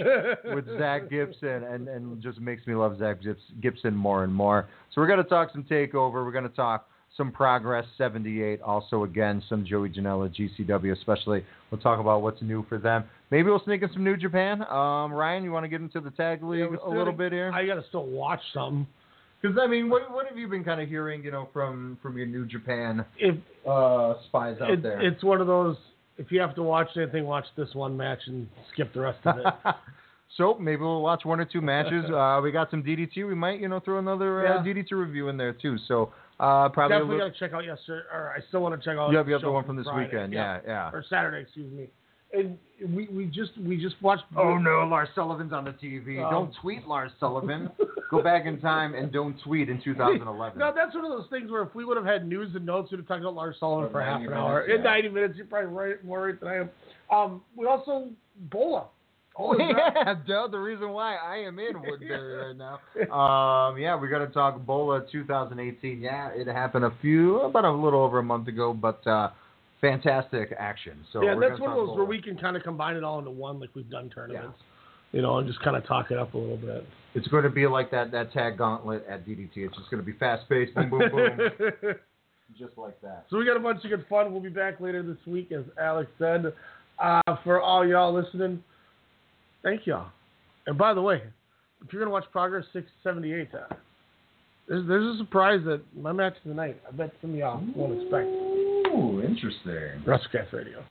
with 0.45 0.65
Zach 0.79 1.11
Gibson, 1.11 1.65
and, 1.65 1.89
and 1.89 2.23
just 2.23 2.41
makes 2.41 2.67
me 2.67 2.75
love 2.75 2.99
Zach 2.99 3.19
Gibson 3.61 3.95
more 3.95 4.25
and 4.25 4.35
more. 4.35 4.67
So 4.95 5.03
we're 5.03 5.09
going 5.09 5.23
to 5.23 5.29
talk 5.29 5.51
some 5.53 5.65
takeover. 5.65 6.25
We're 6.25 6.33
going 6.33 6.49
to 6.49 6.57
talk 6.57 6.89
some 7.19 7.31
progress 7.31 7.85
78. 7.99 8.63
Also, 8.63 9.05
again, 9.05 9.43
some 9.51 9.67
Joey 9.67 9.91
Janela 9.91 10.35
GCW, 10.35 10.97
especially. 10.97 11.45
We'll 11.71 11.81
talk 11.81 12.01
about 12.01 12.23
what's 12.23 12.41
new 12.41 12.65
for 12.71 12.79
them. 12.79 13.05
Maybe 13.31 13.51
we'll 13.51 13.63
sneak 13.65 13.83
in 13.83 13.93
some 13.93 14.05
New 14.05 14.17
Japan. 14.17 14.63
Um, 14.63 15.13
Ryan, 15.13 15.45
you 15.45 15.53
want 15.53 15.65
to 15.65 15.69
get 15.69 15.83
into 15.83 16.01
the 16.01 16.11
tag 16.13 16.43
league 16.43 16.71
we're 16.71 16.77
a 16.77 16.89
little 16.89 17.13
bit 17.13 17.33
here? 17.33 17.53
I 17.53 17.67
got 17.67 17.75
to 17.75 17.85
still 17.89 18.07
watch 18.07 18.41
some. 18.55 18.87
Because 19.43 19.59
I 19.61 19.67
mean, 19.67 19.89
what 19.91 20.11
what 20.11 20.27
have 20.27 20.39
you 20.39 20.49
been 20.49 20.65
kind 20.65 20.81
of 20.81 20.89
hearing, 20.89 21.23
you 21.23 21.31
know, 21.31 21.49
from 21.53 21.99
from 22.03 22.17
your 22.17 22.27
New 22.27 22.47
Japan 22.47 23.05
If 23.19 23.37
uh, 23.69 24.15
spies 24.27 24.57
out 24.61 24.71
it, 24.71 24.83
there? 24.83 25.01
It's 25.01 25.23
one 25.23 25.41
of 25.41 25.47
those. 25.47 25.77
If 26.17 26.33
you 26.33 26.41
have 26.41 26.57
to 26.57 26.63
watch 26.63 26.89
anything, 26.97 27.25
watch 27.25 27.45
this 27.57 27.69
one 27.75 27.97
match 27.97 28.19
and 28.27 28.49
skip 28.73 28.93
the 28.93 29.01
rest 29.01 29.19
of 29.25 29.39
it. 29.39 29.47
so 30.37 30.57
maybe 30.59 30.83
we'll 30.83 31.03
watch 31.03 31.25
one 31.25 31.39
or 31.39 31.45
two 31.45 31.61
matches. 31.61 32.05
Uh, 32.13 32.41
we 32.41 32.51
got 32.51 32.69
some 32.73 32.83
DDT. 32.83 33.29
We 33.29 33.37
might, 33.37 33.61
you 33.61 33.69
know, 33.69 33.79
throw 33.79 34.01
another 34.01 34.45
uh, 34.45 34.65
Yeah. 34.65 34.73
DDT 34.75 34.91
review 34.93 35.29
in 35.29 35.37
there 35.37 35.53
too. 35.53 35.77
So 35.87 36.13
uh, 36.41 36.69
probably 36.69 36.95
Definitely 36.97 37.17
little, 37.17 37.29
got 37.31 37.35
to 37.35 37.41
check 37.41 37.53
out 37.53 37.65
yesterday. 37.65 38.03
Or 38.13 38.33
I 38.37 38.41
still 38.49 38.61
want 38.61 38.81
to 38.81 38.85
check 38.89 38.97
out. 38.99 39.11
you 39.11 39.17
have, 39.19 39.27
you 39.27 39.33
have 39.35 39.41
show 39.43 39.49
the 39.49 39.53
one 39.53 39.65
from 39.65 39.77
this 39.77 39.87
Friday. 39.87 40.05
weekend. 40.13 40.33
Yeah, 40.33 40.61
yeah. 40.67 40.91
Or 40.93 41.05
Saturday, 41.09 41.43
excuse 41.43 41.73
me. 41.73 41.89
And 42.33 42.59
we 42.95 43.09
we 43.09 43.25
just 43.25 43.57
we 43.59 43.81
just 43.81 43.97
watched. 44.03 44.25
Oh 44.37 44.59
no, 44.59 44.87
Lars 44.87 45.09
Sullivan's 45.15 45.53
on 45.53 45.65
the 45.65 45.71
TV. 45.73 46.23
Um, 46.23 46.31
don't 46.31 46.55
tweet 46.61 46.87
Lars 46.87 47.11
Sullivan. 47.19 47.71
Go 48.11 48.23
back 48.23 48.45
in 48.45 48.61
time 48.61 48.95
and 48.95 49.11
don't 49.11 49.35
tweet 49.43 49.69
in 49.71 49.81
2011. 49.83 50.59
No, 50.59 50.73
that's 50.75 50.95
one 50.95 51.05
of 51.07 51.11
those 51.11 51.27
things 51.31 51.51
where 51.51 51.63
if 51.63 51.75
we 51.75 51.87
would 51.87 51.97
have 51.97 52.05
had 52.07 52.27
news 52.29 52.55
and 52.55 52.67
notes, 52.67 52.91
we'd 52.91 52.99
have 52.99 53.09
talked 53.09 53.23
about 53.23 53.35
Lars 53.35 53.57
Sullivan 53.59 53.89
For 53.89 53.93
for 53.93 54.03
half 54.05 54.21
90 54.21 54.27
an 54.27 54.39
hour. 54.39 54.61
minutes, 54.67 54.79
In 54.79 54.85
90 54.85 55.09
minutes, 55.09 55.35
you're 55.39 55.47
probably 55.47 55.71
right, 55.75 56.05
more 56.05 56.27
right 56.27 56.39
than 56.39 56.49
I 56.49 56.57
am. 56.57 56.71
Um, 57.11 57.43
we 57.57 57.67
also 57.67 58.11
Bola. 58.51 58.85
Oh 59.39 59.57
yeah, 59.59 60.15
duh, 60.27 60.49
the 60.49 60.59
reason 60.59 60.91
why 60.91 61.17
I 61.17 61.37
am 61.39 61.59
in 61.59 61.81
Woodbury 61.81 62.49
right 62.49 62.57
now. 62.57 62.81
Um, 63.15 63.79
yeah, 63.79 63.97
we 63.97 64.09
got 64.09 64.19
to 64.19 64.27
talk 64.27 64.65
Bola 64.67 65.05
2018. 65.13 66.01
Yeah, 66.01 66.31
it 66.35 66.49
happened 66.49 66.85
a 66.85 66.93
few, 67.01 67.41
about 67.41 67.65
a 67.65 67.71
little 67.71 68.01
over 68.01 68.19
a 68.19 68.23
month 68.23 68.49
ago, 68.49 68.73
but 68.75 69.07
uh, 69.07 69.31
fantastic 69.81 70.53
action. 70.59 71.05
So 71.13 71.23
yeah, 71.23 71.35
we're 71.35 71.49
that's 71.49 71.61
one 71.61 71.71
of 71.71 71.77
those 71.77 71.97
where 71.97 72.05
we 72.05 72.21
can 72.21 72.37
kind 72.37 72.57
of 72.57 72.65
combine 72.65 72.97
it 72.97 73.05
all 73.05 73.21
into 73.21 73.31
one, 73.31 73.61
like 73.61 73.71
we've 73.75 73.89
done 73.89 74.11
tournaments. 74.11 74.57
Yeah. 74.59 74.65
You 75.11 75.23
know, 75.23 75.39
and 75.39 75.47
just 75.47 75.63
kind 75.63 75.77
of 75.77 75.87
talk 75.87 76.11
it 76.11 76.19
up 76.19 76.35
a 76.35 76.39
little 76.39 76.59
bit. 76.59 76.87
It's 77.15 77.27
going 77.29 77.45
to 77.45 77.51
be 77.51 77.67
like 77.67 77.91
that 77.93 78.11
that 78.13 78.33
tag 78.33 78.59
gauntlet 78.59 79.07
at 79.09 79.27
DDT. 79.27 79.53
It's 79.57 79.77
just 79.77 79.91
going 79.91 80.03
to 80.03 80.07
be 80.07 80.19
fast 80.19 80.49
paced, 80.49 80.75
boom, 80.75 80.91
boom, 80.91 81.01
boom, 81.11 81.39
just 82.59 82.77
like 82.77 83.01
that. 83.01 83.25
So 83.31 83.39
we 83.39 83.47
got 83.47 83.57
a 83.57 83.61
bunch 83.61 83.85
of 83.85 83.91
good 83.91 84.05
fun. 84.11 84.33
We'll 84.33 84.43
be 84.43 84.51
back 84.51 84.81
later 84.81 85.03
this 85.03 85.17
week, 85.27 85.53
as 85.53 85.65
Alex 85.81 86.11
said. 86.19 86.53
Uh, 86.99 87.37
for 87.45 87.61
all 87.63 87.87
y'all 87.87 88.13
listening, 88.13 88.63
thank 89.63 89.87
y'all. 89.87 90.09
And 90.67 90.77
by 90.77 90.95
the 90.95 91.03
way, 91.03 91.23
if 91.85 91.93
you're 91.93 92.03
gonna 92.03 92.13
watch 92.13 92.25
Progress 92.33 92.65
678, 92.73 93.49
uh, 93.55 93.75
there's 94.69 94.87
there's 94.87 95.15
a 95.15 95.19
surprise 95.19 95.61
that 95.65 95.81
my 95.97 96.13
match 96.13 96.35
tonight. 96.43 96.81
I 96.87 96.93
bet 96.93 97.13
some 97.21 97.31
of 97.31 97.37
y'all 97.37 97.63
won't 97.75 98.03
expect. 98.03 98.27
Ooh, 98.27 99.23
interesting. 99.23 100.03
WrestleCast 100.07 100.53
Radio. 100.53 100.83